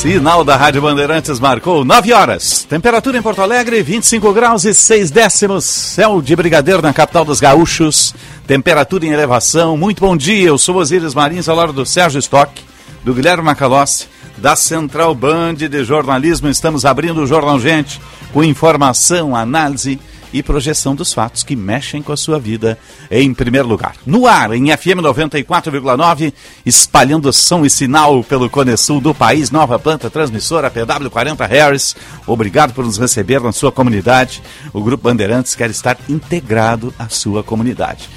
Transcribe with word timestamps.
Sinal 0.00 0.42
da 0.42 0.56
Rádio 0.56 0.80
Bandeirantes 0.80 1.38
marcou 1.38 1.84
9 1.84 2.10
horas. 2.14 2.64
Temperatura 2.66 3.18
em 3.18 3.22
Porto 3.22 3.42
Alegre, 3.42 3.82
25 3.82 4.32
graus 4.32 4.64
e 4.64 4.72
6 4.72 5.10
décimos. 5.10 5.66
Céu 5.66 6.22
de 6.22 6.34
brigadeiro 6.34 6.80
na 6.80 6.90
capital 6.90 7.22
dos 7.22 7.38
gaúchos. 7.38 8.14
Temperatura 8.46 9.04
em 9.04 9.10
elevação. 9.10 9.76
Muito 9.76 10.00
bom 10.00 10.16
dia. 10.16 10.48
Eu 10.48 10.56
sou 10.56 10.76
Osíris 10.76 11.14
Marins, 11.14 11.50
ao 11.50 11.56
lado 11.56 11.74
do 11.74 11.84
Sérgio 11.84 12.18
Stock, 12.18 12.62
do 13.04 13.12
Guilherme 13.12 13.42
Macalossi, 13.42 14.08
da 14.38 14.56
Central 14.56 15.14
Band 15.14 15.56
de 15.56 15.84
Jornalismo. 15.84 16.48
Estamos 16.48 16.86
abrindo 16.86 17.20
o 17.20 17.26
Jornal 17.26 17.60
Gente 17.60 18.00
com 18.32 18.42
informação, 18.42 19.36
análise 19.36 20.00
e 20.32 20.42
projeção 20.42 20.94
dos 20.94 21.12
fatos 21.12 21.42
que 21.42 21.56
mexem 21.56 22.02
com 22.02 22.12
a 22.12 22.16
sua 22.16 22.38
vida 22.38 22.78
em 23.10 23.32
primeiro 23.34 23.68
lugar. 23.68 23.94
No 24.06 24.26
ar, 24.26 24.52
em 24.52 24.66
FM 24.76 25.00
94,9, 25.02 26.32
espalhando 26.64 27.32
som 27.32 27.64
e 27.64 27.70
sinal 27.70 28.22
pelo 28.24 28.50
Cone 28.50 28.76
Sul 28.76 29.00
do 29.00 29.14
país, 29.14 29.50
nova 29.50 29.78
planta 29.78 30.10
transmissora 30.10 30.70
PW40 30.70 31.48
Harris. 31.48 31.96
Obrigado 32.26 32.72
por 32.72 32.84
nos 32.84 32.98
receber 32.98 33.40
na 33.40 33.52
sua 33.52 33.72
comunidade. 33.72 34.42
O 34.72 34.82
Grupo 34.82 35.04
Bandeirantes 35.04 35.54
quer 35.54 35.70
estar 35.70 35.96
integrado 36.08 36.92
à 36.98 37.08
sua 37.08 37.42
comunidade. 37.42 38.08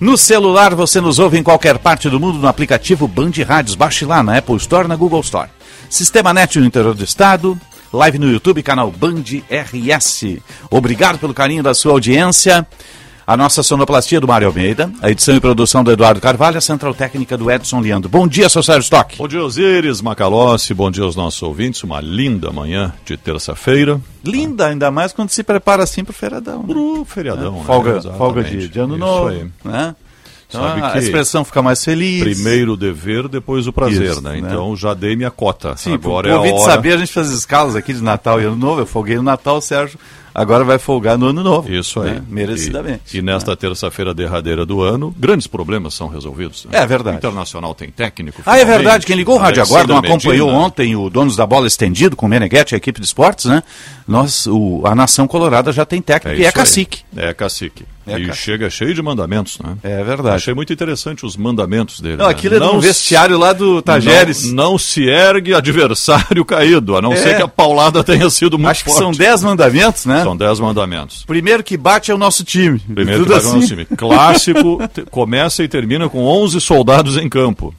No 0.00 0.16
celular 0.16 0.76
você 0.76 1.00
nos 1.00 1.18
ouve 1.18 1.38
em 1.38 1.42
qualquer 1.42 1.76
parte 1.76 2.08
do 2.08 2.20
mundo 2.20 2.38
no 2.38 2.46
aplicativo 2.46 3.08
Band 3.08 3.32
Rádios. 3.46 3.74
Baixe 3.74 4.04
lá 4.04 4.22
na 4.22 4.38
Apple 4.38 4.56
Store, 4.56 4.86
na 4.86 4.94
Google 4.94 5.20
Store. 5.20 5.50
Sistema 5.90 6.32
Net 6.32 6.58
no 6.60 6.66
interior 6.66 6.94
do 6.94 7.02
estado, 7.02 7.58
live 7.92 8.18
no 8.18 8.30
YouTube, 8.30 8.62
canal 8.62 8.90
Band 8.90 9.24
RS. 9.50 10.38
Obrigado 10.70 11.18
pelo 11.18 11.32
carinho 11.32 11.62
da 11.62 11.74
sua 11.74 11.92
audiência. 11.92 12.66
A 13.26 13.36
nossa 13.36 13.62
sonoplastia 13.62 14.18
do 14.22 14.26
Mário 14.26 14.48
Almeida, 14.48 14.90
a 15.02 15.10
edição 15.10 15.36
e 15.36 15.40
produção 15.40 15.84
do 15.84 15.92
Eduardo 15.92 16.18
Carvalho, 16.18 16.56
a 16.56 16.62
central 16.62 16.94
técnica 16.94 17.36
do 17.36 17.50
Edson 17.50 17.78
Leandro. 17.78 18.08
Bom 18.08 18.26
dia, 18.26 18.48
seu 18.48 18.62
Sérgio 18.62 18.84
Stock. 18.84 19.18
Bom 19.18 19.28
dia, 19.28 19.42
Osíris, 19.42 20.00
Macalossi, 20.00 20.72
bom 20.72 20.90
dia 20.90 21.04
aos 21.04 21.14
nossos 21.14 21.42
ouvintes. 21.42 21.82
Uma 21.82 22.00
linda 22.00 22.50
manhã 22.50 22.94
de 23.04 23.18
terça-feira. 23.18 24.00
Linda, 24.24 24.68
ainda 24.68 24.90
mais 24.90 25.12
quando 25.12 25.28
se 25.28 25.42
prepara 25.42 25.82
assim 25.82 26.04
pro 26.04 26.14
feriadão. 26.14 26.60
Né? 26.60 26.68
Pro 26.68 27.04
feriadão, 27.04 27.56
é. 27.56 27.58
né? 27.58 27.64
Folga, 27.66 27.90
Exatamente. 27.90 28.18
folga 28.18 28.44
de, 28.44 28.68
de 28.68 28.78
ano 28.78 28.94
Isso 28.94 29.04
novo. 29.04 29.28
aí. 29.28 29.46
Né? 29.62 29.94
Então, 30.48 30.64
a 30.64 30.98
expressão 30.98 31.44
fica 31.44 31.60
mais 31.60 31.84
feliz. 31.84 32.22
Primeiro 32.22 32.72
o 32.72 32.76
dever, 32.76 33.28
depois 33.28 33.66
o 33.66 33.72
prazer, 33.72 34.12
Isso, 34.12 34.22
né? 34.22 34.32
né? 34.32 34.38
Então 34.38 34.74
já 34.74 34.94
dei 34.94 35.14
minha 35.14 35.30
cota. 35.30 35.76
Sim, 35.76 35.94
Agora 35.94 36.28
pro 36.28 36.46
é 36.46 36.50
a 36.50 36.54
hora. 36.54 36.72
saber, 36.72 36.94
a 36.94 36.96
gente 36.96 37.12
faz 37.12 37.30
escalas 37.30 37.76
aqui 37.76 37.92
de 37.92 38.02
Natal 38.02 38.40
e 38.40 38.44
Ano 38.44 38.56
Novo. 38.56 38.80
Eu 38.80 38.86
folguei 38.86 39.16
no 39.16 39.22
Natal, 39.22 39.60
Sérgio 39.60 39.98
agora 40.40 40.64
vai 40.64 40.78
folgar 40.78 41.16
no 41.18 41.26
Ano 41.26 41.42
Novo. 41.42 41.72
Isso 41.72 42.00
aí. 42.00 42.10
né? 42.12 42.22
Merecidamente. 42.28 43.00
E, 43.14 43.18
e 43.18 43.22
nesta 43.22 43.56
terça-feira 43.56 44.12
derradeira 44.14 44.64
do 44.64 44.82
ano, 44.82 45.14
grandes 45.18 45.46
problemas 45.46 45.94
são 45.94 46.08
resolvidos. 46.08 46.64
né? 46.70 46.78
É 46.80 46.86
verdade. 46.86 47.16
O 47.16 47.18
Internacional 47.18 47.74
tem 47.74 47.90
técnico. 47.90 48.42
Ah, 48.46 48.58
é 48.58 48.64
verdade. 48.64 49.04
Quem 49.06 49.16
ligou 49.16 49.36
o 49.36 49.38
Rádio 49.38 49.62
Agora 49.62 49.86
não 49.86 49.96
Alexandre 49.96 50.16
acompanhou 50.26 50.46
Medina. 50.48 50.66
ontem 50.66 50.96
o 50.96 51.10
Donos 51.10 51.36
da 51.36 51.46
Bola 51.46 51.66
Estendido 51.66 52.16
com 52.16 52.26
o 52.26 52.28
Meneghetti, 52.28 52.74
a 52.74 52.78
equipe 52.78 53.00
de 53.00 53.06
esportes, 53.06 53.44
né? 53.46 53.62
Nós, 54.06 54.46
o, 54.46 54.82
a 54.86 54.94
Nação 54.94 55.26
Colorada 55.28 55.70
já 55.70 55.84
tem 55.84 56.00
técnico 56.00 56.40
e 56.40 56.44
é 56.44 56.48
isso 56.48 56.58
aí. 56.58 56.64
cacique. 56.64 57.00
É 57.16 57.34
cacique. 57.34 57.84
É 58.06 58.18
e 58.18 58.32
chega 58.32 58.70
cheio 58.70 58.94
de 58.94 59.02
mandamentos, 59.02 59.58
né? 59.58 59.76
É 59.82 60.02
verdade. 60.02 60.36
Achei 60.36 60.54
muito 60.54 60.72
interessante 60.72 61.26
os 61.26 61.36
mandamentos 61.36 62.00
dele. 62.00 62.16
Não, 62.16 62.24
né? 62.24 62.30
aquilo 62.30 62.54
é 62.54 62.58
se- 62.58 62.78
vestiário 62.86 63.36
lá 63.38 63.52
do 63.52 63.82
Tajeres. 63.82 64.50
Não, 64.50 64.70
não 64.72 64.78
se 64.78 65.04
ergue 65.06 65.52
adversário 65.52 66.42
caído, 66.46 66.96
a 66.96 67.02
não 67.02 67.12
É. 67.12 67.16
ser 67.16 67.36
que 67.36 67.42
a 67.42 67.48
paulada 67.48 68.02
tenha 68.02 68.30
sido 68.30 68.58
muito 68.58 68.70
Acho 68.70 68.84
que 68.84 68.90
forte. 68.90 69.02
são 69.02 69.12
10 69.12 69.42
mandamentos, 69.42 70.06
né? 70.06 70.22
São 70.28 70.36
dez 70.36 70.60
mandamentos. 70.60 71.24
Primeiro 71.26 71.62
que 71.64 71.76
bate 71.76 72.10
é 72.10 72.14
o 72.14 72.18
nosso 72.18 72.44
time. 72.44 72.78
Primeiro 72.78 73.24
Tudo 73.24 73.34
que 73.38 73.42
no 73.42 73.48
assim. 73.48 73.54
nosso 73.56 73.66
time. 73.68 73.84
Clássico 73.86 74.78
começa 75.10 75.62
e 75.62 75.68
termina 75.68 76.08
com 76.08 76.24
11 76.24 76.60
soldados 76.60 77.16
em 77.16 77.28
campo. 77.28 77.74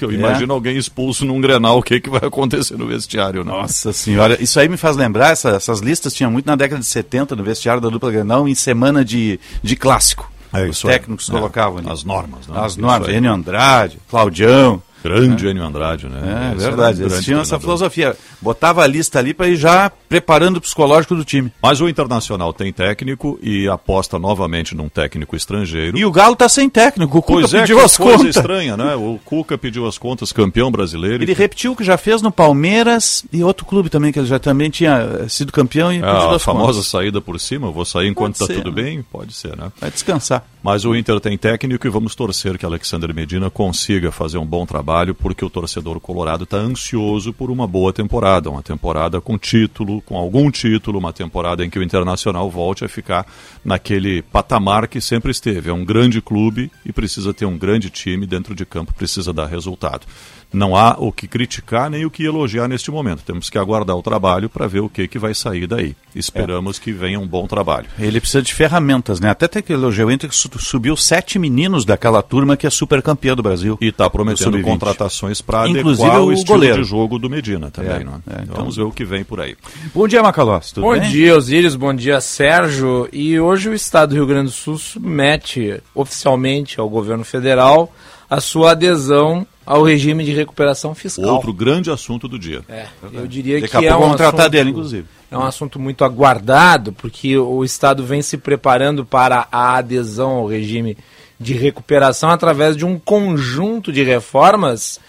Eu 0.00 0.10
É. 0.10 0.14
imagino 0.14 0.52
alguém 0.52 0.76
expulso 0.76 1.24
num 1.24 1.40
Grenal, 1.40 1.78
o 1.78 1.82
que, 1.82 1.98
que 2.00 2.10
vai 2.10 2.20
acontecer 2.24 2.76
no 2.76 2.86
vestiário, 2.86 3.42
né? 3.44 3.50
Nossa 3.52 3.92
senhora, 3.92 4.36
isso 4.42 4.60
aí 4.60 4.68
me 4.68 4.76
faz 4.76 4.96
lembrar, 4.96 5.30
essa- 5.32 5.50
essas 5.50 5.80
listas 5.80 6.12
tinham 6.12 6.30
muito 6.30 6.44
na 6.46 6.54
década 6.56 6.80
de 6.80 6.86
70 6.86 7.34
no 7.34 7.42
vestiário 7.42 7.80
da 7.80 7.88
dupla 7.88 8.10
Grenal 8.10 8.46
em 8.46 8.54
semana 8.54 9.02
de, 9.04 9.40
de 9.62 9.74
clássico. 9.76 10.30
É 10.52 10.64
Os 10.66 10.82
técnicos 10.82 11.28
É, 11.30 11.32
colocavam 11.32 11.78
ali. 11.78 11.90
As 11.90 12.04
normas, 12.04 12.46
né? 12.46 12.54
As 12.58 12.76
normas. 12.76 13.08
Enio 13.08 13.32
Andrade, 13.32 13.98
Claudião. 14.10 14.82
Grande 15.02 15.46
Enio 15.46 15.64
Andrade, 15.64 16.06
né? 16.08 16.50
É, 16.52 16.54
um 16.54 16.58
verdade, 16.58 17.02
eles 17.02 17.24
tinham 17.24 17.40
essa 17.40 17.58
filosofia. 17.58 18.16
Botava 18.40 18.82
a 18.82 18.86
lista 18.86 19.18
ali 19.18 19.34
para 19.34 19.48
ir 19.48 19.56
já 19.56 19.90
preparando 20.08 20.58
o 20.58 20.60
psicológico 20.60 21.14
do 21.14 21.24
time. 21.24 21.52
Mas 21.62 21.80
o 21.80 21.88
Internacional 21.88 22.52
tem 22.52 22.72
técnico 22.72 23.38
e 23.42 23.68
aposta 23.68 24.18
novamente 24.18 24.74
num 24.74 24.88
técnico 24.88 25.34
estrangeiro. 25.36 25.98
E 25.98 26.04
o 26.04 26.10
Galo 26.10 26.36
tá 26.36 26.48
sem 26.48 26.68
técnico, 26.68 27.18
o 27.18 27.22
Cuca 27.22 27.40
Pois 27.40 27.54
é, 27.54 27.60
pediu 27.60 27.80
as 27.80 27.96
coisa 27.96 28.18
contas. 28.18 28.36
estranha, 28.36 28.76
né? 28.76 28.94
O 28.94 29.18
Cuca 29.24 29.56
pediu 29.58 29.86
as 29.86 29.98
contas, 29.98 30.32
campeão 30.32 30.70
brasileiro. 30.70 31.22
Ele 31.22 31.34
repetiu 31.34 31.72
o 31.72 31.76
que 31.76 31.84
já 31.84 31.96
fez 31.96 32.22
no 32.22 32.30
Palmeiras 32.30 33.24
e 33.32 33.42
outro 33.42 33.66
clube 33.66 33.88
também, 33.88 34.12
que 34.12 34.18
ele 34.18 34.26
já 34.26 34.38
também 34.38 34.70
tinha 34.70 35.20
eh, 35.24 35.28
sido 35.28 35.50
campeão 35.52 35.92
e 35.92 35.96
É, 35.96 36.00
pediu 36.00 36.30
a 36.30 36.36
as 36.36 36.42
famosa 36.44 36.74
contas. 36.74 36.86
saída 36.86 37.20
por 37.20 37.38
cima, 37.40 37.68
eu 37.68 37.72
vou 37.72 37.84
sair 37.84 38.08
enquanto 38.08 38.38
Pode 38.38 38.44
está 38.44 38.46
ser, 38.46 38.62
tudo 38.62 38.74
né? 38.76 38.82
bem? 38.82 39.02
Pode 39.02 39.32
ser, 39.34 39.56
né? 39.56 39.72
Vai 39.80 39.90
descansar. 39.90 40.44
Mas 40.62 40.84
o 40.84 40.94
Inter 40.94 41.18
tem 41.18 41.36
técnico 41.36 41.84
e 41.84 41.90
vamos 41.90 42.14
torcer 42.14 42.56
que 42.56 42.64
Alexander 42.64 43.12
Medina 43.12 43.50
consiga 43.50 44.12
fazer 44.12 44.38
um 44.38 44.46
bom 44.46 44.64
trabalho, 44.64 45.12
porque 45.12 45.44
o 45.44 45.50
torcedor 45.50 45.98
colorado 45.98 46.44
está 46.44 46.56
ansioso 46.56 47.32
por 47.32 47.50
uma 47.50 47.66
boa 47.66 47.92
temporada, 47.92 48.48
uma 48.48 48.62
temporada 48.62 49.20
com 49.20 49.36
título, 49.36 50.00
com 50.02 50.16
algum 50.16 50.52
título, 50.52 51.00
uma 51.00 51.12
temporada 51.12 51.64
em 51.64 51.70
que 51.70 51.80
o 51.80 51.82
Internacional 51.82 52.48
volte 52.48 52.84
a 52.84 52.88
ficar 52.88 53.26
naquele 53.64 54.22
patamar 54.22 54.86
que 54.86 55.00
sempre 55.00 55.32
esteve. 55.32 55.68
É 55.68 55.72
um 55.72 55.84
grande 55.84 56.22
clube 56.22 56.70
e 56.86 56.92
precisa 56.92 57.34
ter 57.34 57.44
um 57.44 57.58
grande 57.58 57.90
time 57.90 58.24
dentro 58.24 58.54
de 58.54 58.64
campo, 58.64 58.94
precisa 58.94 59.32
dar 59.32 59.46
resultado. 59.46 60.06
Não 60.52 60.76
há 60.76 60.96
o 60.98 61.10
que 61.10 61.26
criticar 61.26 61.88
nem 61.88 62.04
o 62.04 62.10
que 62.10 62.24
elogiar 62.24 62.68
neste 62.68 62.90
momento. 62.90 63.22
Temos 63.24 63.48
que 63.48 63.56
aguardar 63.56 63.96
o 63.96 64.02
trabalho 64.02 64.50
para 64.50 64.66
ver 64.66 64.80
o 64.80 64.88
que, 64.88 65.08
que 65.08 65.18
vai 65.18 65.34
sair 65.34 65.66
daí. 65.66 65.96
Esperamos 66.14 66.78
que 66.78 66.92
venha 66.92 67.18
um 67.18 67.26
bom 67.26 67.46
trabalho. 67.46 67.86
Ele 67.98 68.20
precisa 68.20 68.42
de 68.42 68.52
ferramentas, 68.52 69.18
né? 69.18 69.30
Até 69.30 69.48
tem 69.48 69.62
que 69.62 69.72
elogiar 69.72 70.06
o 70.06 70.10
Inter 70.10 70.28
que 70.28 70.36
su- 70.36 70.50
subiu 70.58 70.94
sete 70.96 71.38
meninos 71.38 71.84
daquela 71.86 72.22
turma 72.22 72.56
que 72.56 72.66
é 72.66 72.70
super 72.70 73.00
campeã 73.00 73.34
do 73.34 73.42
Brasil. 73.42 73.78
E 73.80 73.86
está 73.88 74.10
prometendo 74.10 74.50
Do 74.50 74.56
sub-20. 74.58 74.64
contratações 74.64 75.40
para 75.40 75.66
Inclusive 75.68 76.02
adequar 76.02 76.22
o, 76.22 76.26
o 76.26 76.32
estilo 76.32 76.58
goleiro. 76.58 76.82
de 76.82 76.88
jogo 76.88 77.18
do 77.18 77.30
Medina 77.30 77.70
também. 77.70 77.92
É, 77.92 78.04
não 78.04 78.14
é? 78.14 78.16
é, 78.38 78.42
então- 78.42 78.56
Vamos 78.56 78.76
ver 78.76 78.82
o 78.82 78.90
que 78.90 79.04
vem 79.06 79.24
por 79.24 79.40
aí. 79.40 79.56
Bom 79.94 80.06
dia, 80.06 80.22
Macalós. 80.22 80.70
Tudo 80.70 80.84
Bom 80.84 80.92
bem? 80.98 81.10
dia, 81.10 81.34
Osíris. 81.34 81.74
Bom 81.74 81.94
dia, 81.94 82.20
Sérgio. 82.20 83.08
E 83.10 83.40
hoje 83.40 83.70
o 83.70 83.74
Estado 83.74 84.10
do 84.10 84.16
Rio 84.16 84.26
Grande 84.26 84.46
do 84.50 84.50
Sul 84.52 84.76
submete 84.76 85.80
oficialmente 85.94 86.78
ao 86.78 86.88
governo 86.90 87.24
federal 87.24 87.90
a 88.28 88.40
sua 88.40 88.72
adesão 88.72 89.46
ao 89.64 89.82
regime 89.82 90.24
de 90.24 90.32
recuperação 90.32 90.94
fiscal. 90.94 91.34
Outro 91.34 91.52
grande 91.52 91.90
assunto 91.90 92.26
do 92.28 92.38
dia. 92.38 92.62
É, 92.68 92.86
eu 93.12 93.26
diria 93.26 93.60
Daqui 93.60 93.78
que 93.78 93.86
é 93.86 93.96
um 93.96 94.12
assunto- 94.12 94.48
dele, 94.48 94.70
inclusive. 94.70 95.06
É 95.30 95.38
um 95.38 95.44
assunto 95.44 95.78
muito 95.78 96.04
aguardado, 96.04 96.92
porque 96.92 97.38
o 97.38 97.64
Estado 97.64 98.04
vem 98.04 98.20
se 98.20 98.36
preparando 98.36 99.04
para 99.04 99.46
a 99.50 99.76
adesão 99.76 100.30
ao 100.32 100.46
regime 100.46 100.96
de 101.40 101.54
recuperação 101.54 102.30
através 102.30 102.76
de 102.76 102.84
um 102.84 102.98
conjunto 102.98 103.92
de 103.92 104.02
reformas 104.02 105.00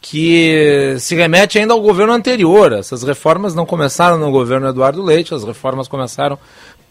que 0.00 0.96
se 0.98 1.14
remete 1.14 1.58
ainda 1.58 1.74
ao 1.74 1.80
governo 1.80 2.12
anterior. 2.12 2.72
Essas 2.72 3.02
reformas 3.02 3.54
não 3.54 3.64
começaram 3.64 4.18
no 4.18 4.30
governo 4.30 4.68
Eduardo 4.68 5.02
Leite, 5.02 5.34
as 5.34 5.44
reformas 5.44 5.88
começaram 5.88 6.38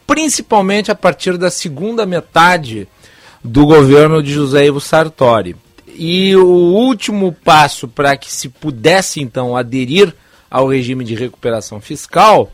principalmente 0.08 0.92
a 0.92 0.96
partir 0.96 1.38
da 1.38 1.50
segunda 1.50 2.06
metade 2.06 2.88
do 3.44 3.66
governo 3.66 4.22
de 4.22 4.32
José 4.34 4.66
Ivo 4.66 4.80
Sartori. 4.80 5.56
E 5.96 6.36
o 6.36 6.46
último 6.46 7.32
passo 7.32 7.88
para 7.88 8.16
que 8.18 8.32
se 8.32 8.50
pudesse 8.50 9.22
então 9.22 9.56
aderir 9.56 10.14
ao 10.50 10.68
regime 10.68 11.06
de 11.06 11.16
recuperação 11.16 11.80
fiscal 11.80 12.52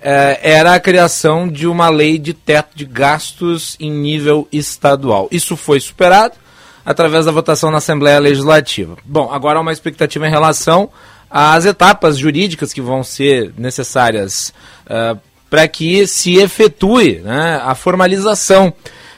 eh, 0.00 0.40
era 0.42 0.74
a 0.74 0.80
criação 0.80 1.48
de 1.48 1.66
uma 1.66 1.88
lei 1.88 2.18
de 2.18 2.34
teto 2.34 2.76
de 2.76 2.84
gastos 2.84 3.76
em 3.78 3.90
nível 3.90 4.48
estadual. 4.52 5.28
Isso 5.30 5.56
foi 5.56 5.80
superado 5.80 6.34
através 6.84 7.26
da 7.26 7.32
votação 7.32 7.70
na 7.70 7.78
Assembleia 7.78 8.18
Legislativa. 8.18 8.96
Bom, 9.04 9.30
agora 9.32 9.58
há 9.58 9.62
uma 9.62 9.72
expectativa 9.72 10.26
em 10.26 10.30
relação 10.30 10.90
às 11.30 11.64
etapas 11.64 12.18
jurídicas 12.18 12.72
que 12.72 12.80
vão 12.80 13.02
ser 13.04 13.52
necessárias 13.56 14.52
eh, 14.88 15.16
para 15.48 15.68
que 15.68 16.06
se 16.06 16.36
efetue 16.36 17.20
né, 17.20 17.60
a 17.62 17.74
formalização 17.74 18.72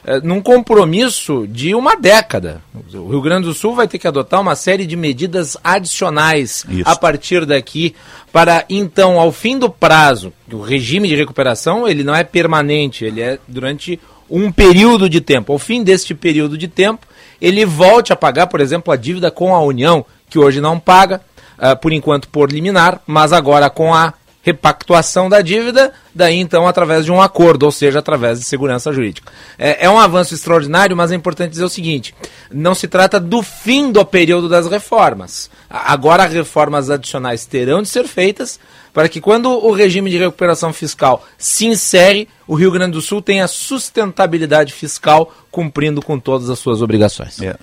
eh, 0.07 0.19
num 0.21 0.39
compromisso 0.39 1.47
de 1.47 1.73
uma 1.73 1.95
década. 1.95 2.61
O 2.93 3.09
Rio 3.09 3.21
Grande 3.21 3.47
do 3.47 3.55
Sul 3.55 3.73
vai 3.73 3.87
ter 3.87 3.97
que 3.97 4.07
adotar 4.07 4.39
uma 4.39 4.55
série 4.55 4.85
de 4.85 4.95
medidas 4.95 5.57
adicionais 5.63 6.63
Isso. 6.69 6.87
a 6.87 6.95
partir 6.95 7.43
daqui 7.45 7.95
para 8.31 8.65
então, 8.69 9.19
ao 9.19 9.31
fim 9.31 9.57
do 9.57 9.67
prazo, 9.67 10.31
o 10.51 10.61
regime 10.61 11.07
de 11.07 11.15
recuperação 11.15 11.87
ele 11.87 12.03
não 12.03 12.13
é 12.13 12.23
permanente, 12.23 13.03
ele 13.03 13.19
é 13.19 13.39
durante 13.47 13.99
um 14.29 14.51
período 14.51 15.09
de 15.09 15.21
tempo. 15.21 15.53
Ao 15.53 15.57
fim 15.57 15.83
deste 15.83 16.13
período 16.13 16.55
de 16.55 16.67
tempo, 16.67 17.07
ele 17.41 17.65
volte 17.65 18.13
a 18.13 18.15
pagar, 18.15 18.47
por 18.47 18.61
exemplo, 18.61 18.93
a 18.93 18.95
dívida 18.95 19.31
com 19.31 19.55
a 19.55 19.61
União, 19.61 20.05
que 20.29 20.37
hoje 20.37 20.61
não 20.61 20.79
paga, 20.79 21.21
uh, 21.57 21.75
por 21.77 21.91
enquanto 21.91 22.27
por 22.29 22.51
liminar, 22.51 23.01
mas 23.07 23.33
agora 23.33 23.69
com 23.69 23.93
a 23.93 24.13
repactuação 24.43 25.29
da 25.29 25.41
dívida, 25.41 25.91
daí 26.15 26.39
então 26.39 26.65
através 26.65 27.03
de 27.03 27.11
um 27.11 27.21
acordo, 27.21 27.63
ou 27.63 27.71
seja, 27.71 27.99
através 27.99 28.39
de 28.39 28.45
segurança 28.45 28.93
jurídica. 28.93 29.31
É, 29.59 29.85
é, 29.85 29.89
um 29.89 29.99
avanço 29.99 30.33
extraordinário, 30.33 30.95
mas 30.95 31.11
é 31.11 31.15
importante 31.15 31.51
dizer 31.51 31.65
o 31.65 31.69
seguinte: 31.69 32.15
não 32.49 32.73
se 32.73 32.87
trata 32.87 33.19
do 33.19 33.43
fim 33.43 33.91
do 33.91 34.05
período 34.05 34.47
das 34.47 34.67
reformas. 34.67 35.49
Agora, 35.69 36.25
reformas 36.25 36.89
adicionais 36.89 37.45
terão 37.45 37.81
de 37.81 37.89
ser 37.89 38.07
feitas 38.07 38.57
para 38.95 39.09
que, 39.09 39.19
quando 39.19 39.49
o 39.49 39.73
regime 39.73 40.09
de 40.09 40.17
recuperação 40.17 40.71
fiscal 40.71 41.25
se 41.37 41.65
insere, 41.65 42.29
o 42.47 42.55
Rio 42.55 42.71
Grande 42.71 42.93
do 42.93 43.01
Sul 43.01 43.21
tenha 43.21 43.45
sustentabilidade 43.45 44.71
fiscal 44.71 45.33
cumprindo 45.51 46.01
com 46.01 46.17
todas 46.17 46.49
as 46.49 46.59
suas 46.59 46.81
obrigações. 46.81 47.41
É, 47.41 47.47
é, 47.47 47.55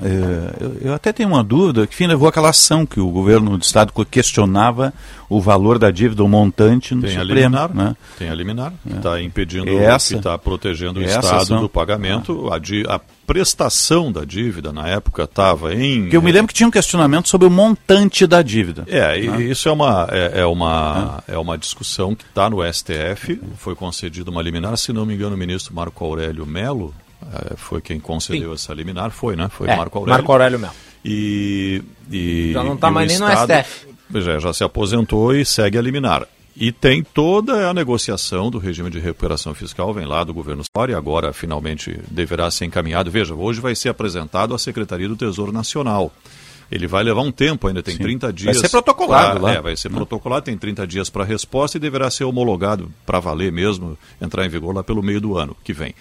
eu, 0.61 0.77
eu, 0.83 0.95
até 0.95 1.11
tenho 1.11 1.31
uma 1.31 1.43
dúvida, 1.43 1.87
que 1.87 1.95
fim 1.95 2.07
levou 2.07 2.29
aquela 2.29 2.51
ação 2.51 2.85
que 2.85 3.01
o 3.01 3.09
governo 3.09 3.57
do 3.57 3.63
Estado 3.63 3.93
questionava 4.11 4.93
o 5.27 5.41
valor 5.41 5.79
da 5.79 5.91
dívida, 5.91 6.23
o 6.23 6.29
montante 6.29 6.95
no 6.95 7.01
Tem 7.01 7.19
Supremo. 7.19 7.57
Né? 7.73 7.97
Tem 8.19 8.29
a 8.29 8.35
liminar, 8.43 8.73
que 8.87 8.97
está 8.97 9.19
é. 9.19 9.23
impedindo, 9.23 9.67
que 9.67 10.15
está 10.15 10.37
protegendo 10.37 11.01
o 11.01 11.03
Estado 11.03 11.37
ação. 11.37 11.61
do 11.61 11.69
pagamento. 11.69 12.49
Ah. 12.51 12.57
A, 12.57 12.97
a, 12.97 13.01
prestação 13.25 14.11
da 14.11 14.25
dívida 14.25 14.73
na 14.73 14.89
época 14.89 15.23
estava 15.23 15.73
em... 15.73 16.03
Porque 16.03 16.17
eu 16.17 16.23
me 16.23 16.33
lembro 16.33 16.49
que 16.49 16.55
tinha 16.55 16.67
um 16.67 16.73
questionamento 16.73 17.29
sobre 17.29 17.47
o 17.47 17.51
montante 17.51 18.27
da 18.27 18.43
dívida. 18.43 18.85
É, 18.89 19.19
e 19.19 19.29
né? 19.29 19.43
isso 19.45 19.69
é 19.69 19.73
uma, 19.73 20.09
é, 20.11 20.41
é 20.41 20.47
uma, 20.47 21.23
é. 21.27 21.35
é 21.35 21.39
uma 21.39 21.57
discussão 21.57 22.15
que 22.15 22.25
está 22.25 22.51
no 22.51 22.59
STF, 22.71 23.41
foi 23.57 23.75
concedida 23.75 24.31
uma 24.31 24.43
liminar, 24.43 24.77
se 24.77 24.93
não 24.93 25.07
me 25.07 25.15
engano 25.15 25.35
o 25.35 25.39
ministro 25.39 25.73
Marco 25.73 26.05
Aurélio 26.05 26.45
Melo 26.45 26.93
é, 27.33 27.57
foi 27.57 27.81
quem 27.81 28.01
concedeu 28.01 28.49
Sim. 28.49 28.55
essa 28.55 28.75
liminar, 28.75 29.11
foi, 29.11 29.37
né? 29.37 29.49
Foi 29.49 29.69
é, 29.69 29.77
Marco 29.77 29.99
Aurélio. 29.99 30.19
Marco 30.19 30.33
Aurélio 30.33 30.59
Melo. 30.59 30.75
E, 31.05 31.83
e, 32.11 32.51
já 32.53 32.63
não 32.63 32.75
está 32.75 32.91
mais 32.91 33.09
nem 33.09 33.17
Estado, 33.17 33.53
no 33.53 33.63
STF. 33.63 33.87
Já, 34.15 34.39
já 34.39 34.53
se 34.53 34.65
aposentou 34.65 35.35
e 35.35 35.45
segue 35.45 35.79
a 35.79 35.83
liminar. 35.83 36.27
E 36.55 36.71
tem 36.71 37.03
toda 37.03 37.69
a 37.69 37.75
negociação 37.75 38.51
do 38.51 38.59
regime 38.59 38.91
de 38.91 38.99
recuperação 38.99 39.55
fiscal, 39.55 39.93
vem 39.95 40.05
lá 40.05 40.23
do 40.23 40.35
governo 40.35 40.63
e 40.89 40.95
agora 40.95 41.33
finalmente 41.33 41.99
deverá 42.11 42.51
ser 42.51 42.67
encaminhado. 42.67 43.11
Veja, 43.11 43.35
hoje 43.35 43.61
vai 43.61 43.75
ser 43.75 43.89
apresentado 43.89 44.55
à 44.55 44.59
Secretaria 44.59 45.09
do 45.09 45.17
Tesouro 45.17 45.51
Nacional. 45.51 46.13
Ele 46.71 46.87
vai 46.87 47.03
levar 47.03 47.21
um 47.21 47.33
tempo 47.33 47.69
ainda, 47.69 47.83
tem 47.83 47.97
Sim. 47.97 48.03
30 48.03 48.33
dias. 48.33 48.57
Vai 48.57 48.65
ser 48.65 48.71
protocolado 48.71 49.41
pra, 49.41 49.49
lá. 49.49 49.55
É, 49.55 49.61
vai 49.61 49.77
ser 49.77 49.91
protocolado, 49.91 50.45
tem 50.45 50.57
30 50.57 50.87
dias 50.87 51.11
para 51.11 51.25
resposta 51.25 51.77
e 51.77 51.81
deverá 51.81 52.11
ser 52.11 52.25
homologado 52.25 52.91
para 53.05 53.21
valer 53.21 53.53
mesmo, 53.53 53.99
entrar 54.21 54.47
em 54.47 54.49
vigor 54.49 54.75
lá 54.75 54.83
pelo 54.83 55.03
meio 55.03 55.21
do 55.21 55.37
ano 55.37 55.55
que 55.63 55.73
vem. 55.73 55.95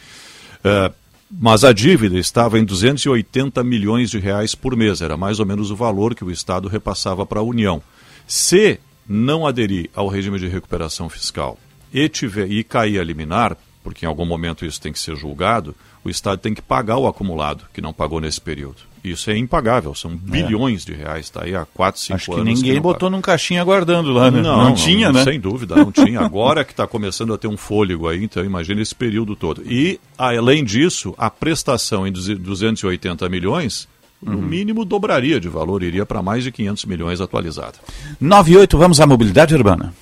Uh, 0.59 0.93
mas 1.29 1.63
a 1.63 1.73
dívida 1.73 2.17
estava 2.17 2.59
em 2.59 2.63
280 2.63 3.63
milhões 3.63 4.09
de 4.09 4.19
reais 4.19 4.53
por 4.53 4.75
mês, 4.75 5.01
era 5.01 5.15
mais 5.15 5.39
ou 5.39 5.45
menos 5.45 5.71
o 5.71 5.75
valor 5.75 6.13
que 6.13 6.23
o 6.23 6.31
Estado 6.31 6.67
repassava 6.67 7.25
para 7.25 7.39
a 7.39 7.43
União. 7.43 7.81
Se 8.27 8.79
não 9.11 9.45
aderir 9.45 9.89
ao 9.93 10.07
regime 10.07 10.39
de 10.39 10.47
recuperação 10.47 11.09
fiscal 11.09 11.57
e, 11.93 12.07
tiver, 12.07 12.49
e 12.49 12.63
cair 12.63 12.99
a 12.99 13.03
liminar, 13.03 13.57
porque 13.83 14.05
em 14.05 14.07
algum 14.07 14.25
momento 14.25 14.65
isso 14.65 14.79
tem 14.79 14.93
que 14.93 14.99
ser 14.99 15.15
julgado, 15.15 15.75
o 16.03 16.09
Estado 16.09 16.39
tem 16.39 16.53
que 16.53 16.61
pagar 16.61 16.97
o 16.97 17.07
acumulado 17.07 17.65
que 17.73 17.81
não 17.81 17.91
pagou 17.91 18.21
nesse 18.21 18.39
período. 18.39 18.89
Isso 19.03 19.31
é 19.31 19.37
impagável, 19.37 19.95
são 19.95 20.11
é. 20.11 20.15
bilhões 20.15 20.85
de 20.85 20.93
reais, 20.93 21.25
está 21.25 21.43
aí 21.43 21.55
há 21.55 21.65
4, 21.65 21.99
5 21.99 22.13
anos. 22.13 22.21
Acho 22.21 22.37
que 22.37 22.43
ninguém 22.43 22.75
que 22.75 22.79
botou 22.79 23.07
paga. 23.07 23.15
num 23.15 23.21
caixinha 23.21 23.61
aguardando 23.61 24.11
lá, 24.11 24.29
né? 24.29 24.41
Não, 24.41 24.57
não, 24.57 24.63
não 24.65 24.75
tinha, 24.75 25.07
não, 25.07 25.19
né? 25.19 25.23
Sem 25.23 25.39
dúvida, 25.39 25.75
não 25.75 25.91
tinha. 25.91 26.19
Agora 26.21 26.63
que 26.63 26.71
está 26.71 26.85
começando 26.85 27.33
a 27.33 27.37
ter 27.37 27.47
um 27.47 27.57
fôlego 27.57 28.07
aí, 28.07 28.23
então 28.23 28.45
imagina 28.45 28.79
esse 28.81 28.93
período 28.93 29.35
todo. 29.35 29.63
E, 29.65 29.99
além 30.17 30.63
disso, 30.63 31.15
a 31.17 31.29
prestação 31.31 32.05
em 32.05 32.11
280 32.11 33.27
milhões 33.27 33.87
no 34.21 34.37
uhum. 34.37 34.41
mínimo 34.41 34.85
dobraria 34.85 35.39
de 35.39 35.49
valor, 35.49 35.83
iria 35.83 36.05
para 36.05 36.21
mais 36.21 36.43
de 36.43 36.51
500 36.51 36.85
milhões 36.85 37.21
atualizada. 37.21 37.79
98, 38.19 38.77
vamos 38.77 39.01
à 39.01 39.07
mobilidade 39.07 39.55
urbana. 39.55 39.93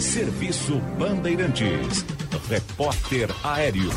Serviço 0.00 0.80
Bandeirantes. 0.98 2.06
Repórter 2.48 3.28
Aéreo. 3.44 3.90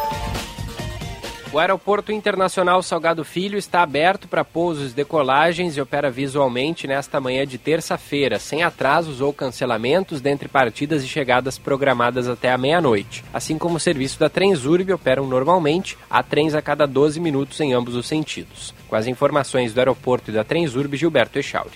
O 1.52 1.58
Aeroporto 1.58 2.12
Internacional 2.12 2.80
Salgado 2.80 3.24
Filho 3.24 3.58
está 3.58 3.82
aberto 3.82 4.28
para 4.28 4.44
pousos 4.44 4.92
decolagens 4.92 5.76
e 5.76 5.80
opera 5.80 6.08
visualmente 6.08 6.86
nesta 6.86 7.20
manhã 7.20 7.44
de 7.44 7.58
terça-feira, 7.58 8.38
sem 8.38 8.62
atrasos 8.62 9.20
ou 9.20 9.32
cancelamentos 9.32 10.20
dentre 10.20 10.48
partidas 10.48 11.02
e 11.02 11.08
chegadas 11.08 11.58
programadas 11.58 12.28
até 12.28 12.52
a 12.52 12.58
meia-noite. 12.58 13.24
Assim 13.34 13.58
como 13.58 13.78
o 13.78 13.80
serviço 13.80 14.20
da 14.20 14.28
Transurb 14.28 14.92
operam 14.92 15.26
normalmente, 15.26 15.98
há 16.08 16.22
trens 16.22 16.54
a 16.54 16.62
cada 16.62 16.86
12 16.86 17.18
minutos 17.18 17.58
em 17.58 17.72
ambos 17.72 17.96
os 17.96 18.06
sentidos. 18.06 18.72
Com 18.88 18.94
as 18.94 19.08
informações 19.08 19.74
do 19.74 19.78
aeroporto 19.80 20.30
e 20.30 20.34
da 20.34 20.44
Transurb, 20.44 20.96
Gilberto 20.96 21.36
Echauri. 21.36 21.74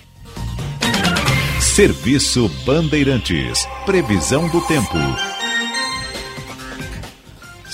Serviço 1.61 2.49
Bandeirantes. 2.65 3.67
Previsão 3.85 4.47
do 4.47 4.61
tempo. 4.61 5.34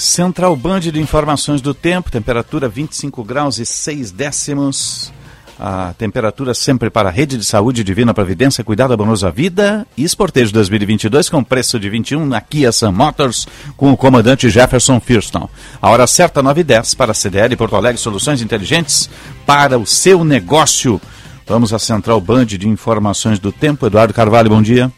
Central 0.00 0.56
Band 0.56 0.80
de 0.80 0.98
Informações 0.98 1.60
do 1.60 1.74
Tempo, 1.74 2.10
temperatura 2.10 2.70
25 2.70 3.22
graus 3.22 3.58
e 3.58 3.66
6 3.66 4.10
décimos. 4.10 5.12
A 5.58 5.92
temperatura 5.92 6.54
sempre 6.54 6.88
para 6.88 7.10
a 7.10 7.12
Rede 7.12 7.36
de 7.36 7.44
Saúde 7.44 7.84
Divina 7.84 8.14
Providência, 8.14 8.64
Cuidado 8.64 8.94
Abonoso 8.94 9.26
à 9.26 9.30
Vida 9.30 9.86
e 9.98 10.02
Esportejo 10.02 10.54
2022 10.54 11.28
com 11.28 11.44
preço 11.44 11.78
de 11.78 11.90
21 11.90 12.24
na 12.24 12.40
Kia 12.40 12.72
Sun 12.72 12.92
Motors 12.92 13.46
com 13.76 13.92
o 13.92 13.96
comandante 13.96 14.48
Jefferson 14.48 14.98
Firston. 15.00 15.46
A 15.82 15.90
hora 15.90 16.06
certa 16.06 16.42
9 16.42 16.62
e 16.62 16.64
10 16.64 16.94
para 16.94 17.10
a 17.10 17.14
CDL 17.14 17.54
Porto 17.54 17.76
Alegre 17.76 18.00
Soluções 18.00 18.40
Inteligentes 18.40 19.10
para 19.44 19.78
o 19.78 19.84
seu 19.84 20.24
negócio. 20.24 20.98
Vamos 21.46 21.74
à 21.74 21.78
Central 21.78 22.22
Band 22.22 22.46
de 22.46 22.66
Informações 22.66 23.38
do 23.38 23.52
Tempo. 23.52 23.86
Eduardo 23.86 24.14
Carvalho, 24.14 24.48
bom 24.48 24.62
dia. 24.62 24.90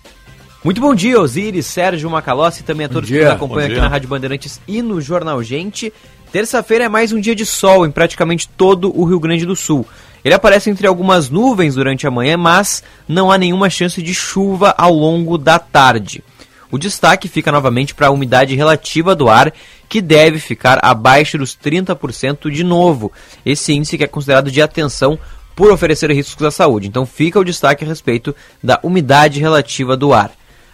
Muito 0.65 0.81
bom 0.81 0.95
dia, 0.95 1.21
Osiris, 1.21 1.67
Sérgio 1.67 2.09
Macalossi 2.09 2.61
e 2.61 2.63
também 2.63 2.87
a 2.87 2.89
todos 2.89 3.11
que 3.11 3.19
nos 3.19 3.33
acompanham 3.33 3.69
aqui 3.69 3.81
na 3.81 3.89
Rádio 3.89 4.09
Bandeirantes 4.09 4.61
e 4.69 4.81
no 4.81 5.01
Jornal 5.01 5.43
Gente. 5.43 5.93
Terça-feira 6.31 6.85
é 6.85 6.89
mais 6.89 7.13
um 7.13 7.21
dia 7.21 7.35
de 7.35 7.45
sol 7.45 7.85
em 7.85 7.91
praticamente 7.91 8.49
todo 8.49 8.97
o 8.97 9.05
Rio 9.05 9.19
Grande 9.19 9.45
do 9.45 9.57
Sul. 9.57 9.85
Ele 10.25 10.35
aparece 10.35 10.71
entre 10.71 10.87
algumas 10.87 11.29
nuvens 11.29 11.75
durante 11.75 12.07
a 12.07 12.13
manhã, 12.13 12.37
mas 12.37 12.81
não 13.09 13.29
há 13.29 13.37
nenhuma 13.37 13.69
chance 13.69 14.01
de 14.01 14.15
chuva 14.15 14.73
ao 14.79 14.95
longo 14.95 15.37
da 15.37 15.59
tarde. 15.59 16.23
O 16.71 16.79
destaque 16.79 17.27
fica 17.27 17.51
novamente 17.51 17.93
para 17.93 18.07
a 18.07 18.13
umidade 18.13 18.55
relativa 18.55 19.17
do 19.17 19.29
ar, 19.29 19.53
que 19.89 20.01
deve 20.01 20.39
ficar 20.39 20.79
abaixo 20.81 21.37
dos 21.37 21.57
30% 21.57 22.49
de 22.53 22.63
novo. 22.63 23.11
Esse 23.45 23.73
índice 23.73 23.99
que 23.99 24.05
é 24.05 24.07
considerado 24.07 24.49
de 24.49 24.63
atenção 24.63 25.19
por 25.57 25.73
oferecer 25.73 26.09
riscos 26.13 26.47
à 26.47 26.53
saúde. 26.53 26.87
Então 26.87 27.05
fica 27.05 27.41
o 27.41 27.45
destaque 27.45 27.85
a 27.85 27.89
respeito 27.89 28.33
da 28.63 28.79
umidade 28.85 29.41
relativa 29.41 29.97
do 29.97 30.13
ar. 30.13 30.31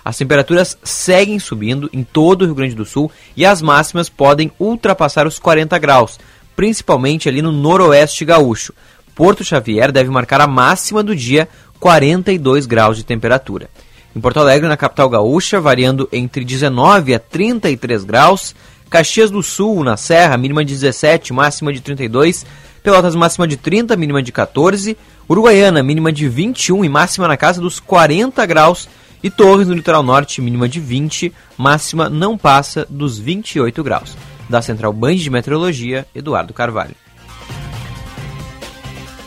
As 0.08 0.16
temperaturas 0.16 0.78
seguem 0.82 1.38
subindo 1.38 1.90
em 1.92 2.02
todo 2.02 2.40
o 2.40 2.44
Rio 2.46 2.54
Grande 2.54 2.74
do 2.74 2.86
Sul 2.86 3.12
e 3.36 3.44
as 3.44 3.60
máximas 3.60 4.08
podem 4.08 4.50
ultrapassar 4.58 5.26
os 5.26 5.38
40 5.38 5.78
graus, 5.78 6.18
principalmente 6.56 7.28
ali 7.28 7.42
no 7.42 7.52
noroeste 7.52 8.24
gaúcho. 8.24 8.72
Porto 9.14 9.44
Xavier 9.44 9.92
deve 9.92 10.08
marcar 10.08 10.40
a 10.40 10.46
máxima 10.46 11.02
do 11.02 11.14
dia, 11.14 11.46
42 11.78 12.64
graus 12.64 12.96
de 12.96 13.04
temperatura. 13.04 13.68
Em 14.16 14.18
Porto 14.18 14.40
Alegre, 14.40 14.66
na 14.66 14.78
capital 14.78 15.10
gaúcha, 15.10 15.60
variando 15.60 16.08
entre 16.10 16.42
19 16.42 17.12
a 17.12 17.18
33 17.18 18.02
graus. 18.04 18.56
Caxias 18.88 19.30
do 19.30 19.42
Sul, 19.42 19.84
na 19.84 19.98
Serra, 19.98 20.38
mínima 20.38 20.64
de 20.64 20.72
17, 20.72 21.34
máxima 21.34 21.70
de 21.70 21.82
32. 21.82 22.46
Pelotas, 22.82 23.14
máxima 23.14 23.46
de 23.46 23.58
30, 23.58 23.94
mínima 23.94 24.22
de 24.22 24.32
14. 24.32 24.96
Uruguaiana, 25.28 25.82
mínima 25.82 26.10
de 26.10 26.26
21 26.30 26.82
e 26.82 26.88
máxima 26.88 27.28
na 27.28 27.36
casa 27.36 27.60
dos 27.60 27.78
40 27.78 28.46
graus. 28.46 28.88
E 29.22 29.30
Torres, 29.30 29.66
no 29.66 29.75
litoral 29.75 30.02
norte, 30.02 30.40
mínima 30.40 30.68
de 30.68 30.80
20, 30.80 31.32
máxima 31.56 32.08
não 32.08 32.38
passa 32.38 32.87
dos 32.88 33.18
28 33.18 33.82
graus. 33.82 34.16
Da 34.48 34.62
Central 34.62 34.92
Band 34.92 35.16
de 35.16 35.30
Meteorologia, 35.30 36.06
Eduardo 36.14 36.54
Carvalho. 36.54 36.94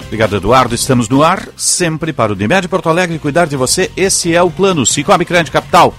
Obrigado, 0.05 0.35
Eduardo. 0.35 0.75
Estamos 0.75 1.07
no 1.07 1.23
ar, 1.23 1.47
sempre 1.55 2.11
para 2.11 2.33
o 2.33 2.35
Unimed 2.35 2.67
Porto 2.67 2.89
Alegre 2.89 3.17
cuidar 3.17 3.45
de 3.45 3.55
você. 3.55 3.89
Esse 3.95 4.35
é 4.35 4.41
o 4.41 4.51
plano 4.51 4.85
Cicobi 4.85 5.23
Crédito 5.23 5.53
Capital. 5.53 5.93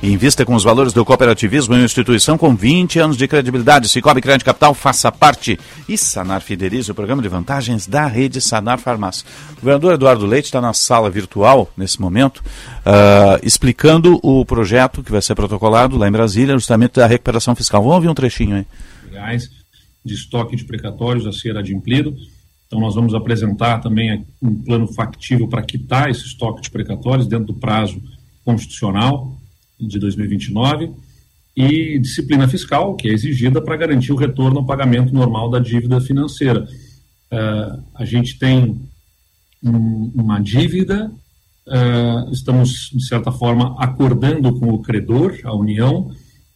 Invista 0.00 0.44
com 0.44 0.54
os 0.54 0.62
valores 0.62 0.92
do 0.92 1.04
cooperativismo 1.04 1.74
em 1.74 1.78
uma 1.78 1.84
instituição 1.84 2.38
com 2.38 2.54
20 2.54 3.00
anos 3.00 3.16
de 3.16 3.26
credibilidade. 3.26 3.88
Cicobi 3.88 4.20
Crédito 4.20 4.44
Capital, 4.44 4.72
faça 4.72 5.10
parte. 5.10 5.58
E 5.88 5.98
Sanar 5.98 6.40
Fidelize, 6.40 6.90
o 6.90 6.94
programa 6.94 7.20
de 7.20 7.28
vantagens 7.28 7.84
da 7.86 8.06
rede 8.06 8.40
Sanar 8.40 8.78
Farmácia. 8.78 9.26
O 9.52 9.56
governador 9.56 9.94
Eduardo 9.94 10.24
Leite 10.24 10.44
está 10.44 10.60
na 10.60 10.72
sala 10.72 11.10
virtual, 11.10 11.68
nesse 11.76 12.00
momento, 12.00 12.38
uh, 12.38 13.40
explicando 13.42 14.20
o 14.22 14.44
projeto 14.44 15.02
que 15.02 15.10
vai 15.10 15.20
ser 15.20 15.34
protocolado 15.34 15.98
lá 15.98 16.06
em 16.06 16.12
Brasília, 16.12 16.54
justamente 16.54 16.94
da 16.94 17.06
recuperação 17.06 17.56
fiscal. 17.56 17.82
Vamos 17.82 17.96
ouvir 17.96 18.08
um 18.08 18.14
trechinho 18.14 18.56
aí. 18.56 18.66
De 20.04 20.14
estoque 20.14 20.54
de 20.54 20.64
precatórios 20.64 21.26
a 21.26 21.32
ser 21.32 21.56
adimplido 21.56 22.14
então, 22.68 22.80
nós 22.80 22.94
vamos 22.94 23.14
apresentar 23.14 23.78
também 23.78 24.26
um 24.42 24.54
plano 24.62 24.86
factível 24.88 25.48
para 25.48 25.62
quitar 25.62 26.10
esse 26.10 26.26
estoque 26.26 26.60
de 26.60 26.70
precatórios 26.70 27.26
dentro 27.26 27.46
do 27.46 27.54
prazo 27.54 27.98
constitucional 28.44 29.37
de 29.80 29.98
2029 29.98 30.90
e 31.58 31.98
disciplina 31.98 32.46
fiscal, 32.46 32.94
que 32.94 33.08
é 33.08 33.12
exigida 33.12 33.60
para 33.60 33.76
garantir 33.76 34.12
o 34.12 34.16
retorno 34.16 34.60
ao 34.60 34.64
pagamento 34.64 35.12
normal 35.12 35.50
da 35.50 35.58
dívida 35.58 36.00
financeira. 36.00 36.64
Uh, 37.32 37.82
a 37.96 38.04
gente 38.04 38.38
tem 38.38 38.80
um, 39.60 40.12
uma 40.14 40.40
dívida, 40.40 41.10
uh, 41.66 42.32
estamos, 42.32 42.90
de 42.94 43.04
certa 43.04 43.32
forma, 43.32 43.74
acordando 43.76 44.56
com 44.58 44.68
o 44.68 44.80
credor, 44.80 45.36
a 45.42 45.52
União, 45.52 46.12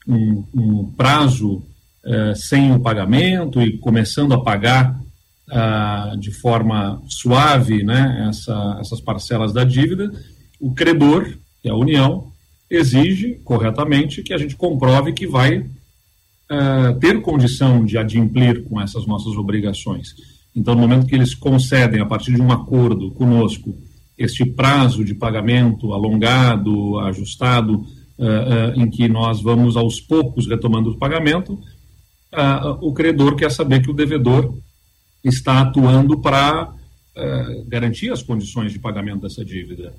um, 0.07 0.45
um 0.55 0.93
prazo 0.97 1.65
uh, 2.05 2.37
sem 2.37 2.73
o 2.73 2.79
pagamento 2.79 3.61
e 3.61 3.79
começando 3.79 4.33
a 4.35 4.41
pagar 4.41 5.01
de 6.19 6.31
forma 6.31 7.03
suave 7.09 7.83
né, 7.83 8.27
essa, 8.27 8.79
essas 8.81 9.03
parcelas 9.03 9.53
da 9.53 9.65
dívida, 9.65 10.11
o 10.59 10.73
credor, 10.73 11.25
que 11.61 11.69
é 11.69 11.71
a 11.71 11.77
União, 11.77 12.32
exige 12.73 13.35
corretamente 13.45 14.23
que 14.23 14.33
a 14.33 14.39
gente 14.39 14.57
comprove 14.57 15.13
que 15.13 15.27
vai 15.27 15.67
ah, 16.49 16.95
ter 17.01 17.21
condição 17.21 17.85
de 17.85 17.97
adimplir 17.97 18.65
com 18.65 18.81
essas 18.81 19.07
nossas 19.07 19.37
obrigações. 19.37 20.15
Então, 20.55 20.75
no 20.75 20.83
momento 20.83 21.07
que 21.07 21.15
eles 21.15 21.35
concedem, 21.35 22.01
a 22.01 22.07
partir 22.07 22.35
de 22.35 22.43
um 22.43 22.53
acordo 22.53 23.11
conosco, 23.13 23.75
este 24.19 24.45
prazo 24.45 25.03
de 25.03 25.15
pagamento 25.15 25.95
alongado, 25.95 26.99
ajustado, 27.01 27.77
uh, 28.19 28.77
uh, 28.77 28.81
em 28.81 28.91
que 28.91 29.09
nós 29.09 29.41
vamos 29.41 29.79
aos 29.79 29.99
poucos 29.99 30.47
retomando 30.47 30.91
o 30.91 30.99
pagamento, 30.99 31.59
o 32.81 32.93
credor 32.95 33.37
quer 33.37 33.51
saber 33.51 33.83
que 33.83 33.91
o 33.91 33.95
devedor 33.95 34.55
está 35.23 35.61
atuando 35.61 36.19
para 36.19 36.73
garantir 37.69 38.11
as 38.11 38.23
condições 38.23 38.73
de 38.73 38.79
pagamento 38.79 39.21
dessa 39.21 39.45
dívida, 39.45 39.93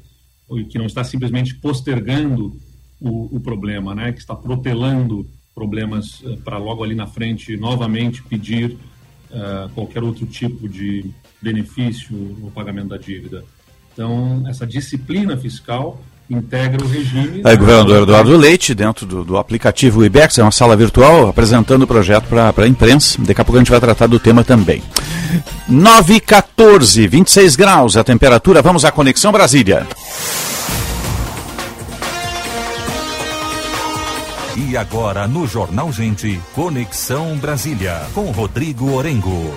que 0.69 0.77
não 0.77 0.85
está 0.85 1.03
simplesmente 1.03 1.55
postergando 1.55 2.55
o, 3.00 3.35
o 3.35 3.39
problema, 3.39 3.93
né, 3.93 4.12
que 4.12 4.19
está 4.19 4.35
protelando 4.35 5.27
problemas 5.53 6.21
uh, 6.21 6.38
para 6.38 6.57
logo 6.57 6.83
ali 6.83 6.95
na 6.95 7.07
frente 7.07 7.55
novamente 7.57 8.23
pedir 8.23 8.71
uh, 8.71 9.69
qualquer 9.73 10.03
outro 10.03 10.25
tipo 10.25 10.67
de 10.67 11.12
benefício 11.41 12.15
no 12.15 12.50
pagamento 12.51 12.89
da 12.89 12.97
dívida. 12.97 13.43
Então, 13.91 14.43
essa 14.47 14.65
disciplina 14.65 15.38
fiscal 15.38 16.01
integra 16.30 16.84
o 16.84 16.88
regime. 16.88 17.42
Aí, 17.44 17.56
governador 17.58 18.03
Eduardo 18.03 18.36
Leite, 18.38 18.74
dentro 18.74 19.06
do, 19.06 19.24
do 19.24 19.38
aplicativo 19.38 20.03
IBEX, 20.06 20.38
é 20.38 20.44
uma 20.44 20.51
sala 20.51 20.75
virtual, 20.75 21.27
apresentando 21.27 21.84
o 21.84 21.88
projeto 21.88 22.25
para 22.25 22.53
a 22.56 22.68
imprensa. 22.68 23.18
Daqui 23.20 23.42
a 23.42 23.46
pouco 23.46 23.58
a 23.58 23.60
gente 23.60 23.72
vai 23.72 23.80
tratar 23.80 24.08
do 24.08 24.20
tema 24.20 24.44
também. 24.44 24.82
9 25.68 26.20
14, 26.20 27.08
26 27.08 27.56
graus 27.56 27.98
a 27.98 28.03
temperatura. 28.03 28.62
Vamos 28.62 28.86
à 28.86 28.92
Conexão 28.92 29.32
Brasília. 29.32 29.88
E 34.56 34.77
agora 34.77 35.27
no 35.27 35.48
Jornal 35.48 35.92
Gente, 35.92 36.39
Conexão 36.53 37.36
Brasília, 37.38 38.01
com 38.13 38.30
Rodrigo 38.32 38.94
Orengo. 38.94 39.51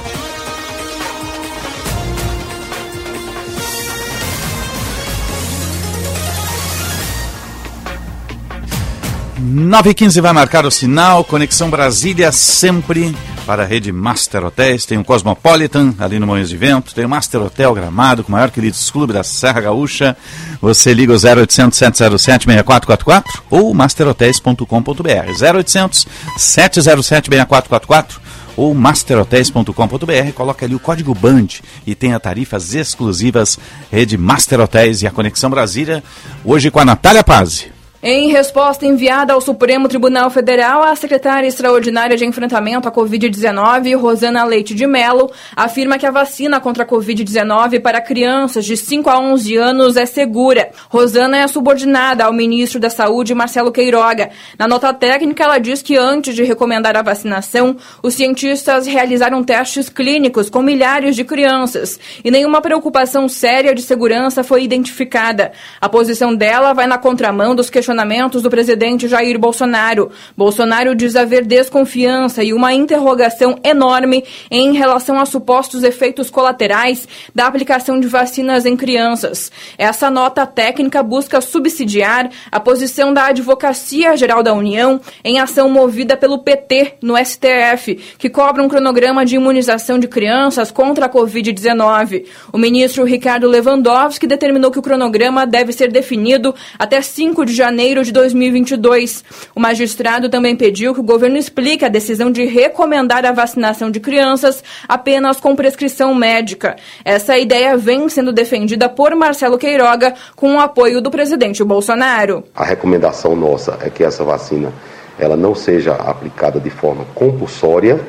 9 9.46 9.90
h 9.90 9.94
15 9.94 10.20
vai 10.20 10.32
marcar 10.32 10.66
o 10.66 10.70
sinal. 10.72 11.22
Conexão 11.22 11.70
Brasília 11.70 12.32
sempre 12.32 13.14
para 13.46 13.62
a 13.62 13.66
rede 13.66 13.92
Master 13.92 14.44
Hotéis. 14.44 14.84
Tem 14.84 14.98
o 14.98 15.04
Cosmopolitan 15.04 15.94
ali 16.00 16.18
no 16.18 16.26
Moinhos 16.26 16.48
de 16.48 16.56
Vento. 16.56 16.92
Tem 16.92 17.04
o 17.04 17.08
Master 17.08 17.42
Hotel 17.42 17.72
Gramado, 17.72 18.24
com 18.24 18.28
o 18.28 18.32
maior 18.32 18.50
queridos 18.50 18.90
clube 18.90 19.12
da 19.12 19.22
Serra 19.22 19.60
Gaúcha. 19.60 20.16
Você 20.60 20.92
liga 20.92 21.12
o 21.12 21.16
0800 21.16 21.78
707 21.78 22.44
6444 22.44 23.42
ou 23.48 23.72
masterhotels.com.br. 23.72 25.56
0800 25.56 26.06
707 26.36 27.28
6444 27.30 28.20
ou 28.56 28.74
masterhotels.com.br. 28.74 30.32
Coloca 30.34 30.66
ali 30.66 30.74
o 30.74 30.80
código 30.80 31.14
BAND 31.14 31.60
e 31.86 31.94
tenha 31.94 32.18
tarifas 32.18 32.74
exclusivas 32.74 33.60
Rede 33.92 34.18
Master 34.18 34.58
Hotéis 34.60 35.02
e 35.02 35.06
a 35.06 35.12
Conexão 35.12 35.50
Brasília. 35.50 36.02
Hoje 36.44 36.68
com 36.68 36.80
a 36.80 36.84
Natália 36.84 37.22
Pazzi. 37.22 37.75
Em 38.08 38.30
resposta 38.30 38.86
enviada 38.86 39.32
ao 39.32 39.40
Supremo 39.40 39.88
Tribunal 39.88 40.30
Federal, 40.30 40.80
a 40.80 40.94
secretária 40.94 41.48
extraordinária 41.48 42.16
de 42.16 42.24
enfrentamento 42.24 42.86
à 42.86 42.92
Covid-19, 42.92 43.98
Rosana 43.98 44.44
Leite 44.44 44.76
de 44.76 44.86
Mello, 44.86 45.28
afirma 45.56 45.98
que 45.98 46.06
a 46.06 46.12
vacina 46.12 46.60
contra 46.60 46.84
a 46.84 46.86
Covid-19 46.86 47.82
para 47.82 48.00
crianças 48.00 48.64
de 48.64 48.76
5 48.76 49.10
a 49.10 49.18
11 49.18 49.56
anos 49.56 49.96
é 49.96 50.06
segura. 50.06 50.70
Rosana 50.88 51.38
é 51.38 51.48
subordinada 51.48 52.24
ao 52.24 52.32
ministro 52.32 52.78
da 52.78 52.88
Saúde, 52.88 53.34
Marcelo 53.34 53.72
Queiroga. 53.72 54.30
Na 54.56 54.68
nota 54.68 54.94
técnica, 54.94 55.42
ela 55.42 55.58
diz 55.58 55.82
que 55.82 55.96
antes 55.96 56.36
de 56.36 56.44
recomendar 56.44 56.96
a 56.96 57.02
vacinação, 57.02 57.76
os 58.04 58.14
cientistas 58.14 58.86
realizaram 58.86 59.42
testes 59.42 59.88
clínicos 59.88 60.48
com 60.48 60.62
milhares 60.62 61.16
de 61.16 61.24
crianças 61.24 61.98
e 62.24 62.30
nenhuma 62.30 62.60
preocupação 62.60 63.28
séria 63.28 63.74
de 63.74 63.82
segurança 63.82 64.44
foi 64.44 64.62
identificada. 64.62 65.50
A 65.80 65.88
posição 65.88 66.32
dela 66.36 66.72
vai 66.72 66.86
na 66.86 66.98
contramão 66.98 67.52
dos 67.52 67.68
questionamentos 67.68 67.95
do 68.42 68.50
presidente 68.50 69.08
Jair 69.08 69.38
Bolsonaro. 69.38 70.10
Bolsonaro 70.36 70.94
diz 70.94 71.16
haver 71.16 71.44
desconfiança 71.44 72.44
e 72.44 72.52
uma 72.52 72.74
interrogação 72.74 73.58
enorme 73.64 74.22
em 74.50 74.74
relação 74.74 75.18
a 75.18 75.24
supostos 75.24 75.82
efeitos 75.82 76.28
colaterais 76.28 77.08
da 77.34 77.46
aplicação 77.46 77.98
de 77.98 78.06
vacinas 78.06 78.66
em 78.66 78.76
crianças. 78.76 79.50
Essa 79.78 80.10
nota 80.10 80.46
técnica 80.46 81.02
busca 81.02 81.40
subsidiar 81.40 82.30
a 82.52 82.60
posição 82.60 83.14
da 83.14 83.26
Advocacia 83.26 84.16
Geral 84.16 84.42
da 84.42 84.52
União 84.52 85.00
em 85.24 85.40
ação 85.40 85.68
movida 85.70 86.16
pelo 86.16 86.40
PT 86.40 86.94
no 87.00 87.16
STF, 87.16 87.94
que 88.18 88.28
cobra 88.28 88.62
um 88.62 88.68
cronograma 88.68 89.24
de 89.24 89.36
imunização 89.36 89.98
de 89.98 90.06
crianças 90.06 90.70
contra 90.70 91.06
a 91.06 91.08
Covid-19. 91.08 92.26
O 92.52 92.58
ministro 92.58 93.04
Ricardo 93.04 93.48
Lewandowski 93.48 94.26
determinou 94.26 94.70
que 94.70 94.78
o 94.78 94.82
cronograma 94.82 95.46
deve 95.46 95.72
ser 95.72 95.90
definido 95.90 96.54
até 96.78 97.00
5 97.00 97.44
de 97.46 97.54
janeiro 97.54 97.75
janeiro 97.76 98.02
de 98.02 98.10
2022. 98.10 99.22
O 99.54 99.60
magistrado 99.60 100.30
também 100.30 100.56
pediu 100.56 100.94
que 100.94 101.00
o 101.00 101.02
governo 101.02 101.36
explique 101.36 101.84
a 101.84 101.90
decisão 101.90 102.32
de 102.32 102.46
recomendar 102.46 103.26
a 103.26 103.32
vacinação 103.32 103.90
de 103.90 104.00
crianças 104.00 104.64
apenas 104.88 105.38
com 105.38 105.54
prescrição 105.54 106.14
médica. 106.14 106.76
Essa 107.04 107.36
ideia 107.36 107.76
vem 107.76 108.08
sendo 108.08 108.32
defendida 108.32 108.88
por 108.88 109.14
Marcelo 109.14 109.58
Queiroga 109.58 110.14
com 110.34 110.54
o 110.54 110.58
apoio 110.58 111.02
do 111.02 111.10
presidente 111.10 111.62
Bolsonaro. 111.62 112.44
A 112.54 112.64
recomendação 112.64 113.36
nossa 113.36 113.76
é 113.82 113.90
que 113.90 114.02
essa 114.02 114.24
vacina 114.24 114.72
ela 115.18 115.36
não 115.36 115.54
seja 115.54 115.92
aplicada 115.92 116.58
de 116.58 116.70
forma 116.70 117.04
compulsória, 117.14 118.00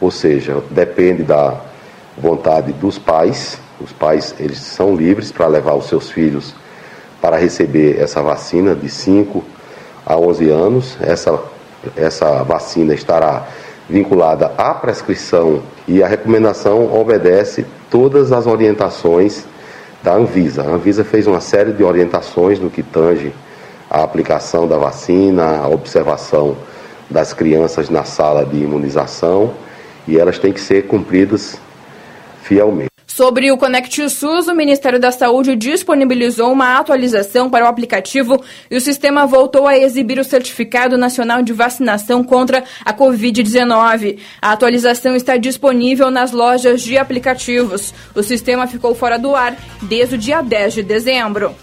ou 0.00 0.10
seja, 0.10 0.60
depende 0.72 1.22
da 1.22 1.60
vontade 2.18 2.72
dos 2.72 2.98
pais 2.98 3.58
Os 3.80 3.92
pais 3.92 4.34
eles 4.40 4.58
são 4.58 4.94
livres 4.96 5.30
para 5.30 5.46
levar 5.46 5.74
os 5.74 5.86
seus 5.86 6.10
filhos 6.10 6.54
para 7.24 7.38
receber 7.38 7.98
essa 7.98 8.20
vacina 8.20 8.74
de 8.74 8.86
5 8.86 9.42
a 10.04 10.14
11 10.14 10.50
anos. 10.50 10.98
Essa, 11.00 11.40
essa 11.96 12.42
vacina 12.42 12.92
estará 12.92 13.46
vinculada 13.88 14.52
à 14.58 14.74
prescrição 14.74 15.62
e 15.88 16.02
a 16.02 16.06
recomendação 16.06 16.94
obedece 16.94 17.64
todas 17.90 18.30
as 18.30 18.46
orientações 18.46 19.46
da 20.02 20.12
Anvisa. 20.12 20.64
A 20.64 20.66
Anvisa 20.66 21.02
fez 21.02 21.26
uma 21.26 21.40
série 21.40 21.72
de 21.72 21.82
orientações 21.82 22.60
no 22.60 22.68
que 22.68 22.82
tange 22.82 23.32
a 23.88 24.02
aplicação 24.02 24.68
da 24.68 24.76
vacina, 24.76 25.60
a 25.60 25.68
observação 25.68 26.54
das 27.08 27.32
crianças 27.32 27.88
na 27.88 28.04
sala 28.04 28.44
de 28.44 28.58
imunização 28.58 29.54
e 30.06 30.18
elas 30.18 30.38
têm 30.38 30.52
que 30.52 30.60
ser 30.60 30.88
cumpridas 30.88 31.58
fielmente. 32.42 32.93
Sobre 33.14 33.52
o 33.52 33.56
Conect 33.56 34.10
SUS, 34.10 34.48
o 34.48 34.56
Ministério 34.56 34.98
da 34.98 35.12
Saúde 35.12 35.54
disponibilizou 35.54 36.52
uma 36.52 36.80
atualização 36.80 37.48
para 37.48 37.64
o 37.64 37.68
aplicativo 37.68 38.42
e 38.68 38.76
o 38.76 38.80
sistema 38.80 39.24
voltou 39.24 39.68
a 39.68 39.78
exibir 39.78 40.18
o 40.18 40.24
Certificado 40.24 40.98
Nacional 40.98 41.40
de 41.40 41.52
Vacinação 41.52 42.24
contra 42.24 42.64
a 42.84 42.92
Covid-19. 42.92 44.18
A 44.42 44.50
atualização 44.50 45.14
está 45.14 45.36
disponível 45.36 46.10
nas 46.10 46.32
lojas 46.32 46.82
de 46.82 46.98
aplicativos. 46.98 47.94
O 48.16 48.22
sistema 48.24 48.66
ficou 48.66 48.96
fora 48.96 49.16
do 49.16 49.36
ar 49.36 49.56
desde 49.80 50.16
o 50.16 50.18
dia 50.18 50.42
10 50.42 50.74
de 50.74 50.82
dezembro. 50.82 51.54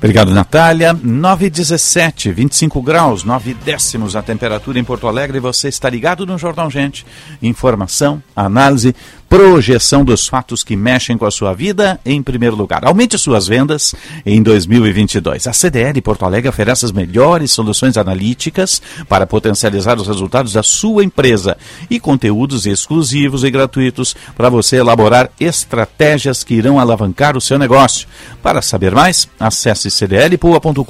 Obrigado, 0.00 0.32
Natália. 0.32 0.94
9,17, 0.94 2.32
25 2.32 2.80
graus, 2.80 3.22
9 3.22 3.52
décimos 3.52 4.16
a 4.16 4.22
temperatura 4.22 4.78
em 4.78 4.84
Porto 4.84 5.06
Alegre. 5.06 5.38
Você 5.40 5.68
está 5.68 5.90
ligado 5.90 6.24
no 6.24 6.38
Jornal 6.38 6.70
Gente. 6.70 7.04
Informação, 7.42 8.22
análise, 8.34 8.96
projeção 9.30 10.04
dos 10.04 10.26
fatos 10.26 10.64
que 10.64 10.74
mexem 10.74 11.16
com 11.16 11.24
a 11.24 11.30
sua 11.30 11.54
vida 11.54 12.00
em 12.04 12.20
primeiro 12.20 12.56
lugar. 12.56 12.84
Aumente 12.84 13.16
suas 13.16 13.46
vendas 13.46 13.94
em 14.26 14.42
2022. 14.42 15.46
A 15.46 15.52
CDL 15.52 16.02
Porto 16.02 16.24
Alegre 16.24 16.48
oferece 16.48 16.84
as 16.84 16.90
melhores 16.90 17.52
soluções 17.52 17.96
analíticas 17.96 18.82
para 19.08 19.28
potencializar 19.28 19.98
os 19.98 20.08
resultados 20.08 20.54
da 20.54 20.64
sua 20.64 21.04
empresa 21.04 21.56
e 21.88 22.00
conteúdos 22.00 22.66
exclusivos 22.66 23.44
e 23.44 23.52
gratuitos 23.52 24.16
para 24.36 24.48
você 24.48 24.78
elaborar 24.78 25.30
estratégias 25.38 26.42
que 26.42 26.54
irão 26.54 26.80
alavancar 26.80 27.36
o 27.36 27.40
seu 27.40 27.56
negócio. 27.56 28.08
Para 28.42 28.60
saber 28.60 28.92
mais, 28.92 29.28
acesse 29.38 29.92
cdlpua.com.br. 29.92 30.84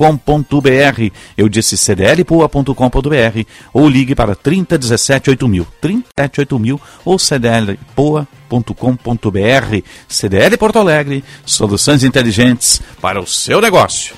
Eu 1.36 1.46
disse 1.46 1.76
cdlpua.com.br 1.76 3.44
ou 3.74 3.86
ligue 3.86 4.14
para 4.14 4.34
3017 4.34 5.28
8000, 5.28 5.66
3017 5.78 6.80
ou 7.04 7.18
cdlpoa.com.br 7.18 8.29
cdl.com.br. 8.50 9.84
CDL 10.08 10.56
Porto 10.56 10.78
Alegre, 10.78 11.24
soluções 11.46 12.02
inteligentes 12.02 12.82
para 13.00 13.20
o 13.20 13.26
seu 13.26 13.60
negócio. 13.60 14.14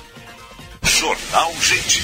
Jornal 0.81 1.53
Gente. 1.61 2.03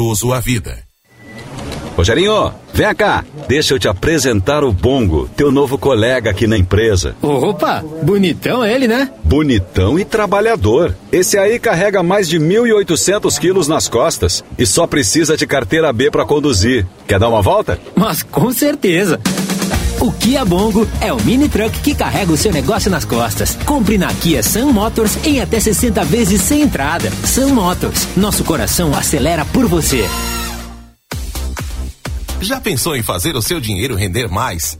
amoroso 0.01 0.33
à 0.33 0.39
vida. 0.39 0.79
Rogerinho, 1.95 2.51
vem 2.73 2.95
cá, 2.95 3.23
deixa 3.47 3.73
eu 3.75 3.79
te 3.79 3.87
apresentar 3.87 4.63
o 4.63 4.71
Bongo, 4.71 5.29
teu 5.35 5.51
novo 5.51 5.77
colega 5.77 6.31
aqui 6.31 6.47
na 6.47 6.57
empresa. 6.57 7.15
Opa, 7.21 7.83
bonitão 8.01 8.65
ele, 8.65 8.87
né? 8.87 9.11
Bonitão 9.23 9.99
e 9.99 10.05
trabalhador. 10.05 10.95
Esse 11.11 11.37
aí 11.37 11.59
carrega 11.59 12.01
mais 12.01 12.27
de 12.27 12.39
1.800 12.39 13.37
quilos 13.37 13.67
nas 13.67 13.87
costas 13.87 14.43
e 14.57 14.65
só 14.65 14.87
precisa 14.87 15.37
de 15.37 15.45
carteira 15.45 15.91
B 15.93 16.09
para 16.09 16.25
conduzir. 16.25 16.87
Quer 17.05 17.19
dar 17.19 17.29
uma 17.29 17.41
volta? 17.41 17.79
Mas 17.93 18.23
com 18.23 18.51
certeza. 18.51 19.19
O 20.01 20.11
Kia 20.11 20.43
Bongo 20.43 20.87
é 20.99 21.13
o 21.13 21.21
mini 21.21 21.47
truck 21.47 21.79
que 21.79 21.93
carrega 21.93 22.33
o 22.33 22.37
seu 22.37 22.51
negócio 22.51 22.89
nas 22.89 23.05
costas. 23.05 23.55
Compre 23.67 23.99
na 23.99 24.11
Kia 24.11 24.41
Sun 24.41 24.71
Motors 24.71 25.15
em 25.23 25.39
até 25.39 25.59
60 25.59 26.03
vezes 26.05 26.41
sem 26.41 26.63
entrada. 26.63 27.11
Sun 27.23 27.49
Motors, 27.53 28.07
nosso 28.17 28.43
coração 28.43 28.95
acelera 28.95 29.45
por 29.45 29.67
você. 29.67 30.09
Já 32.41 32.59
pensou 32.59 32.95
em 32.95 33.03
fazer 33.03 33.35
o 33.35 33.43
seu 33.43 33.59
dinheiro 33.59 33.95
render 33.95 34.27
mais? 34.27 34.79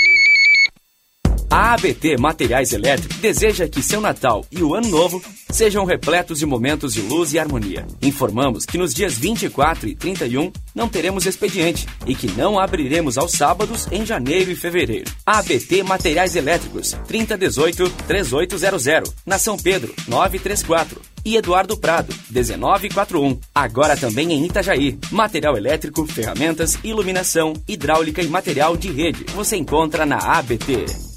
A 1.51 1.73
ABT 1.73 2.17
Materiais 2.17 2.71
Elétricos 2.71 3.17
deseja 3.17 3.67
que 3.67 3.83
seu 3.83 3.99
Natal 3.99 4.45
e 4.49 4.63
o 4.63 4.73
Ano 4.73 4.87
Novo 4.87 5.21
sejam 5.49 5.83
repletos 5.83 6.39
de 6.39 6.45
momentos 6.45 6.93
de 6.93 7.01
luz 7.01 7.33
e 7.33 7.39
harmonia. 7.39 7.85
Informamos 8.01 8.65
que 8.65 8.77
nos 8.77 8.93
dias 8.93 9.17
24 9.17 9.89
e 9.89 9.93
31 9.93 10.49
não 10.73 10.87
teremos 10.87 11.25
expediente 11.25 11.85
e 12.07 12.15
que 12.15 12.31
não 12.31 12.57
abriremos 12.57 13.17
aos 13.17 13.33
sábados 13.33 13.85
em 13.91 14.05
janeiro 14.05 14.49
e 14.49 14.55
fevereiro. 14.55 15.11
ABT 15.25 15.83
Materiais 15.83 16.37
Elétricos 16.37 16.95
3018-3800, 17.09 19.11
na 19.25 19.37
São 19.37 19.57
Pedro 19.57 19.93
934 20.07 21.01
e 21.25 21.35
Eduardo 21.35 21.75
Prado, 21.75 22.15
1941. 22.29 23.37
Agora 23.53 23.97
também 23.97 24.31
em 24.31 24.45
Itajaí. 24.45 24.97
Material 25.11 25.57
elétrico, 25.57 26.07
ferramentas, 26.07 26.79
iluminação, 26.81 27.51
hidráulica 27.67 28.21
e 28.21 28.27
material 28.27 28.77
de 28.77 28.89
rede. 28.89 29.25
Você 29.35 29.57
encontra 29.57 30.05
na 30.05 30.17
ABT. 30.17 31.10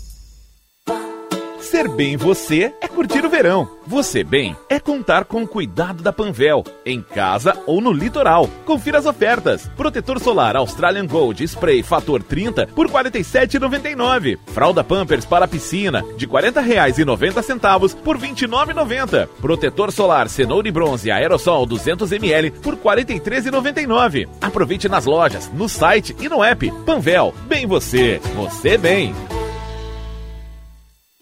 Ser 1.75 1.89
bem 1.89 2.17
você 2.17 2.73
é 2.81 2.87
curtir 2.87 3.27
o 3.27 3.29
verão. 3.29 3.69
Você 3.85 4.23
bem 4.23 4.57
é 4.71 4.79
contar 4.79 5.25
com 5.25 5.43
o 5.43 5.49
cuidado 5.49 6.05
da 6.05 6.13
Panvel, 6.13 6.63
em 6.87 7.03
casa 7.03 7.61
ou 7.67 7.81
no 7.81 7.91
litoral. 7.91 8.49
Confira 8.65 9.01
as 9.01 9.07
ofertas. 9.07 9.69
Protetor 9.77 10.21
solar 10.21 10.55
Australian 10.55 11.05
Gold 11.09 11.43
Spray 11.43 11.83
Fator 11.83 12.23
30 12.23 12.69
por 12.69 12.87
R$ 12.87 12.93
47,99. 13.11 14.39
Fralda 14.47 14.85
Pampers 14.85 15.25
para 15.25 15.49
piscina 15.49 16.05
de 16.17 16.27
R$ 16.27 16.33
40,90 16.33 17.97
por 18.05 18.19
R$ 18.19 18.29
29,90. 18.29 19.27
Protetor 19.41 19.91
solar 19.91 20.29
Cenoura 20.29 20.69
e 20.69 20.71
Bronze 20.71 21.11
Aerosol 21.11 21.67
200ml 21.67 22.53
por 22.53 22.75
R$ 22.75 23.03
43,99. 23.03 24.29
Aproveite 24.41 24.89
nas 24.89 25.07
lojas, 25.07 25.51
no 25.53 25.69
site 25.69 26.15
e 26.21 26.29
no 26.29 26.41
app. 26.41 26.71
Panvel, 26.87 27.35
bem 27.49 27.67
você, 27.67 28.21
você 28.37 28.79
bem. 28.79 29.13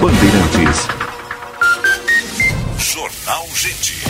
Bandeirantes. 0.00 0.88
Jornal 2.78 3.46
Gente. 3.54 4.04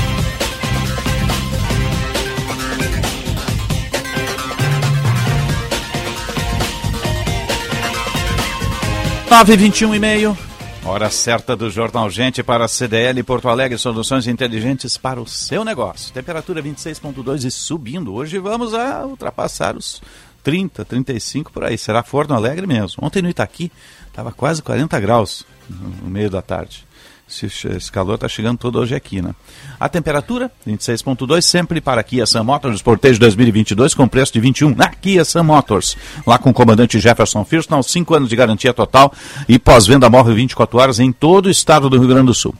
Nove 9.30 9.56
vinte 9.56 9.80
e 9.80 9.86
um 9.86 9.94
e 9.94 9.98
meio. 9.98 10.36
Hora 10.84 11.10
certa 11.10 11.56
do 11.56 11.70
Jornal 11.70 12.08
Gente 12.10 12.42
para 12.42 12.64
a 12.64 12.68
CDL 12.68 13.22
Porto 13.22 13.48
Alegre, 13.48 13.76
soluções 13.78 14.26
inteligentes 14.26 14.96
para 14.96 15.20
o 15.20 15.26
seu 15.26 15.64
negócio. 15.64 16.12
Temperatura 16.12 16.62
26.2 16.62 17.44
e 17.44 17.50
subindo. 17.50 18.14
Hoje 18.14 18.38
vamos 18.38 18.74
a 18.74 19.04
ultrapassar 19.04 19.76
os 19.76 20.00
30, 20.42 20.84
35 20.84 21.52
por 21.52 21.64
aí. 21.64 21.76
Será 21.76 22.04
Forno 22.04 22.34
Alegre 22.34 22.66
mesmo. 22.68 23.04
Ontem 23.04 23.20
no 23.20 23.28
Itaqui 23.28 23.70
estava 24.06 24.30
quase 24.30 24.62
40 24.62 24.98
graus 25.00 25.44
no 25.68 26.08
meio 26.08 26.30
da 26.30 26.42
tarde. 26.42 26.86
Esse, 27.28 27.90
calor 27.90 28.14
está 28.14 28.28
chegando 28.28 28.56
todo 28.56 28.78
hoje 28.78 28.94
aqui, 28.94 29.20
né? 29.20 29.34
A 29.80 29.88
temperatura, 29.88 30.48
26.2, 30.64 31.42
sempre 31.42 31.80
para 31.80 32.00
a 32.00 32.04
Kia 32.04 32.24
Motors, 32.44 32.80
portejo 32.80 33.18
2022, 33.18 33.94
com 33.94 34.06
preço 34.06 34.32
de 34.32 34.38
21 34.38 34.72
na 34.76 34.88
Kia 34.90 35.24
Sun 35.24 35.42
Motors. 35.42 35.96
Lá 36.24 36.38
com 36.38 36.50
o 36.50 36.54
comandante 36.54 37.00
Jefferson 37.00 37.44
Firston, 37.44 37.82
5 37.82 38.14
anos 38.14 38.28
de 38.28 38.36
garantia 38.36 38.72
total 38.72 39.12
e 39.48 39.58
pós-venda 39.58 40.08
móvel 40.08 40.36
24 40.36 40.78
horas 40.78 41.00
em 41.00 41.10
todo 41.10 41.46
o 41.46 41.50
estado 41.50 41.90
do 41.90 41.98
Rio 41.98 42.08
Grande 42.08 42.26
do 42.26 42.34
Sul. 42.34 42.54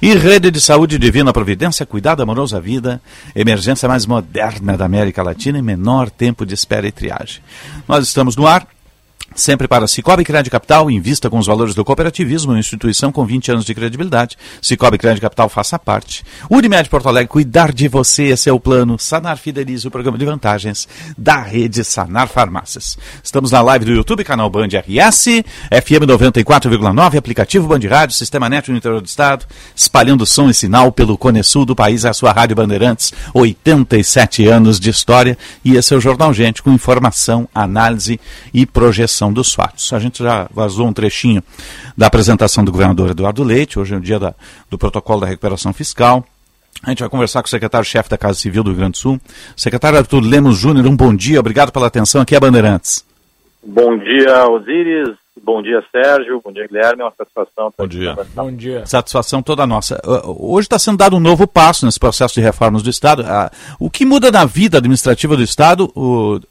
E 0.00 0.14
Rede 0.14 0.52
de 0.52 0.60
Saúde 0.60 1.00
Divina 1.00 1.32
Providência, 1.32 1.84
cuidado 1.84 2.22
amoroso 2.22 2.56
à 2.56 2.60
vida, 2.60 3.02
emergência 3.34 3.88
mais 3.88 4.06
moderna 4.06 4.76
da 4.76 4.84
América 4.84 5.20
Latina 5.20 5.58
e 5.58 5.62
menor 5.62 6.08
tempo 6.10 6.46
de 6.46 6.54
espera 6.54 6.86
e 6.86 6.92
triagem. 6.92 7.42
Nós 7.88 8.06
estamos 8.06 8.36
no 8.36 8.46
ar 8.46 8.68
Sempre 9.34 9.66
para 9.66 9.86
Cicobi 9.86 10.24
Crédito 10.24 10.52
Capital, 10.52 10.90
invista 10.90 11.30
com 11.30 11.38
os 11.38 11.46
valores 11.46 11.74
do 11.74 11.84
cooperativismo, 11.84 12.52
uma 12.52 12.58
instituição 12.58 13.10
com 13.10 13.24
20 13.24 13.52
anos 13.52 13.64
de 13.64 13.74
credibilidade. 13.74 14.36
Cicobi 14.60 14.98
Crédito 14.98 15.22
Capital 15.22 15.48
faça 15.48 15.78
parte. 15.78 16.24
Unimed 16.50 16.88
Porto 16.88 17.08
Alegre, 17.08 17.28
cuidar 17.28 17.72
de 17.72 17.88
você, 17.88 18.24
esse 18.24 18.48
é 18.48 18.52
o 18.52 18.60
plano. 18.60 18.98
Sanar 18.98 19.38
Fidelize, 19.38 19.88
o 19.88 19.90
programa 19.90 20.18
de 20.18 20.24
vantagens 20.24 20.86
da 21.16 21.40
rede 21.40 21.82
Sanar 21.82 22.28
Farmácias. 22.28 22.98
Estamos 23.22 23.50
na 23.50 23.62
live 23.62 23.84
do 23.84 23.92
YouTube, 23.92 24.24
canal 24.24 24.50
Band 24.50 24.68
RS, 24.68 25.42
FM 25.70 26.04
94,9, 26.06 27.16
aplicativo 27.16 27.66
Band 27.66 27.88
Rádio, 27.88 28.16
Sistema 28.16 28.48
Net 28.48 28.70
no 28.70 28.76
interior 28.76 29.00
do 29.00 29.06
estado, 29.06 29.46
espalhando 29.74 30.26
som 30.26 30.50
e 30.50 30.54
sinal 30.54 30.92
pelo 30.92 31.16
Cone 31.16 31.42
Sul 31.42 31.64
do 31.64 31.74
país, 31.74 32.04
a 32.04 32.12
sua 32.12 32.32
Rádio 32.32 32.56
Bandeirantes, 32.56 33.12
87 33.32 34.46
anos 34.46 34.78
de 34.78 34.90
história. 34.90 35.38
E 35.64 35.76
esse 35.76 35.94
é 35.94 35.96
o 35.96 36.00
Jornal 36.00 36.34
Gente, 36.34 36.62
com 36.62 36.70
informação, 36.70 37.48
análise 37.54 38.20
e 38.52 38.66
projeção 38.66 39.21
dos 39.30 39.52
fatos. 39.52 39.92
A 39.92 39.98
gente 39.98 40.22
já 40.22 40.48
vazou 40.54 40.86
um 40.86 40.92
trechinho 40.92 41.44
da 41.94 42.06
apresentação 42.06 42.64
do 42.64 42.72
governador 42.72 43.10
Eduardo 43.10 43.44
Leite, 43.44 43.78
hoje 43.78 43.92
é 43.92 43.98
o 43.98 44.00
dia 44.00 44.18
da, 44.18 44.34
do 44.70 44.78
protocolo 44.78 45.20
da 45.20 45.26
recuperação 45.26 45.74
fiscal. 45.74 46.24
A 46.82 46.88
gente 46.88 47.00
vai 47.00 47.10
conversar 47.10 47.42
com 47.42 47.46
o 47.46 47.50
secretário-chefe 47.50 48.08
da 48.08 48.16
Casa 48.16 48.38
Civil 48.38 48.64
do 48.64 48.70
Rio 48.70 48.78
Grande 48.78 48.92
do 48.92 48.98
Sul. 48.98 49.20
Secretário 49.54 49.98
Arthur 49.98 50.20
Lemos 50.20 50.56
Júnior, 50.56 50.86
um 50.86 50.96
bom 50.96 51.14
dia, 51.14 51.38
obrigado 51.38 51.70
pela 51.70 51.86
atenção. 51.86 52.22
Aqui 52.22 52.34
é 52.34 52.40
Bandeirantes. 52.40 53.04
Bom 53.64 53.96
dia, 53.96 54.48
Osíris. 54.48 55.16
Bom 55.42 55.62
dia, 55.62 55.82
Sérgio. 55.90 56.40
Bom 56.44 56.52
dia, 56.52 56.66
Guilherme. 56.66 57.02
É 57.02 57.04
uma 57.04 57.14
satisfação. 57.16 57.72
Bom 57.76 57.86
dia. 57.86 58.16
Bom 58.34 58.52
dia. 58.52 58.84
Satisfação 58.86 59.42
toda 59.42 59.66
nossa. 59.66 60.00
Hoje 60.24 60.66
está 60.66 60.78
sendo 60.78 60.98
dado 60.98 61.16
um 61.16 61.20
novo 61.20 61.46
passo 61.46 61.86
nesse 61.86 61.98
processo 61.98 62.34
de 62.34 62.40
reformas 62.40 62.82
do 62.82 62.90
Estado. 62.90 63.24
O 63.80 63.88
que 63.88 64.04
muda 64.04 64.30
na 64.30 64.44
vida 64.44 64.78
administrativa 64.78 65.36
do 65.36 65.42
Estado 65.42 65.90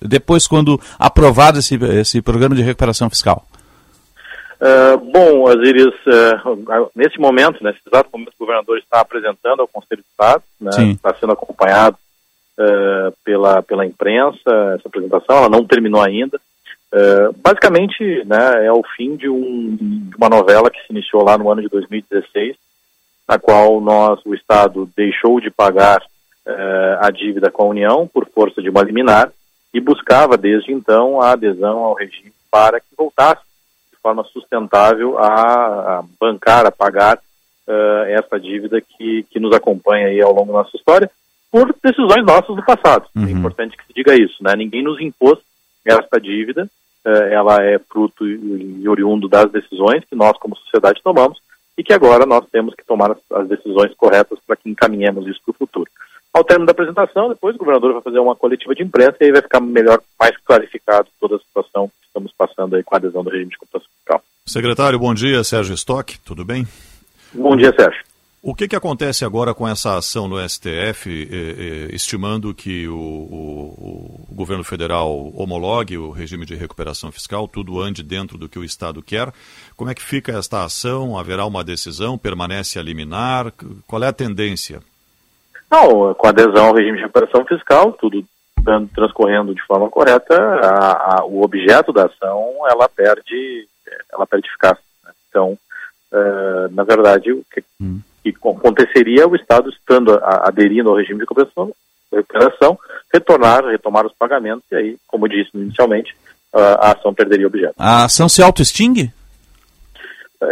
depois, 0.01 0.47
quando 0.47 0.79
aprovado 0.97 1.59
esse, 1.59 1.75
esse 1.75 2.21
programa 2.21 2.55
de 2.55 2.63
recuperação 2.63 3.09
fiscal? 3.09 3.45
Uh, 4.61 4.97
bom, 5.11 5.43
Osiris, 5.43 5.93
uh, 6.05 6.91
nesse 6.95 7.19
momento, 7.19 7.63
nesse 7.63 7.79
exato 7.85 8.09
momento, 8.13 8.33
o 8.35 8.39
governador 8.45 8.77
está 8.77 8.99
apresentando 8.99 9.61
ao 9.61 9.67
Conselho 9.67 10.03
de 10.03 10.07
Estado, 10.07 10.43
né, 10.59 10.91
está 10.91 11.15
sendo 11.15 11.33
acompanhado 11.33 11.97
uh, 12.59 13.11
pela, 13.25 13.63
pela 13.63 13.87
imprensa, 13.87 14.75
essa 14.75 14.87
apresentação, 14.87 15.37
ela 15.37 15.49
não 15.49 15.65
terminou 15.65 15.99
ainda. 15.99 16.39
Uh, 16.93 17.33
basicamente, 17.37 18.23
né, 18.25 18.65
é 18.65 18.71
o 18.71 18.83
fim 18.97 19.15
de, 19.15 19.29
um, 19.29 19.75
de, 19.75 20.15
uma 20.17 20.27
novela 20.27 20.69
que 20.69 20.79
se 20.79 20.91
iniciou 20.91 21.23
lá 21.23 21.37
no 21.37 21.49
ano 21.49 21.61
de 21.61 21.69
2016, 21.69 22.57
na 23.27 23.39
qual 23.39 23.79
nós, 23.79 24.19
o 24.25 24.35
Estado, 24.35 24.89
deixou 24.95 25.39
de 25.39 25.49
pagar 25.49 26.01
uh, 26.01 26.97
a 26.99 27.09
dívida 27.09 27.49
com 27.49 27.63
a 27.63 27.67
União 27.67 28.07
por 28.07 28.27
força 28.27 28.61
de 28.61 28.69
uma 28.69 28.83
liminar 28.83 29.31
e 29.73 29.79
buscava, 29.79 30.37
desde 30.37 30.73
então, 30.73 31.21
a 31.21 31.31
adesão 31.31 31.79
ao 31.79 31.93
regime 31.93 32.33
para 32.51 32.81
que 32.81 32.87
voltasse 32.97 33.41
de 33.89 33.97
forma 34.01 34.23
sustentável 34.25 35.17
a, 35.17 35.99
a 35.99 36.03
bancar, 36.19 36.65
a 36.65 36.71
pagar 36.71 37.17
uh, 37.17 38.03
essa 38.07 38.37
dívida 38.37 38.81
que, 38.81 39.23
que 39.29 39.39
nos 39.39 39.55
acompanha 39.55 40.07
aí 40.07 40.21
ao 40.21 40.33
longo 40.33 40.51
da 40.51 40.59
nossa 40.59 40.75
história, 40.75 41.09
por 41.49 41.73
decisões 41.83 42.25
nossas 42.25 42.55
do 42.55 42.63
passado. 42.63 43.07
É 43.15 43.19
uhum. 43.19 43.27
É 43.27 43.31
importante 43.31 43.77
que 43.77 43.85
se 43.85 43.93
diga 43.93 44.15
isso, 44.15 44.43
né? 44.43 44.55
Ninguém 44.55 44.83
nos 44.83 44.99
impôs 45.01 45.39
essa 45.85 46.19
dívida, 46.19 46.63
eh, 46.63 46.67
ela 47.03 47.63
é 47.63 47.79
fruto 47.79 48.27
e 48.27 48.87
oriundo 48.87 49.27
das 49.27 49.51
decisões 49.51 50.03
que 50.05 50.15
nós, 50.15 50.37
como 50.37 50.55
sociedade, 50.55 51.01
tomamos 51.03 51.39
e 51.77 51.83
que 51.83 51.93
agora 51.93 52.25
nós 52.25 52.45
temos 52.51 52.75
que 52.75 52.85
tomar 52.85 53.15
as 53.31 53.47
decisões 53.47 53.93
corretas 53.95 54.37
para 54.45 54.55
que 54.55 54.69
encaminhemos 54.69 55.27
isso 55.27 55.39
para 55.43 55.51
o 55.51 55.55
futuro. 55.55 55.89
Ao 56.33 56.43
término 56.43 56.65
da 56.65 56.71
apresentação, 56.71 57.29
depois 57.29 57.55
o 57.55 57.59
governador 57.59 57.93
vai 57.93 58.01
fazer 58.01 58.19
uma 58.19 58.35
coletiva 58.35 58.73
de 58.73 58.83
imprensa 58.83 59.17
e 59.19 59.25
aí 59.25 59.31
vai 59.31 59.41
ficar 59.41 59.59
melhor, 59.59 60.01
mais 60.19 60.35
clarificado 60.45 61.07
toda 61.19 61.35
a 61.35 61.39
situação 61.39 61.87
que 61.87 62.07
estamos 62.07 62.31
passando 62.37 62.75
aí 62.75 62.83
com 62.83 62.95
a 62.95 62.97
adesão 62.97 63.23
do 63.23 63.29
regime 63.29 63.51
de 63.51 63.57
computação 63.57 63.87
fiscal. 63.97 64.23
Secretário, 64.45 64.99
bom 64.99 65.13
dia. 65.13 65.43
Sérgio 65.43 65.73
Stock, 65.75 66.17
tudo 66.19 66.45
bem? 66.45 66.65
Bom 67.33 67.55
dia, 67.55 67.73
Sérgio. 67.77 68.10
O 68.43 68.55
que, 68.55 68.67
que 68.67 68.75
acontece 68.75 69.23
agora 69.23 69.53
com 69.53 69.67
essa 69.67 69.97
ação 69.97 70.27
no 70.27 70.39
STF, 70.49 71.07
eh, 71.07 71.35
eh, 71.35 71.95
estimando 71.95 72.55
que 72.55 72.87
o, 72.87 72.95
o, 72.95 74.25
o, 74.31 74.35
governo 74.35 74.63
federal 74.63 75.31
homologue 75.35 75.95
o 75.95 76.09
regime 76.09 76.43
de 76.43 76.55
recuperação 76.55 77.11
fiscal, 77.11 77.47
tudo 77.47 77.79
ande 77.79 78.01
dentro 78.01 78.39
do 78.39 78.49
que 78.49 78.57
o 78.57 78.63
Estado 78.63 78.99
quer? 79.03 79.31
Como 79.77 79.91
é 79.91 79.93
que 79.93 80.01
fica 80.01 80.31
esta 80.31 80.63
ação? 80.63 81.19
Haverá 81.19 81.45
uma 81.45 81.63
decisão? 81.63 82.17
Permanece 82.17 82.79
a 82.79 82.81
liminar? 82.81 83.53
Qual 83.85 84.03
é 84.03 84.07
a 84.07 84.13
tendência? 84.13 84.79
Não, 85.69 86.11
com 86.15 86.27
adesão 86.27 86.65
ao 86.65 86.73
regime 86.73 86.97
de 86.97 87.03
recuperação 87.03 87.45
fiscal, 87.45 87.93
tudo 87.93 88.25
transcorrendo 88.95 89.53
de 89.53 89.61
forma 89.67 89.87
correta, 89.87 90.35
a, 90.35 91.19
a, 91.19 91.25
o 91.25 91.43
objeto 91.43 91.93
da 91.93 92.05
ação 92.05 92.53
ela 92.67 92.89
perde, 92.89 93.67
ela 94.11 94.25
perde 94.25 94.47
eficácia. 94.47 94.83
Né? 95.05 95.11
Então, 95.29 95.55
uh, 96.11 96.71
na 96.71 96.83
verdade, 96.83 97.31
o 97.31 97.45
que, 97.53 97.63
hum 97.79 98.01
que 98.23 98.29
aconteceria 98.29 99.27
o 99.27 99.35
Estado 99.35 99.69
estando 99.69 100.13
a, 100.13 100.47
aderindo 100.47 100.89
ao 100.89 100.95
regime 100.95 101.19
de 101.19 101.23
recuperação, 101.23 101.71
recuperação, 102.11 102.77
retornar, 103.13 103.65
retomar 103.65 104.05
os 104.05 104.13
pagamentos 104.13 104.63
e 104.71 104.75
aí, 104.75 104.97
como 105.07 105.27
disse 105.27 105.49
inicialmente, 105.53 106.15
a 106.53 106.91
ação 106.91 107.13
perderia 107.13 107.47
objeto. 107.47 107.75
A 107.77 108.05
ação 108.05 108.27
se 108.27 108.43
auto-extingue? 108.43 109.11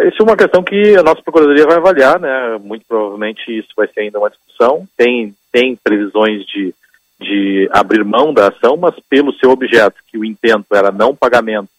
Isso 0.08 0.18
é 0.22 0.24
uma 0.24 0.38
questão 0.38 0.64
que 0.64 0.96
a 0.96 1.04
nossa 1.04 1.22
Procuradoria 1.22 1.66
vai 1.66 1.78
avaliar, 1.78 2.20
né? 2.20 2.58
Muito 2.62 2.86
provavelmente 2.88 3.42
isso 3.52 3.70
vai 3.76 3.88
ser 3.88 4.02
ainda 4.02 4.20
uma 4.20 4.30
discussão. 4.30 4.88
Tem, 4.96 5.36
tem 5.52 5.76
previsões 5.76 6.46
de, 6.46 6.74
de 7.20 7.68
abrir 7.72 8.06
mão 8.06 8.32
da 8.32 8.50
ação, 8.50 8.78
mas 8.78 8.94
pelo 9.10 9.34
seu 9.34 9.50
objeto, 9.50 9.96
que 10.08 10.18
o 10.18 10.24
intento 10.24 10.68
era 10.74 10.92
não 10.92 11.16
pagamento 11.16 11.70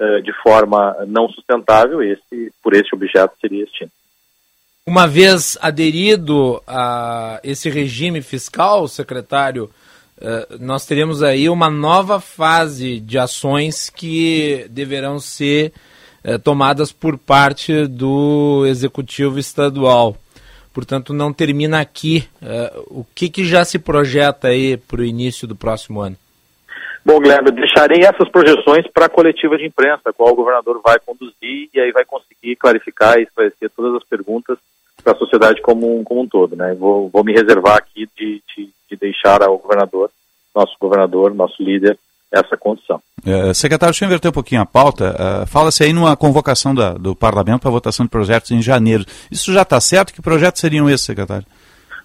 uh, 0.00 0.22
de 0.22 0.32
forma 0.40 0.96
não 1.08 1.28
sustentável, 1.28 2.00
esse, 2.00 2.52
por 2.62 2.74
esse 2.74 2.94
objeto 2.94 3.34
seria 3.40 3.64
extinto. 3.64 3.92
Uma 4.88 5.06
vez 5.06 5.58
aderido 5.60 6.62
a 6.66 7.40
esse 7.44 7.68
regime 7.68 8.22
fiscal, 8.22 8.88
secretário, 8.88 9.68
eh, 10.18 10.56
nós 10.58 10.86
teremos 10.86 11.22
aí 11.22 11.46
uma 11.50 11.68
nova 11.68 12.22
fase 12.22 12.98
de 12.98 13.18
ações 13.18 13.90
que 13.90 14.64
deverão 14.70 15.18
ser 15.18 15.74
eh, 16.24 16.38
tomadas 16.38 16.90
por 16.90 17.18
parte 17.18 17.86
do 17.86 18.64
executivo 18.66 19.38
estadual. 19.38 20.16
Portanto, 20.72 21.12
não 21.12 21.34
termina 21.34 21.80
aqui. 21.80 22.26
Eh, 22.40 22.72
o 22.86 23.04
que, 23.14 23.28
que 23.28 23.44
já 23.44 23.66
se 23.66 23.78
projeta 23.78 24.48
aí 24.48 24.78
para 24.78 25.02
o 25.02 25.04
início 25.04 25.46
do 25.46 25.54
próximo 25.54 26.00
ano? 26.00 26.16
Bom, 27.04 27.20
Guilherme, 27.20 27.50
deixarei 27.50 28.06
essas 28.06 28.30
projeções 28.30 28.86
para 28.90 29.04
a 29.04 29.10
coletiva 29.10 29.58
de 29.58 29.66
imprensa, 29.66 30.14
qual 30.16 30.32
o 30.32 30.36
governador 30.36 30.80
vai 30.82 30.98
conduzir 30.98 31.68
e 31.74 31.78
aí 31.78 31.92
vai 31.92 32.06
conseguir 32.06 32.56
clarificar 32.56 33.18
e 33.18 33.24
esclarecer 33.24 33.68
todas 33.76 33.94
as 33.94 34.08
perguntas 34.08 34.56
para 35.02 35.12
a 35.12 35.16
sociedade 35.16 35.60
como 35.60 35.98
um, 35.98 36.04
como 36.04 36.22
um 36.22 36.26
todo. 36.26 36.56
Né? 36.56 36.74
Vou, 36.78 37.08
vou 37.08 37.24
me 37.24 37.32
reservar 37.32 37.76
aqui 37.76 38.08
de, 38.16 38.42
de, 38.54 38.70
de 38.90 38.96
deixar 38.96 39.42
ao 39.42 39.58
governador, 39.58 40.10
nosso 40.54 40.74
governador, 40.80 41.34
nosso 41.34 41.62
líder, 41.62 41.98
essa 42.30 42.56
condição. 42.56 43.00
É, 43.24 43.54
secretário, 43.54 43.92
deixa 43.92 44.04
eu 44.04 44.06
inverter 44.06 44.30
um 44.30 44.34
pouquinho 44.34 44.60
a 44.60 44.66
pauta. 44.66 45.14
Uh, 45.14 45.46
Fala-se 45.46 45.82
aí 45.82 45.92
numa 45.92 46.16
convocação 46.16 46.74
da, 46.74 46.92
do 46.92 47.16
parlamento 47.16 47.62
para 47.62 47.70
votação 47.70 48.04
de 48.04 48.10
projetos 48.10 48.50
em 48.50 48.60
janeiro. 48.60 49.04
Isso 49.30 49.52
já 49.52 49.62
está 49.62 49.80
certo? 49.80 50.12
Que 50.12 50.20
projetos 50.20 50.60
seriam 50.60 50.88
esses, 50.88 51.06
secretário? 51.06 51.46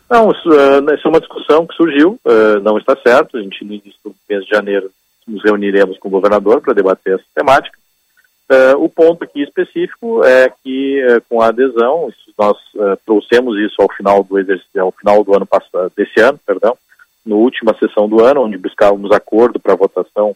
Não, 0.10 0.32
isso, 0.32 0.50
uh, 0.50 0.90
é 0.90 1.08
uma 1.08 1.20
discussão 1.20 1.66
que 1.68 1.76
surgiu, 1.76 2.20
não 2.62 2.78
está 2.78 2.96
certo. 2.96 3.38
A 3.38 3.42
gente, 3.42 3.66
no 3.66 3.74
início 3.74 4.00
do 4.04 4.16
mês 4.30 4.44
de 4.46 4.50
janeiro, 4.50 4.90
nos 5.28 5.44
reuniremos 5.44 5.98
com 5.98 6.08
o 6.08 6.12
governador 6.12 6.62
para 6.62 6.74
debater 6.74 7.16
essa 7.16 7.26
temática. 7.36 7.78
O 8.78 8.90
ponto 8.90 9.24
aqui 9.24 9.42
específico 9.42 10.24
é 10.24 10.52
que, 10.64 11.02
com 11.30 11.42
a 11.42 11.48
adesão, 11.48 12.10
isso, 12.10 12.34
nós 12.38 12.58
trouxemos 13.06 13.58
isso 13.60 13.82
ao 13.82 13.92
final 13.92 14.24
do 14.24 14.38
exercício, 14.38 14.82
ao 14.82 14.92
final 14.92 15.24
do 15.24 15.36
ano 15.36 15.46
passado, 15.46 15.92
desse 15.96 16.20
ano, 16.20 16.40
perdão, 16.46 16.78
no 17.26 17.38
última 17.38 17.76
sessão 17.78 18.08
do 18.08 18.24
ano, 18.24 18.42
onde 18.44 18.58
buscávamos 18.58 19.12
acordo 19.12 19.60
para 19.60 19.76
votação 19.76 20.36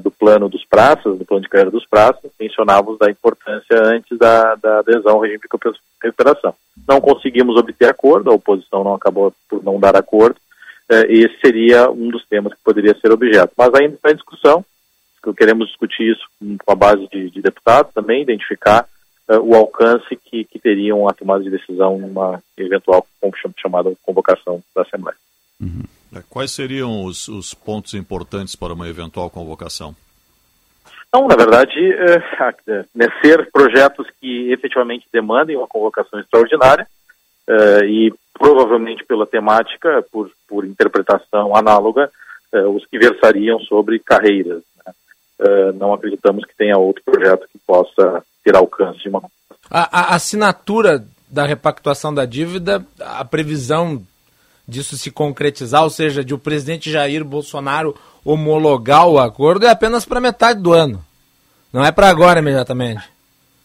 do 0.00 0.10
plano 0.10 0.48
dos 0.48 0.64
praças, 0.64 1.18
do 1.18 1.24
plano 1.24 1.42
de 1.42 1.48
carreira 1.48 1.70
dos 1.70 1.86
praças, 1.86 2.30
mencionávamos 2.38 2.98
da 2.98 3.10
importância 3.10 3.82
antes 3.82 4.16
da, 4.16 4.54
da 4.54 4.78
adesão 4.80 5.14
ao 5.14 5.20
regime 5.20 5.40
de 5.40 5.48
recuperação. 6.02 6.54
Não 6.86 7.00
conseguimos 7.00 7.56
obter 7.56 7.88
acordo, 7.88 8.30
a 8.30 8.34
oposição 8.34 8.84
não 8.84 8.94
acabou 8.94 9.32
por 9.48 9.64
não 9.64 9.80
dar 9.80 9.96
acordo, 9.96 10.36
e 11.08 11.24
esse 11.24 11.40
seria 11.40 11.90
um 11.90 12.08
dos 12.08 12.24
temas 12.26 12.52
que 12.52 12.60
poderia 12.62 12.96
ser 13.00 13.10
objeto. 13.10 13.52
Mas 13.56 13.74
ainda 13.74 13.94
está 13.94 14.12
em 14.12 14.16
discussão, 14.16 14.64
queremos 15.36 15.68
discutir 15.68 16.12
isso 16.12 16.24
com 16.64 16.72
a 16.72 16.74
base 16.74 17.06
de, 17.08 17.30
de 17.30 17.42
deputados 17.42 17.92
também, 17.92 18.22
identificar 18.22 18.86
uh, 19.28 19.38
o 19.40 19.54
alcance 19.54 20.16
que, 20.16 20.44
que 20.44 20.58
teriam 20.58 21.08
a 21.08 21.12
tomada 21.12 21.42
de 21.42 21.50
decisão 21.50 21.98
numa 21.98 22.42
eventual 22.56 23.06
chamada 23.58 23.92
convocação 24.02 24.62
da 24.74 24.82
Assembleia. 24.82 25.16
Uhum. 25.60 25.82
É, 26.14 26.22
quais 26.28 26.50
seriam 26.50 27.04
os, 27.04 27.28
os, 27.28 27.54
pontos 27.54 27.94
importantes 27.94 28.56
para 28.56 28.72
uma 28.72 28.88
eventual 28.88 29.30
convocação? 29.30 29.94
Não, 31.12 31.26
na 31.28 31.36
verdade, 31.36 31.78
é, 31.78 32.14
é, 32.68 32.84
né, 32.94 33.06
ser 33.20 33.50
projetos 33.52 34.06
que 34.20 34.52
efetivamente 34.52 35.06
demandem 35.12 35.56
uma 35.56 35.68
convocação 35.68 36.18
extraordinária 36.18 36.86
é, 37.48 37.84
e 37.84 38.12
provavelmente 38.32 39.04
pela 39.04 39.26
temática, 39.26 40.04
por, 40.10 40.30
por 40.48 40.64
interpretação 40.64 41.54
análoga, 41.54 42.10
é, 42.52 42.62
os 42.62 42.84
que 42.86 42.98
versariam 42.98 43.60
sobre 43.60 43.98
carreiras. 43.98 44.62
É, 45.40 45.72
não 45.72 45.94
acreditamos 45.94 46.44
que 46.44 46.56
tenha 46.56 46.76
outro 46.76 47.02
projeto 47.04 47.48
que 47.50 47.58
possa 47.66 48.22
ter 48.44 48.54
alcance 48.54 48.98
de 49.00 49.08
uma. 49.08 49.22
A, 49.70 50.12
a 50.12 50.14
assinatura 50.14 51.04
da 51.28 51.46
repactuação 51.46 52.12
da 52.12 52.24
dívida, 52.24 52.84
a 53.00 53.24
previsão 53.24 54.02
disso 54.66 54.96
se 54.96 55.10
concretizar, 55.10 55.82
ou 55.82 55.90
seja, 55.90 56.24
de 56.24 56.34
o 56.34 56.38
presidente 56.38 56.90
Jair 56.90 57.24
Bolsonaro 57.24 57.94
homologar 58.24 59.06
o 59.08 59.18
acordo, 59.18 59.66
é 59.66 59.70
apenas 59.70 60.04
para 60.04 60.20
metade 60.20 60.60
do 60.60 60.72
ano. 60.72 61.02
Não 61.72 61.84
é 61.84 61.92
para 61.92 62.08
agora 62.08 62.40
imediatamente. 62.40 63.08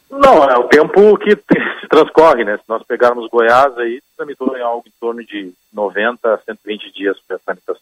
Não, 0.09 0.43
é 0.43 0.57
o 0.57 0.67
tempo 0.67 1.17
que 1.17 1.31
se 1.81 1.87
transcorre, 1.89 2.45
né? 2.45 2.57
Se 2.57 2.63
nós 2.69 2.83
pegarmos 2.83 3.29
Goiás, 3.29 3.77
aí 3.77 3.99
tramitou 4.15 4.55
em 4.55 4.61
algo 4.61 4.83
em 4.87 4.93
torno 4.99 5.23
de 5.25 5.51
90 5.73 6.33
a 6.33 6.37
120 6.37 6.93
dias 6.93 7.17
para 7.27 7.37
a 7.37 7.39
tramitação. 7.39 7.81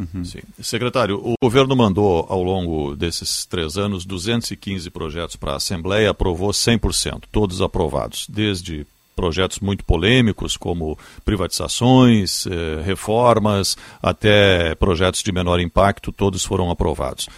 Uhum. 0.00 0.24
Sim. 0.24 0.40
Secretário, 0.62 1.16
o 1.22 1.34
governo 1.42 1.76
mandou 1.76 2.26
ao 2.28 2.42
longo 2.42 2.96
desses 2.96 3.44
três 3.44 3.76
anos 3.76 4.04
215 4.04 4.88
projetos 4.90 5.36
para 5.36 5.52
a 5.52 5.56
Assembleia, 5.56 6.10
aprovou 6.10 6.50
100%, 6.50 7.24
todos 7.30 7.60
aprovados, 7.60 8.26
desde 8.28 8.86
projetos 9.14 9.58
muito 9.58 9.84
polêmicos, 9.84 10.56
como 10.56 10.98
privatizações, 11.24 12.46
eh, 12.46 12.82
reformas, 12.82 13.76
até 14.02 14.74
projetos 14.76 15.22
de 15.22 15.30
menor 15.30 15.60
impacto, 15.60 16.10
todos 16.10 16.42
foram 16.42 16.70
aprovados. 16.70 17.28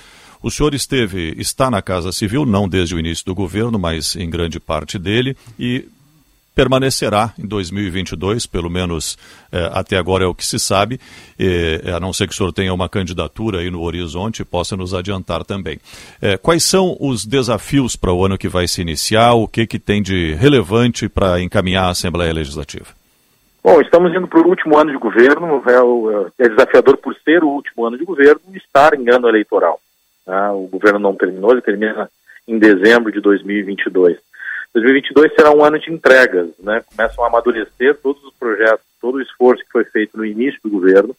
O 0.41 0.51
senhor 0.51 0.75
esteve, 0.75 1.35
está 1.39 1.71
na 1.71 1.83
Casa 1.83 2.13
Civil, 2.13 2.47
não 2.47 2.69
desde 2.69 2.95
o 2.95 3.01
início 3.01 3.25
do 3.25 3.35
governo, 3.35 3.79
mas 3.79 4.15
em 4.15 4.31
grande 4.31 4.61
parte 4.61 4.99
dele, 4.99 5.37
e 5.59 5.89
permanecerá 6.55 7.33
em 7.39 7.47
2022, 7.47 8.47
pelo 8.47 8.71
menos 8.71 9.19
eh, 9.51 9.71
até 9.73 9.97
agora 9.97 10.25
é 10.25 10.27
o 10.27 10.35
que 10.35 10.45
se 10.45 10.59
sabe, 10.59 11.01
eh, 11.39 11.83
a 11.95 11.99
não 11.99 12.13
ser 12.13 12.27
que 12.27 12.35
o 12.35 12.37
senhor 12.37 12.53
tenha 12.53 12.73
uma 12.73 12.89
candidatura 12.89 13.61
aí 13.61 13.71
no 13.71 13.83
horizonte, 13.83 14.45
possa 14.45 14.77
nos 14.77 14.95
adiantar 14.95 15.45
também. 15.45 15.79
Eh, 16.21 16.37
quais 16.37 16.63
são 16.63 16.97
os 17.01 17.25
desafios 17.25 17.97
para 17.97 18.13
o 18.13 18.25
ano 18.25 18.37
que 18.37 18.49
vai 18.49 18.69
se 18.69 18.83
iniciar? 18.83 19.33
O 19.35 19.49
que, 19.49 19.67
que 19.67 19.79
tem 19.79 20.03
de 20.03 20.35
relevante 20.35 21.09
para 21.09 21.41
encaminhar 21.41 21.85
a 21.85 21.91
Assembleia 21.91 22.33
Legislativa? 22.33 22.87
Bom, 23.65 23.81
estamos 23.81 24.13
indo 24.13 24.27
para 24.27 24.41
o 24.41 24.49
último 24.49 24.77
ano 24.77 24.91
de 24.91 24.99
governo, 24.99 25.63
é, 25.67 26.45
é, 26.45 26.49
desafiador 26.49 26.97
por 26.97 27.15
ser 27.25 27.45
o 27.45 27.49
último 27.49 27.87
ano 27.87 27.97
de 27.97 28.05
governo 28.05 28.41
e 28.53 28.57
estar 28.57 28.93
em 28.95 29.09
ano 29.09 29.29
eleitoral. 29.29 29.81
Tá? 30.27 30.53
O 30.53 30.67
governo 30.67 30.99
não 30.99 31.15
terminou, 31.15 31.53
ele 31.53 31.63
termina 31.63 32.11
em 32.47 32.59
dezembro 32.59 33.13
de 33.13 33.21
2022. 33.21 34.19
2022 34.75 35.35
será 35.35 35.51
um 35.53 35.65
ano 35.65 35.79
de 35.79 35.93
entregas, 35.93 36.49
né? 36.59 36.83
Começam 36.95 37.23
a 37.23 37.27
amadurecer 37.27 37.97
todos 38.03 38.23
os 38.25 38.33
projetos, 38.35 38.85
todo 39.01 39.17
o 39.17 39.23
esforço 39.23 39.63
que 39.65 39.73
foi 39.73 39.85
feito 39.85 40.17
no 40.17 40.25
início 40.25 40.59
do 40.65 40.71
governo, 40.71 41.15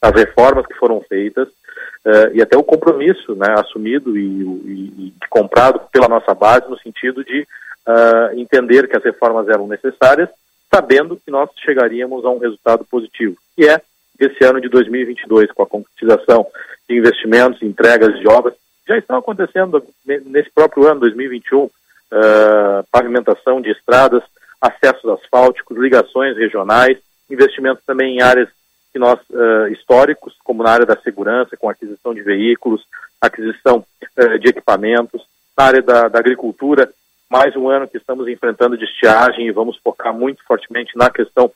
as 0.00 0.12
reformas 0.12 0.66
que 0.66 0.74
foram 0.74 1.00
feitas 1.00 1.48
uh, 1.48 2.34
e 2.34 2.42
até 2.42 2.56
o 2.56 2.62
compromisso, 2.62 3.34
né, 3.34 3.54
assumido 3.58 4.16
e, 4.16 4.22
e, 4.22 5.06
e, 5.08 5.28
comprado 5.28 5.80
pela 5.90 6.08
nossa 6.08 6.34
base 6.34 6.68
no 6.68 6.78
sentido 6.78 7.24
de 7.24 7.40
uh, 7.86 8.38
entender 8.38 8.88
que 8.88 8.96
as 8.96 9.02
reformas 9.02 9.48
eram 9.48 9.66
necessárias, 9.66 10.28
sabendo 10.72 11.16
que 11.16 11.30
nós 11.30 11.50
chegaríamos 11.64 12.24
a 12.24 12.30
um 12.30 12.38
resultado 12.38 12.84
positivo, 12.84 13.36
que 13.56 13.68
é 13.68 13.80
esse 14.18 14.44
ano 14.44 14.60
de 14.60 14.68
2022, 14.68 15.50
com 15.52 15.62
a 15.62 15.66
concretização 15.66 16.46
de 16.88 16.96
investimentos, 16.96 17.62
entregas 17.62 18.18
de 18.18 18.28
obras, 18.28 18.54
já 18.86 18.96
estão 18.96 19.16
acontecendo 19.16 19.82
nesse 20.04 20.50
próprio 20.50 20.86
ano, 20.88 21.00
2021, 21.00 21.70
uh, 22.12 22.86
pavimentação 22.90 23.60
de 23.60 23.70
estradas, 23.70 24.22
acessos 24.60 25.08
asfálticos, 25.10 25.76
ligações 25.78 26.36
regionais, 26.36 26.98
investimentos 27.30 27.84
também 27.84 28.16
em 28.16 28.22
áreas 28.22 28.48
que 28.92 28.98
nós 28.98 29.18
uh, 29.30 29.68
históricos, 29.68 30.34
como 30.42 30.62
na 30.62 30.70
área 30.70 30.86
da 30.86 30.98
segurança, 31.00 31.56
com 31.56 31.68
aquisição 31.68 32.14
de 32.14 32.22
veículos, 32.22 32.82
aquisição 33.20 33.84
uh, 34.18 34.38
de 34.38 34.48
equipamentos, 34.48 35.22
na 35.56 35.64
área 35.64 35.82
da, 35.82 36.08
da, 36.08 36.18
agricultura, 36.18 36.90
mais 37.28 37.54
um 37.56 37.68
ano 37.68 37.88
que 37.88 37.98
estamos 37.98 38.26
enfrentando 38.28 38.76
de 38.76 38.84
estiagem 38.84 39.46
e 39.46 39.52
vamos 39.52 39.76
focar 39.78 40.14
muito 40.14 40.42
fortemente 40.44 40.96
na 40.96 41.10
questão 41.10 41.50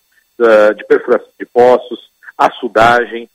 de 0.77 0.85
perfuração 0.87 1.29
de 1.39 1.47
poços, 1.47 2.11
açudagem, 2.37 3.31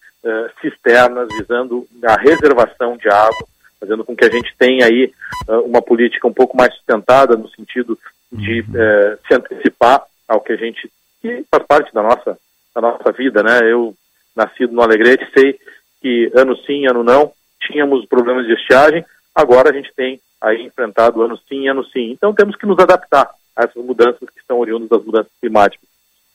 cisternas, 0.59 1.29
visando 1.29 1.87
a 2.03 2.17
reservação 2.19 2.97
de 2.97 3.07
água 3.07 3.47
fazendo 3.79 4.03
com 4.03 4.15
que 4.15 4.25
a 4.25 4.29
gente 4.29 4.53
tenha 4.57 4.85
aí 4.85 5.11
uh, 5.47 5.61
uma 5.61 5.81
política 5.81 6.27
um 6.27 6.33
pouco 6.33 6.57
mais 6.57 6.73
sustentada 6.75 7.35
no 7.35 7.49
sentido 7.49 7.97
de 8.31 8.61
uh, 8.61 9.17
se 9.27 9.33
antecipar 9.33 10.03
ao 10.27 10.41
que 10.41 10.53
a 10.53 10.57
gente 10.57 10.91
que 11.21 11.45
faz 11.49 11.63
parte 11.65 11.93
da 11.93 12.03
nossa 12.03 12.37
da 12.75 12.81
nossa 12.81 13.11
vida, 13.11 13.41
né? 13.41 13.59
Eu 13.63 13.95
nascido 14.35 14.71
no 14.73 14.81
Alegrete 14.81 15.27
sei 15.33 15.59
que 16.01 16.31
ano 16.35 16.55
sim, 16.57 16.85
ano 16.85 17.03
não 17.03 17.31
tínhamos 17.59 18.05
problemas 18.05 18.45
de 18.45 18.53
estiagem, 18.53 19.03
agora 19.33 19.69
a 19.69 19.73
gente 19.73 19.91
tem 19.95 20.19
aí 20.39 20.63
enfrentado 20.63 21.21
ano 21.21 21.37
sim, 21.49 21.67
ano 21.67 21.83
sim. 21.85 22.11
Então 22.11 22.33
temos 22.33 22.55
que 22.55 22.65
nos 22.65 22.77
adaptar 22.77 23.29
a 23.55 23.63
essas 23.63 23.83
mudanças 23.83 24.29
que 24.29 24.39
estão 24.39 24.59
oriundas 24.59 24.89
das 24.89 25.03
mudanças 25.03 25.31
climáticas. 25.41 25.87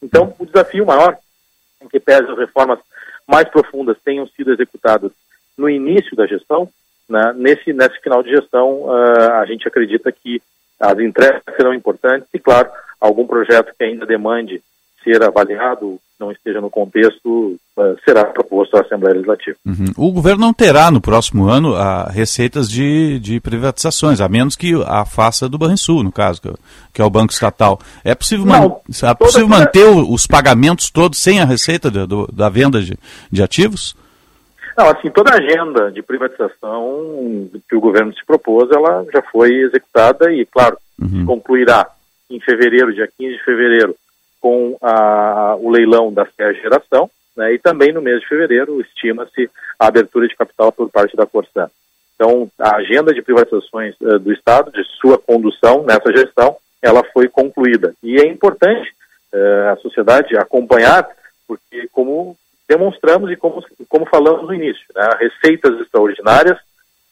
Então 0.02 0.34
o 0.38 0.46
desafio 0.46 0.84
maior 0.84 1.16
em 1.80 1.88
que 1.88 2.00
pese 2.00 2.30
as 2.30 2.38
reformas 2.38 2.80
mais 3.26 3.48
profundas 3.48 3.96
tenham 4.04 4.26
sido 4.28 4.52
executadas 4.52 5.12
no 5.56 5.68
início 5.68 6.16
da 6.16 6.26
gestão, 6.26 6.68
né? 7.12 7.34
Nesse, 7.36 7.72
nesse 7.72 8.00
final 8.00 8.22
de 8.22 8.30
gestão, 8.30 8.84
uh, 8.84 9.32
a 9.34 9.46
gente 9.46 9.68
acredita 9.68 10.10
que 10.10 10.40
as 10.80 10.98
entregas 10.98 11.42
serão 11.54 11.74
importantes 11.74 12.26
e, 12.34 12.38
claro, 12.38 12.68
algum 12.98 13.26
projeto 13.26 13.72
que 13.78 13.84
ainda 13.84 14.06
demande 14.06 14.60
ser 15.04 15.22
avaliado, 15.22 15.98
não 16.18 16.30
esteja 16.30 16.60
no 16.60 16.70
contexto, 16.70 17.58
uh, 17.76 17.98
será 18.04 18.24
proposto 18.24 18.76
à 18.76 18.80
Assembleia 18.80 19.14
Legislativa. 19.14 19.56
Uhum. 19.66 19.92
O 19.96 20.12
governo 20.12 20.40
não 20.40 20.54
terá 20.54 20.90
no 20.90 21.00
próximo 21.00 21.48
ano 21.48 21.74
a, 21.74 22.04
receitas 22.04 22.68
de, 22.70 23.18
de 23.18 23.40
privatizações, 23.40 24.20
a 24.20 24.28
menos 24.28 24.56
que 24.56 24.72
a 24.86 25.04
faça 25.04 25.48
do 25.48 25.58
Banrisul, 25.58 26.02
no 26.02 26.12
caso, 26.12 26.40
que, 26.40 26.48
é 26.48 26.52
que 26.94 27.02
é 27.02 27.04
o 27.04 27.10
Banco 27.10 27.32
Estatal. 27.32 27.78
É 28.02 28.14
possível, 28.14 28.46
não, 28.46 28.68
man 28.68 28.80
é 29.02 29.14
possível 29.14 29.48
manter 29.48 29.84
os 29.84 30.26
pagamentos 30.26 30.88
todos 30.88 31.18
sem 31.18 31.40
a 31.40 31.44
receita 31.44 31.90
de, 31.90 32.06
do, 32.06 32.26
da 32.32 32.48
venda 32.48 32.80
de, 32.80 32.96
de 33.30 33.42
ativos? 33.42 33.94
Não, 34.76 34.88
assim, 34.88 35.10
toda 35.10 35.30
a 35.32 35.38
agenda 35.38 35.90
de 35.90 36.02
privatização 36.02 37.50
que 37.68 37.76
o 37.76 37.80
governo 37.80 38.14
se 38.14 38.24
propôs, 38.24 38.70
ela 38.70 39.04
já 39.12 39.22
foi 39.22 39.52
executada 39.54 40.32
e, 40.32 40.46
claro, 40.46 40.78
uhum. 41.00 41.26
concluirá 41.26 41.86
em 42.30 42.40
fevereiro, 42.40 42.94
dia 42.94 43.08
15 43.18 43.36
de 43.36 43.44
fevereiro, 43.44 43.94
com 44.40 44.76
a, 44.80 45.56
o 45.60 45.70
leilão 45.70 46.12
da 46.12 46.26
Serra 46.36 46.52
Geração, 46.54 47.10
né, 47.36 47.54
e 47.54 47.58
também 47.58 47.92
no 47.92 48.02
mês 48.02 48.20
de 48.20 48.28
fevereiro 48.28 48.80
estima-se 48.80 49.50
a 49.78 49.86
abertura 49.86 50.26
de 50.26 50.36
capital 50.36 50.72
por 50.72 50.90
parte 50.90 51.16
da 51.16 51.26
Corsan. 51.26 51.70
Então, 52.14 52.48
a 52.58 52.76
agenda 52.76 53.12
de 53.12 53.22
privatizações 53.22 53.94
uh, 54.00 54.18
do 54.18 54.32
Estado, 54.32 54.70
de 54.70 54.84
sua 55.00 55.18
condução 55.18 55.82
nessa 55.82 56.12
gestão, 56.12 56.56
ela 56.80 57.02
foi 57.12 57.28
concluída. 57.28 57.94
E 58.02 58.20
é 58.20 58.26
importante 58.26 58.94
uh, 59.32 59.72
a 59.72 59.76
sociedade 59.76 60.36
acompanhar, 60.36 61.08
porque 61.48 61.88
como 61.90 62.36
demonstramos 62.72 63.30
e 63.30 63.36
como, 63.36 63.62
como 63.88 64.06
falamos 64.06 64.44
no 64.44 64.54
início, 64.54 64.84
né, 64.94 65.08
receitas 65.20 65.78
extraordinárias 65.80 66.58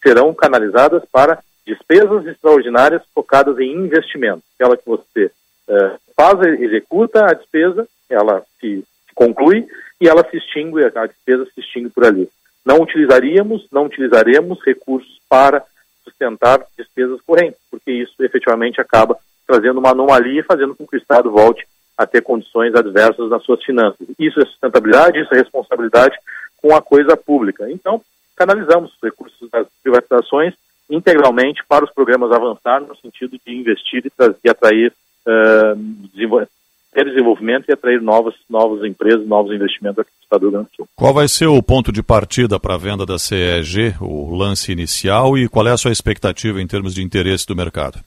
serão 0.03 0.33
canalizadas 0.33 1.03
para 1.13 1.39
despesas 1.67 2.27
extraordinárias 2.27 3.03
focadas 3.15 3.59
em 3.59 3.71
investimento. 3.73 4.43
Aquela 4.55 4.77
que 4.77 4.87
você 4.87 5.27
uh, 5.69 5.99
faz, 6.17 6.41
executa 6.61 7.27
a 7.27 7.35
despesa, 7.35 7.87
ela 8.09 8.43
se 8.59 8.83
conclui 9.15 9.67
e 10.01 10.09
ela 10.09 10.27
se 10.31 10.39
extingue, 10.39 10.83
a 10.85 11.07
despesa 11.07 11.45
se 11.55 11.61
extingue 11.61 11.91
por 11.91 12.07
ali. 12.07 12.29
Não 12.65 12.81
utilizaríamos, 12.81 13.67
não 13.71 13.85
utilizaremos 13.85 14.59
recursos 14.65 15.21
para 15.29 15.63
sustentar 16.03 16.65
despesas 16.77 17.21
correntes, 17.27 17.61
porque 17.71 17.93
isso 17.93 18.15
efetivamente 18.21 18.81
acaba 18.81 19.19
trazendo 19.47 19.79
uma 19.79 19.91
anomalia 19.91 20.41
e 20.41 20.45
fazendo 20.45 20.75
com 20.75 20.87
que 20.87 20.97
o 20.97 20.99
Estado 20.99 21.31
volte 21.31 21.67
a 21.97 22.07
ter 22.07 22.23
condições 22.23 22.75
adversas 22.75 23.29
nas 23.29 23.43
suas 23.43 23.63
finanças. 23.63 24.07
Isso 24.19 24.41
é 24.41 24.47
sustentabilidade, 24.47 25.21
isso 25.21 25.35
é 25.35 25.39
responsabilidade 25.39 26.17
com 26.61 26.75
a 26.75 26.83
coisa 26.83 27.17
pública. 27.17 27.71
Então, 27.71 28.01
canalizamos 28.37 28.93
os 28.93 28.99
recursos 29.03 29.51
das 29.51 29.67
privatizações 29.83 30.55
integralmente 30.89 31.63
para 31.69 31.85
os 31.85 31.93
programas 31.93 32.33
avançar 32.33 32.81
no 32.81 32.97
sentido 32.97 33.39
de 33.45 33.55
investir 33.55 34.03
e, 34.05 34.11
trazer, 34.11 34.37
e 34.45 34.51
atrair 34.51 34.93
uh, 35.27 36.47
ter 36.93 37.05
desenvolvimento 37.05 37.69
e 37.69 37.73
atrair 37.73 38.01
novas, 38.03 38.35
novas 38.49 38.85
empresas, 38.85 39.27
novos 39.27 39.55
investimentos 39.55 40.01
aqui 40.01 40.11
no 40.11 40.23
Estado 40.25 40.41
do 40.41 40.47
Rio 40.47 40.53
Grande 40.53 40.69
do 40.71 40.77
Sul. 40.77 40.89
Qual 40.97 41.15
vai 41.15 41.29
ser 41.29 41.47
o 41.47 41.63
ponto 41.63 41.93
de 41.93 42.03
partida 42.03 42.59
para 42.59 42.75
a 42.75 42.79
venda 42.79 43.07
da 43.07 43.19
CEG, 43.19 43.95
o 44.01 44.35
lance 44.35 44.73
inicial, 44.73 45.39
e 45.39 45.49
qual 45.49 45.67
é 45.67 45.71
a 45.71 45.77
sua 45.77 45.93
expectativa 45.93 46.61
em 46.61 46.67
termos 46.67 46.95
de 46.95 47.03
interesse 47.03 47.47
do 47.47 47.55
mercado? 47.55 48.01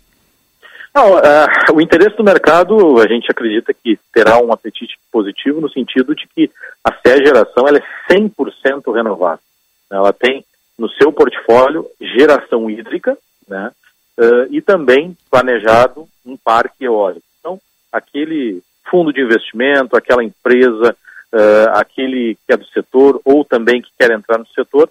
Não, 0.93 1.15
uh, 1.15 1.73
o 1.73 1.81
interesse 1.81 2.15
do 2.15 2.23
mercado, 2.23 3.01
a 3.01 3.07
gente 3.07 3.29
acredita 3.31 3.73
que 3.73 3.99
terá 4.13 4.37
um 4.39 4.53
apetite 4.53 4.95
positivo 5.11 5.59
no 5.59 5.69
sentido 5.69 6.13
de 6.15 6.27
que 6.27 6.51
a 6.83 6.91
CE 6.91 7.25
Geração 7.25 7.67
ela 7.67 7.79
é 7.79 8.13
100% 8.13 8.93
renovável. 8.93 9.43
Ela 9.89 10.13
tem 10.13 10.45
no 10.77 10.87
seu 10.89 11.11
portfólio 11.11 11.87
geração 11.99 12.69
hídrica 12.69 13.17
né, 13.47 13.71
uh, 14.19 14.47
e 14.51 14.61
também 14.61 15.17
planejado 15.31 16.07
um 16.23 16.37
parque 16.37 16.85
eólico. 16.85 17.25
Então, 17.39 17.59
aquele 17.91 18.61
fundo 18.89 19.11
de 19.11 19.21
investimento, 19.21 19.97
aquela 19.97 20.23
empresa, 20.23 20.95
uh, 21.33 21.69
aquele 21.73 22.37
que 22.45 22.53
é 22.53 22.57
do 22.57 22.65
setor 22.67 23.19
ou 23.25 23.43
também 23.43 23.81
que 23.81 23.89
quer 23.99 24.11
entrar 24.11 24.37
no 24.37 24.47
setor, 24.47 24.89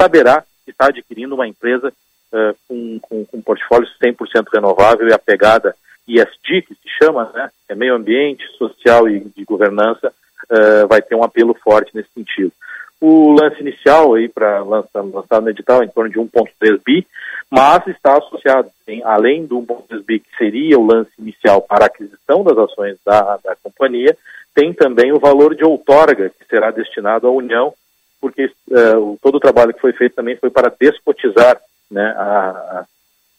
saberá 0.00 0.42
que 0.64 0.72
está 0.72 0.86
adquirindo 0.86 1.36
uma 1.36 1.46
empresa 1.46 1.92
uh, 2.34 2.56
com, 2.66 2.98
com, 3.00 3.24
com, 3.24 3.36
um 3.38 3.42
portfólio 3.42 3.88
100% 4.02 4.46
renovável 4.52 5.08
e 5.08 5.12
a 5.12 5.18
pegada 5.18 5.74
ESG, 6.06 6.62
que 6.62 6.74
se 6.74 6.88
chama, 7.02 7.30
né, 7.32 7.50
é 7.68 7.74
meio 7.74 7.94
ambiente, 7.94 8.44
social 8.58 9.08
e 9.08 9.20
de 9.20 9.44
governança, 9.44 10.12
uh, 10.50 10.86
vai 10.88 11.00
ter 11.00 11.14
um 11.14 11.22
apelo 11.22 11.54
forte 11.54 11.94
nesse 11.94 12.10
sentido. 12.12 12.52
O 13.00 13.32
lance 13.32 13.60
inicial 13.60 14.14
aí 14.14 14.28
para 14.28 14.62
lançar, 14.62 15.02
lançar 15.02 15.40
no 15.40 15.50
edital 15.50 15.82
é 15.82 15.84
em 15.84 15.88
torno 15.88 16.10
de 16.10 16.18
1.3 16.18 16.80
bi, 16.84 17.06
mas 17.50 17.86
está 17.86 18.16
associado, 18.16 18.70
tem, 18.86 19.02
além 19.04 19.46
do 19.46 19.60
1.3 19.60 20.04
bi, 20.04 20.20
que 20.20 20.36
seria 20.36 20.78
o 20.78 20.86
lance 20.86 21.10
inicial 21.18 21.60
para 21.62 21.84
a 21.84 21.86
aquisição 21.86 22.42
das 22.42 22.56
ações 22.56 22.96
da, 23.04 23.38
da 23.44 23.56
companhia, 23.62 24.16
tem 24.54 24.72
também 24.72 25.12
o 25.12 25.18
valor 25.18 25.54
de 25.54 25.64
outorga, 25.64 26.30
que 26.30 26.46
será 26.48 26.70
destinado 26.70 27.26
à 27.26 27.30
União, 27.30 27.74
porque 28.20 28.46
uh, 28.46 29.18
todo 29.20 29.34
o 29.34 29.40
trabalho 29.40 29.74
que 29.74 29.80
foi 29.80 29.92
feito 29.92 30.14
também 30.14 30.36
foi 30.36 30.48
para 30.48 30.72
descotizar 30.80 31.60
né, 31.90 32.14
a, 32.16 32.50
a 32.80 32.84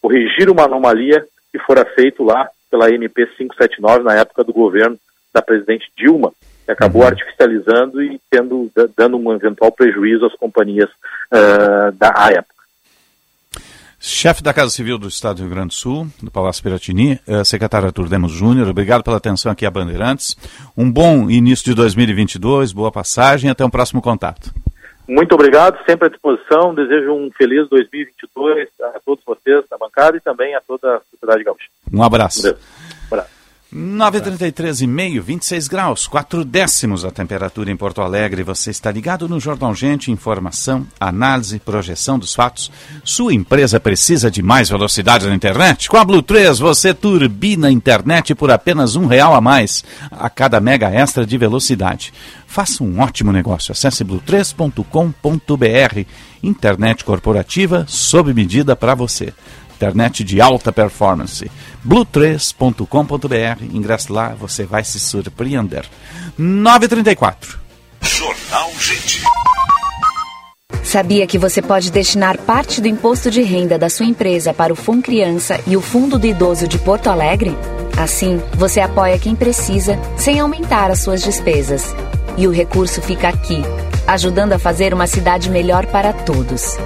corrigir 0.00 0.48
uma 0.50 0.64
anomalia 0.64 1.26
que 1.50 1.58
fora 1.58 1.84
feito 1.94 2.22
lá 2.22 2.48
pela 2.70 2.90
MP 2.90 3.26
579 3.38 4.04
na 4.04 4.14
época 4.14 4.44
do 4.44 4.52
governo 4.52 4.98
da 5.32 5.42
presidente 5.42 5.90
Dilma, 5.96 6.32
que 6.64 6.70
acabou 6.70 7.02
uhum. 7.02 7.08
artificializando 7.08 8.02
e 8.02 8.20
tendo 8.30 8.70
dando 8.96 9.16
um 9.16 9.32
eventual 9.32 9.70
prejuízo 9.70 10.26
às 10.26 10.34
companhias 10.34 10.88
uh, 10.90 11.92
da 11.92 12.08
época. 12.30 12.56
Chefe 13.98 14.42
da 14.42 14.52
Casa 14.52 14.70
Civil 14.70 14.98
do 14.98 15.08
Estado 15.08 15.36
do 15.36 15.42
Rio 15.42 15.50
Grande 15.50 15.68
do 15.68 15.74
Sul, 15.74 16.06
do 16.22 16.30
Palácio 16.30 16.62
Piratini, 16.62 17.18
uh, 17.26 17.44
secretário 17.44 17.86
Arthur 17.86 18.08
Demos 18.08 18.32
Júnior, 18.32 18.68
obrigado 18.68 19.02
pela 19.02 19.16
atenção 19.16 19.50
aqui 19.50 19.66
a 19.66 19.70
Bandeirantes. 19.70 20.36
Um 20.76 20.90
bom 20.90 21.30
início 21.30 21.64
de 21.64 21.74
2022, 21.74 22.72
boa 22.72 22.92
passagem 22.92 23.50
até 23.50 23.64
um 23.64 23.70
próximo 23.70 24.02
contato. 24.02 24.52
Muito 25.08 25.34
obrigado, 25.34 25.78
sempre 25.88 26.06
à 26.06 26.10
disposição. 26.10 26.74
Desejo 26.74 27.12
um 27.12 27.30
feliz 27.36 27.68
2022 27.68 28.68
a 28.82 29.00
todos 29.04 29.24
vocês 29.24 29.64
da 29.70 29.78
bancada 29.78 30.16
e 30.16 30.20
também 30.20 30.54
a 30.54 30.60
toda 30.60 30.96
a 30.96 31.00
sociedade 31.10 31.44
gaúcha. 31.44 31.68
Um 31.92 32.02
abraço. 32.02 32.46
Um 32.46 32.50
abraço. 32.50 32.75
9h33,5, 33.74 35.20
26 35.20 35.66
graus, 35.66 36.06
4 36.06 36.44
décimos 36.44 37.04
a 37.04 37.10
temperatura 37.10 37.68
em 37.68 37.76
Porto 37.76 38.00
Alegre. 38.00 38.44
Você 38.44 38.70
está 38.70 38.92
ligado 38.92 39.28
no 39.28 39.40
Jornal 39.40 39.74
Gente, 39.74 40.12
informação, 40.12 40.86
análise, 41.00 41.58
projeção 41.58 42.16
dos 42.16 42.32
fatos. 42.32 42.70
Sua 43.02 43.34
empresa 43.34 43.80
precisa 43.80 44.30
de 44.30 44.40
mais 44.40 44.70
velocidade 44.70 45.26
na 45.26 45.34
internet? 45.34 45.88
Com 45.88 45.96
a 45.96 46.04
Blue 46.04 46.22
3 46.22 46.60
você 46.60 46.94
turbina 46.94 47.66
a 47.66 47.72
internet 47.72 48.36
por 48.36 48.52
apenas 48.52 48.94
um 48.94 49.06
real 49.06 49.34
a 49.34 49.40
mais 49.40 49.84
a 50.12 50.30
cada 50.30 50.60
mega 50.60 50.88
extra 50.88 51.26
de 51.26 51.36
velocidade. 51.36 52.14
Faça 52.46 52.84
um 52.84 53.00
ótimo 53.00 53.32
negócio. 53.32 53.72
Acesse 53.72 54.04
blue3.com.br. 54.04 56.08
Internet 56.40 57.04
corporativa 57.04 57.84
sob 57.88 58.32
medida 58.32 58.76
para 58.76 58.94
você 58.94 59.32
internet 59.76 60.24
de 60.24 60.40
alta 60.40 60.72
performance. 60.72 61.50
blue3.com.br. 61.86 63.64
Ingresse 63.72 64.10
lá, 64.10 64.30
você 64.30 64.64
vai 64.64 64.82
se 64.82 64.98
surpreender. 64.98 65.84
934. 66.36 67.58
Jornal 68.00 68.70
Gente. 68.78 69.22
Sabia 70.82 71.26
que 71.26 71.36
você 71.36 71.60
pode 71.60 71.90
destinar 71.90 72.38
parte 72.38 72.80
do 72.80 72.88
imposto 72.88 73.30
de 73.30 73.42
renda 73.42 73.78
da 73.78 73.88
sua 73.88 74.06
empresa 74.06 74.54
para 74.54 74.72
o 74.72 74.76
Fundo 74.76 75.02
Criança 75.02 75.60
e 75.66 75.76
o 75.76 75.80
Fundo 75.80 76.18
do 76.18 76.26
Idoso 76.26 76.68
de 76.68 76.78
Porto 76.78 77.08
Alegre? 77.08 77.56
Assim, 77.98 78.40
você 78.54 78.80
apoia 78.80 79.18
quem 79.18 79.34
precisa 79.34 79.98
sem 80.16 80.38
aumentar 80.38 80.90
as 80.90 81.00
suas 81.00 81.22
despesas. 81.22 81.94
E 82.36 82.46
o 82.46 82.52
recurso 82.52 83.02
fica 83.02 83.28
aqui, 83.28 83.62
ajudando 84.06 84.52
a 84.52 84.58
fazer 84.58 84.94
uma 84.94 85.06
cidade 85.06 85.50
melhor 85.50 85.86
para 85.86 86.12
todos. 86.12 86.76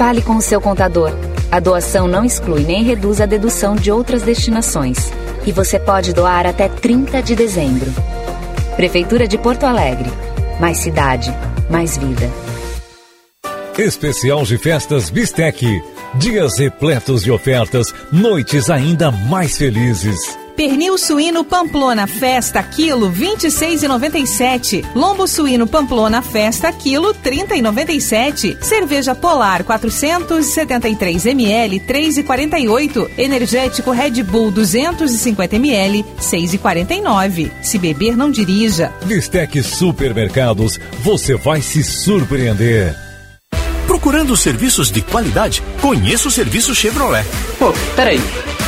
Fale 0.00 0.22
com 0.22 0.36
o 0.36 0.40
seu 0.40 0.62
contador. 0.62 1.12
A 1.52 1.60
doação 1.60 2.08
não 2.08 2.24
exclui 2.24 2.62
nem 2.62 2.82
reduz 2.82 3.20
a 3.20 3.26
dedução 3.26 3.76
de 3.76 3.92
outras 3.92 4.22
destinações. 4.22 4.96
E 5.46 5.52
você 5.52 5.78
pode 5.78 6.14
doar 6.14 6.46
até 6.46 6.70
30 6.70 7.22
de 7.22 7.36
dezembro. 7.36 7.92
Prefeitura 8.76 9.28
de 9.28 9.36
Porto 9.36 9.64
Alegre. 9.64 10.10
Mais 10.58 10.78
cidade, 10.78 11.30
mais 11.68 11.98
vida. 11.98 12.30
Especial 13.76 14.42
de 14.44 14.56
festas 14.56 15.10
Bistec. 15.10 15.82
Dias 16.14 16.58
repletos 16.58 17.22
de 17.22 17.30
ofertas, 17.30 17.92
noites 18.10 18.70
ainda 18.70 19.10
mais 19.10 19.58
felizes. 19.58 20.39
Pernil 20.60 20.98
suíno 20.98 21.42
Pamplona 21.42 22.06
Festa 22.06 22.62
quilo 22.62 23.10
26,97. 23.10 24.84
Lombo 24.94 25.26
suíno 25.26 25.66
Pamplona 25.66 26.20
Festa 26.20 26.70
quilo 26.70 27.14
30,97. 27.14 28.58
Cerveja 28.60 29.14
Polar 29.14 29.64
473 29.64 31.24
ml 31.24 31.80
3,48. 31.80 33.10
Energético 33.16 33.90
Red 33.90 34.22
Bull 34.22 34.50
250 34.50 35.56
ml 35.56 36.04
6,49. 36.20 37.50
Se 37.62 37.78
beber 37.78 38.14
não 38.14 38.30
dirija. 38.30 38.92
Vistec 39.00 39.62
Supermercados, 39.62 40.78
você 41.02 41.36
vai 41.36 41.62
se 41.62 41.82
surpreender. 41.82 42.94
Procurando 43.86 44.36
serviços 44.36 44.90
de 44.90 45.00
qualidade? 45.00 45.62
Conheça 45.80 46.28
o 46.28 46.30
serviço 46.30 46.74
Chevrolet. 46.74 47.24
Pô, 47.58 47.72
peraí. 47.96 48.20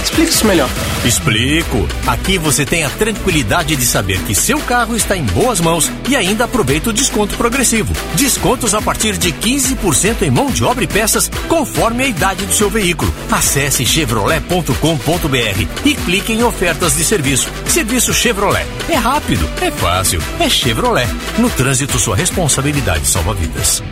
Explica 0.03 0.31
isso 0.31 0.47
melhor. 0.47 0.69
Explico. 1.05 1.89
Aqui 2.07 2.39
você 2.39 2.65
tem 2.65 2.85
a 2.85 2.91
tranquilidade 2.91 3.77
de 3.77 3.85
saber 3.85 4.21
que 4.23 4.35
seu 4.35 4.59
carro 4.61 4.97
está 4.97 5.17
em 5.17 5.25
boas 5.25 5.61
mãos 5.61 5.91
e 6.09 6.17
ainda 6.17 6.45
aproveita 6.45 6.91
o 6.91 6.93
desconto 6.93 7.37
progressivo. 7.37 7.93
Descontos 8.15 8.75
a 8.75 8.83
partir 8.83 9.17
de 9.17 9.33
15% 9.33 10.23
em 10.23 10.31
mão 10.31 10.51
de 10.51 10.65
obra 10.65 10.85
e 10.85 10.87
peças, 10.87 11.31
conforme 11.49 12.05
a 12.05 12.07
idade 12.07 12.45
do 12.45 12.53
seu 12.53 12.69
veículo. 12.69 13.13
Acesse 13.31 13.87
chevrolet.com.br 13.87 15.67
e 15.85 15.95
clique 15.95 16.33
em 16.33 16.43
ofertas 16.43 16.97
de 16.97 17.05
serviço. 17.05 17.49
Serviço 17.67 18.13
Chevrolet. 18.13 18.67
É 18.89 18.97
rápido, 18.97 19.49
é 19.61 19.71
fácil, 19.71 20.21
é 20.41 20.49
Chevrolet. 20.49 21.09
No 21.39 21.49
trânsito, 21.51 21.99
sua 21.99 22.17
responsabilidade 22.17 23.07
salva 23.07 23.35
vidas. 23.35 23.83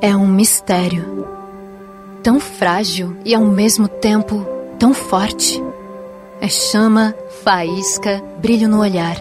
É 0.00 0.16
um 0.16 0.26
mistério 0.26 1.31
tão 2.22 2.38
frágil 2.38 3.16
e 3.24 3.34
ao 3.34 3.42
mesmo 3.42 3.88
tempo 3.88 4.46
tão 4.78 4.94
forte. 4.94 5.62
É 6.40 6.48
chama, 6.48 7.14
faísca, 7.42 8.22
brilho 8.38 8.68
no 8.68 8.80
olhar. 8.80 9.16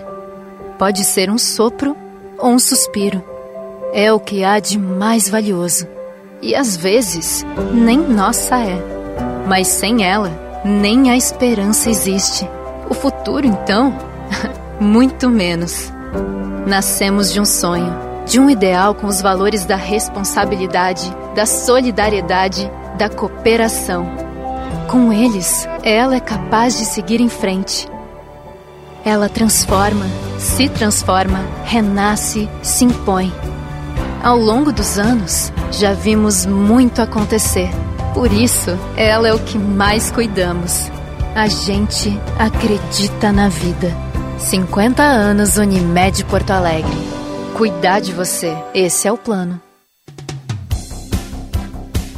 Pode 0.78 1.04
ser 1.04 1.30
um 1.30 1.38
sopro 1.38 1.96
ou 2.38 2.52
um 2.52 2.60
suspiro. 2.60 3.24
É 3.94 4.12
o 4.12 4.20
que 4.20 4.44
há 4.44 4.60
de 4.60 4.80
mais 4.80 5.30
valioso. 5.30 5.88
E 6.42 6.56
às 6.56 6.76
vezes, 6.76 7.46
nem 7.74 7.98
nossa 7.98 8.58
é. 8.58 8.82
Mas 9.48 9.68
sem 9.68 10.04
ela, 10.04 10.32
nem 10.66 11.12
a 11.12 11.18
esperança 11.18 11.90
existe. 11.90 12.50
O 12.90 12.94
futuro, 12.94 13.46
então, 13.46 13.94
muito 14.80 15.30
menos. 15.30 15.92
Nascemos 16.66 17.32
de 17.32 17.40
um 17.40 17.46
sonho, 17.46 17.94
de 18.26 18.40
um 18.40 18.50
ideal 18.50 18.96
com 18.96 19.08
os 19.08 19.22
valores 19.22 19.66
da 19.66 19.76
responsabilidade, 19.76 21.16
da 21.36 21.46
solidariedade, 21.46 22.70
da 22.98 23.10
cooperação. 23.10 24.06
Com 24.88 25.12
eles, 25.14 25.68
ela 25.84 26.16
é 26.16 26.20
capaz 26.20 26.78
de 26.78 26.86
seguir 26.86 27.22
em 27.22 27.30
frente. 27.30 27.88
Ela 29.04 29.30
transforma, 29.30 30.06
se 30.38 30.70
transforma, 30.70 31.40
renasce, 31.64 32.50
se 32.62 32.86
impõe. 32.86 33.32
Ao 34.24 34.38
longo 34.38 34.72
dos 34.72 35.00
anos, 35.00 35.52
já 35.72 35.94
vimos 35.94 36.46
muito 36.46 37.02
acontecer. 37.02 37.70
Por 38.14 38.32
isso, 38.32 38.78
ela 38.96 39.28
é 39.28 39.34
o 39.34 39.40
que 39.40 39.58
mais 39.58 40.12
cuidamos. 40.12 40.92
A 41.34 41.48
gente 41.48 42.20
acredita 42.38 43.32
na 43.32 43.50
vida. 43.50 43.96
50 44.38 45.02
anos 45.02 45.58
Unimed 45.58 46.26
Porto 46.26 46.52
Alegre. 46.52 46.92
Cuidar 47.56 48.00
de 48.00 48.12
você, 48.12 48.56
esse 48.74 49.08
é 49.08 49.12
o 49.12 49.18
plano. 49.18 49.62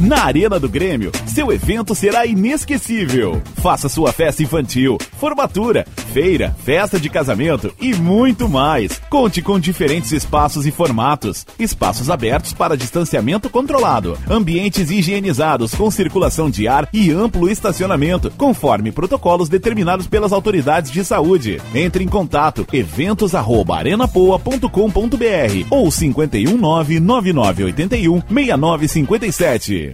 Na 0.00 0.24
Arena 0.24 0.58
do 0.58 0.68
Grêmio, 0.68 1.12
seu 1.24 1.52
evento 1.52 1.94
será 1.94 2.26
inesquecível. 2.26 3.40
Faça 3.62 3.88
sua 3.88 4.12
festa 4.12 4.42
infantil, 4.42 4.98
formatura, 5.20 5.86
feira, 6.12 6.52
festa 6.64 6.98
de 6.98 7.08
casamento 7.08 7.72
e 7.80 7.94
muito 7.94 8.48
mais. 8.48 9.00
Conte 9.08 9.40
com 9.40 9.56
diferentes 9.58 10.10
espaços 10.10 10.66
e 10.66 10.72
formatos. 10.72 11.46
Espaços 11.60 12.10
abertos 12.10 12.52
para 12.52 12.76
distanciamento 12.76 13.48
controlado, 13.48 14.18
ambientes 14.28 14.90
higienizados 14.90 15.72
com 15.76 15.88
circulação 15.92 16.50
de 16.50 16.66
ar 16.66 16.88
e 16.92 17.12
amplo 17.12 17.48
estacionamento, 17.48 18.32
conforme 18.32 18.90
protocolos 18.90 19.48
determinados 19.48 20.08
pelas 20.08 20.32
autoridades 20.32 20.90
de 20.90 21.04
saúde. 21.04 21.62
Entre 21.72 22.02
em 22.02 22.08
contato 22.08 22.66
eventos@arenapoa.com.br 22.72 25.66
ou 25.70 25.88
519 25.88 26.98
9981 26.98 28.22
6957. 28.28 29.93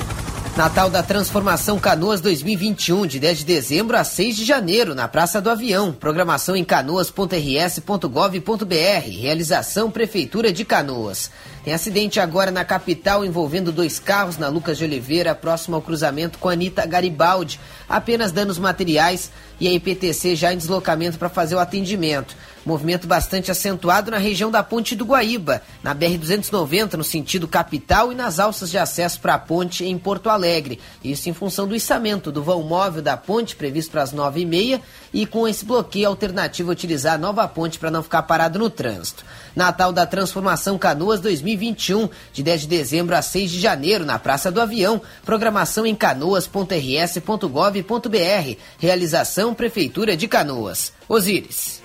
Natal 0.61 0.91
da 0.91 1.03
Transformação 1.03 1.79
Canoas 1.79 2.21
2021, 2.21 3.07
de 3.07 3.19
10 3.19 3.39
de 3.39 3.45
dezembro 3.47 3.97
a 3.97 4.05
6 4.05 4.37
de 4.37 4.45
janeiro, 4.45 4.95
na 4.95 5.09
Praça 5.09 5.41
do 5.41 5.49
Avião. 5.49 5.91
Programação 5.91 6.55
em 6.55 6.63
canoas.rs.gov.br. 6.63 9.09
Realização 9.09 9.91
Prefeitura 9.91 10.53
de 10.53 10.63
Canoas. 10.67 11.31
Tem 11.65 11.73
acidente 11.73 12.21
agora 12.21 12.51
na 12.51 12.63
capital 12.63 13.25
envolvendo 13.25 13.73
dois 13.73 13.99
carros 13.99 14.37
na 14.37 14.49
Lucas 14.49 14.77
de 14.77 14.85
Oliveira, 14.85 15.35
próximo 15.35 15.77
ao 15.77 15.83
cruzamento 15.83 16.39
com 16.39 16.51
Anitta 16.51 16.85
Garibaldi. 16.85 17.59
Apenas 17.89 18.31
danos 18.31 18.59
materiais 18.59 19.31
e 19.61 19.69
a 19.69 19.73
IPTC 19.73 20.35
já 20.35 20.53
em 20.53 20.57
deslocamento 20.57 21.19
para 21.19 21.29
fazer 21.29 21.55
o 21.55 21.61
atendimento. 21.61 22.35
Movimento 22.65 23.07
bastante 23.07 23.51
acentuado 23.51 24.11
na 24.11 24.19
região 24.19 24.51
da 24.51 24.63
Ponte 24.63 24.95
do 24.95 25.07
Guaíba, 25.07 25.63
na 25.83 25.95
BR-290, 25.95 26.95
no 26.95 27.05
sentido 27.05 27.49
capital, 27.49 28.13
e 28.13 28.15
nas 28.15 28.39
alças 28.39 28.71
de 28.71 28.77
acesso 28.77 29.19
para 29.19 29.35
a 29.35 29.39
ponte 29.39 29.85
em 29.85 29.97
Porto 29.97 30.29
Alegre. 30.29 30.79
Isso 31.03 31.31
em 31.31 31.33
função 31.33 31.67
do 31.67 31.75
içamento 31.75 32.31
do 32.31 32.43
vão 32.43 32.63
móvel 32.63 33.01
da 33.01 33.17
ponte, 33.17 33.57
previsto 33.57 33.91
para 33.91 34.03
as 34.03 34.13
9h30, 34.13 34.81
e 35.13 35.25
com 35.25 35.49
esse 35.49 35.65
bloqueio 35.65 36.09
alternativo 36.09 36.71
utilizar 36.71 37.15
a 37.15 37.19
nova 37.19 37.49
ponte 37.49 37.79
para 37.79 37.91
não 37.91 38.03
ficar 38.03 38.25
parado 38.25 38.59
no 38.59 38.69
trânsito. 38.69 39.25
Natal 39.57 39.93
da 39.93 40.07
Transformação 40.07 40.79
Canoas 40.79 41.21
2021, 41.21 42.09
de 42.33 42.43
10 42.43 42.63
de 42.63 42.67
dezembro 42.67 43.15
a 43.17 43.23
6 43.23 43.51
de 43.51 43.59
janeiro, 43.59 44.05
na 44.05 44.19
Praça 44.19 44.51
do 44.51 44.61
Avião. 44.61 45.01
Programação 45.25 45.87
em 45.87 45.95
canoas.rs.gov.br. 45.95 48.57
Realização 48.79 49.50
Prefeitura 49.55 50.17
de 50.17 50.27
Canoas. 50.27 50.93
Osíris. 51.09 51.83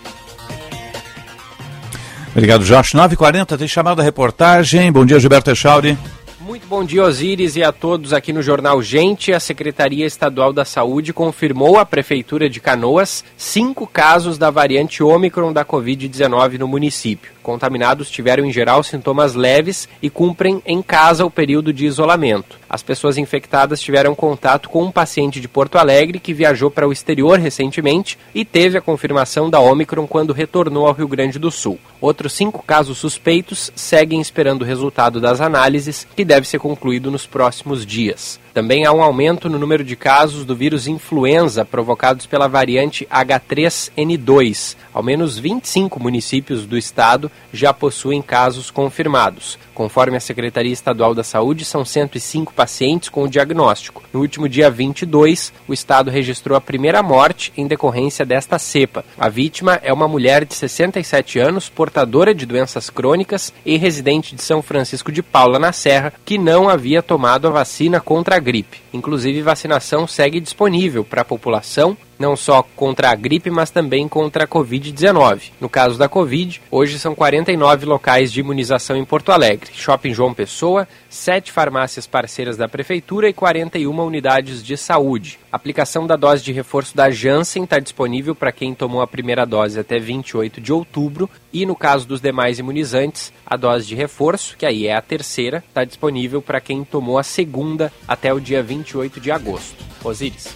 Obrigado, 2.32 2.66
Josh. 2.66 2.94
9h40, 2.94 3.58
tem 3.58 3.68
chamada 3.68 4.02
a 4.02 4.06
reportagem. 4.06 4.92
Bom 4.92 5.06
dia, 5.06 5.20
Gilberto 5.20 5.52
Echauri. 5.52 5.98
Muito 6.42 6.68
bom 6.68 6.84
dia, 6.84 7.04
Osíris, 7.04 7.56
e 7.56 7.64
a 7.64 7.72
todos 7.72 8.14
aqui 8.14 8.32
no 8.32 8.42
Jornal 8.42 8.82
Gente. 8.82 9.34
A 9.34 9.40
Secretaria 9.40 10.06
Estadual 10.06 10.54
da 10.54 10.64
Saúde 10.64 11.12
confirmou 11.12 11.80
à 11.80 11.86
Prefeitura 11.86 12.50
de 12.50 12.60
Canoas 12.60 13.24
cinco 13.36 13.88
casos 13.88 14.38
da 14.38 14.52
variante 14.52 15.02
Ômicron 15.02 15.52
da 15.52 15.66
Covid-19 15.66 16.60
no 16.60 16.68
município. 16.68 17.35
Contaminados 17.46 18.10
tiveram, 18.10 18.44
em 18.44 18.52
geral, 18.52 18.82
sintomas 18.82 19.36
leves 19.36 19.88
e 20.02 20.10
cumprem 20.10 20.64
em 20.66 20.82
casa 20.82 21.24
o 21.24 21.30
período 21.30 21.72
de 21.72 21.86
isolamento. 21.86 22.60
As 22.68 22.82
pessoas 22.82 23.20
infectadas 23.20 23.80
tiveram 23.80 24.16
contato 24.16 24.68
com 24.68 24.84
um 24.84 24.92
paciente 24.92 25.40
de 25.40 25.48
Porto 25.48 25.78
Alegre 25.78 26.20
que 26.20 26.34
viajou 26.34 26.72
para 26.72 26.88
o 26.88 26.92
exterior 26.92 27.38
recentemente 27.38 28.18
e 28.34 28.44
teve 28.44 28.80
a 28.80 28.82
confirmação 28.82 29.48
da 29.48 29.60
Ômicron 29.60 30.08
quando 30.08 30.34
retornou 30.34 30.88
ao 30.88 30.94
Rio 30.94 31.08
Grande 31.08 31.38
do 31.38 31.52
Sul. 31.52 31.78
Outros 32.02 32.34
cinco 32.34 32.64
casos 32.64 32.98
suspeitos 32.98 33.72
seguem 33.76 34.20
esperando 34.20 34.64
o 34.64 34.66
resultado 34.66 35.22
das 35.22 35.40
análises, 35.40 36.08
que 36.16 36.26
deve 36.26 36.48
ser 36.48 36.58
concluído 36.58 37.12
nos 37.12 37.28
próximos 37.28 37.86
dias. 37.86 38.40
Também 38.56 38.86
há 38.86 38.94
um 38.94 39.04
aumento 39.04 39.50
no 39.50 39.60
número 39.60 39.84
de 39.84 39.98
casos 39.98 40.46
do 40.46 40.56
vírus 40.56 40.88
influenza 40.88 41.66
provocados 41.66 42.26
pela 42.26 42.48
variante 42.48 43.06
H3N2. 43.12 44.78
Ao 44.94 45.04
menos 45.04 45.38
25 45.38 46.02
municípios 46.02 46.66
do 46.66 46.78
estado 46.78 47.30
já 47.52 47.74
possuem 47.74 48.22
casos 48.22 48.72
confirmados. 48.72 49.60
Conforme 49.76 50.16
a 50.16 50.22
Secretaria 50.22 50.72
Estadual 50.72 51.14
da 51.14 51.22
Saúde, 51.22 51.66
são 51.66 51.84
105 51.84 52.54
pacientes 52.54 53.10
com 53.10 53.24
o 53.24 53.30
diagnóstico. 53.30 54.04
No 54.14 54.22
último 54.22 54.48
dia 54.48 54.72
22, 54.72 55.52
o 55.68 55.74
estado 55.74 56.10
registrou 56.10 56.58
a 56.58 56.62
primeira 56.62 57.04
morte 57.04 57.52
em 57.58 57.68
decorrência 57.68 58.26
desta 58.26 58.58
cepa. 58.58 59.04
A 59.20 59.28
vítima 59.28 59.78
é 59.84 59.92
uma 59.92 60.08
mulher 60.08 60.46
de 60.46 60.56
67 60.56 61.40
anos, 61.40 61.68
portadora 61.68 62.34
de 62.34 62.46
doenças 62.46 62.90
crônicas 62.90 63.54
e 63.66 63.76
residente 63.76 64.34
de 64.34 64.42
São 64.42 64.62
Francisco 64.62 65.12
de 65.12 65.22
Paula, 65.22 65.60
na 65.60 65.74
Serra, 65.74 66.14
que 66.24 66.38
não 66.38 66.70
havia 66.70 67.04
tomado 67.04 67.46
a 67.46 67.52
vacina 67.52 68.00
contra 68.00 68.38
a 68.38 68.40
gripe. 68.40 68.82
Inclusive, 68.94 69.42
vacinação 69.42 70.08
segue 70.08 70.40
disponível 70.40 71.04
para 71.04 71.22
a 71.22 71.26
população 71.26 71.98
não 72.18 72.36
só 72.36 72.64
contra 72.76 73.10
a 73.10 73.16
gripe, 73.16 73.50
mas 73.50 73.70
também 73.70 74.08
contra 74.08 74.46
a 74.46 74.48
Covid-19. 74.48 75.52
No 75.60 75.70
caso 75.70 75.98
da 75.98 76.08
Covid, 76.08 76.62
hoje 76.72 77.00
são 77.00 77.16
49 77.16 77.86
locais 77.86 78.32
de 78.32 78.40
imunização 78.40 78.96
em 78.96 79.06
Porto 79.06 79.32
Alegre, 79.32 79.70
Shopping 79.74 80.14
João 80.14 80.34
Pessoa, 80.34 80.88
sete 81.10 81.52
farmácias 81.52 82.08
parceiras 82.08 82.58
da 82.58 82.68
Prefeitura 82.68 83.30
e 83.30 83.34
41 83.34 84.00
unidades 84.02 84.64
de 84.64 84.78
saúde. 84.78 85.40
A 85.52 85.56
aplicação 85.56 86.06
da 86.06 86.16
dose 86.16 86.44
de 86.44 86.52
reforço 86.52 86.96
da 86.96 87.10
Janssen 87.10 87.64
está 87.64 87.80
disponível 87.80 88.36
para 88.36 88.52
quem 88.52 88.74
tomou 88.74 89.02
a 89.02 89.08
primeira 89.08 89.46
dose 89.46 89.80
até 89.80 90.00
28 90.00 90.60
de 90.60 90.74
outubro 90.74 91.30
e, 91.52 91.66
no 91.66 91.76
caso 91.76 92.08
dos 92.08 92.20
demais 92.20 92.60
imunizantes, 92.60 93.32
a 93.46 93.56
dose 93.56 93.88
de 93.88 93.96
reforço, 93.96 94.58
que 94.58 94.66
aí 94.66 94.88
é 94.88 94.96
a 94.96 95.02
terceira, 95.02 95.64
está 95.68 95.84
disponível 95.86 96.42
para 96.42 96.60
quem 96.60 96.84
tomou 96.84 97.18
a 97.18 97.24
segunda 97.24 97.92
até 98.08 98.34
o 98.34 98.40
dia 98.40 98.62
28 98.62 99.20
de 99.20 99.32
agosto. 99.32 99.84
Osíris. 100.04 100.56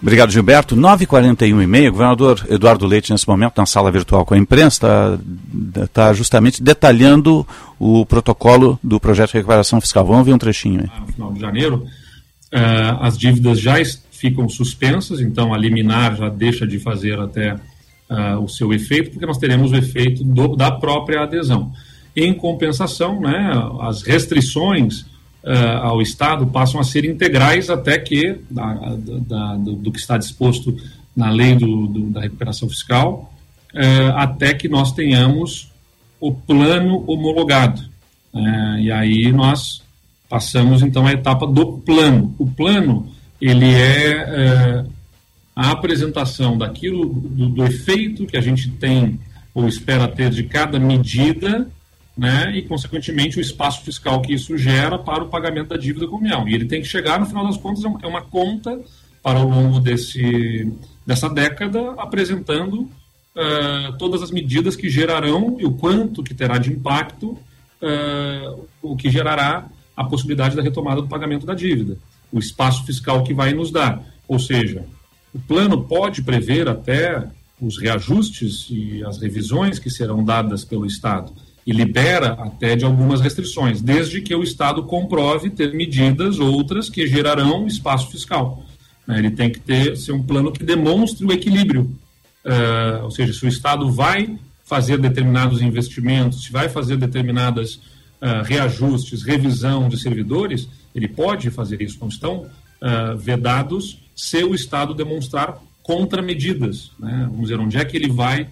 Obrigado, 0.00 0.30
Gilberto. 0.30 0.76
9h41 0.76 1.62
e 1.62 1.66
meia, 1.66 1.90
governador 1.90 2.46
Eduardo 2.50 2.86
Leite, 2.86 3.12
nesse 3.12 3.26
momento, 3.26 3.56
na 3.56 3.66
sala 3.66 3.90
virtual 3.90 4.24
com 4.24 4.34
a 4.34 4.38
imprensa, 4.38 5.18
está 5.66 5.86
tá 5.88 6.12
justamente 6.12 6.62
detalhando 6.62 7.46
o 7.78 8.04
protocolo 8.04 8.78
do 8.82 9.00
projeto 9.00 9.30
de 9.30 9.38
recuperação 9.38 9.80
fiscal. 9.80 10.04
Vamos 10.04 10.26
ver 10.26 10.34
um 10.34 10.38
trechinho 10.38 10.80
aí. 10.80 11.00
No 11.00 11.12
final 11.12 11.32
de 11.32 11.40
janeiro, 11.40 11.76
uh, 12.52 13.00
as 13.00 13.16
dívidas 13.16 13.58
já 13.58 13.74
ficam 14.10 14.48
suspensas, 14.48 15.20
então 15.20 15.52
a 15.52 15.58
liminar 15.58 16.16
já 16.16 16.28
deixa 16.28 16.66
de 16.66 16.78
fazer 16.78 17.18
até 17.18 17.54
uh, 17.54 18.38
o 18.42 18.48
seu 18.48 18.72
efeito, 18.72 19.10
porque 19.10 19.26
nós 19.26 19.38
teremos 19.38 19.72
o 19.72 19.76
efeito 19.76 20.22
do, 20.22 20.56
da 20.56 20.70
própria 20.70 21.22
adesão. 21.22 21.72
Em 22.14 22.32
compensação, 22.32 23.20
né, 23.20 23.50
as 23.80 24.02
restrições 24.02 25.04
uh, 25.46 25.78
ao 25.82 26.02
Estado 26.02 26.46
passam 26.48 26.80
a 26.80 26.84
ser 26.84 27.04
integrais 27.04 27.70
até 27.70 27.98
que, 27.98 28.40
da, 28.50 28.74
da, 28.96 29.54
do, 29.56 29.76
do, 29.76 29.92
que 29.92 30.00
está 30.00 30.18
disposto 30.18 30.76
na 31.14 31.30
lei 31.30 31.54
do, 31.54 31.86
do, 31.86 32.10
da 32.10 32.20
recuperação 32.20 32.68
fiscal, 32.68 33.32
uh, 33.72 34.16
até 34.16 34.52
que 34.52 34.68
nós 34.68 34.92
tenhamos 34.92 35.70
o 36.20 36.32
plano 36.34 37.04
homologado. 37.06 37.80
Uh, 38.34 38.78
e 38.80 38.90
aí 38.90 39.32
nós 39.32 39.82
passamos 40.28 40.82
então 40.82 41.06
à 41.06 41.12
etapa 41.12 41.46
do 41.46 41.78
plano. 41.78 42.34
O 42.36 42.46
plano 42.46 43.08
ele 43.40 43.72
é 43.72 44.84
a 45.54 45.70
apresentação 45.70 46.58
daquilo 46.58 47.06
do, 47.06 47.48
do, 47.48 47.64
efeito 47.64 48.26
que 48.26 48.36
a 48.36 48.40
gente 48.40 48.70
tem 48.70 49.20
ou 49.54 49.68
espera 49.68 50.08
ter 50.08 50.30
de 50.30 50.42
cada 50.42 50.78
medida 50.78 51.68
né, 52.16 52.56
e, 52.56 52.62
consequentemente, 52.62 53.38
o 53.38 53.40
espaço 53.40 53.82
fiscal 53.82 54.22
que 54.22 54.32
isso 54.32 54.56
gera 54.56 54.98
para 54.98 55.22
o 55.22 55.28
pagamento 55.28 55.68
da 55.68 55.76
dívida 55.76 56.06
com 56.06 56.16
a 56.16 56.20
União. 56.20 56.48
E 56.48 56.54
ele 56.54 56.64
tem 56.64 56.80
que 56.80 56.88
chegar, 56.88 57.20
no 57.20 57.26
final 57.26 57.46
das 57.46 57.58
contas, 57.58 57.84
é 57.84 58.06
uma 58.06 58.22
conta 58.22 58.80
para 59.22 59.38
ao 59.38 59.48
longo 59.48 59.78
desse, 59.80 60.72
dessa 61.04 61.28
década, 61.28 61.92
apresentando 61.98 62.82
uh, 62.82 63.98
todas 63.98 64.22
as 64.22 64.30
medidas 64.30 64.74
que 64.76 64.88
gerarão 64.88 65.56
e 65.58 65.66
o 65.66 65.72
quanto 65.72 66.22
que 66.22 66.32
terá 66.32 66.56
de 66.56 66.72
impacto, 66.72 67.38
uh, 67.82 68.66
o 68.80 68.96
que 68.96 69.10
gerará 69.10 69.66
a 69.94 70.04
possibilidade 70.04 70.56
da 70.56 70.62
retomada 70.62 71.02
do 71.02 71.08
pagamento 71.08 71.44
da 71.44 71.54
dívida, 71.54 71.98
o 72.32 72.38
espaço 72.38 72.84
fiscal 72.86 73.22
que 73.24 73.34
vai 73.34 73.52
nos 73.52 73.70
dar. 73.70 74.02
Ou 74.26 74.38
seja, 74.38 74.86
o 75.34 75.38
plano 75.38 75.84
pode 75.84 76.22
prever 76.22 76.68
até 76.68 77.28
os 77.60 77.78
reajustes 77.78 78.68
e 78.70 79.04
as 79.04 79.20
revisões 79.20 79.78
que 79.78 79.90
serão 79.90 80.24
dadas 80.24 80.64
pelo 80.64 80.86
Estado 80.86 81.32
e 81.66 81.72
libera 81.72 82.34
até 82.34 82.76
de 82.76 82.84
algumas 82.84 83.20
restrições, 83.20 83.82
desde 83.82 84.20
que 84.20 84.34
o 84.34 84.42
Estado 84.42 84.84
comprove 84.84 85.50
ter 85.50 85.74
medidas 85.74 86.38
outras 86.38 86.88
que 86.88 87.06
gerarão 87.08 87.66
espaço 87.66 88.08
fiscal. 88.08 88.62
Né? 89.04 89.18
Ele 89.18 89.30
tem 89.32 89.50
que 89.50 89.58
ter 89.58 89.96
ser 89.96 90.12
um 90.12 90.22
plano 90.22 90.52
que 90.52 90.62
demonstre 90.62 91.26
o 91.26 91.32
equilíbrio, 91.32 91.90
uh, 92.44 93.02
ou 93.02 93.10
seja, 93.10 93.32
se 93.32 93.44
o 93.44 93.48
Estado 93.48 93.90
vai 93.90 94.38
fazer 94.64 94.98
determinados 94.98 95.60
investimentos, 95.60 96.44
se 96.44 96.52
vai 96.52 96.68
fazer 96.68 96.96
determinadas 96.96 97.74
uh, 97.74 98.44
reajustes, 98.44 99.24
revisão 99.24 99.88
de 99.88 99.98
servidores, 99.98 100.68
ele 100.94 101.08
pode 101.08 101.50
fazer 101.50 101.82
isso. 101.82 101.98
Não 102.00 102.08
estão 102.08 102.46
uh, 102.46 103.16
vedados 103.16 103.98
se 104.14 104.42
o 104.44 104.54
Estado 104.54 104.94
demonstrar 104.94 105.60
contramedidas. 105.82 106.92
Né? 106.98 107.26
Vamos 107.28 107.42
dizer, 107.42 107.58
onde 107.58 107.76
é 107.76 107.84
que 107.84 107.96
ele 107.96 108.08
vai, 108.08 108.48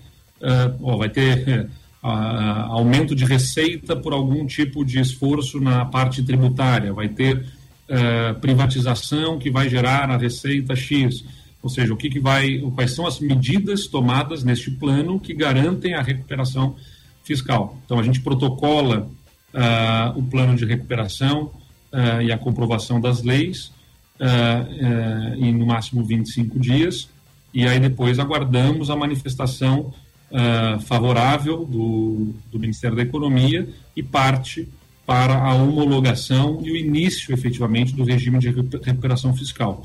oh, 0.80 0.98
vai 0.98 1.08
ter 1.08 1.68
a, 2.04 2.66
aumento 2.66 3.14
de 3.14 3.24
receita 3.24 3.96
por 3.96 4.12
algum 4.12 4.46
tipo 4.46 4.84
de 4.84 5.00
esforço 5.00 5.58
na 5.58 5.86
parte 5.86 6.22
tributária, 6.22 6.92
vai 6.92 7.08
ter 7.08 7.38
uh, 7.38 8.38
privatização 8.40 9.38
que 9.38 9.50
vai 9.50 9.70
gerar 9.70 10.10
a 10.10 10.16
receita 10.18 10.76
X. 10.76 11.24
Ou 11.62 11.70
seja, 11.70 11.94
o 11.94 11.96
que, 11.96 12.10
que 12.10 12.20
vai, 12.20 12.58
quais 12.74 12.90
são 12.94 13.06
as 13.06 13.20
medidas 13.20 13.86
tomadas 13.86 14.44
neste 14.44 14.70
plano 14.70 15.18
que 15.18 15.32
garantem 15.32 15.94
a 15.94 16.02
recuperação 16.02 16.76
fiscal. 17.22 17.78
Então, 17.86 17.98
a 17.98 18.02
gente 18.02 18.20
protocola 18.20 19.08
uh, 19.54 20.18
o 20.18 20.22
plano 20.24 20.54
de 20.54 20.66
recuperação 20.66 21.44
uh, 21.90 22.20
e 22.20 22.30
a 22.30 22.36
comprovação 22.36 23.00
das 23.00 23.22
leis 23.22 23.72
em 25.38 25.52
no 25.52 25.66
máximo 25.66 26.04
25 26.04 26.60
dias, 26.60 27.08
e 27.52 27.66
aí 27.66 27.80
depois 27.80 28.20
aguardamos 28.20 28.88
a 28.88 28.94
manifestação 28.94 29.92
uh, 30.34 30.80
favorável 30.80 31.64
do, 31.64 32.34
do 32.50 32.58
Ministério 32.58 32.96
da 32.96 33.02
Economia 33.02 33.68
e 33.94 34.02
parte 34.02 34.68
para 35.06 35.36
a 35.36 35.54
homologação 35.54 36.60
e 36.62 36.72
o 36.72 36.76
início, 36.76 37.32
efetivamente, 37.32 37.94
do 37.94 38.04
regime 38.04 38.38
de 38.38 38.48
recuperação 38.48 39.34
fiscal. 39.34 39.82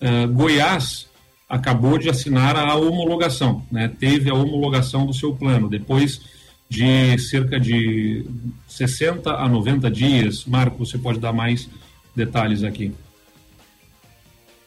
Uh, 0.00 0.28
Goiás 0.32 1.08
acabou 1.48 1.98
de 1.98 2.08
assinar 2.08 2.56
a 2.56 2.74
homologação, 2.76 3.62
né? 3.70 3.88
teve 3.88 4.30
a 4.30 4.34
homologação 4.34 5.04
do 5.04 5.12
seu 5.12 5.34
plano, 5.34 5.68
depois 5.68 6.20
de 6.68 7.18
cerca 7.18 7.58
de 7.58 8.24
60 8.68 9.32
a 9.32 9.48
90 9.48 9.90
dias. 9.90 10.44
Marco, 10.44 10.86
você 10.86 10.96
pode 10.96 11.18
dar 11.18 11.32
mais 11.32 11.68
detalhes 12.14 12.62
aqui. 12.62 12.94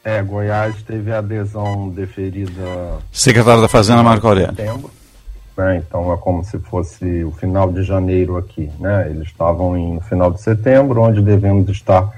É, 0.04 0.22
Goiás 0.22 0.84
teve 0.84 1.14
a 1.14 1.20
adesão 1.20 1.90
deferida. 1.90 3.00
Secretário 3.10 3.62
da 3.62 3.70
Fazenda, 3.70 4.04
Marco 4.04 4.28
Aurélio. 4.28 4.54
Setembro 4.54 4.92
né? 5.58 5.78
Então 5.78 6.12
é 6.14 6.18
como 6.18 6.44
se 6.44 6.58
fosse 6.60 7.24
o 7.24 7.32
final 7.32 7.72
de 7.72 7.84
janeiro 7.84 8.38
aqui, 8.38 8.70
né? 8.80 9.08
Eles 9.10 9.28
estavam 9.28 9.78
em, 9.78 9.94
no 9.94 10.02
final 10.02 10.32
de 10.32 10.42
setembro, 10.42 11.02
onde 11.02 11.22
devemos 11.22 11.70
estar 11.70 12.10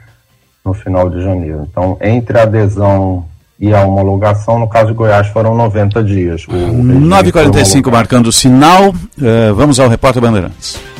no 0.63 0.73
final 0.73 1.09
de 1.09 1.21
janeiro. 1.21 1.67
Então, 1.69 1.97
entre 2.01 2.39
a 2.39 2.43
adesão 2.43 3.25
e 3.59 3.73
a 3.73 3.83
homologação, 3.83 4.59
no 4.59 4.67
caso 4.67 4.87
de 4.87 4.93
Goiás, 4.93 5.27
foram 5.27 5.55
90 5.55 6.03
dias. 6.03 6.45
9h45 6.45 7.91
marcando 7.91 8.27
o 8.27 8.31
sinal. 8.31 8.89
Uh, 8.89 9.53
vamos 9.55 9.79
ao 9.79 9.87
repórter 9.87 10.21
Bandeirantes. 10.21 10.94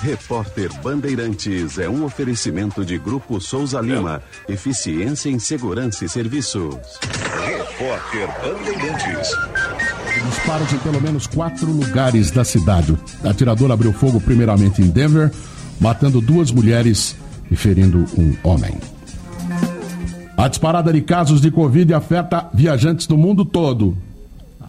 Repórter 0.00 0.70
Bandeirantes 0.80 1.76
é 1.76 1.88
um 1.88 2.04
oferecimento 2.04 2.84
de 2.84 2.96
Grupo 2.98 3.40
Souza 3.40 3.80
Lima. 3.80 4.22
Eficiência 4.48 5.28
em 5.28 5.40
Segurança 5.40 6.04
e 6.04 6.08
Serviços. 6.08 6.76
Repórter 7.44 8.28
Bandeirantes. 8.40 9.28
Disparos 10.28 10.72
em 10.72 10.78
pelo 10.78 11.00
menos 11.00 11.26
quatro 11.26 11.66
lugares 11.70 12.30
da 12.30 12.44
cidade. 12.44 12.96
A 13.24 13.30
atirador 13.30 13.72
abriu 13.72 13.92
fogo 13.92 14.20
primeiramente 14.20 14.80
em 14.80 14.88
Denver, 14.88 15.32
matando 15.80 16.20
duas 16.20 16.52
mulheres 16.52 17.16
e 17.50 17.56
ferindo 17.56 18.04
um 18.16 18.36
homem. 18.44 18.78
A 20.36 20.46
disparada 20.46 20.92
de 20.92 21.00
casos 21.00 21.40
de 21.40 21.50
Covid 21.50 21.92
afeta 21.92 22.48
viajantes 22.54 23.08
do 23.08 23.18
mundo 23.18 23.44
todo. 23.44 23.96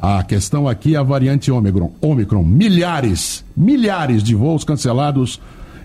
A 0.01 0.23
questão 0.23 0.65
aqui 0.65 0.95
é 0.95 0.97
a 0.97 1.03
variante 1.03 1.51
Ômicron. 1.51 1.91
Ômicron, 2.01 2.41
milhares, 2.41 3.43
milhares 3.55 4.23
de 4.23 4.33
voos 4.33 4.63
cancelados 4.63 5.41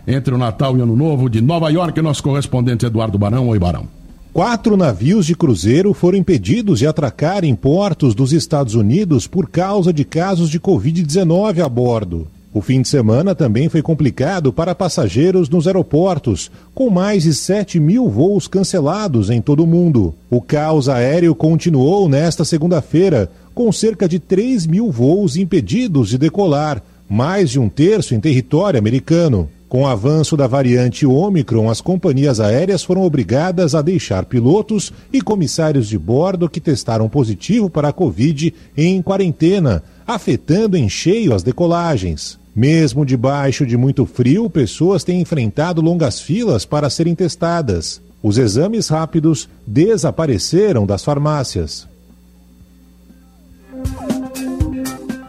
entre 0.06 0.32
o 0.32 0.38
Natal 0.38 0.78
e 0.78 0.80
Ano 0.80 0.94
Novo 0.94 1.28
de 1.28 1.40
Nova 1.40 1.68
York, 1.68 2.00
nosso 2.00 2.22
correspondente 2.22 2.86
Eduardo 2.86 3.18
Barão. 3.18 3.48
Oi, 3.48 3.58
Barão. 3.58 3.88
Quatro 4.32 4.76
navios 4.76 5.26
de 5.26 5.34
cruzeiro 5.34 5.92
foram 5.92 6.18
impedidos 6.18 6.78
de 6.78 6.86
atracar 6.86 7.44
em 7.44 7.56
portos 7.56 8.14
dos 8.14 8.32
Estados 8.32 8.76
Unidos 8.76 9.26
por 9.26 9.48
causa 9.48 9.92
de 9.92 10.04
casos 10.04 10.48
de 10.48 10.60
Covid-19 10.60 11.64
a 11.64 11.68
bordo. 11.68 12.28
O 12.52 12.60
fim 12.60 12.82
de 12.82 12.88
semana 12.88 13.34
também 13.34 13.68
foi 13.68 13.82
complicado 13.82 14.52
para 14.52 14.76
passageiros 14.76 15.48
nos 15.48 15.66
aeroportos, 15.66 16.52
com 16.72 16.88
mais 16.88 17.24
de 17.24 17.34
7 17.34 17.80
mil 17.80 18.08
voos 18.08 18.46
cancelados 18.46 19.28
em 19.28 19.42
todo 19.42 19.64
o 19.64 19.66
mundo. 19.66 20.14
O 20.30 20.40
caos 20.40 20.88
aéreo 20.88 21.34
continuou 21.34 22.08
nesta 22.08 22.44
segunda-feira, 22.44 23.28
com 23.54 23.70
cerca 23.70 24.08
de 24.08 24.18
3 24.18 24.66
mil 24.66 24.90
voos 24.90 25.36
impedidos 25.36 26.08
de 26.08 26.18
decolar, 26.18 26.82
mais 27.08 27.50
de 27.50 27.60
um 27.60 27.68
terço 27.68 28.14
em 28.14 28.20
território 28.20 28.78
americano. 28.78 29.48
Com 29.68 29.82
o 29.82 29.86
avanço 29.86 30.36
da 30.36 30.46
variante 30.46 31.04
Omicron, 31.04 31.68
as 31.68 31.80
companhias 31.80 32.38
aéreas 32.38 32.84
foram 32.84 33.02
obrigadas 33.02 33.74
a 33.74 33.82
deixar 33.82 34.24
pilotos 34.24 34.92
e 35.12 35.20
comissários 35.20 35.88
de 35.88 35.98
bordo 35.98 36.48
que 36.48 36.60
testaram 36.60 37.08
positivo 37.08 37.68
para 37.68 37.88
a 37.88 37.92
Covid 37.92 38.54
em 38.76 39.02
quarentena, 39.02 39.82
afetando 40.06 40.76
em 40.76 40.88
cheio 40.88 41.34
as 41.34 41.42
decolagens. 41.42 42.38
Mesmo 42.54 43.04
debaixo 43.04 43.66
de 43.66 43.76
muito 43.76 44.06
frio, 44.06 44.48
pessoas 44.48 45.02
têm 45.02 45.20
enfrentado 45.20 45.80
longas 45.80 46.20
filas 46.20 46.64
para 46.64 46.88
serem 46.88 47.14
testadas. 47.14 48.00
Os 48.22 48.38
exames 48.38 48.86
rápidos 48.86 49.48
desapareceram 49.66 50.86
das 50.86 51.02
farmácias. 51.02 51.88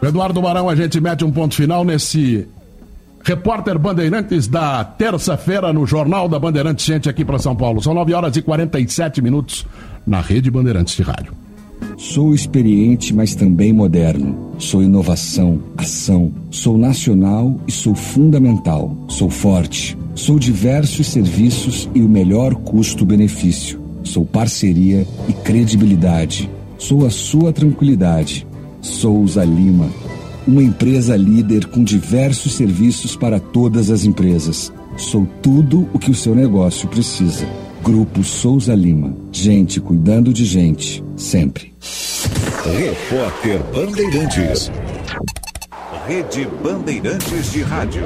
Eduardo 0.02 0.42
Marão, 0.42 0.68
a 0.68 0.76
gente 0.76 1.00
mete 1.00 1.24
um 1.24 1.32
ponto 1.32 1.54
final 1.54 1.84
nesse 1.84 2.46
repórter 3.24 3.78
Bandeirantes 3.78 4.46
da 4.46 4.84
terça-feira 4.84 5.72
no 5.72 5.84
Jornal 5.84 6.28
da 6.28 6.38
Bandeirantes 6.38 6.84
Gente 6.86 7.08
aqui 7.08 7.24
para 7.24 7.38
São 7.38 7.56
Paulo. 7.56 7.82
São 7.82 7.92
9 7.92 8.14
horas 8.14 8.36
e 8.36 8.42
47 8.42 9.20
minutos 9.20 9.66
na 10.06 10.20
Rede 10.20 10.50
Bandeirantes 10.50 10.94
de 10.94 11.02
Rádio. 11.02 11.34
Sou 11.96 12.34
experiente, 12.34 13.14
mas 13.14 13.34
também 13.34 13.72
moderno. 13.72 14.52
Sou 14.58 14.82
inovação, 14.82 15.60
ação. 15.76 16.32
Sou 16.50 16.78
nacional 16.78 17.58
e 17.66 17.72
sou 17.72 17.94
fundamental. 17.94 18.96
Sou 19.08 19.28
forte. 19.28 19.96
Sou 20.14 20.38
diversos 20.38 21.08
serviços 21.08 21.88
e 21.94 22.00
o 22.00 22.08
melhor 22.08 22.54
custo-benefício. 22.54 23.80
Sou 24.04 24.24
parceria 24.24 25.06
e 25.28 25.32
credibilidade. 25.32 26.48
Sou 26.78 27.06
a 27.06 27.10
sua 27.10 27.52
tranquilidade. 27.52 28.45
Souza 28.86 29.44
Lima 29.44 29.90
uma 30.46 30.62
empresa 30.62 31.16
líder 31.16 31.66
com 31.66 31.82
diversos 31.82 32.54
serviços 32.54 33.16
para 33.16 33.40
todas 33.40 33.90
as 33.90 34.04
empresas. 34.04 34.72
Sou 34.96 35.26
tudo 35.42 35.88
o 35.92 35.98
que 35.98 36.10
o 36.10 36.14
seu 36.14 36.34
negócio 36.34 36.88
precisa. 36.88 37.46
Grupo 37.82 38.22
Souza 38.22 38.74
Lima. 38.74 39.16
Gente 39.32 39.80
cuidando 39.80 40.32
de 40.32 40.44
gente, 40.44 41.04
sempre. 41.16 41.74
Repórter 42.64 43.60
Bandeirantes. 43.74 44.70
Rede 46.06 46.46
Bandeirantes 46.62 47.52
de 47.52 47.62
Rádio. 47.62 48.02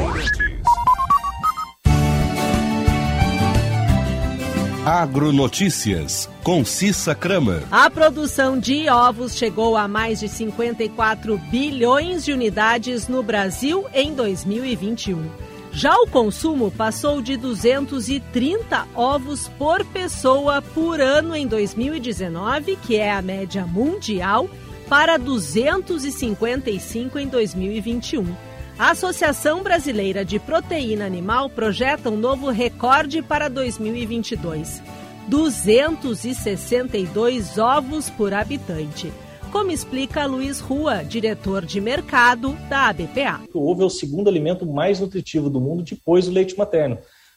Agronotícias, 4.84 6.28
com 6.42 6.64
Cissa 6.64 7.14
Kramer. 7.14 7.62
A 7.70 7.88
produção 7.90 8.58
de 8.58 8.88
ovos 8.88 9.36
chegou 9.36 9.76
a 9.76 9.86
mais 9.86 10.20
de 10.20 10.26
54 10.26 11.36
bilhões 11.36 12.24
de 12.24 12.32
unidades 12.32 13.06
no 13.06 13.22
Brasil 13.22 13.84
em 13.92 14.14
2021. 14.14 15.22
Já 15.70 15.94
o 15.96 16.06
consumo 16.06 16.70
passou 16.70 17.20
de 17.20 17.36
230 17.36 18.88
ovos 18.94 19.48
por 19.58 19.84
pessoa 19.84 20.62
por 20.62 20.98
ano 20.98 21.36
em 21.36 21.46
2019, 21.46 22.76
que 22.76 22.96
é 22.96 23.12
a 23.12 23.20
média 23.20 23.66
mundial, 23.66 24.48
para 24.88 25.18
255 25.18 27.18
em 27.18 27.28
2021. 27.28 28.49
A 28.80 28.90
Associação 28.92 29.62
Brasileira 29.62 30.24
de 30.24 30.38
Proteína 30.38 31.04
Animal 31.04 31.50
projeta 31.50 32.08
um 32.08 32.16
novo 32.16 32.48
recorde 32.48 33.20
para 33.20 33.50
2022: 33.50 34.82
262 35.28 37.58
ovos 37.58 38.08
por 38.08 38.32
habitante. 38.32 39.12
Como 39.52 39.70
explica 39.70 40.24
Luiz 40.24 40.60
Rua, 40.60 41.04
diretor 41.04 41.66
de 41.66 41.78
mercado 41.78 42.56
da 42.70 42.88
ABPA. 42.88 43.42
O 43.52 43.70
ovo 43.70 43.82
é 43.82 43.84
o 43.84 43.90
segundo 43.90 44.30
alimento 44.30 44.64
mais 44.64 44.98
nutritivo 44.98 45.50
do 45.50 45.60
mundo 45.60 45.82
depois 45.82 46.24
do 46.24 46.32
leite 46.32 46.56
materno. 46.56 46.96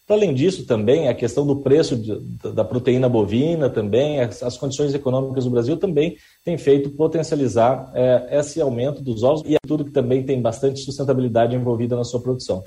Além 0.10 0.34
disso, 0.34 0.66
também 0.66 1.08
a 1.08 1.14
questão 1.14 1.48
do 1.48 1.62
preço 1.62 1.96
de, 1.96 2.20
da 2.54 2.66
proteína 2.66 3.08
bovina, 3.08 3.70
também 3.70 4.20
as, 4.20 4.44
as, 4.44 4.58
condições 4.58 4.94
econômicas 4.94 5.46
do 5.46 5.50
Brasil 5.50 5.78
também 5.78 6.18
tem 6.44 6.58
feito 6.58 6.90
potencializar 6.90 7.90
é, 7.96 8.40
esse 8.40 8.60
aumento 8.60 9.02
dos 9.02 9.24
ovos 9.24 9.44
e 9.46 9.56
é 9.56 9.60
tudo 9.66 9.86
que 9.86 9.92
também 9.92 10.22
tem 10.24 10.42
bastante 10.42 10.82
sustentabilidade 10.82 11.56
envolvida 11.56 11.96
na 11.96 12.04
sua 12.04 12.22
produção. 12.22 12.62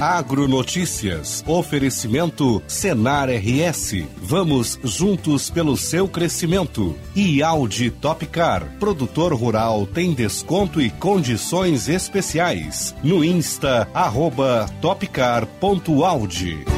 Agronotícias. 0.00 1.42
Oferecimento 1.46 2.62
Senar 2.68 3.28
RS. 3.28 4.04
Vamos 4.16 4.78
juntos 4.84 5.50
pelo 5.50 5.76
seu 5.76 6.06
crescimento. 6.06 6.94
E 7.16 7.42
Audi 7.42 7.90
Topcar. 7.90 8.64
Produtor 8.78 9.34
rural 9.34 9.86
tem 9.86 10.14
desconto 10.14 10.80
e 10.80 10.88
condições 10.88 11.88
especiais. 11.88 12.94
No 13.02 13.24
Insta, 13.24 13.88
arroba 13.92 14.66
topcar.audi. 14.80 16.77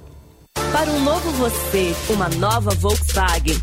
Para 0.71 0.89
um 0.91 1.03
novo 1.03 1.31
você, 1.31 1.95
uma 2.09 2.29
nova 2.29 2.71
Volkswagen. 2.71 3.57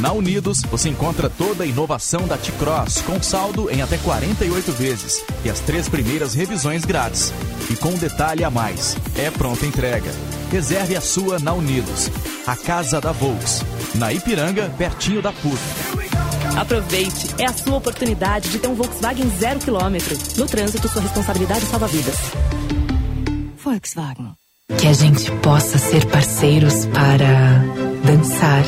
Na 0.00 0.12
Unidos, 0.12 0.62
você 0.62 0.88
encontra 0.88 1.28
toda 1.28 1.64
a 1.64 1.66
inovação 1.66 2.26
da 2.28 2.36
T-Cross, 2.36 3.02
com 3.02 3.20
saldo 3.20 3.68
em 3.68 3.82
até 3.82 3.98
48 3.98 4.72
vezes 4.72 5.24
e 5.44 5.50
as 5.50 5.58
três 5.60 5.88
primeiras 5.88 6.34
revisões 6.34 6.84
grátis. 6.84 7.32
E 7.68 7.76
com 7.76 7.90
um 7.90 7.98
detalhe 7.98 8.44
a 8.44 8.50
mais: 8.50 8.96
é 9.16 9.30
pronta 9.30 9.66
entrega. 9.66 10.10
Reserve 10.50 10.96
a 10.96 11.00
sua 11.00 11.38
na 11.38 11.52
Unidos, 11.52 12.10
a 12.46 12.56
casa 12.56 13.00
da 13.00 13.12
Volks, 13.12 13.62
na 13.94 14.12
Ipiranga, 14.12 14.72
pertinho 14.78 15.20
da 15.20 15.32
PUC. 15.32 15.58
Aproveite, 16.56 17.34
é 17.38 17.44
a 17.44 17.52
sua 17.52 17.76
oportunidade 17.76 18.48
de 18.48 18.58
ter 18.58 18.68
um 18.68 18.74
Volkswagen 18.74 19.30
zero 19.38 19.60
quilômetro. 19.60 20.16
No 20.36 20.46
trânsito, 20.46 20.88
sua 20.88 21.02
responsabilidade 21.02 21.66
salva 21.66 21.86
vidas. 21.86 22.16
Volkswagen. 23.68 24.34
Que 24.78 24.86
a 24.86 24.92
gente 24.94 25.30
possa 25.42 25.76
ser 25.76 26.06
parceiros 26.06 26.86
para 26.86 27.62
dançar, 28.02 28.64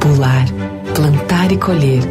pular, 0.00 0.44
plantar 0.94 1.50
e 1.50 1.56
colher, 1.56 2.02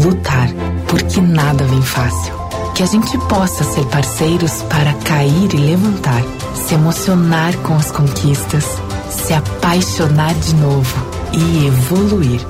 lutar, 0.00 0.48
porque 0.86 1.20
nada 1.20 1.64
vem 1.64 1.82
fácil. 1.82 2.32
Que 2.76 2.84
a 2.84 2.86
gente 2.86 3.18
possa 3.28 3.64
ser 3.64 3.84
parceiros 3.86 4.62
para 4.62 4.94
cair 5.02 5.52
e 5.52 5.56
levantar, 5.56 6.22
se 6.54 6.74
emocionar 6.74 7.56
com 7.58 7.74
as 7.74 7.90
conquistas, 7.90 8.64
se 9.10 9.34
apaixonar 9.34 10.34
de 10.34 10.54
novo 10.54 11.06
e 11.32 11.66
evoluir. 11.66 12.40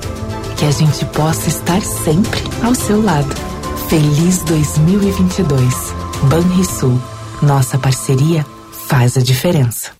Que 0.57 0.65
a 0.65 0.71
gente 0.71 1.03
possa 1.05 1.49
estar 1.49 1.81
sempre 1.81 2.43
ao 2.63 2.75
seu 2.75 3.01
lado. 3.03 3.33
Feliz 3.89 4.43
2022. 4.43 5.73
Banrisul. 6.29 7.01
Nossa 7.41 7.79
parceria 7.79 8.45
faz 8.91 9.15
a 9.15 9.21
diferença. 9.21 9.93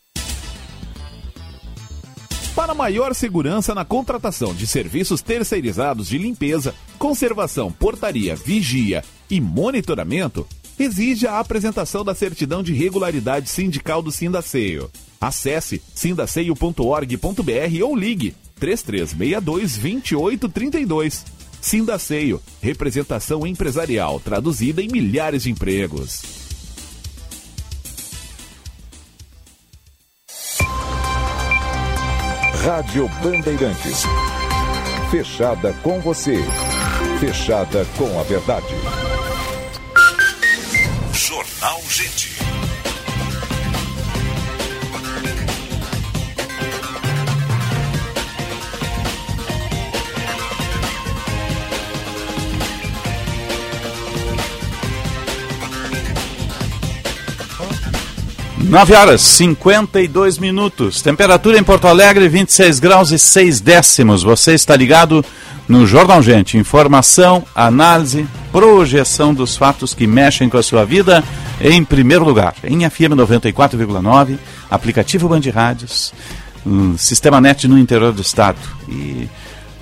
Para 2.53 2.73
maior 2.73 3.15
segurança 3.15 3.73
na 3.73 3.85
contratação 3.85 4.53
de 4.53 4.67
serviços 4.67 5.21
terceirizados 5.21 6.09
de 6.09 6.17
limpeza, 6.17 6.75
conservação, 6.99 7.71
portaria, 7.71 8.35
vigia 8.35 9.01
e 9.29 9.39
monitoramento 9.39 10.45
exige 10.77 11.25
a 11.25 11.39
apresentação 11.39 12.03
da 12.03 12.13
certidão 12.13 12.61
de 12.61 12.73
regularidade 12.73 13.49
sindical 13.49 14.01
do 14.01 14.11
Sindaceio. 14.11 14.91
Acesse 15.21 15.81
sindaceio.org.br 15.95 17.83
ou 17.85 17.95
ligue 17.95 18.35
3362 18.59 19.77
2832. 19.77 21.25
Sindaceio, 21.61 22.41
representação 22.61 23.47
empresarial 23.47 24.19
traduzida 24.19 24.81
em 24.81 24.89
milhares 24.89 25.43
de 25.43 25.49
empregos. 25.49 26.40
Rádio 32.63 33.07
Bandeirantes. 33.23 34.03
Fechada 35.09 35.73
com 35.81 35.99
você. 35.99 36.37
Fechada 37.19 37.83
com 37.97 38.19
a 38.19 38.23
verdade. 38.23 38.75
Jornal 41.11 41.81
Gente. 41.89 42.30
Nove 58.71 58.95
horas 58.95 59.21
52 59.21 60.37
minutos. 60.37 61.01
Temperatura 61.01 61.59
em 61.59 61.63
Porto 61.63 61.87
Alegre, 61.89 62.29
26 62.29 62.79
graus 62.79 63.11
e 63.11 63.19
6 63.19 63.59
décimos. 63.59 64.23
Você 64.23 64.53
está 64.53 64.77
ligado 64.77 65.25
no 65.67 65.85
Jornal 65.85 66.23
Gente. 66.23 66.57
Informação, 66.57 67.43
análise, 67.53 68.25
projeção 68.49 69.33
dos 69.33 69.57
fatos 69.57 69.93
que 69.93 70.07
mexem 70.07 70.47
com 70.47 70.57
a 70.57 70.63
sua 70.63 70.85
vida 70.85 71.21
em 71.59 71.83
primeiro 71.83 72.23
lugar. 72.23 72.55
Em 72.63 72.89
FM 72.89 73.11
94,9, 73.17 74.37
aplicativo 74.69 75.27
Band 75.27 75.41
Rádios, 75.53 76.13
um, 76.65 76.97
Sistema 76.97 77.41
Net 77.41 77.67
no 77.67 77.77
interior 77.77 78.13
do 78.13 78.21
estado. 78.21 78.57
E 78.87 79.27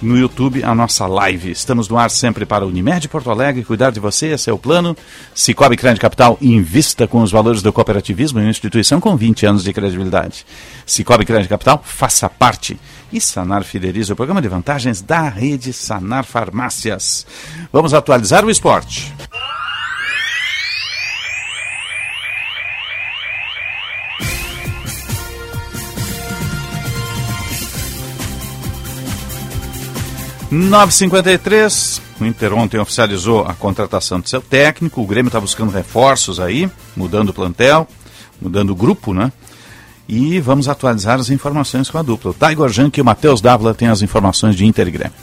no 0.01 0.17
YouTube 0.17 0.63
a 0.63 0.73
nossa 0.73 1.05
live. 1.07 1.51
Estamos 1.51 1.87
no 1.89 1.97
ar 1.97 2.09
sempre 2.09 2.45
para 2.45 2.65
Unimed 2.65 3.07
Porto 3.07 3.29
Alegre, 3.29 3.63
cuidar 3.63 3.91
de 3.91 3.99
você, 3.99 4.27
esse 4.27 4.49
é 4.49 4.53
o 4.53 4.57
plano. 4.57 4.95
Cicobi 5.33 5.77
Crédito 5.77 6.01
Capital, 6.01 6.37
invista 6.41 7.07
com 7.07 7.21
os 7.21 7.31
valores 7.31 7.61
do 7.61 7.73
cooperativismo 7.73 8.39
em 8.39 8.43
uma 8.43 8.49
instituição 8.49 8.99
com 8.99 9.15
20 9.15 9.45
anos 9.45 9.63
de 9.63 9.73
credibilidade. 9.73 10.45
Cicobi 10.85 11.25
Crédito 11.25 11.49
Capital, 11.49 11.81
faça 11.83 12.29
parte. 12.29 12.79
E 13.11 13.19
Sanar 13.19 13.63
Fideliza, 13.63 14.13
o 14.13 14.15
programa 14.15 14.41
de 14.41 14.47
vantagens 14.47 15.01
da 15.01 15.27
rede 15.27 15.73
Sanar 15.73 16.23
Farmácias. 16.23 17.25
Vamos 17.73 17.93
atualizar 17.93 18.45
o 18.45 18.51
esporte. 18.51 19.13
Nove 30.51 30.91
cinquenta 30.91 31.31
e 31.31 31.37
três. 31.37 32.01
O 32.19 32.25
Inter 32.25 32.53
ontem 32.53 32.79
oficializou 32.79 33.45
a 33.45 33.53
contratação 33.53 34.19
de 34.19 34.29
seu 34.29 34.41
técnico. 34.41 35.01
O 35.01 35.05
Grêmio 35.05 35.29
está 35.29 35.39
buscando 35.39 35.71
reforços 35.71 36.39
aí, 36.39 36.69
mudando 36.95 37.29
o 37.29 37.33
plantel, 37.33 37.87
mudando 38.41 38.71
o 38.71 38.75
grupo, 38.75 39.13
né? 39.13 39.31
E 40.07 40.39
vamos 40.39 40.67
atualizar 40.67 41.19
as 41.19 41.29
informações 41.29 41.87
com 41.87 41.99
a 41.99 42.01
dupla. 42.01 42.31
O 42.31 42.33
Tiger 42.33 42.69
Junk 42.69 42.97
e 42.97 43.01
o 43.01 43.05
Matheus 43.05 43.41
Dávila 43.41 43.75
têm 43.75 43.89
as 43.89 44.01
informações 44.01 44.55
de 44.55 44.65
Inter 44.65 44.87
e 44.87 44.91
Grêmio. 44.91 45.13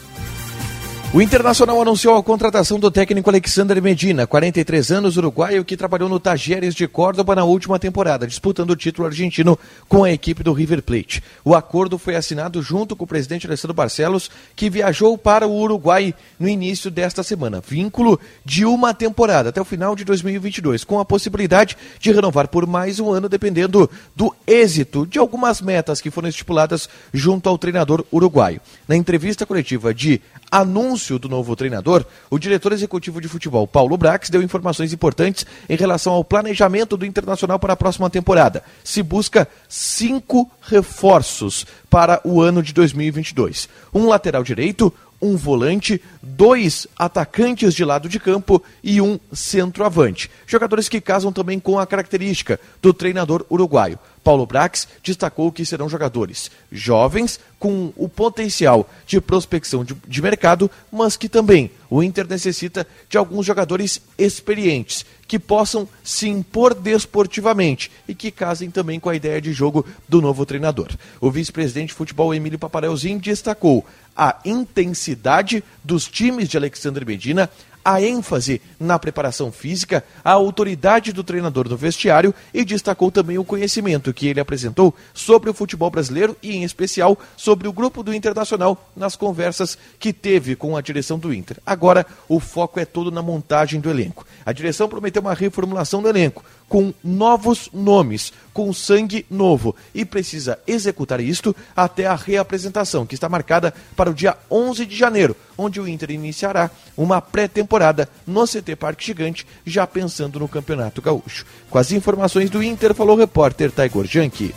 O 1.17 1.23
Internacional 1.23 1.81
anunciou 1.81 2.15
a 2.15 2.23
contratação 2.23 2.79
do 2.79 2.91
técnico 2.91 3.31
Alexander 3.31 3.83
Medina, 3.83 4.27
43 4.27 4.93
anos, 4.93 5.17
uruguaio, 5.17 5.65
que 5.65 5.75
trabalhou 5.75 6.11
no 6.11 6.21
Tajeres 6.21 6.75
de 6.75 6.87
Córdoba 6.87 7.35
na 7.35 7.43
última 7.43 7.79
temporada, 7.79 8.27
disputando 8.27 8.73
o 8.73 8.77
título 8.77 9.09
argentino 9.09 9.59
com 9.89 10.05
a 10.05 10.13
equipe 10.13 10.43
do 10.43 10.53
River 10.53 10.83
Plate. 10.83 11.23
O 11.43 11.55
acordo 11.55 11.97
foi 11.97 12.17
assinado 12.17 12.61
junto 12.61 12.95
com 12.95 13.05
o 13.05 13.07
presidente 13.07 13.47
Alessandro 13.47 13.73
Barcelos, 13.73 14.31
que 14.55 14.69
viajou 14.69 15.17
para 15.17 15.47
o 15.47 15.59
Uruguai 15.59 16.15
no 16.39 16.51
início 16.51 16.91
desta 16.91 17.23
semana. 17.23 17.63
Vínculo 17.67 18.21
de 18.45 18.67
uma 18.67 18.93
temporada 18.93 19.49
até 19.49 19.59
o 19.59 19.65
final 19.65 19.97
de 19.97 20.05
2022, 20.05 20.85
com 20.85 21.01
a 21.01 21.05
possibilidade 21.07 21.79
de 21.99 22.13
renovar 22.13 22.47
por 22.47 22.67
mais 22.67 23.01
um 23.01 23.11
ano, 23.11 23.27
dependendo 23.27 23.89
do 24.15 24.37
êxito 24.47 25.07
de 25.07 25.19
algumas 25.19 25.63
metas 25.63 25.99
que 25.99 26.11
foram 26.11 26.29
estipuladas 26.29 26.91
junto 27.11 27.49
ao 27.49 27.57
treinador 27.57 28.05
uruguaio. 28.13 28.61
Na 28.87 28.95
entrevista 28.95 29.47
coletiva 29.47 29.95
de 29.95 30.21
anúncio 30.51 31.19
do 31.19 31.29
novo 31.29 31.55
treinador, 31.57 32.05
o 32.31 32.39
diretor 32.39 32.73
executivo 32.73 33.21
de 33.21 33.29
futebol, 33.29 33.67
Paulo 33.67 33.97
Brax, 33.97 34.31
deu 34.31 34.43
informações 34.43 34.93
importantes 34.93 35.47
em 35.69 35.77
relação 35.77 36.13
ao 36.13 36.25
planejamento 36.25 36.97
do 36.97 37.07
Internacional 37.07 37.59
para 37.59 37.73
a 37.73 37.77
próxima 37.77 38.09
temporada. 38.11 38.63
Se 38.85 39.03
busca 39.03 39.49
cinco 39.69 40.51
reforços 40.63 41.67
para 41.91 42.21
o 42.25 42.41
ano 42.41 42.63
de 42.63 42.73
2022: 42.73 43.69
um 43.95 44.07
lateral 44.07 44.43
direito, 44.43 44.93
um 45.21 45.37
volante, 45.37 46.01
dois 46.27 46.87
atacantes 46.99 47.75
de 47.75 47.85
lado 47.85 48.09
de 48.09 48.19
campo 48.19 48.63
e 48.83 49.01
um 49.01 49.19
centroavante. 49.33 50.31
Jogadores 50.47 50.89
que 50.89 51.01
casam 51.01 51.33
também 51.33 51.61
com 51.61 51.79
a 51.79 51.87
característica 51.87 52.59
do 52.83 52.93
treinador 52.93 53.47
uruguaio. 53.51 53.99
Paulo 54.27 54.45
Brax 54.45 54.89
destacou 55.05 55.53
que 55.53 55.65
serão 55.65 55.89
jogadores 55.89 56.51
jovens 56.73 57.39
com 57.61 57.93
o 57.95 58.09
potencial 58.09 58.91
de 59.07 59.21
prospecção 59.21 59.85
de, 59.85 59.95
de, 59.95 60.21
mercado, 60.21 60.69
mas 60.91 61.17
que 61.17 61.29
também 61.29 61.71
o 61.89 62.03
Inter 62.03 62.27
necessita 62.29 62.85
de 63.09 63.17
alguns 63.17 63.47
jogadores 63.47 64.03
experientes 64.19 65.07
que 65.29 65.39
possam 65.39 65.89
se 66.03 66.29
impor 66.29 66.75
desportivamente 66.75 67.89
e 68.09 68.17
que 68.17 68.33
casem 68.33 68.69
também 68.69 68.99
com 68.99 69.09
a 69.09 69.15
ideia 69.15 69.41
de 69.41 69.53
jogo 69.53 69.87
do 70.09 70.21
novo 70.21 70.45
treinador. 70.45 70.89
O 71.21 71.31
vice-presidente 71.31 71.91
de 71.91 71.95
futebol 71.95 72.35
Emílio 72.35 72.59
Paparelzinho 72.59 73.21
destacou 73.21 73.87
a 74.17 74.41
intensidade 74.45 75.63
dos 75.85 76.09
times 76.17 76.49
de 76.49 76.57
Alexandre 76.57 77.05
Medina, 77.05 77.51
a 77.85 78.01
ênfase 78.01 78.63
na 78.81 78.99
preparação 78.99 79.53
física, 79.53 80.03
a 80.25 80.33
autoridade 80.33 81.13
do 81.13 81.23
treinador 81.23 81.69
no 81.69 81.77
vestiário 81.77 82.35
e 82.55 82.65
destacou 82.65 83.13
também 83.13 83.37
o 83.37 83.45
conhecimento 83.45 84.15
que 84.15 84.27
ele 84.27 84.41
apresentou 84.41 84.95
sobre 85.13 85.51
o 85.51 85.55
futebol 85.55 85.91
brasileiro 85.91 86.35
e, 86.43 86.57
em 86.57 86.65
especial, 86.65 87.19
sobre 87.37 87.69
o 87.69 87.73
grupo 87.73 88.03
do 88.03 88.15
Internacional 88.15 88.91
nas 88.97 89.15
conversas 89.15 89.77
que 90.01 90.11
teve 90.11 90.57
com 90.57 90.75
a 90.75 90.81
direção 90.81 91.19
do 91.19 91.35
Inter. 91.35 91.59
Agora, 91.67 92.07
o 92.29 92.41
foco 92.41 92.81
é 92.81 92.87
todo 92.87 93.11
na 93.11 93.21
montagem 93.21 93.79
do 93.79 93.91
elenco. 93.91 94.27
A 94.45 94.53
direção 94.53 94.89
prometeu 94.89 95.21
uma 95.21 95.35
reformulação 95.35 96.01
do 96.01 96.09
elenco, 96.09 96.43
com 96.69 96.95
novos 97.05 97.69
nomes, 97.73 98.33
com 98.57 98.73
sangue 98.73 99.27
novo 99.31 99.77
e 99.95 100.03
precisa 100.03 100.59
executar 100.67 101.21
isto 101.21 101.55
até 101.77 102.07
a 102.07 102.15
reapresentação, 102.15 103.05
que 103.05 103.15
está 103.15 103.29
marcada 103.29 103.75
para 103.95 104.09
o 104.09 104.15
dia 104.15 104.35
11 104.51 104.87
de 104.87 104.97
janeiro, 104.97 105.37
onde 105.59 105.79
o 105.79 105.87
Inter 105.87 106.11
iniciará 106.13 106.71
uma 106.97 107.21
pré-temporada 107.21 108.09
no 108.27 108.47
CT 108.47 108.75
Parque 108.77 109.05
Gigante, 109.05 109.47
já 109.67 109.87
pensando 109.87 110.41
no 110.41 110.49
Campeonato 110.49 111.03
Gaúcho. 111.03 111.45
Com 111.69 111.77
as 111.77 111.93
informações 111.93 112.49
do 112.49 112.63
Inter, 112.63 112.95
falou 112.95 113.15
o 113.15 113.21
repórter 113.21 113.71
Taigor 113.71 114.07
Janki. 114.07 114.55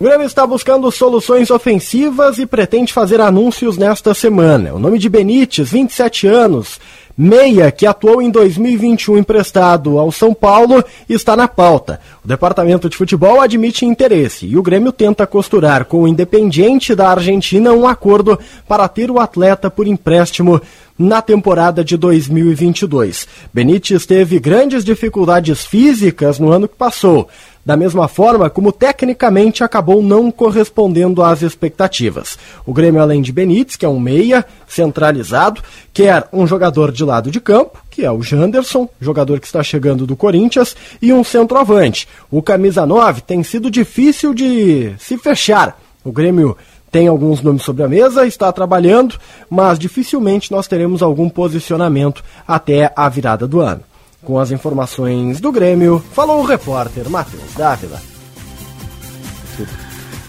O 0.00 0.04
Grêmio 0.04 0.26
está 0.26 0.44
buscando 0.44 0.90
soluções 0.90 1.48
ofensivas 1.48 2.38
e 2.38 2.46
pretende 2.46 2.92
fazer 2.92 3.20
anúncios 3.20 3.76
nesta 3.76 4.12
semana. 4.14 4.74
O 4.74 4.80
nome 4.80 4.98
de 4.98 5.08
Benítez, 5.08 5.70
27 5.70 6.26
anos, 6.26 6.80
meia 7.18 7.72
que 7.72 7.84
atuou 7.84 8.22
em 8.22 8.30
2021 8.30 9.18
emprestado 9.18 9.98
ao 9.98 10.12
São 10.12 10.32
Paulo, 10.32 10.84
está 11.08 11.36
na 11.36 11.48
pauta. 11.48 11.98
O 12.24 12.28
departamento 12.28 12.88
de 12.88 12.96
futebol 12.96 13.40
admite 13.40 13.84
interesse 13.84 14.46
e 14.46 14.56
o 14.56 14.62
Grêmio 14.62 14.92
tenta 14.92 15.26
costurar 15.26 15.84
com 15.86 16.02
o 16.02 16.08
Independiente 16.08 16.94
da 16.94 17.10
Argentina 17.10 17.72
um 17.72 17.88
acordo 17.88 18.38
para 18.68 18.86
ter 18.86 19.10
o 19.10 19.18
atleta 19.18 19.68
por 19.68 19.88
empréstimo 19.88 20.62
na 20.96 21.20
temporada 21.20 21.84
de 21.84 21.96
2022. 21.96 23.26
Benítez 23.52 24.06
teve 24.06 24.38
grandes 24.38 24.84
dificuldades 24.84 25.66
físicas 25.66 26.38
no 26.38 26.52
ano 26.52 26.68
que 26.68 26.76
passou 26.76 27.28
da 27.64 27.76
mesma 27.76 28.08
forma 28.08 28.48
como 28.48 28.72
tecnicamente 28.72 29.62
acabou 29.62 30.02
não 30.02 30.30
correspondendo 30.30 31.22
às 31.22 31.42
expectativas. 31.42 32.38
O 32.64 32.72
Grêmio, 32.72 33.00
além 33.00 33.22
de 33.22 33.32
Benítez, 33.32 33.76
que 33.76 33.84
é 33.84 33.88
um 33.88 34.00
meia 34.00 34.44
centralizado, 34.66 35.62
quer 35.92 36.26
um 36.32 36.46
jogador 36.46 36.90
de 36.90 37.04
lado 37.04 37.30
de 37.30 37.40
campo, 37.40 37.82
que 37.90 38.04
é 38.04 38.10
o 38.10 38.22
Janderson, 38.22 38.88
jogador 39.00 39.40
que 39.40 39.46
está 39.46 39.62
chegando 39.62 40.06
do 40.06 40.16
Corinthians, 40.16 40.76
e 41.02 41.12
um 41.12 41.22
centroavante. 41.22 42.08
O 42.30 42.42
camisa 42.42 42.86
9 42.86 43.22
tem 43.22 43.42
sido 43.42 43.70
difícil 43.70 44.32
de 44.32 44.94
se 44.98 45.18
fechar. 45.18 45.78
O 46.04 46.12
Grêmio 46.12 46.56
tem 46.90 47.06
alguns 47.06 47.42
nomes 47.42 47.62
sobre 47.62 47.82
a 47.82 47.88
mesa, 47.88 48.26
está 48.26 48.50
trabalhando, 48.50 49.16
mas 49.50 49.78
dificilmente 49.78 50.50
nós 50.50 50.66
teremos 50.66 51.02
algum 51.02 51.28
posicionamento 51.28 52.24
até 52.46 52.90
a 52.96 53.08
virada 53.08 53.46
do 53.46 53.60
ano. 53.60 53.82
Com 54.22 54.38
as 54.38 54.50
informações 54.50 55.40
do 55.40 55.52
Grêmio, 55.52 56.04
falou 56.12 56.40
o 56.40 56.44
repórter 56.44 57.08
Matheus 57.08 57.54
Dávila. 57.56 58.00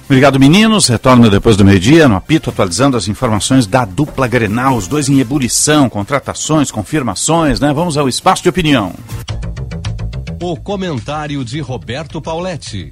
Obrigado, 0.06 0.40
meninos. 0.40 0.88
Retorno 0.88 1.30
depois 1.30 1.56
do 1.56 1.64
meio-dia 1.64 2.08
no 2.08 2.16
apito, 2.16 2.50
atualizando 2.50 2.98
as 2.98 3.08
informações 3.08 3.68
da 3.68 3.86
dupla 3.86 4.28
Grenal, 4.28 4.76
os 4.76 4.88
dois 4.88 5.08
em 5.08 5.20
ebulição, 5.20 5.88
contratações, 5.88 6.72
confirmações, 6.72 7.60
né? 7.60 7.72
Vamos 7.72 7.96
ao 7.96 8.10
espaço 8.10 8.42
de 8.42 8.50
opinião. 8.50 8.94
O 10.42 10.56
comentário 10.56 11.46
de 11.46 11.60
Roberto 11.60 12.20
Pauletti. 12.22 12.90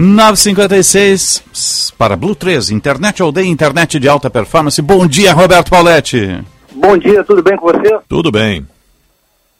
Nove 0.00 0.36
cinquenta 0.36 0.76
e 0.76 0.84
seis 0.84 1.90
para 1.98 2.14
Blue 2.14 2.32
3, 2.32 2.70
internet 2.70 3.20
day, 3.32 3.46
internet 3.46 3.98
de 3.98 4.08
alta 4.08 4.30
performance. 4.30 4.80
Bom 4.80 5.04
dia, 5.08 5.32
Roberto 5.32 5.70
Pauletti. 5.70 6.40
Bom 6.70 6.96
dia, 6.96 7.24
tudo 7.24 7.42
bem 7.42 7.56
com 7.56 7.66
você? 7.66 7.98
Tudo 8.08 8.30
bem. 8.30 8.64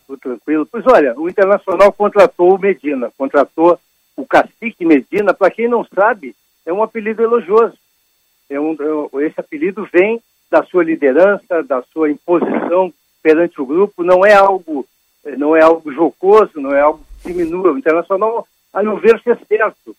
Tudo 0.07 0.21
tranquilo. 0.21 0.65
Pois 0.71 0.87
olha, 0.87 1.13
o 1.19 1.29
Internacional 1.29 1.93
contratou 1.93 2.55
o 2.55 2.59
Medina, 2.59 3.11
contratou 3.19 3.81
o 4.17 4.25
Cacique 4.25 4.85
Medina. 4.85 5.35
Para 5.35 5.51
quem 5.51 5.67
não 5.67 5.85
sabe, 5.93 6.37
é 6.65 6.73
um 6.73 6.85
apelido 6.85 7.21
elogioso. 7.21 7.77
É 8.49 8.61
um, 8.61 8.77
é, 9.15 9.27
esse 9.27 9.41
apelido 9.41 9.89
vem 9.93 10.23
da 10.49 10.63
sua 10.63 10.85
liderança, 10.85 11.65
da 11.65 11.83
sua 11.93 12.13
imposição 12.13 12.93
perante 13.21 13.61
o 13.61 13.67
grupo. 13.67 14.05
Não 14.05 14.25
é 14.25 14.35
algo, 14.35 14.87
não 15.37 15.57
é 15.57 15.63
algo 15.65 15.93
jocoso, 15.93 16.61
não 16.61 16.73
é 16.73 16.81
algo 16.81 17.01
que 17.25 17.33
diminua. 17.33 17.73
O 17.73 17.79
Internacional, 17.79 18.47
a 18.73 18.85
meu 18.85 18.99
ver, 18.99 19.21
fez 19.21 19.37
certo, 19.49 19.97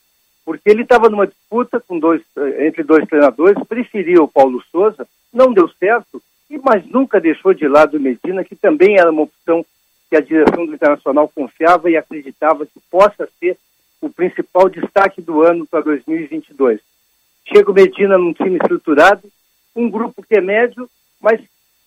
porque 0.49 0.67
ele 0.67 0.81
estava 0.81 1.11
numa 1.11 1.27
disputa 1.27 1.79
com 1.79 1.99
dois, 1.99 2.23
entre 2.57 2.81
dois 2.81 3.07
treinadores, 3.07 3.63
preferia 3.67 4.19
o 4.19 4.27
Paulo 4.27 4.59
Souza, 4.71 5.07
não 5.31 5.53
deu 5.53 5.69
certo, 5.69 6.19
mas 6.63 6.83
nunca 6.87 7.21
deixou 7.21 7.53
de 7.53 7.67
lado 7.67 7.97
o 7.97 7.99
Medina, 7.99 8.43
que 8.43 8.55
também 8.55 8.97
era 8.97 9.11
uma 9.11 9.21
opção 9.21 9.63
que 10.09 10.15
a 10.15 10.19
direção 10.19 10.65
do 10.65 10.73
Internacional 10.73 11.31
confiava 11.35 11.91
e 11.91 11.95
acreditava 11.95 12.65
que 12.65 12.79
possa 12.89 13.29
ser 13.39 13.59
o 14.01 14.09
principal 14.09 14.67
destaque 14.69 15.21
do 15.21 15.43
ano 15.43 15.67
para 15.67 15.81
2022. 15.81 16.79
Chega 17.45 17.69
o 17.69 17.75
Medina 17.75 18.17
num 18.17 18.33
time 18.33 18.55
estruturado, 18.55 19.29
um 19.75 19.87
grupo 19.87 20.23
que 20.23 20.33
é 20.33 20.41
médio, 20.41 20.89
mas 21.21 21.39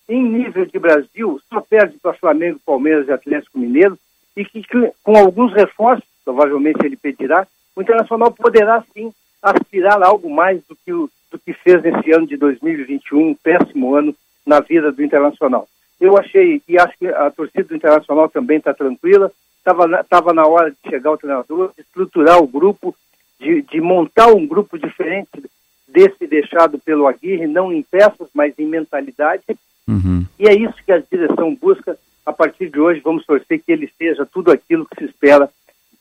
em 0.08 0.22
nível 0.22 0.64
de 0.66 0.78
Brasil 0.78 1.40
só 1.52 1.60
perde 1.60 1.98
para 1.98 2.14
Flamengo, 2.14 2.60
Palmeiras 2.64 3.08
e 3.08 3.12
Atlético 3.12 3.58
Mineiro 3.58 3.98
e 4.36 4.44
que 4.44 4.62
com 5.02 5.16
alguns 5.16 5.52
reforços, 5.52 6.08
provavelmente 6.24 6.78
ele 6.86 6.96
pedirá, 6.96 7.44
o 7.74 7.82
Internacional 7.82 8.30
poderá 8.32 8.84
sim 8.92 9.12
aspirar 9.42 10.02
a 10.02 10.06
algo 10.06 10.30
mais 10.30 10.62
do 10.68 10.76
que, 10.76 10.92
o, 10.92 11.10
do 11.30 11.38
que 11.38 11.52
fez 11.52 11.82
nesse 11.82 12.12
ano 12.12 12.26
de 12.26 12.36
2021, 12.36 13.30
um 13.30 13.34
péssimo 13.34 13.94
ano 13.94 14.14
na 14.46 14.60
vida 14.60 14.92
do 14.92 15.02
Internacional. 15.02 15.68
Eu 16.00 16.16
achei, 16.18 16.60
e 16.68 16.78
acho 16.78 16.96
que 16.98 17.06
a 17.06 17.30
torcida 17.30 17.64
do 17.64 17.76
Internacional 17.76 18.28
também 18.28 18.58
está 18.58 18.74
tranquila, 18.74 19.30
estava 19.58 20.04
tava 20.04 20.32
na 20.32 20.46
hora 20.46 20.70
de 20.70 20.76
chegar 20.90 21.12
o 21.12 21.16
treinador, 21.16 21.72
de 21.76 21.82
estruturar 21.82 22.42
o 22.42 22.46
grupo, 22.46 22.94
de, 23.40 23.62
de 23.62 23.80
montar 23.80 24.28
um 24.28 24.46
grupo 24.46 24.78
diferente 24.78 25.30
desse 25.86 26.26
deixado 26.26 26.78
pelo 26.78 27.06
Aguirre, 27.06 27.46
não 27.46 27.72
em 27.72 27.82
peças, 27.82 28.28
mas 28.34 28.58
em 28.58 28.66
mentalidade. 28.66 29.42
Uhum. 29.86 30.24
E 30.38 30.48
é 30.48 30.54
isso 30.54 30.74
que 30.84 30.92
a 30.92 30.98
direção 30.98 31.54
busca. 31.54 31.98
A 32.24 32.32
partir 32.32 32.70
de 32.70 32.78
hoje, 32.78 33.00
vamos 33.00 33.26
torcer 33.26 33.60
que 33.60 33.72
ele 33.72 33.90
seja 33.98 34.24
tudo 34.24 34.52
aquilo 34.52 34.86
que 34.86 34.96
se 34.96 35.10
espera 35.10 35.50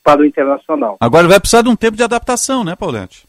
para 0.04 0.22
o 0.22 0.26
Internacional. 0.26 0.98
Agora 1.00 1.28
vai 1.28 1.40
precisar 1.40 1.62
de 1.62 1.70
um 1.70 1.76
tempo 1.76 1.98
de 1.98 2.04
adaptação, 2.04 2.64
né, 2.64 2.76
Paulette? 2.76 3.26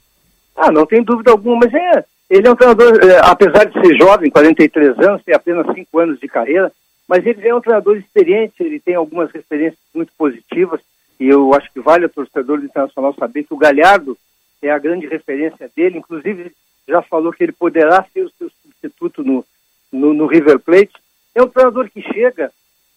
Ah, 0.57 0.71
não 0.71 0.87
tem 0.87 1.03
dúvida 1.03 1.31
alguma, 1.31 1.61
mas 1.65 1.75
é, 1.75 2.05
ele 2.29 2.47
é 2.47 2.51
um 2.51 2.57
treinador, 2.57 2.99
é, 3.03 3.19
apesar 3.23 3.65
de 3.65 3.81
ser 3.81 3.97
jovem, 3.97 4.31
43 4.31 4.99
anos, 4.99 5.23
tem 5.23 5.35
apenas 5.35 5.67
5 5.75 5.99
anos 5.99 6.21
de 6.21 6.29
carreira, 6.29 6.73
mas 7.09 7.27
ele 7.27 7.47
é 7.47 7.55
um 7.55 7.61
treinador 7.61 7.97
experiente, 7.97 8.63
ele 8.63 8.81
tem 8.81 8.95
algumas 8.95 9.31
referências 9.31 9.79
muito 9.95 10.13
positivas, 10.17 10.81
e 11.19 11.29
eu 11.29 11.55
acho 11.55 11.73
que 11.73 11.81
vale 11.81 12.07
a 12.07 12.09
torcedor 12.09 12.59
do 12.59 12.65
Internacional 12.65 13.15
saber 13.15 13.45
que 13.45 13.55
o 13.55 13.59
Galhardo 13.59 14.17
é 14.63 14.71
a 14.71 14.79
grande 14.79 15.07
referência 15.07 15.71
dele, 15.75 15.99
inclusive 15.99 16.53
já 16.89 17.03
falou 17.03 17.33
que 17.33 17.43
ele 17.43 17.53
poderá 17.53 18.05
ser 18.13 18.23
o 18.23 18.33
seu 18.39 18.51
substituto 18.63 19.23
no, 19.23 19.45
no, 19.93 20.13
no 20.15 20.27
River 20.27 20.59
Plate. 20.59 20.93
É 21.35 21.43
um 21.43 21.49
treinador 21.49 21.89
que 21.91 22.03
chega, 22.03 22.53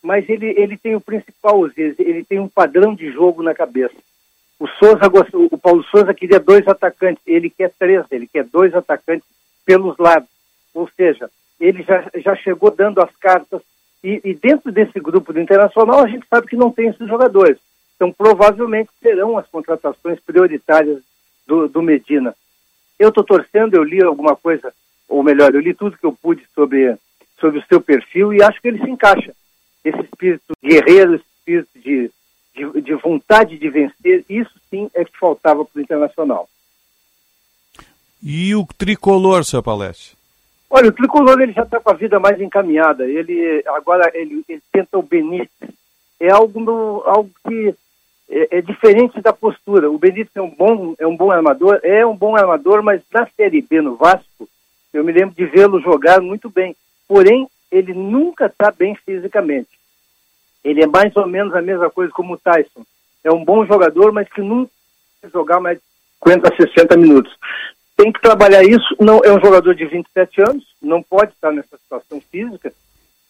mas 0.06 0.30
ele, 0.30 0.54
ele 0.56 0.78
tem 0.78 0.96
o 0.96 1.02
principal, 1.02 1.68
ele 1.76 2.24
tem 2.24 2.40
um 2.40 2.48
padrão 2.48 2.94
de 2.94 3.12
jogo 3.12 3.42
na 3.42 3.56
cabeça. 3.56 3.96
O 4.60 4.68
Souza, 4.68 5.02
o 5.34 5.58
Paulo 5.58 5.84
Souza 5.86 6.14
queria 6.14 6.40
dois 6.40 6.66
atacantes, 6.68 7.24
ele 7.26 7.50
quer 7.50 7.72
três, 7.78 8.06
ele 8.12 8.28
quer 8.28 8.44
dois 8.44 8.74
atacantes 8.76 9.28
pelos 9.66 9.98
lados. 9.98 10.30
Ou 10.76 10.88
seja, 10.96 11.28
ele 11.60 11.82
já, 11.82 12.08
já 12.18 12.36
chegou 12.36 12.70
dando 12.70 13.02
as 13.02 13.14
cartas. 13.16 13.62
E, 14.04 14.22
e 14.24 14.36
dentro 14.36 14.72
desse 14.72 15.00
grupo 15.00 15.34
do 15.34 15.40
Internacional, 15.40 16.04
a 16.04 16.08
gente 16.08 16.28
sabe 16.28 16.46
que 16.46 16.56
não 16.56 16.72
tem 16.72 16.90
esses 16.90 17.08
jogadores. 17.08 17.58
Então, 17.96 18.12
provavelmente 18.12 18.92
serão 19.02 19.40
as 19.40 19.48
contratações 19.48 20.20
prioritárias 20.20 21.02
do, 21.48 21.68
do 21.68 21.82
Medina. 21.82 22.36
Eu 23.00 23.10
estou 23.10 23.24
torcendo, 23.24 23.74
eu 23.74 23.84
li 23.84 24.04
alguma 24.04 24.36
coisa, 24.36 24.72
ou 25.10 25.24
melhor, 25.24 25.56
eu 25.56 25.62
li 25.62 25.74
tudo 25.74 25.98
que 25.98 26.06
eu 26.06 26.14
pude 26.14 26.46
sobre, 26.54 26.96
sobre 27.40 27.58
o 27.58 27.66
seu 27.66 27.82
perfil 27.82 28.32
e 28.32 28.44
acho 28.44 28.62
que 28.62 28.68
ele 28.68 28.84
se 28.84 28.90
encaixa. 28.90 29.34
Esse 29.86 30.02
espírito 30.02 30.54
guerreiro, 30.62 31.16
esse 31.16 31.26
espírito 31.38 31.80
de 31.80 32.12
de, 32.56 32.82
de 32.82 32.96
vontade 32.96 33.58
de 33.58 33.70
vencer, 33.70 34.24
isso 34.30 34.52
sim 34.70 34.90
é 34.94 35.04
que 35.04 35.18
faltava 35.20 35.66
para 35.66 35.78
o 35.78 35.82
Internacional. 35.82 36.50
E 38.24 38.56
o 38.56 38.66
tricolor, 38.78 39.44
seu 39.44 39.62
Palestre? 39.62 40.16
Olha, 40.70 40.90
o 40.90 40.94
tricolor 40.94 41.40
ele 41.40 41.52
já 41.52 41.64
está 41.64 41.80
com 41.80 41.92
a 41.92 41.94
vida 41.94 42.20
mais 42.20 42.40
encaminhada. 42.42 43.06
Ele 43.06 43.62
agora 43.68 44.10
ele, 44.16 44.44
ele 44.48 44.62
tenta 44.72 44.98
o 44.98 45.04
Benítez. 45.04 45.70
É 46.20 46.32
algo, 46.32 46.60
no, 46.60 47.04
algo 47.06 47.30
que 47.46 47.76
é, 48.30 48.58
é, 48.58 48.62
diferente 48.62 49.22
da 49.22 49.32
postura. 49.32 49.92
O 49.92 50.00
Benítez 50.00 50.36
é 50.36 50.42
um 50.42 50.50
bom 50.50 50.96
é 50.98 51.06
um 51.06 51.16
bom 51.16 51.30
armador, 51.30 51.80
é 51.84 52.06
um 52.06 52.16
bom 52.16 52.36
armador, 52.36 52.82
mas 52.82 53.02
na 53.14 53.28
Série 53.36 53.62
B 53.62 53.82
no 53.82 53.96
Vasco 53.96 54.50
eu 54.92 55.04
me 55.04 55.12
lembro 55.12 55.36
de 55.36 55.46
vê-lo 55.46 55.80
jogar 55.82 56.22
muito 56.22 56.50
bem. 56.50 56.76
Porém, 57.08 57.48
ele 57.72 57.94
nunca 57.94 58.46
está 58.46 58.72
bem 58.72 58.96
fisicamente. 58.96 59.70
Ele 60.64 60.84
é 60.84 60.88
mais 60.88 61.16
ou 61.16 61.28
menos 61.28 61.54
a 61.54 61.62
mesma 61.62 61.90
coisa 61.90 62.12
como 62.12 62.34
o 62.34 62.38
Tyson. 62.38 62.86
É 63.24 63.32
um 63.32 63.44
bom 63.44 63.66
jogador, 63.66 64.12
mas 64.12 64.28
que 64.30 64.42
nunca 64.42 64.72
vai 65.22 65.32
jogar 65.32 65.60
mais 65.60 65.78
de 65.78 65.84
50 66.24 66.54
a 66.54 66.56
60 66.56 66.98
minutos. 66.98 67.36
Tem 67.96 68.12
que 68.12 68.22
trabalhar 68.22 68.64
isso. 68.64 68.96
Não 69.00 69.22
É 69.24 69.32
um 69.32 69.40
jogador 69.40 69.76
de 69.76 69.86
27 69.86 70.42
anos, 70.42 70.66
não 70.82 71.02
pode 71.02 71.32
estar 71.32 71.52
nessa 71.52 71.78
situação 71.78 72.22
física. 72.32 72.74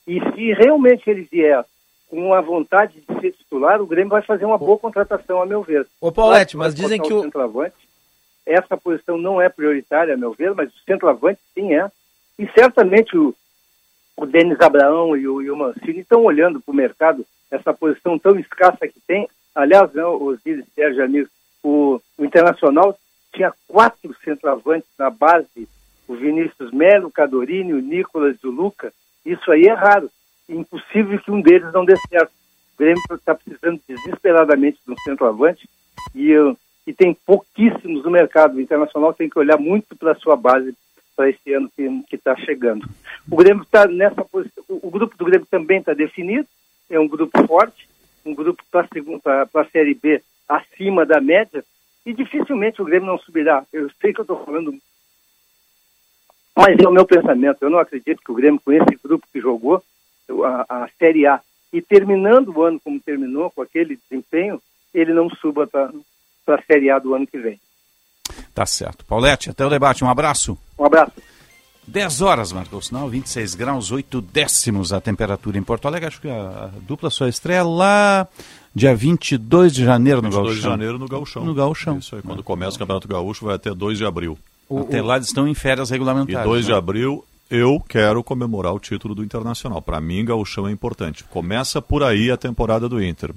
E 0.08 0.20
se 0.20 0.54
realmente 0.54 1.10
ele 1.10 1.28
vier 1.30 1.64
com 2.10 2.34
a 2.34 2.42
vontade 2.42 3.02
de 3.02 3.20
ser 3.20 3.32
titular, 3.32 3.82
o 3.82 3.88
Grêmio 3.88 4.12
vai 4.12 4.22
fazer 4.22 4.46
uma 4.46 4.58
boa 4.58 4.78
contratação, 4.78 5.42
a 5.42 5.46
meu 5.46 5.62
ver. 5.62 5.88
Ô, 6.00 6.12
Paulette, 6.12 6.56
mas 6.56 6.74
dizem 6.76 7.02
que 7.02 7.14
o... 7.14 7.24
Centroavante. 7.24 7.76
Essa 8.46 8.78
posição 8.78 9.18
não 9.18 9.42
é 9.42 9.50
prioritária, 9.50 10.14
a 10.14 10.18
meu 10.18 10.32
ver, 10.32 10.54
mas 10.54 10.70
o 10.70 10.80
centroavante 10.86 11.40
sim 11.54 11.74
é. 11.74 11.90
E 12.38 12.48
certamente 12.52 13.18
o, 13.18 13.34
o 14.18 14.26
Denis 14.26 14.60
Abraão 14.62 15.16
e 15.16 15.28
o, 15.28 15.42
e 15.42 15.52
o 15.52 15.56
Mancini 15.56 16.00
estão 16.00 16.24
olhando 16.24 16.62
para 16.62 16.72
o 16.72 16.76
mercado, 16.76 17.26
essa 17.52 17.74
posição 17.74 18.18
tão 18.18 18.38
escassa 18.40 18.88
que 18.88 19.00
tem. 19.06 19.28
Aliás, 19.54 19.94
não, 19.94 20.22
Osiris, 20.22 20.66
Sérgio 20.74 21.04
Amigos, 21.04 21.30
o, 21.64 22.02
o 22.18 22.26
Internacional 22.26 22.98
tinha 23.34 23.54
quatro 23.68 24.16
centroavantes 24.24 24.88
na 24.98 25.10
base, 25.10 25.68
o 26.08 26.16
Vinícius 26.16 26.72
Melo, 26.72 27.08
o 27.08 27.12
Cadorini, 27.12 27.74
o 27.74 27.82
Nicolas 27.82 28.38
e 28.42 28.48
o 28.48 28.52
Luca. 28.52 28.94
Isso 29.26 29.52
aí 29.52 29.64
é 29.64 29.74
raro. 29.74 30.10
Impossível 30.48 31.20
que 31.20 31.32
um 31.32 31.42
deles 31.42 31.74
não 31.74 31.84
dê 31.84 31.96
certo. 32.08 32.32
O 32.32 32.78
Grêmio 32.78 33.02
está 33.12 33.34
precisando 33.34 33.82
desesperadamente 33.88 34.80
de 34.86 34.94
um 34.94 34.98
centroavante 35.00 35.68
e, 36.14 36.32
e 36.86 36.94
tem 36.94 37.14
pouquíssimos 37.26 38.04
no 38.04 38.12
mercado. 38.12 38.56
O 38.56 38.62
Internacional 38.62 39.14
tem 39.14 39.30
que 39.30 39.40
olhar 39.40 39.58
muito 39.58 39.96
para 39.96 40.12
a 40.12 40.16
sua 40.16 40.36
base 40.36 40.76
para 41.16 41.30
esse 41.30 41.54
ano 41.54 41.72
que 41.76 42.16
está 42.16 42.36
chegando. 42.36 42.88
O 43.30 43.36
Grêmio 43.36 43.64
está 43.64 43.88
nessa 43.88 44.24
posição, 44.24 44.64
o 44.68 44.90
grupo 44.90 45.18
do 45.18 45.26
Grêmio 45.26 45.48
também 45.50 45.80
está 45.80 45.94
definido, 45.94 46.48
é 46.90 47.00
um 47.00 47.08
grupo 47.08 47.46
forte, 47.48 47.88
um 48.26 48.34
grupo 48.34 48.64
para 48.72 49.48
a 49.54 49.66
Série 49.66 49.94
B 49.94 50.22
acima 50.48 51.06
da 51.06 51.22
média, 51.22 51.64
e 52.06 52.14
dificilmente 52.14 52.82
o 52.82 52.86
Grêmio 52.86 53.08
não 53.08 53.18
subirá. 53.18 53.66
Eu 53.74 53.90
sei 54.00 54.14
que 54.14 54.20
eu 54.20 54.24
estou 54.24 54.44
falando, 54.46 54.78
mas 56.56 56.78
é 56.78 56.88
o 56.88 56.92
meu 56.92 57.06
pensamento. 57.06 57.58
Eu 57.62 57.70
não 57.70 57.80
acredito 57.80 58.22
que 58.24 58.32
o 58.32 58.36
Grêmio, 58.36 58.62
com 58.64 58.72
esse 58.72 59.00
grupo 59.04 59.28
que 59.32 59.42
jogou 59.42 59.84
a, 60.44 60.84
a 60.84 60.90
Série 61.00 61.26
A, 61.26 61.42
e 61.74 61.82
terminando 61.82 62.50
o 62.50 62.62
ano 62.62 62.80
como 62.80 63.00
terminou, 63.00 63.50
com 63.50 63.62
aquele 63.62 63.98
desempenho, 63.98 64.62
ele 64.94 65.14
não 65.14 65.30
suba 65.30 65.68
para 65.68 65.92
a 66.48 66.62
Série 66.62 66.90
A 66.90 67.00
do 67.00 67.14
ano 67.14 67.28
que 67.28 67.38
vem. 67.38 67.60
Tá 68.56 68.66
certo. 68.66 69.04
Paulette, 69.06 69.50
até 69.50 69.66
o 69.66 69.70
debate. 69.70 70.04
Um 70.04 70.10
abraço. 70.10 70.58
Um 70.80 70.86
abraço. 70.86 71.12
10 71.88 72.22
horas, 72.22 72.52
marcou 72.52 72.80
o 72.80 72.82
sinal, 72.82 73.08
26 73.08 73.54
graus, 73.54 73.92
8 73.92 74.20
décimos 74.20 74.92
a 74.92 75.00
temperatura 75.00 75.58
em 75.58 75.62
Porto 75.62 75.88
Alegre. 75.88 76.08
Acho 76.08 76.22
que 76.22 76.30
a, 76.30 76.72
a 76.74 76.80
dupla 76.82 77.12
só 77.12 77.28
estreia 77.28 77.64
lá 77.64 78.28
dia 78.74 78.96
22 78.96 79.74
de 79.74 79.86
janeiro 79.86 80.22
no 80.22 80.30
22 80.30 80.34
Gauchão. 80.34 80.54
22 80.54 80.56
de 80.56 80.70
janeiro 80.70 80.98
no 80.98 81.08
Gauchão. 81.08 81.46
No 81.46 81.54
Gauchão. 81.54 81.98
Isso 82.00 82.16
aí, 82.16 82.22
quando 82.24 82.42
começa 82.42 82.78
o 82.78 82.80
Campeonato 82.80 83.08
Gaúcho 83.08 83.46
vai 83.46 83.56
até 83.56 83.72
2 83.72 84.00
de 84.00 84.06
abril. 84.06 84.38
O, 84.68 84.80
até 84.80 85.02
o... 85.02 85.06
lá 85.06 85.18
eles 85.18 85.28
estão 85.28 85.48
em 85.48 85.54
férias 85.54 85.92
regulamentares. 85.92 86.42
E 86.42 86.50
2 86.50 86.66
né? 86.66 86.72
de 86.72 86.78
abril 86.78 87.24
eu 87.50 87.80
quero 87.88 88.24
comemorar 88.24 88.74
o 88.74 88.80
título 88.80 89.14
do 89.14 89.24
Internacional. 89.24 89.82
Para 89.82 90.02
mim, 90.02 90.26
Gauchão 90.26 90.68
é 90.68 90.72
importante. 90.72 91.24
Começa 91.26 91.82
por 91.82 92.02
aí 92.02 92.32
a 92.32 92.38
temporada 92.38 92.90
do 92.90 93.04
Inter. 93.04 93.32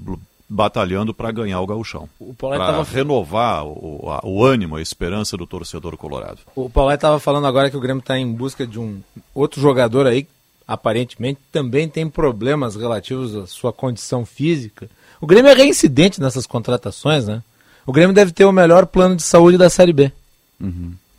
Batalhando 0.48 1.12
para 1.12 1.30
ganhar 1.30 1.60
o 1.60 1.66
gauchão. 1.66 2.08
O 2.18 2.32
Paulette 2.34 2.64
Para 2.64 2.72
tava- 2.78 2.90
renovar 2.90 3.64
o, 3.66 4.10
a- 4.10 4.20
o 4.24 4.44
ânimo, 4.44 4.76
a 4.76 4.82
esperança 4.82 5.36
do 5.36 5.46
torcedor 5.46 5.96
colorado. 5.96 6.38
O 6.56 6.70
Paulette 6.70 6.98
estava 6.98 7.20
falando 7.20 7.46
agora 7.46 7.70
que 7.70 7.76
o 7.76 7.80
Grêmio 7.80 8.00
está 8.00 8.18
em 8.18 8.32
busca 8.32 8.66
de 8.66 8.78
um 8.80 9.00
outro 9.34 9.60
jogador 9.60 10.06
aí, 10.06 10.22
que 10.22 10.30
aparentemente 10.66 11.38
também 11.52 11.88
tem 11.88 12.08
problemas 12.08 12.76
relativos 12.76 13.34
à 13.36 13.46
sua 13.46 13.72
condição 13.72 14.24
física. 14.24 14.88
O 15.20 15.26
Grêmio 15.26 15.50
é 15.50 15.54
reincidente 15.54 16.20
nessas 16.20 16.46
contratações, 16.46 17.26
né? 17.26 17.42
O 17.86 17.92
Grêmio 17.92 18.14
deve 18.14 18.32
ter 18.32 18.44
o 18.44 18.52
melhor 18.52 18.86
plano 18.86 19.16
de 19.16 19.22
saúde 19.22 19.56
da 19.58 19.68
Série 19.70 19.92
B. 19.92 20.12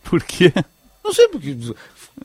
Por 0.03 0.23
quê? 0.23 0.51
Não 1.03 1.13
sei, 1.13 1.27
porque 1.27 1.55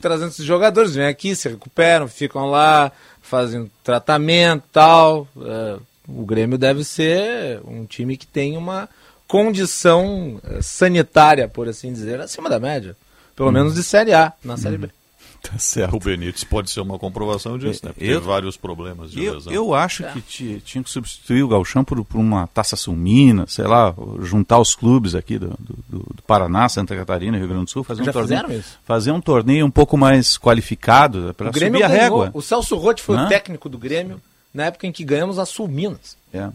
trazendo 0.01 0.29
esses 0.29 0.45
jogadores, 0.45 0.93
vêm 0.95 1.07
aqui, 1.07 1.35
se 1.35 1.47
recuperam, 1.49 2.07
ficam 2.07 2.45
lá, 2.49 2.91
fazem 3.21 3.69
tratamento 3.83 4.63
e 4.67 4.71
tal. 4.71 5.27
É, 5.41 5.77
o 6.07 6.25
Grêmio 6.25 6.57
deve 6.57 6.83
ser 6.83 7.59
um 7.65 7.85
time 7.85 8.15
que 8.17 8.27
tem 8.27 8.57
uma 8.57 8.87
condição 9.27 10.39
eh, 10.43 10.59
sanitária, 10.61 11.47
por 11.47 11.67
assim 11.67 11.91
dizer, 11.93 12.19
acima 12.19 12.49
da 12.49 12.59
média. 12.59 12.95
Pelo 13.35 13.51
menos 13.51 13.75
de 13.75 13.83
Série 13.83 14.13
A, 14.13 14.31
na 14.43 14.57
Série 14.57 14.77
B. 14.77 14.89
Tá 15.45 15.59
certo. 15.59 15.95
O 15.95 15.99
Benítez 15.99 16.43
pode 16.43 16.71
ser 16.71 16.79
uma 16.79 16.97
comprovação 16.97 17.55
disso, 17.55 17.85
né? 17.85 17.91
Porque 17.93 18.03
Eu- 18.09 18.15
teve 18.15 18.25
vários 18.25 18.57
problemas 18.57 19.11
de 19.11 19.23
Eu, 19.23 19.35
lesão. 19.35 19.53
eu 19.53 19.75
acho 19.75 20.03
que 20.11 20.19
ti- 20.21 20.61
tinha 20.65 20.83
que 20.83 20.89
substituir 20.89 21.43
o 21.43 21.47
Galchão 21.47 21.83
por, 21.83 22.03
por 22.03 22.17
uma 22.17 22.47
Taça 22.47 22.75
Sul 22.75 22.95
Minas, 22.95 23.53
sei 23.53 23.65
lá, 23.67 23.93
juntar 24.23 24.57
os 24.57 24.73
clubes 24.73 25.13
aqui 25.13 25.37
do, 25.37 25.49
do- 25.59 25.77
do- 25.87 26.23
Paraná, 26.25 26.67
Santa 26.67 26.95
Catarina, 26.95 27.37
Rio 27.37 27.47
Grande 27.47 27.65
do 27.65 27.69
Sul, 27.69 27.83
fazer 27.83 28.03
Já 28.03 28.09
um 28.09 28.13
torneio, 28.13 28.63
fazer 28.83 29.11
um 29.11 29.21
torneio 29.21 29.65
um 29.67 29.69
pouco 29.69 29.95
mais 29.95 30.35
qualificado 30.35 31.31
para 31.37 31.49
O 31.49 31.51
Grêmio 31.51 31.79
subir 31.79 31.83
a 31.83 31.95
ganhou- 31.95 32.01
régua. 32.21 32.31
O 32.33 32.41
Celso 32.41 32.75
Rotti 32.75 33.03
foi 33.03 33.15
Hã? 33.15 33.25
o 33.25 33.29
técnico 33.29 33.69
do 33.69 33.77
Grêmio 33.77 34.19
na 34.55 34.65
época 34.65 34.87
em 34.87 34.91
que 34.91 35.03
ganhamos 35.03 35.37
a 35.37 35.45
Sul 35.45 35.67
Minas. 35.67 36.17
É, 36.33 36.49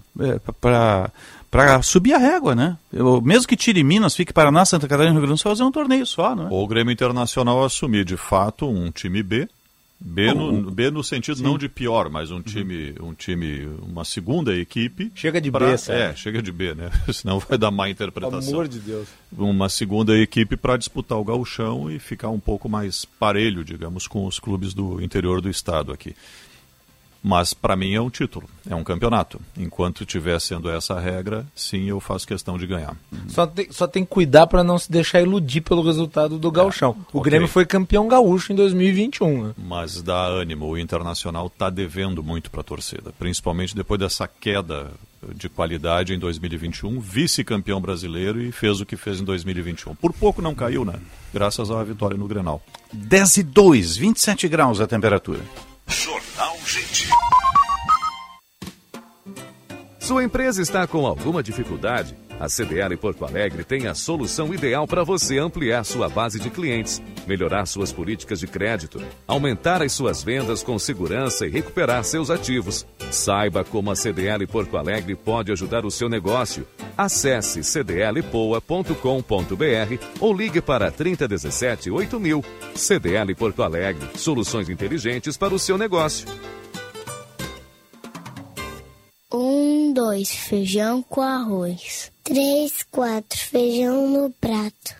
para 1.51 1.83
subir 1.83 2.15
a 2.15 2.19
régua, 2.19 2.55
né? 2.55 2.77
Eu, 2.93 3.21
mesmo 3.21 3.47
que 3.47 3.57
tire 3.57 3.83
Minas, 3.85 4.15
fique 4.17 4.33
Paraná, 4.33 4.65
Santa 4.65 4.89
Catarina, 4.89 5.13
Rio 5.13 5.21
Grande 5.21 5.35
do 5.35 5.39
Sul, 5.39 5.51
fazer 5.51 5.63
um 5.63 5.71
torneio 5.71 6.07
só, 6.07 6.35
não 6.35 6.47
é? 6.47 6.51
Ou 6.51 6.65
o 6.65 6.67
Grêmio 6.67 6.93
Internacional 6.93 7.63
assumir 7.63 8.05
de 8.05 8.17
fato 8.17 8.69
um 8.69 8.91
time 8.91 9.23
B. 9.23 9.49
B 10.03 10.33
no, 10.33 10.71
B 10.71 10.91
no 10.91 11.05
sentido 11.05 11.37
sim. 11.37 11.43
não 11.43 11.59
de 11.59 11.69
pior, 11.69 12.09
mas 12.09 12.31
um 12.31 12.41
time, 12.41 12.95
um 13.03 13.13
time, 13.13 13.69
uma 13.83 14.03
segunda 14.03 14.57
equipe. 14.57 15.13
Chega 15.15 15.39
de 15.39 15.51
pra- 15.51 15.67
B, 15.67 15.77
sabe? 15.77 15.99
É, 15.99 16.17
chega 16.17 16.41
de 16.41 16.51
B, 16.51 16.75
né? 16.75 16.91
Senão 17.13 17.39
vai 17.39 17.59
dar 17.59 17.71
má 17.71 17.83
Pelo 17.83 17.93
interpretação. 17.93 18.51
amor 18.55 18.67
de 18.67 18.79
Deus. 18.79 19.07
Uma 19.37 19.69
segunda 19.69 20.17
equipe 20.17 20.57
para 20.57 20.79
disputar 20.79 21.19
o 21.19 21.25
gauchão 21.25 21.91
e 21.91 21.99
ficar 21.99 22.31
um 22.31 22.41
pouco 22.41 22.67
mais 22.67 23.05
parelho, 23.05 23.63
digamos, 23.63 24.07
com 24.07 24.25
os 24.25 24.39
clubes 24.39 24.73
do 24.73 25.03
interior 25.03 25.43
do 25.43 25.51
estado 25.51 25.93
aqui. 25.93 26.17
Mas 27.23 27.53
para 27.53 27.77
mim 27.77 27.95
é 27.95 28.01
um 28.01 28.09
título, 28.09 28.49
é 28.69 28.75
um 28.75 28.83
campeonato. 28.83 29.41
Enquanto 29.57 30.03
estiver 30.03 30.41
sendo 30.41 30.71
essa 30.71 30.95
a 30.95 31.01
regra, 31.01 31.47
sim, 31.55 31.89
eu 31.89 32.01
faço 32.01 32.27
questão 32.27 32.57
de 32.57 32.67
ganhar. 32.67 32.97
Só 33.29 33.47
tem, 33.47 33.71
só 33.71 33.87
tem 33.87 34.05
que 34.05 34.11
cuidar 34.11 34.47
para 34.47 34.65
não 34.65 34.79
se 34.79 34.91
deixar 34.91 35.21
iludir 35.21 35.61
pelo 35.61 35.83
resultado 35.83 36.39
do 36.39 36.51
Gauchão. 36.51 36.97
o 37.13 37.19
ok. 37.19 37.31
Grêmio 37.31 37.49
foi 37.49 37.67
campeão 37.67 38.09
gaúcho 38.09 38.53
em 38.53 38.57
2021. 38.57 39.45
Né? 39.45 39.55
Mas 39.59 40.01
dá 40.03 40.27
ânimo, 40.27 40.67
o 40.67 40.79
Internacional 40.79 41.49
está 41.49 41.69
devendo 41.69 42.23
muito 42.23 42.51
para 42.51 42.63
a 42.63 42.65
torcida, 42.65 43.13
principalmente 43.19 43.77
depois 43.77 44.01
dessa 44.01 44.27
queda 44.27 44.91
de 45.35 45.49
qualidade 45.49 46.15
em 46.15 46.19
2021, 46.19 46.99
vice-campeão 46.99 47.81
brasileiro 47.81 48.41
e 48.41 48.51
fez 48.51 48.81
o 48.81 48.87
que 48.87 48.97
fez 48.97 49.21
em 49.21 49.25
2021. 49.25 49.95
Por 49.95 50.13
pouco 50.13 50.41
não 50.41 50.55
caiu, 50.55 50.85
né? 50.85 50.95
Graças 51.33 51.71
à 51.71 51.83
vitória 51.85 52.17
no 52.17 52.27
Grenal. 52.27 52.63
10 52.93 53.37
e 53.37 53.43
2, 53.43 53.97
27 53.97 54.49
graus 54.49 54.81
a 54.81 54.87
temperatura. 54.87 55.41
Jornal 55.87 56.50
Gente. 56.67 57.09
Sua 59.99 60.25
empresa 60.25 60.61
está 60.63 60.87
com 60.87 61.07
alguma 61.07 61.43
dificuldade? 61.43 62.17
A 62.41 62.49
CDL 62.49 62.97
Porto 62.97 63.27
Alegre 63.27 63.63
tem 63.63 63.87
a 63.87 63.95
solução 63.95 64.55
ideal 64.55 64.89
para 64.89 65.05
você 65.05 65.39
ampliar 65.39 65.85
sua 65.85 66.09
base 66.09 66.41
de 66.41 66.49
clientes, 66.49 67.03
melhorar 67.27 67.67
suas 67.67 67.93
políticas 67.93 68.41
de 68.41 68.47
crédito, 68.47 68.99
aumentar 69.29 69.83
as 69.83 69.93
suas 69.93 70.25
vendas 70.25 70.63
com 70.63 70.79
segurança 70.79 71.47
e 71.47 71.51
recuperar 71.51 72.03
seus 72.03 72.31
ativos. 72.31 72.87
Saiba 73.11 73.63
como 73.63 73.91
a 73.91 73.97
CDL 73.97 74.47
Porto 74.47 74.79
Alegre 74.79 75.15
pode 75.15 75.53
ajudar 75.53 75.85
o 75.85 75.91
seu 75.91 76.09
negócio. 76.09 76.67
Acesse 76.97 77.61
cdlpoa.com.br 77.61 78.95
ou 80.19 80.33
ligue 80.33 80.63
para 80.63 80.91
3017 80.91 81.91
8000. 81.91 82.43
CDL 82.75 83.35
Porto 83.35 83.63
Alegre, 83.63 84.09
soluções 84.15 84.71
inteligentes 84.71 85.37
para 85.37 85.55
o 85.55 85.59
seu 85.59 85.77
negócio. 85.77 86.27
Um, 89.33 89.93
dois, 89.93 90.29
feijão 90.31 91.03
com 91.03 91.21
arroz. 91.21 92.11
Três, 92.25 92.83
quatro, 92.91 93.39
feijão 93.39 94.09
no 94.09 94.31
prato. 94.31 95.00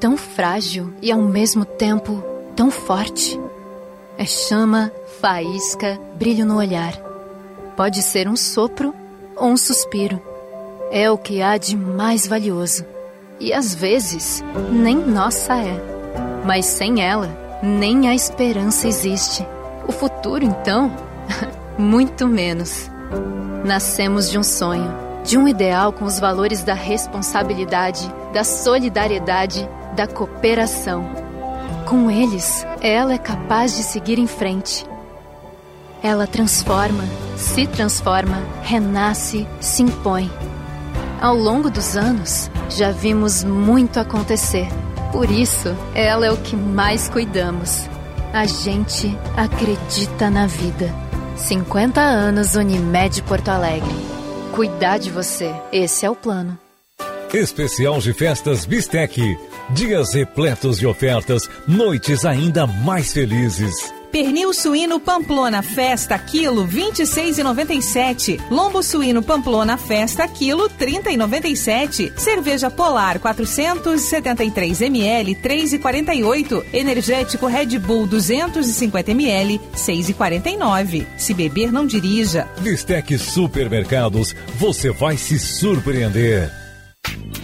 Tão 0.00 0.16
frágil 0.16 0.94
e 1.02 1.12
ao 1.12 1.20
mesmo 1.20 1.64
tempo 1.64 2.24
tão 2.56 2.70
forte. 2.70 3.38
É 4.16 4.24
chama, 4.24 4.90
faísca, 5.20 6.00
brilho 6.14 6.46
no 6.46 6.56
olhar. 6.56 6.94
Pode 7.76 8.02
ser 8.02 8.26
um 8.26 8.34
sopro 8.34 8.94
ou 9.36 9.48
um 9.48 9.56
suspiro. 9.56 10.20
É 10.90 11.10
o 11.10 11.18
que 11.18 11.42
há 11.42 11.56
de 11.58 11.76
mais 11.76 12.26
valioso. 12.26 12.84
E 13.38 13.52
às 13.52 13.74
vezes, 13.74 14.42
nem 14.70 14.96
nossa 14.96 15.54
é. 15.54 15.80
Mas 16.44 16.66
sem 16.66 17.02
ela, 17.02 17.60
nem 17.62 18.08
a 18.08 18.14
esperança 18.14 18.88
existe. 18.88 19.46
O 19.86 19.92
futuro, 19.92 20.44
então, 20.44 20.90
muito 21.78 22.26
menos. 22.26 22.90
Nascemos 23.64 24.30
de 24.30 24.38
um 24.38 24.42
sonho, 24.42 24.90
de 25.24 25.36
um 25.36 25.46
ideal 25.46 25.92
com 25.92 26.04
os 26.04 26.18
valores 26.18 26.62
da 26.62 26.74
responsabilidade, 26.74 28.10
da 28.32 28.44
solidariedade, 28.44 29.68
da 29.94 30.06
cooperação. 30.06 31.04
Com 31.86 32.10
eles, 32.10 32.66
ela 32.80 33.12
é 33.12 33.18
capaz 33.18 33.76
de 33.76 33.82
seguir 33.82 34.18
em 34.18 34.26
frente. 34.26 34.86
Ela 36.02 36.26
transforma, 36.26 37.04
se 37.36 37.66
transforma, 37.66 38.42
renasce, 38.62 39.46
se 39.60 39.82
impõe. 39.82 40.30
Ao 41.20 41.34
longo 41.34 41.70
dos 41.70 41.96
anos, 41.96 42.50
já 42.70 42.90
vimos 42.90 43.44
muito 43.44 44.00
acontecer. 44.00 44.68
Por 45.12 45.30
isso, 45.30 45.76
ela 45.94 46.24
é 46.24 46.30
o 46.30 46.36
que 46.36 46.56
mais 46.56 47.08
cuidamos. 47.08 47.88
A 48.32 48.46
gente 48.46 49.18
acredita 49.36 50.30
na 50.30 50.46
vida. 50.46 50.94
50 51.36 52.00
anos 52.00 52.54
Unimed 52.54 53.22
Porto 53.24 53.48
Alegre. 53.48 53.94
Cuidar 54.52 54.98
de 54.98 55.10
você, 55.10 55.54
esse 55.72 56.06
é 56.06 56.10
o 56.10 56.14
plano. 56.14 56.56
Especial 57.32 58.00
de 58.00 58.12
festas 58.12 58.66
Bistec. 58.66 59.38
Dias 59.70 60.14
repletos 60.14 60.80
de 60.80 60.86
ofertas, 60.86 61.48
noites 61.66 62.24
ainda 62.24 62.66
mais 62.66 63.12
felizes. 63.12 63.92
Pernil 64.10 64.52
suíno 64.52 64.98
Pamplona 64.98 65.62
Festa 65.62 66.18
quilo 66.18 66.66
26,97. 66.66 68.40
Lombo 68.50 68.82
suíno 68.82 69.22
Pamplona 69.22 69.76
Festa 69.76 70.26
quilo 70.26 70.68
30,97. 70.68 72.18
Cerveja 72.18 72.68
Polar 72.68 73.20
473 73.20 74.80
ml 74.80 75.36
3,48. 75.36 76.64
Energético 76.72 77.46
Red 77.46 77.78
Bull 77.78 78.08
250 78.08 79.12
ml 79.12 79.60
6,49. 79.76 81.06
Se 81.16 81.32
beber 81.32 81.70
não 81.70 81.86
dirija. 81.86 82.48
Bistec 82.58 83.16
Supermercados, 83.16 84.34
você 84.58 84.90
vai 84.90 85.16
se 85.16 85.38
surpreender. 85.38 86.59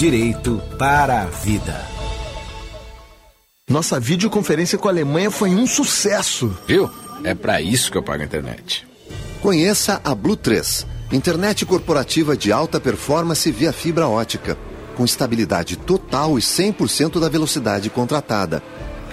Direito 0.00 0.62
para 0.78 1.20
a 1.20 1.26
vida. 1.26 1.78
Nossa 3.68 4.00
videoconferência 4.00 4.78
com 4.78 4.88
a 4.88 4.90
Alemanha 4.90 5.30
foi 5.30 5.50
um 5.50 5.66
sucesso. 5.66 6.56
Viu? 6.66 6.90
É 7.22 7.34
para 7.34 7.60
isso 7.60 7.92
que 7.92 7.98
eu 7.98 8.02
pago 8.02 8.22
a 8.22 8.24
internet. 8.24 8.88
Conheça 9.42 10.00
a 10.02 10.14
Blue 10.14 10.36
3, 10.36 10.86
internet 11.12 11.66
corporativa 11.66 12.34
de 12.34 12.50
alta 12.50 12.80
performance 12.80 13.52
via 13.52 13.74
fibra 13.74 14.08
ótica, 14.08 14.56
com 14.96 15.04
estabilidade 15.04 15.76
total 15.76 16.38
e 16.38 16.40
100% 16.40 17.20
da 17.20 17.28
velocidade 17.28 17.90
contratada. 17.90 18.62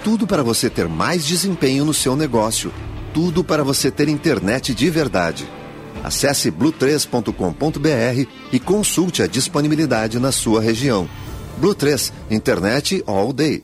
Tudo 0.05 0.25
para 0.25 0.41
você 0.41 0.69
ter 0.69 0.87
mais 0.87 1.25
desempenho 1.25 1.83
no 1.83 1.93
seu 1.93 2.15
negócio. 2.15 2.71
Tudo 3.13 3.43
para 3.43 3.61
você 3.61 3.91
ter 3.91 4.07
internet 4.07 4.73
de 4.73 4.89
verdade. 4.89 5.49
Acesse 6.07 6.49
blue3.com.br 6.49 8.29
e 8.53 8.59
consulte 8.61 9.21
a 9.21 9.27
disponibilidade 9.27 10.19
na 10.19 10.31
sua 10.31 10.61
região. 10.61 11.05
Blue 11.57 11.75
3, 11.75 12.13
internet 12.31 13.03
all 13.05 13.33
day. 13.33 13.61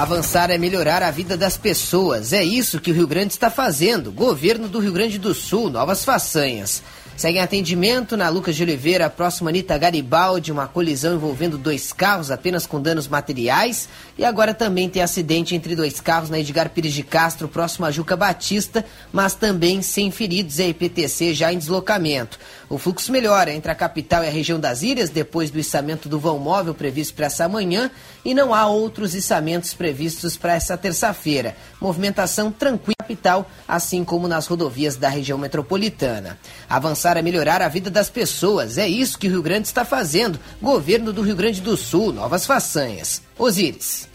Avançar 0.00 0.50
é 0.50 0.56
melhorar 0.56 1.02
a 1.02 1.10
vida 1.10 1.36
das 1.36 1.58
pessoas. 1.58 2.32
É 2.32 2.42
isso 2.42 2.80
que 2.80 2.90
o 2.90 2.94
Rio 2.94 3.06
Grande 3.06 3.34
está 3.34 3.50
fazendo. 3.50 4.10
Governo 4.10 4.66
do 4.66 4.78
Rio 4.78 4.94
Grande 4.94 5.18
do 5.18 5.34
Sul, 5.34 5.68
novas 5.68 6.06
façanhas. 6.06 6.82
Segue 7.18 7.36
em 7.36 7.42
atendimento 7.42 8.16
na 8.16 8.30
Lucas 8.30 8.56
de 8.56 8.62
Oliveira, 8.62 9.10
próxima 9.10 9.50
Anitta 9.50 9.76
Garibaldi, 9.76 10.50
uma 10.50 10.66
colisão 10.66 11.14
envolvendo 11.14 11.58
dois 11.58 11.92
carros 11.92 12.30
apenas 12.30 12.64
com 12.64 12.80
danos 12.80 13.08
materiais. 13.08 13.90
E 14.16 14.24
agora 14.24 14.54
também 14.54 14.88
tem 14.88 15.02
acidente 15.02 15.54
entre 15.54 15.76
dois 15.76 16.00
carros 16.00 16.30
na 16.30 16.40
Edgar 16.40 16.70
Pires 16.70 16.94
de 16.94 17.02
Castro, 17.02 17.46
próximo 17.46 17.84
a 17.84 17.90
Juca 17.90 18.16
Batista, 18.16 18.82
mas 19.12 19.34
também 19.34 19.82
sem 19.82 20.10
feridos 20.10 20.58
e 20.58 20.62
a 20.62 20.68
IPTC 20.68 21.34
já 21.34 21.52
em 21.52 21.58
deslocamento. 21.58 22.38
O 22.70 22.78
fluxo 22.78 23.10
melhora 23.10 23.52
entre 23.52 23.72
a 23.72 23.74
capital 23.74 24.22
e 24.22 24.28
a 24.28 24.30
região 24.30 24.60
das 24.60 24.82
ilhas 24.82 25.10
depois 25.10 25.50
do 25.50 25.58
içamento 25.58 26.08
do 26.08 26.20
vão 26.20 26.38
móvel 26.38 26.72
previsto 26.72 27.14
para 27.14 27.26
essa 27.26 27.48
manhã 27.48 27.90
e 28.24 28.32
não 28.32 28.54
há 28.54 28.64
outros 28.68 29.12
içamentos 29.12 29.74
previstos 29.74 30.36
para 30.36 30.54
essa 30.54 30.78
terça-feira. 30.78 31.56
Movimentação 31.80 32.52
tranquila 32.52 32.94
na 33.00 33.04
capital, 33.04 33.50
assim 33.66 34.04
como 34.04 34.28
nas 34.28 34.46
rodovias 34.46 34.94
da 34.94 35.08
região 35.08 35.36
metropolitana. 35.36 36.38
Avançar 36.68 37.16
é 37.16 37.22
melhorar 37.22 37.60
a 37.60 37.66
vida 37.66 37.90
das 37.90 38.08
pessoas. 38.08 38.78
É 38.78 38.86
isso 38.86 39.18
que 39.18 39.26
o 39.26 39.30
Rio 39.30 39.42
Grande 39.42 39.66
está 39.66 39.84
fazendo. 39.84 40.38
Governo 40.62 41.12
do 41.12 41.22
Rio 41.22 41.34
Grande 41.34 41.60
do 41.60 41.76
Sul, 41.76 42.12
novas 42.12 42.46
façanhas. 42.46 43.20
Osíris. 43.36 44.08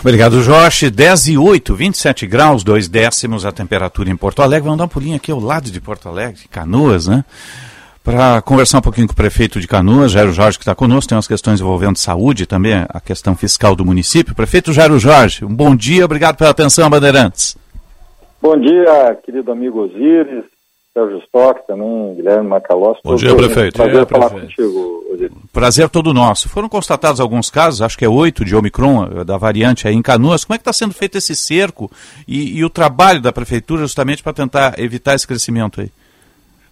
Obrigado, 0.00 0.40
Jorge. 0.40 0.90
10 0.90 1.28
e 1.28 1.38
8, 1.38 1.74
27 1.74 2.26
graus, 2.26 2.64
2 2.64 2.88
décimos 2.88 3.44
a 3.44 3.52
temperatura 3.52 4.08
em 4.08 4.16
Porto 4.16 4.40
Alegre. 4.40 4.64
Vamos 4.64 4.78
dar 4.78 4.84
um 4.84 4.88
pulinho 4.88 5.16
aqui 5.16 5.30
ao 5.30 5.38
lado 5.38 5.70
de 5.70 5.78
Porto 5.78 6.08
Alegre, 6.08 6.48
Canoas, 6.50 7.06
né? 7.06 7.22
Para 8.02 8.40
conversar 8.40 8.78
um 8.78 8.80
pouquinho 8.80 9.06
com 9.06 9.12
o 9.12 9.16
prefeito 9.16 9.60
de 9.60 9.68
Canoas, 9.68 10.12
Jairo 10.12 10.32
Jorge, 10.32 10.56
que 10.56 10.62
está 10.62 10.74
conosco, 10.74 11.10
tem 11.10 11.16
umas 11.16 11.28
questões 11.28 11.60
envolvendo 11.60 11.98
saúde 11.98 12.46
também, 12.46 12.86
a 12.88 12.98
questão 12.98 13.36
fiscal 13.36 13.76
do 13.76 13.84
município. 13.84 14.34
Prefeito 14.34 14.72
Jairo 14.72 14.98
Jorge, 14.98 15.44
um 15.44 15.54
bom 15.54 15.76
dia, 15.76 16.06
obrigado 16.06 16.36
pela 16.36 16.48
atenção, 16.48 16.88
Bandeirantes. 16.88 17.58
Bom 18.40 18.58
dia, 18.58 19.14
querido 19.22 19.52
amigo 19.52 19.80
Osíris, 19.80 20.44
Sérgio 20.92 21.18
Stock 21.18 21.66
também, 21.66 22.14
Guilherme 22.16 22.48
Macalós. 22.48 22.98
Bom 23.04 23.14
dia, 23.14 23.34
prefeito. 23.34 23.76
Prazer 23.76 23.94
dia, 23.94 24.06
falar 24.06 24.30
prefeito. 24.30 24.56
contigo. 24.56 25.00
Prazer 25.52 25.88
todo 25.88 26.12
nosso. 26.12 26.48
Foram 26.48 26.68
constatados 26.68 27.20
alguns 27.20 27.48
casos, 27.48 27.82
acho 27.82 27.96
que 27.96 28.04
é 28.04 28.08
oito 28.08 28.44
de 28.44 28.56
Omicron, 28.56 29.20
eh, 29.20 29.24
da 29.24 29.36
variante 29.36 29.86
aí 29.86 29.94
em 29.94 30.02
Canoas. 30.02 30.44
Como 30.44 30.54
é 30.54 30.58
que 30.58 30.62
está 30.62 30.72
sendo 30.72 30.92
feito 30.92 31.16
esse 31.16 31.34
cerco 31.36 31.90
e, 32.26 32.58
e 32.58 32.64
o 32.64 32.70
trabalho 32.70 33.20
da 33.20 33.32
prefeitura 33.32 33.82
justamente 33.82 34.22
para 34.22 34.32
tentar 34.32 34.78
evitar 34.78 35.14
esse 35.14 35.26
crescimento 35.26 35.80
aí? 35.80 35.90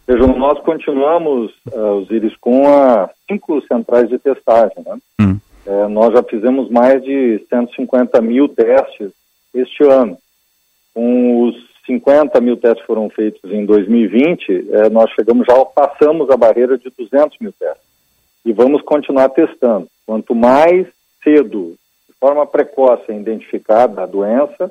Vejam, 0.07 0.39
nós 0.39 0.59
continuamos, 0.61 1.53
uh, 1.71 1.99
Osíris, 1.99 2.35
com 2.41 2.67
as 2.67 3.11
cinco 3.31 3.61
centrais 3.71 4.09
de 4.09 4.19
testagem. 4.19 4.83
Né? 4.85 4.99
Hum. 5.21 5.39
É, 5.67 5.87
nós 5.87 6.15
já 6.15 6.23
fizemos 6.23 6.71
mais 6.71 7.03
de 7.05 7.45
150 7.51 8.21
mil 8.23 8.49
testes 8.49 9.11
este 9.55 9.85
ano. 9.85 10.17
Com 10.95 11.45
os 11.45 11.55
50 11.89 12.39
mil 12.43 12.59
testes 12.59 12.85
foram 12.85 13.09
feitos 13.09 13.51
em 13.51 13.65
2020, 13.65 14.69
é, 14.71 14.91
nós 14.91 15.11
chegamos 15.13 15.47
já, 15.47 15.65
passamos 15.65 16.29
a 16.29 16.37
barreira 16.37 16.77
de 16.77 16.91
200 16.91 17.39
mil 17.41 17.53
testes. 17.53 17.83
E 18.45 18.53
vamos 18.53 18.83
continuar 18.83 19.31
testando. 19.31 19.89
Quanto 20.07 20.35
mais 20.35 20.87
cedo, 21.25 21.77
de 22.07 22.15
forma 22.21 22.47
precoce, 22.47 23.11
é 23.11 23.17
identificada 23.17 24.03
a 24.03 24.07
doença, 24.07 24.71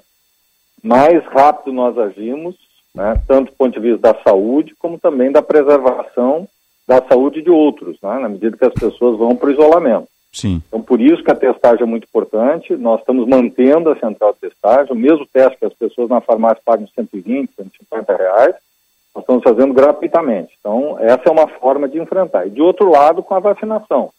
mais 0.83 1.25
rápido 1.25 1.73
nós 1.73 1.97
agimos, 1.97 2.55
né, 2.93 3.19
tanto 3.27 3.51
do 3.51 3.57
ponto 3.57 3.73
de 3.73 3.79
vista 3.79 4.13
da 4.13 4.23
saúde, 4.23 4.75
como 4.77 4.99
também 4.99 5.31
da 5.31 5.41
preservação 5.41 6.47
da 6.87 7.01
saúde 7.01 7.41
de 7.41 7.49
outros, 7.49 7.97
né, 8.01 8.19
na 8.19 8.29
medida 8.29 8.55
que 8.55 8.65
as 8.65 8.73
pessoas 8.73 9.17
vão 9.17 9.35
para 9.35 9.49
o 9.49 9.51
isolamento. 9.51 10.07
Sim. 10.37 10.61
Então, 10.67 10.79
por 10.79 11.01
isso 11.01 11.23
que 11.23 11.31
a 11.31 11.35
testagem 11.35 11.81
é 11.81 11.85
muito 11.87 12.03
importante. 12.03 12.75
Nós 12.75 12.99
estamos 12.99 13.27
mantendo 13.27 13.89
a 13.89 13.99
central 13.99 14.33
de 14.33 14.41
testagem, 14.41 14.93
o 14.93 14.95
mesmo 14.95 15.25
teste 15.25 15.57
que 15.57 15.65
as 15.65 15.73
pessoas 15.73 16.09
na 16.09 16.21
farmácia 16.21 16.61
pagam 16.63 16.87
120, 16.87 17.49
150 17.55 18.15
reais, 18.15 18.55
nós 19.15 19.23
estamos 19.23 19.43
fazendo 19.43 19.73
gratuitamente. 19.73 20.53
Então, 20.59 20.95
essa 20.99 21.23
é 21.25 21.31
uma 21.31 21.47
forma 21.47 21.89
de 21.89 21.99
enfrentar. 21.99 22.45
E, 22.45 22.51
de 22.51 22.61
outro 22.61 22.87
lado, 22.87 23.23
com 23.23 23.33
a 23.33 23.39
vacinação. 23.39 24.11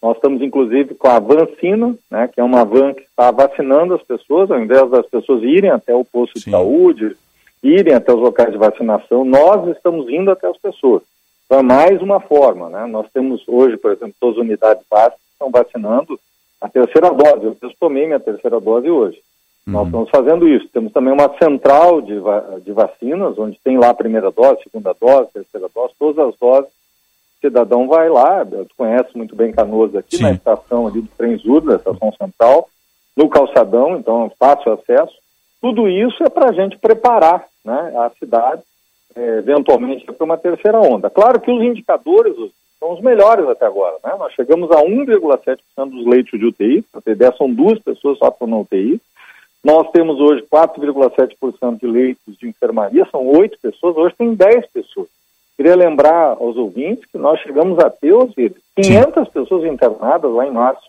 Nós 0.00 0.14
estamos, 0.14 0.42
inclusive, 0.42 0.94
com 0.94 1.08
a 1.08 1.18
Vancina, 1.18 1.96
né, 2.08 2.28
que 2.28 2.40
é 2.40 2.44
uma 2.44 2.64
van 2.64 2.94
que 2.94 3.02
está 3.02 3.32
vacinando 3.32 3.94
as 3.94 4.02
pessoas, 4.02 4.52
ao 4.52 4.60
invés 4.60 4.88
das 4.90 5.06
pessoas 5.06 5.42
irem 5.42 5.70
até 5.70 5.92
o 5.92 6.04
posto 6.04 6.34
de 6.34 6.52
saúde, 6.52 7.16
irem 7.64 7.94
até 7.94 8.12
os 8.12 8.20
locais 8.20 8.52
de 8.52 8.58
vacinação, 8.58 9.24
nós 9.24 9.66
estamos 9.76 10.08
indo 10.08 10.30
até 10.30 10.46
as 10.46 10.56
pessoas. 10.56 11.02
Então, 11.46 11.58
é 11.58 11.62
mais 11.62 12.00
uma 12.00 12.20
forma. 12.20 12.68
Né? 12.68 12.86
Nós 12.86 13.08
temos 13.12 13.42
hoje, 13.48 13.76
por 13.76 13.90
exemplo, 13.90 14.14
todas 14.20 14.36
as 14.36 14.44
unidades 14.44 14.84
básicas 14.88 15.23
estão 15.34 15.50
vacinando 15.50 16.18
a 16.60 16.68
terceira 16.68 17.10
dose. 17.10 17.56
Eu 17.60 17.70
tomei 17.78 18.06
minha 18.06 18.20
terceira 18.20 18.58
dose 18.58 18.88
hoje. 18.88 19.20
Nós 19.66 19.86
estamos 19.86 20.10
fazendo 20.10 20.46
isso. 20.46 20.68
Temos 20.68 20.92
também 20.92 21.12
uma 21.12 21.34
central 21.38 22.02
de, 22.02 22.14
de 22.62 22.72
vacinas, 22.72 23.38
onde 23.38 23.58
tem 23.64 23.78
lá 23.78 23.90
a 23.90 23.94
primeira 23.94 24.30
dose, 24.30 24.62
segunda 24.62 24.94
dose, 24.98 25.32
terceira 25.32 25.68
dose, 25.74 25.94
todas 25.98 26.28
as 26.28 26.38
doses. 26.38 26.70
O 26.70 27.46
cidadão 27.46 27.88
vai 27.88 28.08
lá, 28.08 28.44
tu 28.44 28.74
conhece 28.76 29.16
muito 29.16 29.34
bem 29.34 29.52
Canoas 29.52 29.94
aqui, 29.94 30.16
Sim. 30.16 30.22
na 30.22 30.32
estação 30.32 30.86
ali 30.86 31.02
do 31.02 31.08
Trem 31.16 31.36
Zurdo, 31.36 31.68
da 31.68 31.76
estação 31.76 32.12
central, 32.12 32.68
no 33.16 33.28
calçadão, 33.28 33.96
então 33.96 34.26
é 34.26 34.30
fácil 34.38 34.72
acesso. 34.72 35.14
Tudo 35.60 35.88
isso 35.88 36.22
é 36.24 36.28
para 36.28 36.50
a 36.50 36.52
gente 36.52 36.78
preparar 36.78 37.46
né, 37.64 37.92
a 37.96 38.10
cidade, 38.18 38.62
é, 39.14 39.38
eventualmente, 39.38 40.04
para 40.04 40.24
uma 40.24 40.36
terceira 40.36 40.78
onda. 40.80 41.08
Claro 41.08 41.40
que 41.40 41.50
os 41.50 41.62
indicadores 41.62 42.34
são 42.84 42.92
os 42.92 43.00
melhores 43.00 43.48
até 43.48 43.64
agora. 43.64 43.96
Né? 44.04 44.14
Nós 44.18 44.34
chegamos 44.34 44.70
a 44.70 44.82
1,7% 44.82 45.56
dos 45.90 46.06
leitos 46.06 46.38
de 46.38 46.44
UTI, 46.44 46.82
para 46.82 47.00
ter 47.00 47.12
ideia, 47.12 47.34
são 47.38 47.50
duas 47.50 47.78
pessoas 47.78 48.18
só 48.18 48.28
estão 48.28 48.46
na 48.46 48.58
UTI. 48.58 49.00
Nós 49.64 49.90
temos 49.90 50.20
hoje 50.20 50.44
4,7% 50.52 51.80
de 51.80 51.86
leitos 51.86 52.36
de 52.36 52.46
enfermaria, 52.46 53.08
são 53.10 53.26
oito 53.26 53.58
pessoas, 53.58 53.96
hoje 53.96 54.14
tem 54.18 54.34
10 54.34 54.66
pessoas. 54.66 55.08
Queria 55.56 55.74
lembrar 55.74 56.36
aos 56.38 56.58
ouvintes 56.58 57.06
que 57.10 57.16
nós 57.16 57.40
chegamos 57.40 57.78
a 57.78 57.88
ter, 57.88 58.12
Osiris, 58.12 58.58
500 58.76 59.24
Sim. 59.24 59.32
pessoas 59.32 59.64
internadas 59.64 60.30
lá 60.30 60.46
em 60.46 60.50
março. 60.50 60.82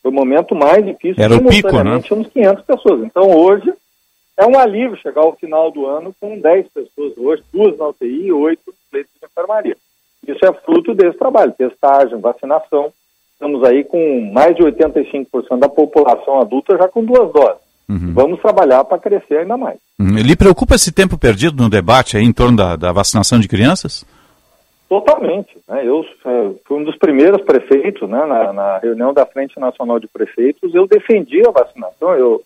Foi 0.00 0.12
o 0.12 0.14
momento 0.14 0.54
mais 0.54 0.84
difícil. 0.84 1.24
Era 1.24 1.34
o 1.34 1.48
pico, 1.48 1.82
né? 1.82 2.00
Tínhamos 2.00 2.28
500 2.28 2.64
pessoas. 2.64 3.02
Então, 3.02 3.36
hoje, 3.36 3.72
é 4.36 4.46
um 4.46 4.56
alívio 4.56 4.96
chegar 4.98 5.22
ao 5.22 5.34
final 5.34 5.72
do 5.72 5.86
ano 5.86 6.14
com 6.20 6.38
10 6.38 6.68
pessoas 6.68 7.16
hoje, 7.16 7.42
duas 7.52 7.76
na 7.76 7.88
UTI 7.88 8.26
e 8.26 8.32
oito 8.32 8.72
leitos 8.92 9.12
de 9.18 9.26
enfermaria. 9.26 9.76
Isso 10.26 10.44
é 10.44 10.52
fruto 10.52 10.94
desse 10.94 11.18
trabalho, 11.18 11.52
testagem, 11.52 12.20
vacinação. 12.20 12.92
Estamos 13.32 13.62
aí 13.64 13.84
com 13.84 14.30
mais 14.32 14.54
de 14.56 14.62
85% 14.62 15.58
da 15.58 15.68
população 15.68 16.40
adulta 16.40 16.76
já 16.76 16.88
com 16.88 17.04
duas 17.04 17.32
doses. 17.32 17.64
Uhum. 17.88 18.12
Vamos 18.14 18.40
trabalhar 18.40 18.84
para 18.84 18.98
crescer 18.98 19.38
ainda 19.38 19.56
mais. 19.56 19.78
Uhum. 19.98 20.16
Lhe 20.16 20.36
preocupa 20.36 20.74
esse 20.74 20.92
tempo 20.92 21.18
perdido 21.18 21.62
no 21.62 21.68
debate 21.68 22.16
aí 22.16 22.24
em 22.24 22.32
torno 22.32 22.56
da, 22.56 22.76
da 22.76 22.92
vacinação 22.92 23.38
de 23.38 23.48
crianças? 23.48 24.04
Totalmente. 24.88 25.58
Né? 25.68 25.86
Eu 25.86 26.04
é, 26.24 26.50
fui 26.64 26.78
um 26.78 26.84
dos 26.84 26.96
primeiros 26.96 27.42
prefeitos, 27.42 28.08
né, 28.08 28.24
na, 28.26 28.52
na, 28.52 28.78
reunião 28.78 29.12
da 29.12 29.26
Frente 29.26 29.58
Nacional 29.58 29.98
de 29.98 30.06
Prefeitos, 30.06 30.74
eu 30.74 30.86
defendi 30.86 31.46
a 31.46 31.50
vacinação. 31.50 32.14
Eu 32.14 32.42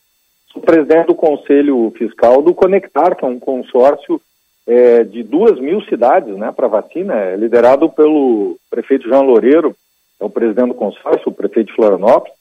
sou 0.53 0.63
presidente 0.63 1.07
do 1.07 1.15
Conselho 1.15 1.93
Fiscal 1.97 2.43
do 2.43 2.55
Conectar, 2.55 3.15
que 3.15 3.25
é 3.25 3.29
um 3.29 3.39
consórcio 3.39 4.21
é, 4.69 5.03
de 5.03 5.23
duas 5.23 5.59
mil 5.59 5.81
cidades 5.83 6.37
né, 6.37 6.53
para 6.53 6.69
vacina, 6.69 7.15
é 7.15 7.37
liderado 7.37 7.89
pelo 7.89 8.59
prefeito 8.71 9.09
João 9.09 9.23
Loureiro, 9.23 9.75
é 10.21 10.25
o 10.25 10.29
presidente 10.29 10.69
do 10.69 10.75
consórcio, 10.75 11.31
o 11.31 11.35
prefeito 11.35 11.69
de 11.69 11.75
Florianópolis. 11.75 12.37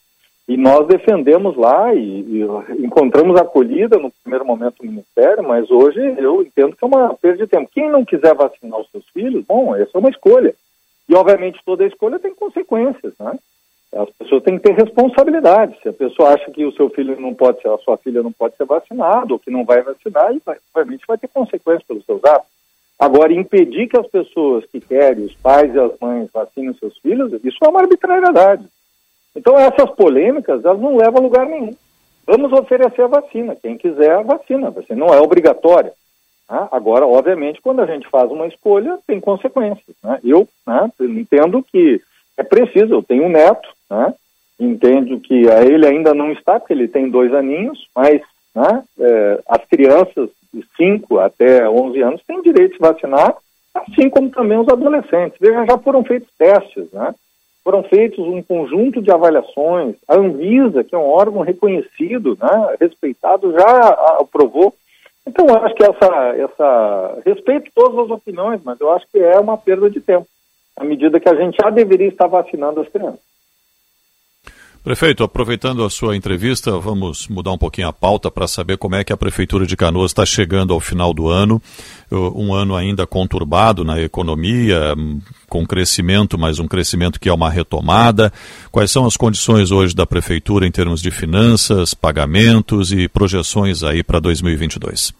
E 0.46 0.56
nós 0.56 0.86
defendemos 0.86 1.56
lá 1.56 1.94
e, 1.94 2.20
e, 2.20 2.42
encontramos 2.84 3.38
acolhida 3.38 3.98
no 3.98 4.10
primeiro 4.22 4.44
momento 4.44 4.76
no 4.82 4.90
Ministério, 4.90 5.42
mas 5.42 5.70
hoje 5.70 6.00
eu 6.18 6.42
entendo 6.42 6.76
que 6.76 6.84
é 6.84 6.86
uma 6.86 7.14
perda 7.14 7.44
de 7.44 7.46
tempo. 7.46 7.70
Quem 7.72 7.90
não 7.90 8.04
quiser 8.04 8.34
vacinar 8.34 8.78
os 8.78 8.90
seus 8.90 9.06
filhos, 9.08 9.44
bom, 9.46 9.74
essa 9.74 9.90
é 9.94 9.98
uma 9.98 10.10
escolha. 10.10 10.54
E, 11.08 11.14
obviamente, 11.14 11.60
toda 11.64 11.86
escolha 11.86 12.18
tem 12.18 12.34
consequências, 12.34 13.14
né? 13.18 13.38
As 13.94 14.10
pessoas 14.10 14.42
têm 14.42 14.58
que 14.58 14.64
ter 14.64 14.74
responsabilidade. 14.74 15.78
Se 15.82 15.88
a 15.88 15.92
pessoa 15.92 16.34
acha 16.34 16.50
que 16.50 16.64
o 16.64 16.72
seu 16.72 16.90
filho 16.90 17.18
não 17.18 17.34
pode 17.34 17.60
ser, 17.62 17.68
a 17.68 17.78
sua 17.78 17.96
filha 17.96 18.22
não 18.22 18.32
pode 18.32 18.56
ser 18.56 18.66
vacinado, 18.66 19.34
ou 19.34 19.38
que 19.38 19.50
não 19.50 19.64
vai 19.64 19.82
vacinar, 19.82 20.32
obviamente 20.74 21.06
vai 21.06 21.16
ter 21.16 21.28
consequências 21.28 21.86
pelos 21.86 22.04
seus 22.04 22.22
atos. 22.24 22.48
Agora, 22.98 23.32
impedir 23.32 23.86
que 23.88 23.96
as 23.96 24.06
pessoas 24.08 24.66
que 24.66 24.80
querem, 24.80 25.24
os 25.24 25.34
pais 25.36 25.72
e 25.74 25.78
as 25.78 25.92
mães, 26.00 26.28
vacinem 26.32 26.74
seus 26.74 26.98
filhos, 26.98 27.32
isso 27.44 27.58
é 27.64 27.68
uma 27.68 27.80
arbitrariedade. 27.80 28.66
Então 29.34 29.56
essas 29.56 29.90
polêmicas, 29.90 30.64
elas 30.64 30.80
não 30.80 30.96
levam 30.96 31.20
a 31.20 31.22
lugar 31.22 31.46
nenhum. 31.46 31.74
Vamos 32.26 32.52
oferecer 32.52 33.02
a 33.02 33.06
vacina, 33.06 33.56
quem 33.56 33.78
quiser 33.78 34.10
a 34.10 34.22
vacina, 34.22 34.70
vacina 34.70 34.98
não 34.98 35.14
é 35.14 35.20
obrigatória. 35.20 35.92
Né? 36.50 36.68
Agora, 36.72 37.06
obviamente, 37.06 37.62
quando 37.62 37.80
a 37.80 37.86
gente 37.86 38.08
faz 38.08 38.30
uma 38.30 38.46
escolha, 38.46 38.98
tem 39.06 39.20
consequências. 39.20 39.96
Né? 40.02 40.18
Eu, 40.24 40.48
né, 40.66 40.90
entendo 41.00 41.62
que 41.62 42.00
é 42.36 42.42
preciso, 42.42 42.94
eu 42.94 43.02
tenho 43.02 43.24
um 43.24 43.28
neto, 43.28 43.68
né? 43.90 44.14
entendo 44.58 45.20
que 45.20 45.46
ele 45.46 45.86
ainda 45.86 46.12
não 46.12 46.32
está, 46.32 46.58
porque 46.58 46.72
ele 46.72 46.88
tem 46.88 47.08
dois 47.08 47.32
aninhos, 47.32 47.86
mas 47.94 48.20
né, 48.54 48.82
é, 48.98 49.40
as 49.48 49.64
crianças 49.66 50.30
de 50.52 50.64
5 50.76 51.18
até 51.18 51.68
11 51.68 52.02
anos 52.02 52.22
têm 52.26 52.42
direito 52.42 52.72
de 52.72 52.78
vacinar, 52.78 53.36
assim 53.74 54.10
como 54.10 54.30
também 54.30 54.58
os 54.58 54.68
adolescentes. 54.68 55.38
Veja, 55.40 55.64
já 55.64 55.78
foram 55.78 56.02
feitos 56.02 56.28
testes, 56.36 56.90
né? 56.92 57.14
foram 57.68 57.82
feitos 57.82 58.18
um 58.18 58.42
conjunto 58.42 59.02
de 59.02 59.10
avaliações. 59.10 59.94
A 60.08 60.16
Anvisa, 60.16 60.82
que 60.82 60.94
é 60.94 60.98
um 60.98 61.06
órgão 61.06 61.42
reconhecido, 61.42 62.36
né, 62.40 62.76
respeitado, 62.80 63.52
já 63.52 63.88
aprovou. 64.20 64.74
Então, 65.26 65.46
eu 65.46 65.56
acho 65.58 65.74
que 65.74 65.84
essa, 65.84 66.34
essa. 66.36 67.18
Respeito 67.26 67.70
todas 67.74 67.98
as 68.06 68.10
opiniões, 68.10 68.62
mas 68.64 68.80
eu 68.80 68.90
acho 68.90 69.06
que 69.12 69.18
é 69.18 69.38
uma 69.38 69.58
perda 69.58 69.90
de 69.90 70.00
tempo, 70.00 70.26
à 70.74 70.82
medida 70.82 71.20
que 71.20 71.28
a 71.28 71.34
gente 71.34 71.58
já 71.62 71.68
deveria 71.68 72.08
estar 72.08 72.26
vacinando 72.26 72.80
as 72.80 72.88
crianças. 72.88 73.20
Prefeito, 74.82 75.24
aproveitando 75.24 75.84
a 75.84 75.90
sua 75.90 76.16
entrevista, 76.16 76.70
vamos 76.78 77.26
mudar 77.28 77.52
um 77.52 77.58
pouquinho 77.58 77.88
a 77.88 77.92
pauta 77.92 78.30
para 78.30 78.46
saber 78.46 78.78
como 78.78 78.94
é 78.94 79.02
que 79.02 79.12
a 79.12 79.16
Prefeitura 79.16 79.66
de 79.66 79.76
Canoas 79.76 80.12
está 80.12 80.24
chegando 80.24 80.72
ao 80.72 80.80
final 80.80 81.12
do 81.12 81.28
ano. 81.28 81.60
Um 82.10 82.54
ano 82.54 82.76
ainda 82.76 83.06
conturbado 83.06 83.84
na 83.84 84.00
economia, 84.00 84.94
com 85.48 85.66
crescimento, 85.66 86.38
mas 86.38 86.58
um 86.58 86.68
crescimento 86.68 87.18
que 87.18 87.28
é 87.28 87.32
uma 87.32 87.50
retomada. 87.50 88.32
Quais 88.70 88.90
são 88.90 89.04
as 89.04 89.16
condições 89.16 89.72
hoje 89.72 89.94
da 89.94 90.06
Prefeitura 90.06 90.66
em 90.66 90.70
termos 90.70 91.02
de 91.02 91.10
finanças, 91.10 91.92
pagamentos 91.92 92.92
e 92.92 93.08
projeções 93.08 93.82
aí 93.82 94.02
para 94.04 94.20
2022? 94.20 95.12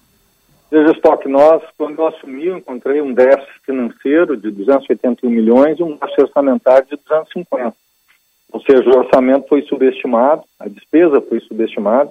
Veja, 0.70 0.92
Stock, 0.92 1.28
nós, 1.28 1.62
quando 1.76 1.98
eu 1.98 2.06
assumi, 2.06 2.46
eu 2.46 2.58
encontrei 2.58 3.02
um 3.02 3.12
déficit 3.12 3.60
financeiro 3.66 4.36
de 4.36 4.50
281 4.50 5.28
milhões 5.28 5.78
e 5.78 5.82
um 5.82 5.96
déficit 5.96 6.22
orçamentário 6.22 6.86
de 6.88 6.96
250 6.96 7.87
ou 8.52 8.60
seja, 8.62 8.88
o 8.88 8.98
orçamento 8.98 9.48
foi 9.48 9.62
subestimado, 9.62 10.42
a 10.58 10.68
despesa 10.68 11.20
foi 11.20 11.40
subestimada, 11.40 12.10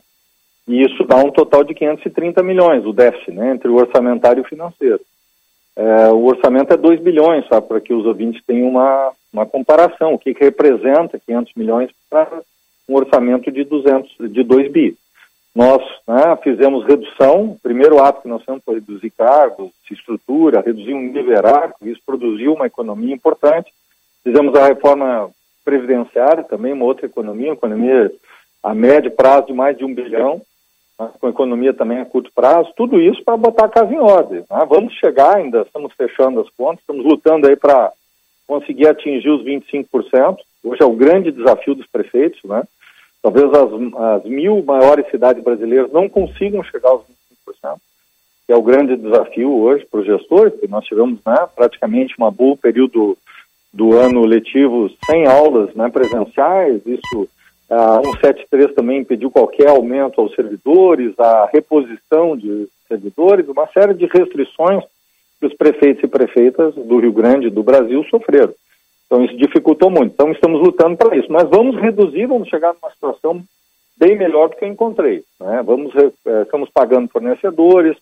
e 0.68 0.84
isso 0.84 1.04
dá 1.06 1.16
um 1.18 1.32
total 1.32 1.64
de 1.64 1.74
530 1.74 2.44
milhões, 2.44 2.86
o 2.86 2.94
déficit, 2.94 3.32
né, 3.32 3.52
entre 3.52 3.70
o 3.70 3.76
orçamentário 3.76 4.42
e 4.42 4.46
o 4.46 4.50
financeiro. 4.50 5.00
É, 5.76 6.10
o 6.10 6.26
orçamento 6.26 6.74
é 6.74 6.78
2 6.78 7.00
bilhões, 7.00 7.46
só 7.48 7.62
para 7.62 7.80
que 7.80 7.94
os 7.94 8.06
ouvintes 8.06 8.44
tenham 8.46 8.68
uma, 8.68 9.12
uma 9.32 9.46
comparação, 9.46 10.14
o 10.14 10.20
que, 10.20 10.34
que 10.34 10.44
representa 10.44 11.20
500 11.20 11.54
milhões 11.56 11.92
para 12.10 12.42
um 12.90 12.96
orçamento 12.96 13.52
de 13.52 13.64
200, 13.64 14.32
de 14.32 14.44
2 14.44 14.72
bi. 14.72 14.98
Nós 15.56 15.82
né, 16.08 16.38
fizemos 16.44 16.86
redução, 16.86 17.52
o 17.52 17.60
primeiro 17.62 18.00
ato 18.00 18.22
que 18.22 18.28
nós 18.28 18.42
fizemos 18.42 18.64
foi 18.64 18.76
reduzir 18.76 19.10
cargos, 19.12 19.72
estrutura, 19.92 20.62
reduzir 20.62 20.94
um 20.94 21.02
nível 21.02 21.24
isso 21.82 22.02
produziu 22.06 22.54
uma 22.54 22.68
economia 22.68 23.14
importante. 23.14 23.72
Fizemos 24.24 24.54
a 24.56 24.68
reforma 24.68 25.30
previdenciária 25.68 26.46
também, 26.46 26.72
uma 26.72 26.86
outra 26.86 27.06
economia, 27.06 27.50
uma 27.50 27.56
economia 27.56 28.10
a 28.64 28.74
médio 28.74 29.12
prazo 29.12 29.48
de 29.48 29.54
mais 29.54 29.78
de 29.78 29.84
um 29.84 29.94
bilhão, 29.94 30.42
com 31.20 31.28
economia 31.28 31.74
também 31.74 32.00
a 32.00 32.06
curto 32.06 32.32
prazo, 32.34 32.72
tudo 32.78 33.02
isso 33.02 33.22
para 33.22 33.36
botar 33.36 33.66
a 33.66 33.70
casa 33.70 33.94
em 33.94 34.00
ordem. 34.00 34.46
Né? 34.50 34.66
Vamos 34.70 34.94
chegar 34.94 35.36
ainda, 35.36 35.64
estamos 35.64 35.92
fechando 35.94 36.40
as 36.40 36.50
contas, 36.52 36.80
estamos 36.80 37.06
lutando 37.06 37.48
aí 37.48 37.58
para 37.58 37.92
conseguir 38.48 38.88
atingir 38.88 39.30
os 39.30 39.44
25%. 39.44 40.38
Hoje 40.64 40.82
é 40.82 40.86
o 40.86 40.96
grande 40.96 41.32
desafio 41.32 41.76
dos 41.76 41.86
prefeitos, 41.86 42.42
né? 42.46 42.64
Talvez 43.22 43.46
as, 43.52 43.70
as 44.16 44.24
mil 44.24 44.64
maiores 44.64 45.10
cidades 45.12 45.44
brasileiras 45.44 45.92
não 45.92 46.08
consigam 46.08 46.64
chegar 46.64 46.90
aos 46.90 47.04
25%, 47.46 47.76
que 48.46 48.54
é 48.54 48.56
o 48.56 48.62
grande 48.62 48.96
desafio 48.96 49.54
hoje 49.54 49.86
para 49.86 50.00
os 50.00 50.06
gestores, 50.06 50.54
porque 50.54 50.68
nós 50.68 50.86
tivemos 50.86 51.20
né, 51.26 51.48
praticamente 51.54 52.16
uma 52.18 52.32
boa 52.32 52.56
período 52.56 53.18
do 53.74 53.98
ano 53.98 54.26
letivo 54.26 54.90
sem 55.06 55.28
aulas 55.28 55.74
né, 55.76 55.90
presenciais, 55.90 56.82
isso 56.86 57.28
a 57.70 58.02
173 58.02 58.74
também 58.74 59.00
impediu 59.02 59.30
qualquer 59.30 59.70
aumento 59.70 60.22
aos 60.22 60.34
servidores, 60.34 61.14
a 61.20 61.50
reposição 61.52 62.38
de 62.38 62.68
servidores, 62.88 63.48
uma 63.48 63.68
série 63.68 63.94
de 63.94 64.06
restrições 64.06 64.84
que 65.40 65.46
os 65.46 65.54
prefeitos 65.54 66.04
e 66.04 66.08
prefeitas 66.08 66.74
do 66.76 67.00
Rio 67.00 67.12
Grande 67.12 67.50
do 67.50 67.62
Brasil 67.62 68.04
sofreram. 68.06 68.54
Então 69.06 69.24
isso 69.24 69.36
dificultou 69.38 69.90
muito. 69.90 70.14
Então 70.14 70.32
estamos 70.32 70.62
lutando 70.62 70.98
para 70.98 71.16
isso. 71.18 71.32
Mas 71.32 71.50
vamos 71.50 71.76
reduzir, 71.80 72.26
vamos 72.26 72.48
chegar 72.50 72.74
numa 72.74 72.92
situação 72.92 73.44
bem 73.98 74.18
melhor 74.18 74.50
do 74.50 74.56
que 74.56 74.66
eu 74.66 74.70
encontrei. 74.70 75.24
Né? 75.40 75.62
Vamos, 75.66 75.94
eh, 75.96 76.42
estamos 76.42 76.70
pagando 76.70 77.10
fornecedores, 77.10 77.98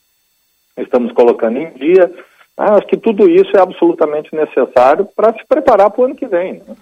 estamos 0.77 1.11
colocando 1.13 1.57
em 1.57 1.71
dia, 1.71 2.11
ah, 2.57 2.75
acho 2.75 2.87
que 2.87 2.97
tudo 2.97 3.29
isso 3.29 3.55
é 3.55 3.59
absolutamente 3.59 4.33
necessário 4.33 5.07
para 5.15 5.33
se 5.33 5.45
preparar 5.47 5.89
para 5.89 6.01
o 6.01 6.05
ano 6.05 6.15
que 6.15 6.25
vem. 6.25 6.53
Né? 6.53 6.75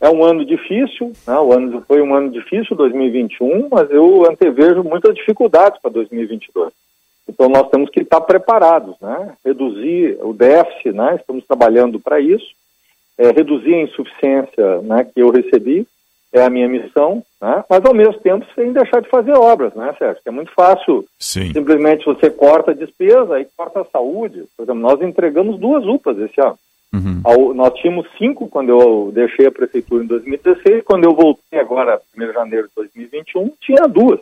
É 0.00 0.08
um 0.08 0.22
ano 0.22 0.44
difícil, 0.44 1.12
né? 1.26 1.38
o 1.38 1.52
ano 1.52 1.82
foi 1.86 2.00
um 2.00 2.14
ano 2.14 2.30
difícil, 2.30 2.76
2021, 2.76 3.68
mas 3.70 3.90
eu 3.90 4.24
antevejo 4.30 4.84
muitas 4.84 5.14
dificuldades 5.14 5.80
para 5.80 5.90
2022. 5.90 6.72
Então 7.28 7.48
nós 7.48 7.68
temos 7.70 7.90
que 7.90 8.00
estar 8.00 8.20
preparados, 8.20 8.94
né? 9.00 9.34
Reduzir 9.44 10.16
o 10.22 10.32
déficit, 10.32 10.92
né? 10.92 11.16
Estamos 11.16 11.44
trabalhando 11.44 11.98
para 11.98 12.20
isso. 12.20 12.46
É, 13.18 13.30
reduzir 13.30 13.74
a 13.74 13.82
insuficiência, 13.82 14.80
né? 14.82 15.04
Que 15.04 15.22
eu 15.22 15.30
recebi 15.30 15.88
é 16.38 16.44
a 16.44 16.50
minha 16.50 16.68
missão, 16.68 17.22
né? 17.40 17.64
Mas 17.68 17.84
ao 17.84 17.94
mesmo 17.94 18.14
tempo 18.20 18.46
sem 18.54 18.72
deixar 18.72 19.00
de 19.00 19.08
fazer 19.08 19.32
obras, 19.32 19.74
né, 19.74 19.94
Sérgio? 19.98 20.22
Que 20.22 20.28
é 20.28 20.32
muito 20.32 20.52
fácil. 20.52 21.04
Sim. 21.18 21.52
Simplesmente 21.52 22.04
você 22.04 22.30
corta 22.30 22.70
a 22.70 22.74
despesa 22.74 23.40
e 23.40 23.46
corta 23.56 23.80
a 23.80 23.84
saúde. 23.84 24.44
Por 24.56 24.62
exemplo, 24.64 24.80
nós 24.80 25.00
entregamos 25.02 25.58
duas 25.58 25.84
UPAs 25.86 26.18
esse 26.18 26.40
ano. 26.40 26.58
Uhum. 26.94 27.20
Ao- 27.24 27.52
Nós 27.54 27.74
tínhamos 27.74 28.06
cinco 28.16 28.48
quando 28.48 28.70
eu 28.70 29.10
deixei 29.12 29.46
a 29.46 29.52
prefeitura 29.52 30.02
em 30.04 30.06
2016. 30.06 30.82
Quando 30.84 31.04
eu 31.04 31.12
voltei 31.14 31.58
agora, 31.58 32.00
1 32.16 32.26
de 32.26 32.32
janeiro 32.32 32.68
de 32.68 32.72
2021, 32.76 33.50
tinha 33.60 33.86
duas. 33.88 34.20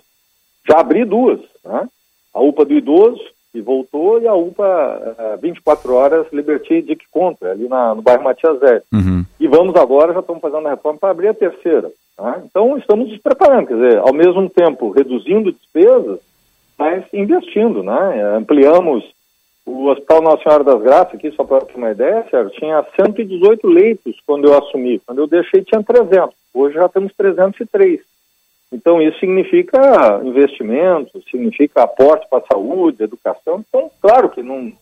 Já 0.69 0.81
abri 0.81 1.05
duas. 1.05 1.41
Né? 1.65 1.87
A 2.33 2.41
UPA 2.41 2.65
do 2.65 2.73
idoso, 2.75 3.21
que 3.55 3.61
voltou, 3.61 4.21
e 4.21 4.27
a 4.27 4.35
UPA 4.35 5.15
eh, 5.17 5.39
24 5.41 5.95
horas 5.95 6.27
Liberty 6.33 6.83
de 6.83 6.97
que 6.97 7.05
conta, 7.09 7.53
ali 7.53 7.69
na, 7.69 7.95
no 7.95 8.03
bairro 8.03 8.25
Matias 8.25 8.59
Zé. 8.59 8.83
Uhum. 8.93 9.25
E 9.39 9.47
vamos 9.47 9.77
agora, 9.77 10.13
já 10.13 10.19
estamos 10.19 10.43
fazendo 10.43 10.67
a 10.67 10.71
reforma 10.71 10.99
para 10.99 11.11
abrir 11.11 11.29
a 11.29 11.35
terceira. 11.35 11.89
tá? 12.17 12.43
Então, 12.45 12.77
estamos 12.77 13.09
nos 13.09 13.19
preparando, 13.19 13.69
quer 13.69 13.75
dizer, 13.75 13.99
ao 13.99 14.13
mesmo 14.13 14.51
tempo 14.51 14.91
reduzindo 14.91 15.53
despesas, 15.53 16.19
mas 16.77 17.05
investindo, 17.13 17.85
né? 17.85 18.37
Ampliamos 18.37 19.05
o 19.65 19.87
Hospital 19.87 20.23
Nossa 20.23 20.43
Senhora 20.43 20.65
das 20.65 20.83
Graças, 20.83 21.15
aqui 21.15 21.31
só 21.31 21.45
para 21.45 21.65
ter 21.65 21.77
uma 21.77 21.93
ideia, 21.93 22.27
Sérgio, 22.29 22.59
tinha 22.59 22.85
118 23.01 23.69
leitos 23.69 24.17
quando 24.27 24.49
eu 24.49 24.59
assumi. 24.59 25.01
Quando 25.07 25.21
eu 25.21 25.29
deixei 25.29 25.63
tinha 25.63 25.81
300. 25.81 26.35
Hoje 26.53 26.75
já 26.75 26.89
temos 26.89 27.13
303. 27.17 28.01
Então 28.73 29.01
isso 29.01 29.19
significa 29.21 30.21
investimento, 30.25 31.23
significa 31.31 31.83
aporte 31.83 32.27
para 32.29 32.39
a 32.39 32.47
saúde, 32.53 33.05
educação. 33.05 33.65
Então, 33.69 33.91
claro 34.01 34.29
que 34.31 34.43
não, 34.43 34.73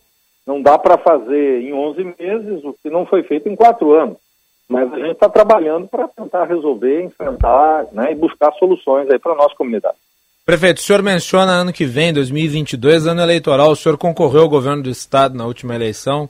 não 0.45 0.61
dá 0.61 0.77
para 0.77 0.97
fazer 0.97 1.61
em 1.61 1.73
11 1.73 2.15
meses 2.19 2.63
o 2.63 2.73
que 2.81 2.89
não 2.89 3.05
foi 3.05 3.23
feito 3.23 3.47
em 3.47 3.55
quatro 3.55 3.93
anos. 3.93 4.17
Mas 4.67 4.91
a 4.91 4.97
gente 4.97 5.11
está 5.11 5.29
trabalhando 5.29 5.87
para 5.87 6.07
tentar 6.07 6.45
resolver, 6.45 7.03
enfrentar 7.03 7.85
né, 7.91 8.11
e 8.11 8.15
buscar 8.15 8.51
soluções 8.53 9.09
aí 9.09 9.19
para 9.19 9.33
a 9.33 9.35
nossa 9.35 9.55
comunidade. 9.55 9.97
Prefeito, 10.45 10.79
o 10.79 10.81
senhor 10.81 11.01
menciona 11.01 11.51
ano 11.51 11.71
que 11.71 11.85
vem, 11.85 12.11
2022, 12.11 13.07
ano 13.07 13.21
eleitoral, 13.21 13.71
o 13.71 13.75
senhor 13.75 13.97
concorreu 13.97 14.41
ao 14.41 14.49
governo 14.49 14.83
do 14.83 14.89
estado 14.89 15.37
na 15.37 15.45
última 15.45 15.75
eleição. 15.75 16.29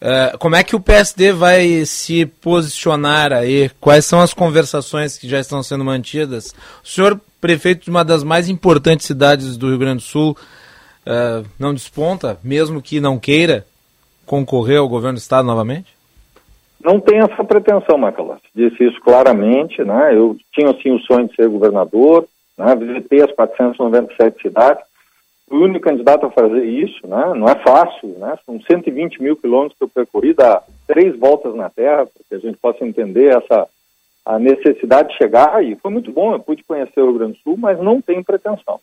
Eh, 0.00 0.36
como 0.38 0.56
é 0.56 0.62
que 0.62 0.76
o 0.76 0.80
PSD 0.80 1.32
vai 1.32 1.84
se 1.86 2.26
posicionar 2.26 3.32
aí? 3.32 3.70
Quais 3.80 4.04
são 4.04 4.20
as 4.20 4.34
conversações 4.34 5.16
que 5.16 5.28
já 5.28 5.40
estão 5.40 5.62
sendo 5.62 5.84
mantidas? 5.84 6.54
O 6.84 6.88
senhor, 6.88 7.20
prefeito 7.40 7.84
de 7.84 7.90
uma 7.90 8.04
das 8.04 8.22
mais 8.22 8.48
importantes 8.48 9.06
cidades 9.06 9.56
do 9.56 9.68
Rio 9.68 9.78
Grande 9.78 9.96
do 9.96 10.02
Sul, 10.02 10.36
eh, 11.06 11.42
não 11.58 11.72
desponta, 11.72 12.38
mesmo 12.44 12.82
que 12.82 13.00
não 13.00 13.18
queira 13.18 13.64
concorrer 14.26 14.78
ao 14.78 14.88
governo 14.88 15.14
do 15.14 15.20
estado 15.20 15.46
novamente? 15.46 15.96
Não 16.84 17.00
tem 17.00 17.18
essa 17.18 17.42
pretensão, 17.42 17.96
Macalossi. 17.96 18.42
Disse 18.54 18.84
isso 18.84 19.00
claramente, 19.00 19.82
né? 19.82 20.14
Eu 20.14 20.36
tinha, 20.52 20.70
assim, 20.70 20.92
o 20.92 21.00
sonho 21.00 21.26
de 21.26 21.34
ser 21.34 21.48
governador, 21.48 22.28
né? 22.58 22.76
Visitei 22.76 23.22
as 23.22 23.32
497 23.32 24.42
cidades. 24.42 24.84
O 25.48 25.58
único 25.58 25.84
candidato 25.84 26.26
a 26.26 26.30
fazer 26.30 26.64
isso, 26.64 27.06
né? 27.06 27.32
Não 27.34 27.48
é 27.48 27.54
fácil, 27.56 28.08
né? 28.18 28.36
São 28.44 28.60
120 28.60 29.22
mil 29.22 29.36
quilômetros 29.36 29.78
que 29.78 29.84
eu 29.84 29.88
percorri, 29.88 30.34
dá 30.34 30.62
três 30.86 31.16
voltas 31.16 31.54
na 31.54 31.70
Terra, 31.70 32.06
para 32.06 32.22
que 32.28 32.34
a 32.34 32.38
gente 32.38 32.58
possa 32.58 32.84
entender 32.84 33.36
essa 33.36 33.68
a 34.26 34.40
necessidade 34.40 35.10
de 35.10 35.16
chegar. 35.16 35.64
E 35.64 35.76
foi 35.76 35.90
muito 35.92 36.10
bom, 36.10 36.32
eu 36.32 36.40
pude 36.40 36.64
conhecer 36.64 37.00
o 37.00 37.06
Rio 37.06 37.18
Grande 37.18 37.32
do 37.34 37.38
Sul, 37.38 37.56
mas 37.56 37.78
não 37.78 38.00
tenho 38.00 38.24
pretensão. 38.24 38.80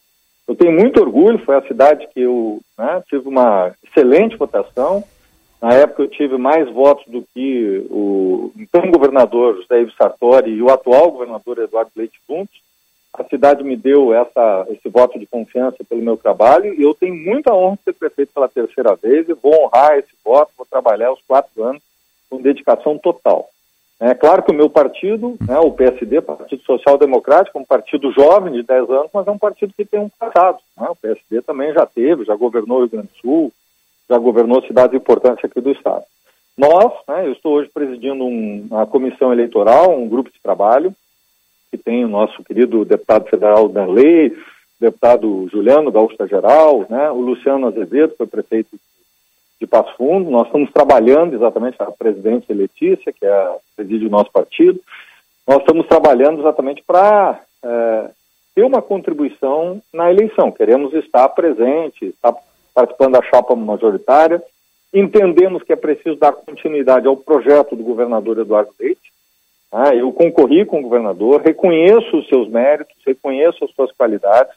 Eu 0.48 0.56
tenho 0.56 0.72
muito 0.72 1.02
orgulho, 1.02 1.40
foi 1.40 1.56
a 1.56 1.68
cidade 1.68 2.08
que 2.14 2.22
eu 2.22 2.62
né, 2.78 3.04
tive 3.10 3.28
uma 3.28 3.74
excelente 3.84 4.38
votação. 4.38 5.04
Na 5.62 5.74
época 5.74 6.04
eu 6.04 6.10
tive 6.10 6.38
mais 6.38 6.70
votos 6.72 7.06
do 7.08 7.26
que 7.34 7.86
o 7.90 8.52
então 8.58 8.90
governador 8.92 9.56
José 9.56 9.82
Ives 9.82 9.96
Sartori 9.96 10.52
e 10.52 10.62
o 10.62 10.70
atual 10.70 11.12
governador 11.12 11.60
Eduardo 11.60 11.92
Leite 11.96 12.20
juntos. 12.30 12.62
A 13.14 13.24
cidade 13.26 13.64
me 13.64 13.76
deu 13.76 14.14
essa, 14.14 14.66
esse 14.70 14.90
voto 14.90 15.20
de 15.20 15.28
confiança 15.28 15.84
pelo 15.88 16.02
meu 16.02 16.18
trabalho 16.18 16.74
e 16.74 16.82
eu 16.82 16.96
tenho 16.96 17.16
muita 17.16 17.54
honra 17.54 17.76
de 17.76 17.84
ser 17.84 17.94
prefeito 17.94 18.34
pela 18.34 18.50
terceira 18.50 18.96
vez 18.96 19.30
e 19.30 19.34
vou 19.34 19.66
honrar 19.66 19.98
esse 20.00 20.10
voto, 20.26 20.52
vou 20.58 20.66
trabalhar 20.66 21.12
os 21.12 21.22
quatro 21.28 21.64
anos 21.64 21.82
com 22.30 22.42
dedicação 22.42 22.98
total. 22.98 23.50
É 24.00 24.16
claro 24.16 24.42
que 24.42 24.52
o 24.52 24.56
meu 24.56 24.70
partido, 24.70 25.38
né, 25.48 25.58
o 25.60 25.72
PSD, 25.72 26.20
Partido 26.22 26.62
Social 26.64 26.98
Democrático, 26.98 27.58
é 27.58 27.62
um 27.62 27.66
partido 27.66 28.12
jovem 28.12 28.52
de 28.52 28.64
10 28.64 28.90
anos, 28.90 29.12
mas 29.14 29.28
é 29.28 29.32
um 29.32 29.38
partido 29.38 29.74
que 29.74 29.86
tem 29.86 30.00
um 30.00 30.10
passado. 30.10 30.58
Né? 30.76 30.88
O 30.90 30.96
PSD 30.96 31.42
também 31.44 31.72
já 31.72 31.86
teve, 31.86 32.26
já 32.26 32.36
governou 32.36 32.78
o 32.78 32.82
Rio 32.82 32.90
Grande 32.90 33.08
do 33.08 33.22
Sul, 33.22 33.52
já 34.10 34.18
governou 34.18 34.62
cidades 34.64 34.96
importantes 34.96 35.46
aqui 35.46 35.62
do 35.62 35.72
Estado. 35.72 36.04
Nós, 36.58 36.92
né, 37.08 37.28
eu 37.28 37.32
estou 37.32 37.54
hoje 37.54 37.70
presidindo 37.74 38.24
um, 38.26 38.68
uma 38.70 38.86
comissão 38.86 39.32
eleitoral, 39.32 39.92
um 39.92 40.10
grupo 40.10 40.32
de 40.32 40.42
trabalho, 40.42 40.94
que 41.74 41.78
tem 41.80 42.06
o 42.06 42.08
nosso 42.08 42.44
querido 42.44 42.86
deputado 42.86 43.28
federal 43.28 43.68
Danley, 43.68 44.38
deputado 44.80 45.50
Juliano 45.52 45.92
Gaúcha 45.92 46.28
Geral, 46.28 46.86
né, 46.88 47.10
o 47.10 47.20
Luciano 47.20 47.66
Azevedo, 47.66 48.14
foi 48.16 48.28
prefeito 48.28 48.78
de 49.60 49.66
Passo 49.66 49.92
Fundo. 49.98 50.30
Nós 50.30 50.46
estamos 50.46 50.72
trabalhando 50.72 51.34
exatamente 51.34 51.78
a 51.80 51.86
presidente 51.86 52.54
Letícia, 52.54 53.12
que 53.12 53.26
é 53.26 53.32
a 53.32 53.56
preside 53.76 54.06
o 54.06 54.10
nosso 54.12 54.32
partido. 54.32 54.80
Nós 55.48 55.62
estamos 55.62 55.88
trabalhando 55.88 56.42
exatamente 56.42 56.84
para 56.86 57.42
é, 57.64 58.10
ter 58.54 58.64
uma 58.64 58.82
contribuição 58.82 59.82
na 59.92 60.12
eleição. 60.12 60.52
Queremos 60.52 60.94
estar 60.94 61.28
presente, 61.30 62.06
estar 62.06 62.36
participando 62.72 63.14
da 63.14 63.24
chapa 63.24 63.56
majoritária. 63.56 64.44
Entendemos 64.94 65.64
que 65.64 65.74
é 65.74 65.76
preciso 65.76 66.18
dar 66.18 66.34
continuidade 66.34 67.08
ao 67.08 67.18
projeto 67.18 67.76
do 67.76 67.84
governador 67.84 68.38
Eduardo 68.38 68.70
Leite. 68.80 69.13
Ah, 69.76 69.96
eu 69.96 70.14
concorri 70.14 70.64
com 70.66 70.80
o 70.80 70.84
governador, 70.84 71.42
reconheço 71.42 72.18
os 72.18 72.28
seus 72.28 72.48
méritos, 72.48 72.96
reconheço 73.04 73.66
as 73.66 73.72
suas 73.72 73.92
qualidades. 73.92 74.54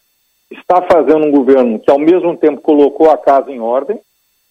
Está 0.50 0.82
fazendo 0.82 1.26
um 1.26 1.30
governo 1.30 1.78
que, 1.80 1.90
ao 1.90 1.98
mesmo 1.98 2.36
tempo, 2.36 2.60
colocou 2.60 3.10
a 3.10 3.16
casa 3.16 3.50
em 3.50 3.58
ordem, 3.58 3.98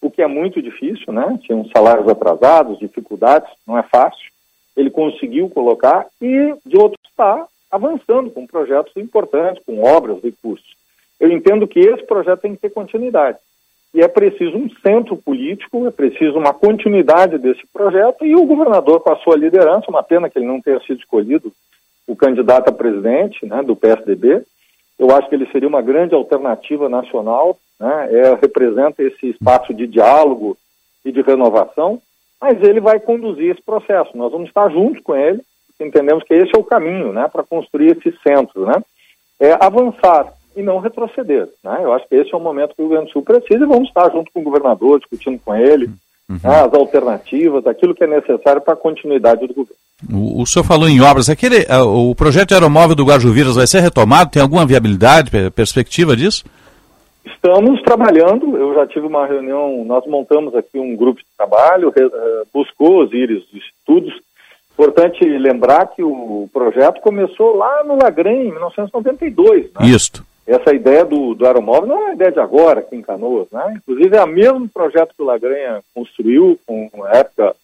o 0.02 0.10
que 0.10 0.24
é 0.24 0.28
muito 0.28 0.60
difícil, 0.64 1.14
né? 1.14 1.40
Uns 1.52 1.70
salários 1.70 2.08
atrasados, 2.08 2.80
dificuldades, 2.80 3.48
não 3.68 3.78
é 3.78 3.84
fácil. 3.84 4.32
Ele 4.76 4.90
conseguiu 4.90 5.48
colocar 5.52 6.08
e, 6.20 6.56
de 6.66 6.78
outro, 6.78 7.00
está 7.08 7.46
avançando 7.70 8.32
com 8.32 8.48
projetos 8.48 8.92
importantes, 8.98 9.64
com 9.64 9.84
obras, 9.84 10.22
recursos. 10.24 10.76
Eu 11.20 11.32
entendo 11.32 11.68
que 11.68 11.80
esse 11.80 12.04
projeto 12.08 12.42
tem 12.42 12.56
que 12.56 12.62
ter 12.62 12.72
continuidade. 12.72 13.38
E 13.96 14.02
é 14.02 14.10
preciso 14.10 14.58
um 14.58 14.70
centro 14.86 15.16
político, 15.16 15.88
é 15.88 15.90
preciso 15.90 16.38
uma 16.38 16.54
continuidade 16.54 17.38
desse 17.38 17.66
projeto 17.72 18.26
e 18.26 18.36
o 18.36 18.46
governador, 18.46 19.00
com 19.00 19.10
a 19.10 19.16
sua 19.20 19.38
liderança, 19.38 19.90
uma 19.90 20.04
pena 20.04 20.30
que 20.30 20.38
ele 20.38 20.46
não 20.46 20.60
tenha 20.60 20.82
sido 20.82 21.00
escolhido 21.00 21.50
o 22.06 22.14
candidato 22.14 22.68
a 22.68 22.74
presidente 22.74 23.46
né, 23.46 23.64
do 23.64 23.74
PSDB, 23.74 24.44
eu 25.00 25.16
acho 25.16 25.30
que 25.30 25.36
ele 25.36 25.50
seria 25.50 25.70
uma 25.70 25.82
grande 25.82 26.14
alternativa 26.14 26.90
nacional, 26.90 27.58
né, 27.80 28.10
é, 28.12 28.34
representa 28.36 29.02
esse 29.02 29.30
espaço 29.30 29.74
de 29.74 29.88
diálogo 29.88 30.58
e 31.06 31.10
de 31.10 31.22
renovação, 31.22 32.02
mas 32.42 32.62
ele 32.62 32.82
vai 32.82 33.00
conduzir 33.00 33.52
esse 33.52 33.62
processo. 33.62 34.18
Nós 34.18 34.30
vamos 34.30 34.50
estar 34.50 34.70
juntos 34.72 35.02
com 35.04 35.16
ele, 35.16 35.40
entendemos 35.80 36.22
que 36.26 36.34
esse 36.34 36.54
é 36.54 36.60
o 36.60 36.66
caminho 36.66 37.14
né, 37.14 37.30
para 37.32 37.44
construir 37.44 37.98
esse 37.98 38.14
centro, 38.22 38.66
né, 38.66 38.76
é 39.40 39.54
avançar 39.54 40.34
e 40.56 40.64
não 40.64 40.80
retroceder. 40.80 41.48
Né? 41.64 41.80
Eu 41.82 41.94
acho 41.94 42.08
que 42.08 42.16
esse 42.16 42.34
é 42.34 42.38
o 42.38 42.42
momento 42.42 42.76
que 42.76 42.82
o 42.82 42.86
Rio 42.86 42.96
Grande 42.96 43.08
do 43.08 43.12
Sul 43.12 43.22
precisa 43.22 43.64
e 43.64 43.68
vamos 43.68 43.88
estar 43.88 44.10
junto 44.12 44.32
com 44.32 44.40
o 44.42 44.44
governador, 44.44 45.00
discutindo 45.00 45.40
com 45.44 45.56
ele 45.56 45.90
né, 46.28 46.40
as 46.44 46.74
alternativas, 46.74 47.66
aquilo 47.68 47.94
que 47.94 48.04
é 48.04 48.08
necessário 48.08 48.62
para 48.62 48.74
a 48.74 48.78
continuidade 48.78 49.48
do 49.48 49.54
governo. 49.54 49.76
O, 50.12 50.42
o 50.42 50.46
senhor 50.46 50.66
falou 50.66 50.90
em 50.90 51.02
obras. 51.02 51.30
Aquele, 51.30 51.66
uh, 51.66 52.10
o 52.10 52.16
projeto 52.16 52.54
aeromóvel 52.54 52.96
do 52.96 53.06
Guajuviras 53.06 53.56
vai 53.56 53.68
ser 53.68 53.80
retomado? 53.80 54.32
Tem 54.32 54.42
alguma 54.42 54.66
viabilidade, 54.66 55.32
per- 55.32 55.52
perspectiva 55.52 56.16
disso? 56.16 56.44
Estamos 57.26 57.82
trabalhando, 57.82 58.56
eu 58.56 58.74
já 58.76 58.86
tive 58.86 59.08
uma 59.08 59.26
reunião, 59.26 59.84
nós 59.86 60.06
montamos 60.06 60.54
aqui 60.56 60.78
um 60.78 60.96
grupo 60.96 61.20
de 61.20 61.26
trabalho, 61.36 61.92
re, 61.96 62.04
eh, 62.04 62.44
buscou 62.54 63.04
os 63.04 63.12
íris 63.14 63.44
dos 63.52 63.64
estudos. 63.64 64.14
Importante 64.74 65.24
lembrar 65.24 65.88
que 65.88 66.04
o 66.04 66.50
projeto 66.54 67.02
começou 67.02 67.56
lá 67.56 67.84
no 67.84 67.96
Lagrange, 67.96 68.48
em 68.48 68.52
1992. 68.52 69.72
Né? 69.74 69.88
Isto. 69.88 70.24
Essa 70.48 70.74
ideia 70.74 71.04
do, 71.04 71.34
do 71.34 71.46
aeromóvel 71.46 71.88
não 71.88 71.98
é 71.98 72.04
uma 72.06 72.14
ideia 72.14 72.32
de 72.32 72.40
agora 72.40 72.80
aqui 72.80 72.96
em 72.96 73.02
Canoas, 73.02 73.48
né? 73.52 73.74
Inclusive 73.78 74.16
é 74.16 74.24
o 74.24 74.28
mesmo 74.28 74.70
projeto 74.70 75.16
que 75.16 75.24
o 75.24 75.26
Lagranha 75.26 75.84
construiu 75.94 76.60
com 76.68 76.90
na 76.94 77.12
época 77.12 77.56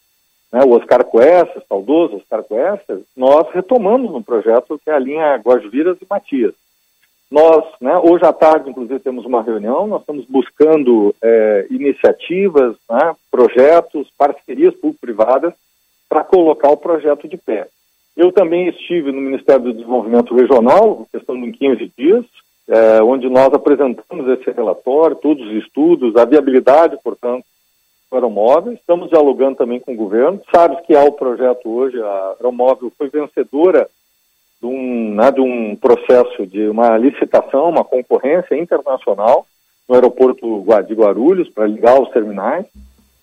né, 0.52 0.62
o 0.66 0.72
Oscar 0.72 1.04
Coessas, 1.06 1.64
saudoso 1.68 2.18
Oscar 2.18 2.44
Coessas, 2.44 3.02
nós 3.16 3.48
retomamos 3.54 4.12
no 4.12 4.24
projeto 4.24 4.80
que 4.84 4.90
é 4.90 4.94
a 4.94 5.00
linha 5.00 5.36
Guajuviras 5.36 5.98
e 6.02 6.06
Matias. 6.10 6.54
Nós, 7.30 7.64
né, 7.80 7.98
hoje 7.98 8.26
à 8.26 8.34
tarde, 8.34 8.70
inclusive, 8.70 9.00
temos 9.00 9.26
uma 9.26 9.42
reunião, 9.42 9.88
nós 9.88 10.02
estamos 10.02 10.26
buscando 10.26 11.16
é, 11.22 11.68
iniciativas, 11.70 12.76
né, 12.90 13.16
projetos, 13.32 14.12
parcerias 14.18 14.74
público-privadas 14.74 15.54
para 16.10 16.26
colocar 16.26 16.70
o 16.70 16.78
projeto 16.78 17.30
de 17.30 17.38
pé. 17.38 17.68
Eu 18.18 18.34
também 18.34 18.68
estive 18.68 19.14
no 19.14 19.22
Ministério 19.22 19.64
do 19.64 19.74
Desenvolvimento 19.74 20.36
Regional, 20.36 21.08
questão 21.10 21.40
de 21.40 21.54
15 21.54 21.92
dias, 21.98 22.26
é, 22.68 23.02
onde 23.02 23.30
nós 23.30 23.54
apresentamos 23.54 24.28
esse 24.30 24.52
relatório, 24.52 25.16
todos 25.16 25.46
os 25.46 25.54
estudos, 25.64 26.16
a 26.16 26.26
viabilidade, 26.26 26.98
portanto, 27.04 27.46
do 28.10 28.16
aeromóvel. 28.16 28.74
Estamos 28.74 29.10
dialogando 29.10 29.58
também 29.58 29.80
com 29.80 29.94
o 29.94 29.98
governo. 29.98 30.42
Sabes 30.54 30.80
que 30.86 30.96
há 30.96 31.04
o 31.04 31.14
projeto 31.14 31.70
hoje, 31.70 32.02
a 32.02 32.36
aeromóvel 32.38 32.92
foi 32.98 33.10
vencedora 33.10 33.90
de 34.60 34.68
um, 34.68 35.16
né, 35.16 35.32
de 35.32 35.42
um 35.42 35.76
processo 35.76 36.46
de 36.46 36.68
uma 36.70 36.98
licitação, 36.98 37.70
uma 37.70 37.84
concorrência 37.84 38.56
internacional 38.56 39.48
no 39.90 39.96
aeroporto 39.96 40.64
de 40.88 40.94
Guarulhos 40.94 41.50
para 41.50 41.68
ligar 41.68 42.00
os 42.00 42.10
terminais. 42.10 42.66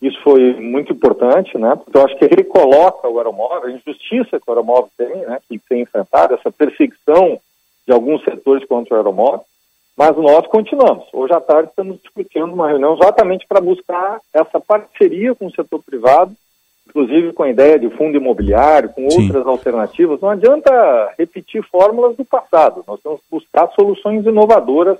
Isso 0.02 0.20
foi 0.22 0.54
muito 0.54 0.92
importante, 0.92 1.58
né? 1.58 1.74
Porque 1.74 1.96
eu 1.96 2.04
acho 2.04 2.16
que 2.18 2.26
recoloca 2.26 3.08
o 3.08 3.18
aeromóvel, 3.18 3.68
a 3.68 3.72
injustiça 3.72 4.38
que 4.38 4.44
o 4.46 4.50
aeromóvel 4.50 4.88
tem, 4.96 5.16
né? 5.16 5.38
Que 5.48 5.58
tem 5.68 5.82
enfrentado, 5.82 6.34
essa 6.34 6.52
perseguição 6.52 7.40
de 7.88 7.92
alguns 7.92 8.22
setores 8.22 8.68
contra 8.68 8.94
o 8.94 8.96
aeromóvel. 8.98 9.40
Mas 9.96 10.14
nós 10.16 10.46
continuamos. 10.46 11.06
Hoje 11.12 11.32
à 11.32 11.40
tarde 11.40 11.70
estamos 11.70 11.98
discutindo 12.02 12.52
uma 12.52 12.68
reunião 12.68 12.94
exatamente 12.94 13.46
para 13.48 13.60
buscar 13.62 14.20
essa 14.32 14.60
parceria 14.60 15.34
com 15.34 15.46
o 15.46 15.50
setor 15.50 15.82
privado, 15.82 16.32
inclusive 16.86 17.32
com 17.32 17.42
a 17.42 17.48
ideia 17.48 17.78
de 17.78 17.88
fundo 17.96 18.16
imobiliário, 18.16 18.90
com 18.90 19.10
Sim. 19.10 19.22
outras 19.22 19.46
alternativas. 19.46 20.20
Não 20.20 20.28
adianta 20.28 20.70
repetir 21.18 21.64
fórmulas 21.64 22.14
do 22.14 22.24
passado. 22.24 22.84
Nós 22.86 23.00
temos 23.00 23.20
que 23.20 23.26
buscar 23.30 23.68
soluções 23.74 24.24
inovadoras 24.24 24.98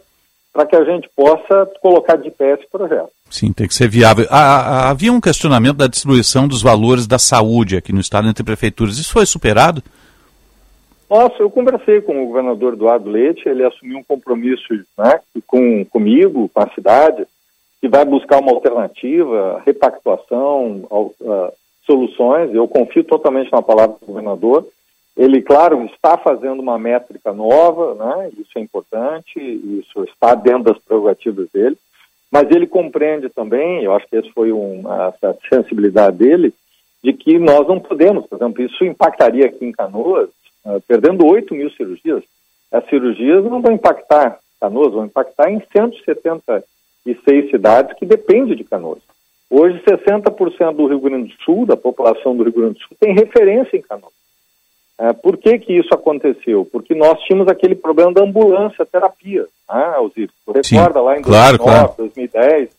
para 0.51 0.66
que 0.66 0.74
a 0.74 0.82
gente 0.82 1.09
possa 1.15 1.70
colocar 1.81 2.16
de 2.16 2.31
pé 2.31 2.55
esse 2.55 2.66
projeto. 2.69 3.10
Sim, 3.31 3.52
tem 3.52 3.69
que 3.69 3.74
ser 3.74 3.89
viável. 3.89 4.27
Ah, 4.31 4.89
havia 4.89 5.12
um 5.12 5.20
questionamento 5.20 5.77
da 5.77 5.86
distribuição 5.86 6.48
dos 6.48 6.62
valores 6.62 7.06
da 7.06 7.19
saúde 7.19 7.77
aqui 7.77 7.93
no 7.93 8.01
estado 8.01 8.27
entre 8.27 8.43
prefeituras. 8.43 8.98
Isso 8.98 9.12
foi 9.12 9.27
superado? 9.27 9.82
Nossa, 11.09 11.37
eu 11.43 11.51
conversei 11.51 12.03
com 12.03 12.23
o 12.23 12.27
governador 12.27 12.75
Eduardo 12.75 13.09
Leite, 13.11 13.49
ele 13.49 13.65
assumiu 13.65 13.99
um 13.99 14.05
compromisso 14.05 14.75
né, 14.97 15.21
com, 15.47 15.85
comigo, 15.87 16.51
com 16.53 16.61
a 16.61 16.69
cidade, 16.75 17.27
que 17.81 17.89
vai 17.89 18.05
buscar 18.05 18.41
uma 18.41 18.53
alternativa, 18.53 19.63
repactuação, 19.65 20.87
uh, 20.91 21.53
soluções. 21.87 22.55
Eu 22.55 22.69
confio 22.69 23.03
totalmente 23.05 23.51
na 23.51 23.63
palavra 23.63 23.97
do 23.99 24.07
governador. 24.07 24.67
Ele, 25.17 25.41
claro, 25.41 25.83
está 25.87 26.19
fazendo 26.19 26.61
uma 26.61 26.79
métrica 26.79 27.33
nova, 27.33 27.95
né? 27.95 28.31
isso 28.39 28.57
é 28.57 28.61
importante, 28.61 29.41
isso 29.41 30.05
está 30.05 30.35
dentro 30.35 30.65
das 30.65 30.79
prerrogativas 30.79 31.49
dele, 31.53 31.77
mas 32.31 32.49
ele 32.51 32.67
compreende 32.67 33.29
também, 33.29 33.83
eu 33.83 33.95
acho 33.95 34.07
que 34.07 34.17
esse 34.17 34.31
foi 34.31 34.53
uma 34.53 35.09
a 35.09 35.35
sensibilidade 35.49 36.19
dele, 36.19 36.55
de 37.03 37.13
que 37.13 37.39
nós 37.39 37.67
não 37.67 37.81
podemos, 37.81 38.27
por 38.27 38.37
exemplo, 38.37 38.63
isso 38.63 38.85
impactaria 38.85 39.47
aqui 39.47 39.65
em 39.65 39.73
Canoas, 39.73 40.29
uh, 40.69 40.81
perdendo 40.86 41.27
8 41.27 41.55
mil 41.55 41.70
cirurgias. 41.70 42.23
As 42.70 42.86
cirurgias 42.89 43.45
não 43.45 43.62
vão 43.62 43.73
impactar 43.73 44.39
Canoas, 44.61 44.93
vão 44.93 45.07
impactar 45.07 45.51
em 45.51 45.62
176 45.73 47.51
cidades 47.51 47.97
que 47.97 48.05
dependem 48.05 48.57
de 48.57 48.65
Canoas. 48.65 49.01
Hoje, 49.51 49.82
60% 49.82 50.74
do 50.74 50.86
Rio 50.86 51.01
Grande 51.01 51.35
do 51.35 51.43
Sul, 51.43 51.65
da 51.65 51.77
população 51.77 52.36
do 52.36 52.43
Rio 52.43 52.53
Grande 52.53 52.74
do 52.74 52.81
Sul, 52.81 52.97
tem 53.01 53.15
referência 53.15 53.77
em 53.77 53.82
Canoas. 53.82 54.12
É, 55.01 55.12
por 55.12 55.36
que, 55.36 55.59
que 55.61 55.73
isso 55.78 55.95
aconteceu? 55.95 56.65
Porque 56.70 56.93
nós 56.93 57.20
tínhamos 57.20 57.49
aquele 57.49 57.77
problema 57.77 58.12
da 58.12 58.24
ambulância, 58.24 58.85
terapia, 58.85 59.47
né, 59.73 59.85
Alzir? 59.95 60.28
Tu 60.45 60.53
recorda 60.53 60.65
Sim, 60.65 61.05
lá 61.05 61.19
em 61.19 61.23
2009, 61.23 61.23
claro, 61.23 61.59
claro. 61.59 61.95
2010? 61.97 62.69
O 62.69 62.73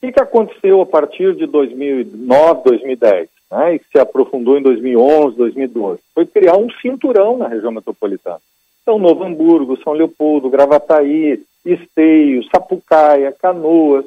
que, 0.00 0.12
que 0.12 0.20
aconteceu 0.20 0.80
a 0.80 0.86
partir 0.86 1.34
de 1.34 1.46
2009, 1.46 2.62
2010? 2.64 3.28
Né, 3.50 3.76
e 3.76 3.80
se 3.90 3.98
aprofundou 3.98 4.58
em 4.58 4.62
2011, 4.62 5.36
2012? 5.36 6.00
Foi 6.14 6.26
criar 6.26 6.56
um 6.56 6.68
cinturão 6.82 7.38
na 7.38 7.48
região 7.48 7.72
metropolitana. 7.72 8.40
Então, 8.82 8.98
Novo 8.98 9.24
Hamburgo, 9.24 9.78
São 9.82 9.92
Leopoldo, 9.92 10.50
Gravataí, 10.50 11.42
Esteio, 11.64 12.42
Sapucaia, 12.44 13.32
Canoas, 13.32 14.04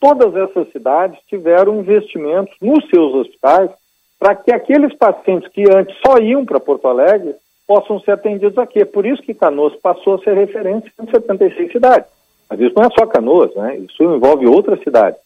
todas 0.00 0.34
essas 0.34 0.70
cidades 0.72 1.18
tiveram 1.28 1.80
investimentos 1.80 2.54
nos 2.60 2.88
seus 2.88 3.14
hospitais 3.14 3.70
para 4.18 4.34
que 4.34 4.52
aqueles 4.52 4.94
pacientes 4.94 5.48
que 5.52 5.64
antes 5.70 5.96
só 6.04 6.18
iam 6.18 6.44
para 6.44 6.60
Porto 6.60 6.88
Alegre 6.88 7.34
possam 7.66 8.00
ser 8.00 8.12
atendidos 8.12 8.58
aqui. 8.58 8.80
É 8.80 8.84
por 8.84 9.06
isso 9.06 9.22
que 9.22 9.34
Canoas 9.34 9.74
passou 9.76 10.14
a 10.14 10.18
ser 10.18 10.34
referência 10.34 10.90
em 11.00 11.10
76 11.10 11.70
cidades. 11.70 12.08
Mas 12.48 12.60
isso 12.60 12.74
não 12.74 12.84
é 12.84 12.88
só 12.98 13.06
Canoas, 13.06 13.54
né? 13.54 13.76
isso 13.76 14.02
envolve 14.02 14.46
outras 14.46 14.82
cidades. 14.82 15.20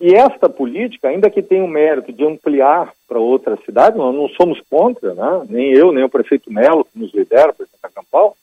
E 0.00 0.14
esta 0.14 0.48
política, 0.48 1.08
ainda 1.08 1.30
que 1.30 1.42
tenha 1.42 1.64
o 1.64 1.68
mérito 1.68 2.12
de 2.12 2.24
ampliar 2.24 2.92
para 3.08 3.18
outras 3.18 3.58
cidades, 3.64 3.96
nós 3.96 4.14
não 4.14 4.28
somos 4.30 4.60
contra, 4.68 5.14
né? 5.14 5.46
nem 5.48 5.72
eu, 5.72 5.92
nem 5.92 6.04
o 6.04 6.08
prefeito 6.08 6.52
Melo, 6.52 6.84
que 6.84 6.98
nos 6.98 7.14
lidera, 7.14 7.50
o 7.50 7.54
prefeito 7.54 7.94
Campal, 7.94 8.36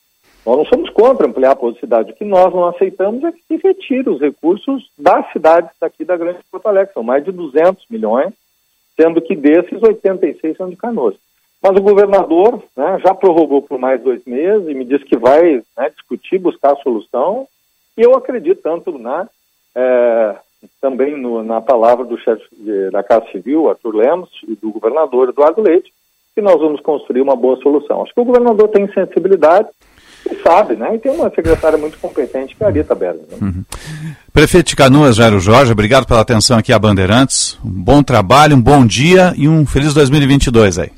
nós 0.46 0.56
não 0.56 0.64
somos 0.64 0.90
contra 0.90 1.26
ampliar 1.26 1.54
para 1.54 1.66
outra 1.66 1.80
cidade. 1.80 2.12
O 2.12 2.14
que 2.14 2.24
nós 2.24 2.52
não 2.52 2.66
aceitamos 2.66 3.22
é 3.22 3.30
que 3.30 3.42
se 3.46 3.56
retire 3.56 4.08
os 4.08 4.20
recursos 4.20 4.90
das 4.98 5.30
cidades 5.32 5.70
daqui 5.80 6.04
da 6.04 6.16
Grande 6.16 6.38
Porto 6.50 6.66
Alegre. 6.66 6.94
São 6.94 7.02
mais 7.02 7.24
de 7.24 7.30
200 7.30 7.84
milhões 7.88 8.32
sendo 8.96 9.20
que 9.20 9.34
desses 9.34 9.82
86 9.82 10.56
são 10.56 10.68
de 10.68 10.76
Canoas. 10.76 11.14
Mas 11.62 11.72
o 11.76 11.82
governador 11.82 12.62
né, 12.76 13.00
já 13.04 13.14
prorrogou 13.14 13.62
por 13.62 13.78
mais 13.78 14.02
dois 14.02 14.24
meses 14.24 14.68
e 14.68 14.74
me 14.74 14.84
disse 14.84 15.04
que 15.04 15.16
vai 15.16 15.62
né, 15.76 15.90
discutir, 15.90 16.38
buscar 16.38 16.72
a 16.72 16.82
solução. 16.82 17.46
E 17.96 18.02
eu 18.02 18.14
acredito 18.14 18.60
tanto 18.62 18.98
na, 18.98 19.28
é, 19.74 20.36
também 20.80 21.20
no, 21.20 21.42
na 21.42 21.60
palavra 21.60 22.04
do 22.04 22.18
chefe 22.18 22.44
da 22.90 23.02
Casa 23.02 23.26
Civil, 23.30 23.68
Arthur 23.68 23.96
Lemos, 23.96 24.30
e 24.46 24.54
do 24.54 24.70
governador 24.70 25.28
Eduardo 25.28 25.62
Leite, 25.62 25.92
que 26.34 26.40
nós 26.40 26.58
vamos 26.58 26.80
construir 26.80 27.20
uma 27.20 27.36
boa 27.36 27.56
solução. 27.56 28.02
Acho 28.02 28.14
que 28.14 28.20
o 28.20 28.24
governador 28.24 28.68
tem 28.68 28.90
sensibilidade 28.92 29.68
e 30.30 30.36
sabe, 30.42 30.76
né? 30.76 30.94
E 30.94 30.98
tem 30.98 31.12
uma 31.12 31.30
secretária 31.30 31.76
muito 31.76 31.98
competente, 31.98 32.54
que 32.54 32.62
é 32.62 32.66
a 32.66 32.70
Rita 32.70 32.94
Berger. 32.94 33.22
Né? 33.30 33.38
Uhum. 33.40 33.64
Prefeito 34.32 34.68
de 34.68 34.76
Canoas, 34.76 35.16
Jairo 35.16 35.40
Jorge, 35.40 35.72
obrigado 35.72 36.06
pela 36.06 36.20
atenção 36.20 36.58
aqui 36.58 36.72
a 36.72 36.78
Bandeirantes. 36.78 37.58
Um 37.64 37.82
bom 37.82 38.02
trabalho, 38.02 38.56
um 38.56 38.62
bom 38.62 38.86
dia 38.86 39.32
e 39.36 39.48
um 39.48 39.66
feliz 39.66 39.92
2022 39.94 40.78
aí. 40.78 40.90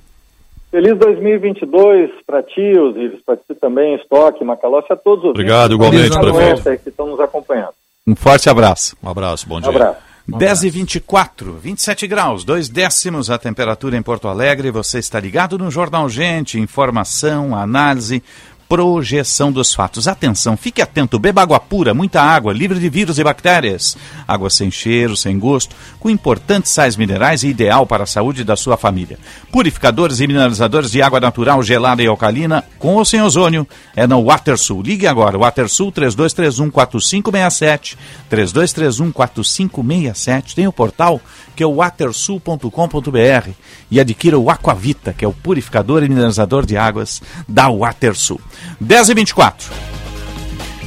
Feliz 0.70 0.99
2022 0.99 2.11
para 2.27 2.43
ti, 2.43 2.77
Osiris, 2.78 3.20
para 3.24 3.36
ti 3.36 3.55
também, 3.61 3.95
Estoque, 3.95 4.45
Macalossi, 4.45 4.93
a 4.93 4.97
todos 4.97 5.24
os 5.24 5.31
Obrigado, 5.31 5.74
igualmente, 5.74 6.19
prefeito. 6.19 6.82
que 6.82 6.89
estão 6.89 7.07
nos 7.07 7.20
acompanhando. 7.20 7.74
Um 8.06 8.14
forte 8.14 8.51
abraço. 8.51 8.94
Um 9.02 9.09
abraço, 9.09 9.48
bom 9.48 9.59
dia. 9.59 9.70
Um 9.70 9.76
abraço. 9.76 9.98
10 10.28 10.64
e 10.64 10.70
24, 10.70 11.55
27 11.55 12.06
graus, 12.06 12.44
dois 12.44 12.68
décimos 12.68 13.31
a 13.31 13.39
temperatura 13.39 13.97
em 13.97 14.02
Porto 14.02 14.28
Alegre. 14.28 14.70
Você 14.70 14.98
está 14.98 15.18
ligado 15.18 15.56
no 15.56 15.70
Jornal 15.70 16.06
Gente, 16.10 16.60
informação, 16.60 17.56
análise, 17.56 18.22
projeção 18.69 19.51
dos 19.53 19.73
fatos. 19.74 20.09
Atenção, 20.09 20.57
fique 20.57 20.82
atento, 20.82 21.19
beba 21.19 21.43
água 21.43 21.61
pura, 21.61 21.93
muita 21.95 22.23
água, 22.23 22.53
livre 22.53 22.78
de 22.78 22.89
vírus 22.89 23.19
e 23.19 23.24
bactérias. 23.24 23.97
Água 24.27 24.49
sem 24.51 24.70
cheiro, 24.70 25.16
sem 25.16 25.39
gosto, 25.39 25.77
com 26.01 26.11
importantes 26.11 26.73
sais 26.73 26.97
minerais 26.97 27.43
e 27.43 27.49
ideal 27.49 27.86
para 27.86 28.05
a 28.05 28.07
saúde 28.07 28.45
da 28.45 28.57
sua 28.57 28.77
família. 28.77 29.19
Purificadores 29.53 30.20
e 30.20 30.27
mineralizadores 30.27 30.91
de 30.91 31.03
água 31.03 31.20
natural, 31.20 31.62
gelada 31.62 32.03
e 32.03 32.07
alcalina, 32.07 32.65
com 32.78 32.95
ou 32.95 33.05
sem 33.05 33.20
ozônio, 33.23 33.66
é 33.95 34.07
no 34.07 34.23
WaterSul. 34.23 34.81
Ligue 34.82 35.07
agora, 35.07 35.39
WaterSul 35.39 35.93
3231-4567, 35.93 37.97
3231-4567. 38.31 40.55
Tem 40.55 40.66
o 40.66 40.73
portal 40.73 41.20
que 41.55 41.62
é 41.62 41.66
o 41.66 41.77
watersul.com.br 41.77 43.51
e 43.91 44.01
adquira 44.01 44.39
o 44.39 44.51
Aquavita, 44.51 45.12
que 45.12 45.24
é 45.24 45.28
o 45.28 45.32
purificador 45.32 46.03
e 46.03 46.09
mineralizador 46.09 46.66
de 46.66 46.77
águas 46.77 47.23
da 47.49 47.69
WaterSul. 47.69 48.41
10 48.81 49.09
e 49.09 49.14
24. 49.14 49.72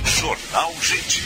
Jornal 0.04 0.74
Gente. 0.82 1.24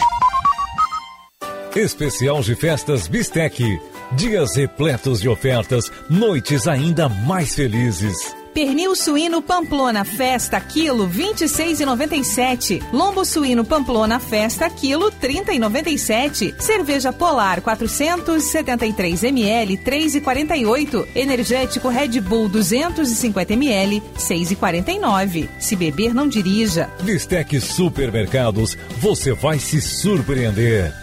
Especial 1.75 2.41
de 2.41 2.55
festas 2.55 3.07
Bistec. 3.07 3.79
Dias 4.13 4.55
repletos 4.57 5.21
de 5.21 5.29
ofertas, 5.29 5.89
noites 6.09 6.67
ainda 6.67 7.07
mais 7.07 7.55
felizes. 7.55 8.35
Pernil 8.53 8.95
suíno 8.95 9.41
Pamplona 9.41 10.03
Festa 10.03 10.59
quilo 10.59 11.07
26,97. 11.07 12.81
Lombo 12.91 13.23
suíno 13.23 13.63
Pamplona 13.63 14.19
Festa 14.19 14.69
quilo 14.69 15.09
30,97. 15.09 16.55
Cerveja 16.57 17.13
Polar 17.13 17.61
473 17.61 19.23
ml 19.23 19.77
3,48. 19.77 21.07
Energético 21.15 21.87
Red 21.87 22.19
Bull 22.19 22.49
250 22.49 23.53
ml 23.53 24.01
6,49. 24.17 25.47
Se 25.57 25.75
beber 25.77 26.13
não 26.13 26.27
dirija. 26.27 26.89
Bistec 27.03 27.57
Supermercados, 27.61 28.77
você 28.99 29.31
vai 29.31 29.59
se 29.59 29.79
surpreender. 29.79 31.00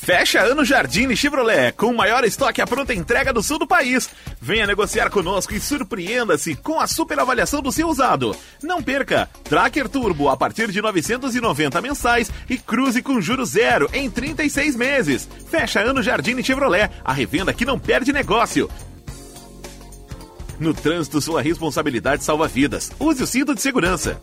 Fecha 0.07 0.41
ano 0.41 0.65
Jardine 0.65 1.17
Chevrolet, 1.17 1.73
com 1.73 1.87
o 1.87 1.97
maior 1.97 2.23
estoque 2.23 2.63
à 2.63 2.65
pronta 2.65 2.95
entrega 2.95 3.33
do 3.33 3.43
sul 3.43 3.59
do 3.59 3.67
país. 3.67 4.09
Venha 4.41 4.65
negociar 4.65 5.11
conosco 5.11 5.53
e 5.53 5.59
surpreenda-se 5.59 6.55
com 6.55 6.79
a 6.79 6.87
super 6.87 7.19
avaliação 7.19 7.61
do 7.61 7.73
seu 7.73 7.89
usado. 7.89 8.33
Não 8.63 8.81
perca! 8.81 9.29
Tracker 9.43 9.89
Turbo 9.89 10.29
a 10.29 10.37
partir 10.37 10.71
de 10.71 10.81
990 10.81 11.83
mensais 11.83 12.31
e 12.49 12.57
cruze 12.57 13.03
com 13.03 13.21
juros 13.21 13.49
zero 13.49 13.91
em 13.93 14.09
36 14.09 14.77
meses. 14.77 15.29
Fecha 15.51 15.81
ano 15.81 16.01
Jardine 16.01 16.45
Chevrolet, 16.45 16.89
a 17.05 17.13
revenda 17.13 17.53
que 17.53 17.65
não 17.65 17.77
perde 17.77 18.13
negócio. 18.13 18.71
No 20.61 20.73
trânsito, 20.73 21.21
sua 21.21 21.43
responsabilidade 21.43 22.23
salva 22.23 22.47
vidas. 22.47 22.93
Use 23.01 23.25
o 23.25 23.27
cinto 23.27 23.57
de 23.57 23.61
segurança. 23.61 24.23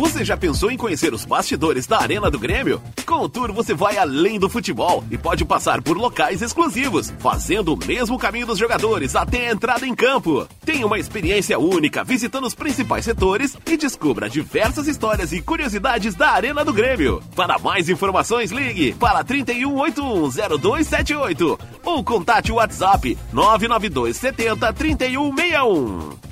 Você 0.00 0.24
já 0.24 0.34
pensou 0.34 0.70
em 0.70 0.78
conhecer 0.78 1.12
os 1.12 1.26
bastidores 1.26 1.86
da 1.86 2.00
Arena 2.00 2.30
do 2.30 2.38
Grêmio? 2.38 2.80
Com 3.04 3.16
o 3.16 3.28
Tour 3.28 3.52
você 3.52 3.74
vai 3.74 3.98
além 3.98 4.38
do 4.38 4.48
futebol 4.48 5.04
e 5.10 5.18
pode 5.18 5.44
passar 5.44 5.82
por 5.82 5.94
locais 5.94 6.40
exclusivos, 6.40 7.12
fazendo 7.18 7.74
o 7.74 7.76
mesmo 7.76 8.18
caminho 8.18 8.46
dos 8.46 8.58
jogadores 8.58 9.14
até 9.14 9.48
a 9.48 9.52
entrada 9.52 9.86
em 9.86 9.94
campo. 9.94 10.48
Tenha 10.64 10.86
uma 10.86 10.98
experiência 10.98 11.58
única 11.58 12.02
visitando 12.02 12.46
os 12.46 12.54
principais 12.54 13.04
setores 13.04 13.58
e 13.66 13.76
descubra 13.76 14.30
diversas 14.30 14.88
histórias 14.88 15.34
e 15.34 15.42
curiosidades 15.42 16.14
da 16.14 16.30
Arena 16.30 16.64
do 16.64 16.72
Grêmio. 16.72 17.22
Para 17.36 17.58
mais 17.58 17.90
informações, 17.90 18.50
ligue 18.50 18.94
para 18.94 19.22
31810278 19.22 21.60
ou 21.84 22.02
contate 22.02 22.50
o 22.50 22.54
WhatsApp 22.54 23.18
992 23.34 24.16
70 24.16 24.72
3161. 24.72 26.29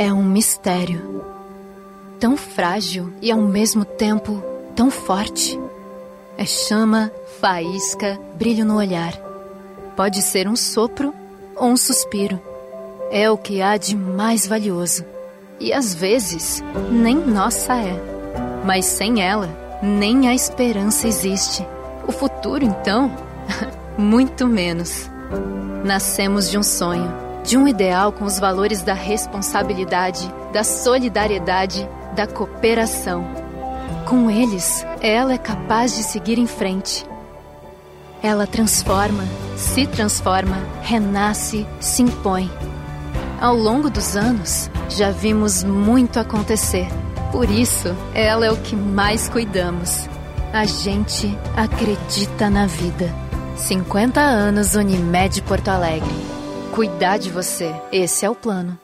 É 0.00 0.12
um 0.12 0.22
mistério. 0.22 1.24
Tão 2.20 2.36
frágil 2.36 3.12
e 3.20 3.32
ao 3.32 3.40
mesmo 3.40 3.84
tempo 3.84 4.40
tão 4.76 4.92
forte. 4.92 5.58
É 6.36 6.44
chama, 6.44 7.10
faísca, 7.40 8.16
brilho 8.36 8.64
no 8.64 8.76
olhar. 8.76 9.12
Pode 9.96 10.22
ser 10.22 10.46
um 10.46 10.54
sopro 10.54 11.12
ou 11.56 11.70
um 11.70 11.76
suspiro. 11.76 12.40
É 13.10 13.28
o 13.28 13.36
que 13.36 13.60
há 13.60 13.76
de 13.76 13.96
mais 13.96 14.46
valioso. 14.46 15.04
E 15.58 15.72
às 15.72 15.92
vezes, 15.92 16.62
nem 16.92 17.16
nossa 17.16 17.74
é. 17.74 18.00
Mas 18.64 18.84
sem 18.84 19.20
ela, 19.20 19.48
nem 19.82 20.28
a 20.28 20.34
esperança 20.34 21.08
existe. 21.08 21.66
O 22.06 22.12
futuro, 22.12 22.64
então, 22.64 23.10
muito 23.98 24.46
menos. 24.46 25.10
Nascemos 25.84 26.48
de 26.48 26.56
um 26.56 26.62
sonho 26.62 27.27
de 27.44 27.56
um 27.56 27.66
ideal 27.66 28.12
com 28.12 28.24
os 28.24 28.38
valores 28.38 28.82
da 28.82 28.94
responsabilidade, 28.94 30.32
da 30.52 30.64
solidariedade, 30.64 31.88
da 32.14 32.26
cooperação. 32.26 33.24
Com 34.06 34.30
eles, 34.30 34.84
ela 35.00 35.32
é 35.32 35.38
capaz 35.38 35.94
de 35.94 36.02
seguir 36.02 36.38
em 36.38 36.46
frente. 36.46 37.06
Ela 38.22 38.46
transforma, 38.46 39.24
se 39.56 39.86
transforma, 39.86 40.56
renasce, 40.82 41.66
se 41.80 42.02
impõe. 42.02 42.50
Ao 43.40 43.54
longo 43.54 43.88
dos 43.88 44.16
anos, 44.16 44.68
já 44.88 45.10
vimos 45.10 45.62
muito 45.62 46.18
acontecer. 46.18 46.88
Por 47.30 47.48
isso, 47.48 47.94
ela 48.14 48.46
é 48.46 48.50
o 48.50 48.56
que 48.56 48.74
mais 48.74 49.28
cuidamos. 49.28 50.08
A 50.52 50.64
gente 50.64 51.38
acredita 51.56 52.50
na 52.50 52.66
vida. 52.66 53.14
50 53.56 54.20
anos 54.20 54.74
Unimed 54.74 55.42
Porto 55.42 55.68
Alegre 55.68 56.37
cuidar 56.78 57.18
de 57.18 57.28
você. 57.28 57.74
Esse 57.90 58.24
é 58.24 58.30
o 58.30 58.36
plano. 58.36 58.78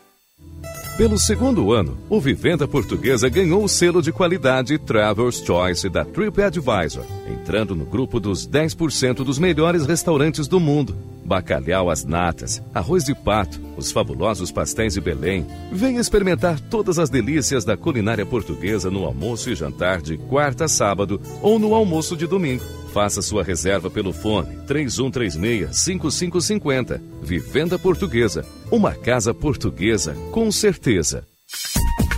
Pelo 0.99 1.17
segundo 1.17 1.73
ano, 1.73 1.97
o 2.11 2.21
Vivenda 2.21 2.67
Portuguesa 2.67 3.29
ganhou 3.29 3.63
o 3.63 3.69
selo 3.69 4.03
de 4.03 4.11
qualidade 4.11 4.77
Travelers 4.81 5.37
Choice 5.37 5.89
da 5.89 6.05
TripAdvisor, 6.05 7.05
entrando 7.31 7.77
no 7.77 7.85
grupo 7.85 8.19
dos 8.19 8.49
10% 8.49 9.23
dos 9.23 9.39
melhores 9.39 9.87
restaurantes 9.87 10.49
do 10.49 10.59
mundo. 10.59 10.97
Bacalhau 11.25 11.89
às 11.89 12.05
natas, 12.05 12.61
arroz 12.75 13.05
de 13.05 13.15
pato, 13.15 13.61
os 13.77 13.93
fabulosos 13.93 14.51
pastéis 14.51 14.95
de 14.95 15.01
Belém. 15.01 15.47
Venha 15.71 16.01
experimentar 16.01 16.59
todas 16.59 16.99
as 16.99 17.09
delícias 17.09 17.65
da 17.65 17.77
culinária 17.77 18.27
portuguesa 18.27 18.91
no 18.91 19.05
almoço 19.05 19.51
e 19.51 19.55
jantar 19.55 20.03
de 20.03 20.19
quarta 20.19 20.65
a 20.65 20.69
sábado 20.69 21.21
ou 21.41 21.61
no 21.61 21.73
almoço 21.77 22.17
de 22.17 22.27
domingo. 22.27 22.65
Faça 22.95 23.21
sua 23.21 23.43
reserva 23.43 23.91
pelo 23.91 24.13
fone 24.13 24.57
3136-5550. 24.69 27.01
Vivenda 27.21 27.77
Portuguesa. 27.77 28.47
Uma 28.71 28.95
casa 28.95 29.35
portuguesa 29.35 30.15
com 30.31 30.53
certeza. 30.53 31.27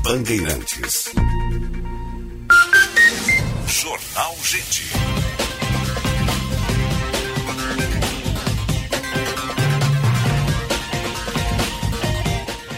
Bandeirantes. 0.03 1.15
Jornal 3.67 4.37
Gente. 4.43 4.85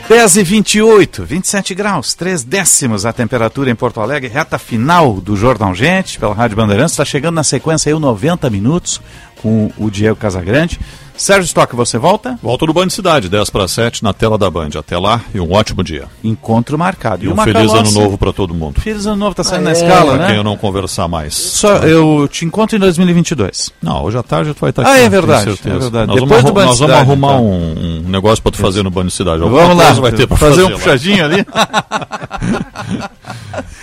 10 0.09 0.39
e 0.39 0.43
28, 0.43 1.23
27 1.23 1.75
graus, 1.75 2.15
3 2.15 2.43
décimos 2.43 3.05
a 3.05 3.13
temperatura 3.13 3.71
em 3.71 3.75
Porto 3.75 4.01
Alegre, 4.01 4.27
reta 4.27 4.59
final 4.59 5.21
do 5.21 5.37
Jornal 5.37 5.75
Gente, 5.75 6.19
pela 6.19 6.33
Rádio 6.33 6.57
Bandeirantes, 6.57 6.93
está 6.93 7.05
chegando 7.05 7.35
na 7.35 7.45
sequência 7.45 7.91
aí 7.91 7.95
o 7.95 8.01
90 8.01 8.49
minutos 8.49 9.03
com 9.43 9.71
o 9.77 9.91
Diego 9.91 10.17
Casagrande. 10.17 10.81
Sérgio 11.19 11.47
Stock, 11.47 11.75
você 11.75 11.99
volta? 11.99 12.39
Volto 12.41 12.65
no 12.65 12.73
Band 12.73 12.89
Cidade, 12.91 13.29
10 13.29 13.51
para 13.51 13.67
7, 13.67 14.05
na 14.05 14.13
tela 14.13 14.39
da 14.39 14.49
Band. 14.49 14.71
Até 14.79 14.97
lá 14.97 15.21
e 15.35 15.41
um 15.41 15.53
ótimo 15.53 15.83
dia. 15.83 16.05
Encontro 16.23 16.79
marcado. 16.79 17.25
E, 17.25 17.27
e 17.27 17.29
um 17.29 17.37
feliz 17.37 17.75
ano 17.75 17.91
novo 17.91 18.17
para 18.17 18.33
todo 18.33 18.55
mundo. 18.55 18.81
Feliz 18.81 19.05
ano 19.05 19.17
novo, 19.17 19.35
tá 19.35 19.43
saindo 19.43 19.63
ah, 19.63 19.65
na 19.65 19.71
é. 19.71 19.73
escala, 19.73 20.13
pra 20.13 20.23
né? 20.23 20.27
quem 20.29 20.37
eu 20.37 20.45
não 20.45 20.57
conversar 20.57 21.09
mais. 21.09 21.35
Só 21.35 21.79
eu 21.79 22.29
te 22.29 22.45
encontro 22.45 22.77
em 22.77 22.79
2022. 22.79 23.73
Não, 23.83 24.05
hoje 24.05 24.17
à 24.17 24.23
tarde 24.23 24.55
tu 24.55 24.61
vai 24.61 24.71
estar 24.71 24.83
aqui. 24.83 24.91
Ah, 24.93 24.99
é 24.99 25.09
verdade. 25.09 25.59
É 25.65 25.71
verdade. 25.77 26.07
Nós 26.07 26.21
Depois 26.21 26.29
vamos, 26.29 26.45
do 26.45 26.53
Band 26.53 26.67
Nós 26.67 26.79
vamos 26.79 26.95
arrumar 26.97 27.33
tá. 27.33 27.39
um, 27.39 28.03
um, 28.07 28.09
negócio 28.09 28.41
para 28.41 28.53
tu 28.53 28.59
fazer 28.59 28.85
no 28.85 28.91
Band 28.91 29.11
Cidade. 29.11 29.43
Alguma 29.43 29.63
vamos 29.63 29.77
lá, 29.77 29.93
vai 29.95 30.13
ter 30.13 30.29
pra 30.29 30.37
fazer, 30.37 30.63
fazer 30.63 30.73
um 30.73 30.79
puxadinho 30.79 31.25
ali. 31.25 31.45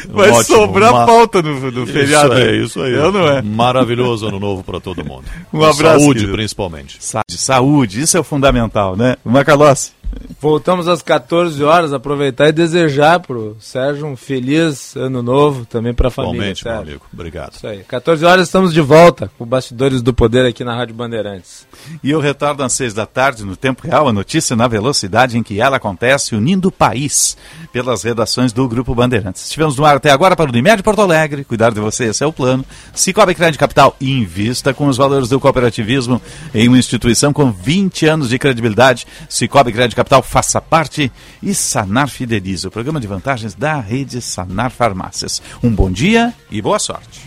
vai 0.07 0.31
ótimo, 0.31 0.57
sobrar 0.57 0.93
uma... 0.93 1.05
pauta 1.05 1.41
no, 1.41 1.71
no 1.71 1.85
feriado. 1.85 2.33
Isso 2.33 2.41
é, 2.41 2.55
isso 2.57 2.81
aí. 2.81 2.93
Eu 2.93 3.11
não 3.11 3.27
é. 3.27 3.41
Maravilhoso 3.41 4.27
ano 4.27 4.39
novo 4.39 4.63
para 4.63 4.79
todo 4.79 5.03
mundo. 5.03 5.25
Um 5.53 5.63
abraço. 5.63 5.99
Saúde, 5.99 6.19
querido. 6.21 6.33
principalmente. 6.33 6.97
Saúde, 7.29 8.01
isso 8.01 8.15
é 8.15 8.19
o 8.19 8.23
fundamental, 8.23 8.95
né? 8.95 9.17
Macalossi. 9.25 9.95
Voltamos 10.39 10.87
às 10.87 11.01
14 11.01 11.63
horas, 11.63 11.93
aproveitar 11.93 12.47
e 12.47 12.51
desejar 12.51 13.19
pro 13.19 13.57
Sérgio 13.59 14.05
um 14.05 14.15
feliz 14.15 14.95
ano 14.95 15.21
novo 15.21 15.65
também 15.65 15.93
para 15.93 16.07
a 16.07 16.11
família. 16.11 16.35
Igualmente, 16.35 16.65
meu 16.65 16.77
amigo. 16.77 17.05
Obrigado. 17.11 17.53
Isso 17.53 17.67
aí. 17.67 17.83
14 17.83 18.25
horas 18.25 18.47
estamos 18.47 18.73
de 18.73 18.81
volta 18.81 19.29
com 19.37 19.45
Bastidores 19.45 20.01
do 20.01 20.13
Poder 20.13 20.45
aqui 20.45 20.63
na 20.63 20.75
Rádio 20.75 20.95
Bandeirantes. 20.95 21.67
E 22.03 22.11
eu 22.11 22.19
retorno 22.19 22.63
às 22.63 22.73
6 22.73 22.93
da 22.93 23.05
tarde, 23.05 23.43
no 23.43 23.55
tempo 23.55 23.87
real, 23.87 24.07
a 24.07 24.13
notícia 24.13 24.55
na 24.55 24.67
velocidade 24.67 25.37
em 25.37 25.43
que 25.43 25.59
ela 25.59 25.77
acontece, 25.77 26.35
unindo 26.35 26.69
o 26.69 26.71
país 26.71 27.37
pelas 27.71 28.03
redações 28.03 28.53
do 28.53 28.67
Grupo 28.67 28.95
Bandeirantes. 28.95 29.43
Estivemos 29.43 29.75
no 29.75 29.85
ar 29.85 29.97
até 29.97 30.11
agora 30.11 30.35
para 30.35 30.45
o 30.45 30.49
Unimed 30.49 30.81
Porto 30.83 31.01
Alegre, 31.01 31.43
cuidar 31.43 31.71
de 31.71 31.79
você, 31.79 32.05
esse 32.05 32.23
é 32.23 32.27
o 32.27 32.33
plano. 32.33 32.63
Cicobi 32.93 33.35
Crédito 33.35 33.59
Capital, 33.59 33.95
invista 33.99 34.73
com 34.73 34.87
os 34.87 34.97
valores 34.97 35.29
do 35.29 35.39
cooperativismo 35.39 36.21
em 36.53 36.67
uma 36.67 36.77
instituição 37.15 37.33
com 37.33 37.51
20 37.51 38.05
anos 38.05 38.29
de 38.29 38.37
credibilidade. 38.37 39.07
Cicobi 39.29 39.71
Crédito 39.71 39.95
Capital 39.95 40.21
faça 40.21 40.61
parte 40.61 41.11
e 41.41 41.55
Sanar 41.55 42.09
Fideliza, 42.09 42.67
o 42.67 42.71
programa 42.71 42.99
de 42.99 43.07
vantagens 43.07 43.55
da 43.55 43.79
rede 43.79 44.21
Sanar 44.21 44.69
Farmácias. 44.69 45.41
Um 45.63 45.73
bom 45.73 45.89
dia 45.89 46.33
e 46.51 46.61
boa 46.61 46.77
sorte. 46.77 47.21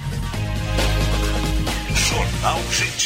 Jornal 1.94 2.60
Gente. 2.70 2.97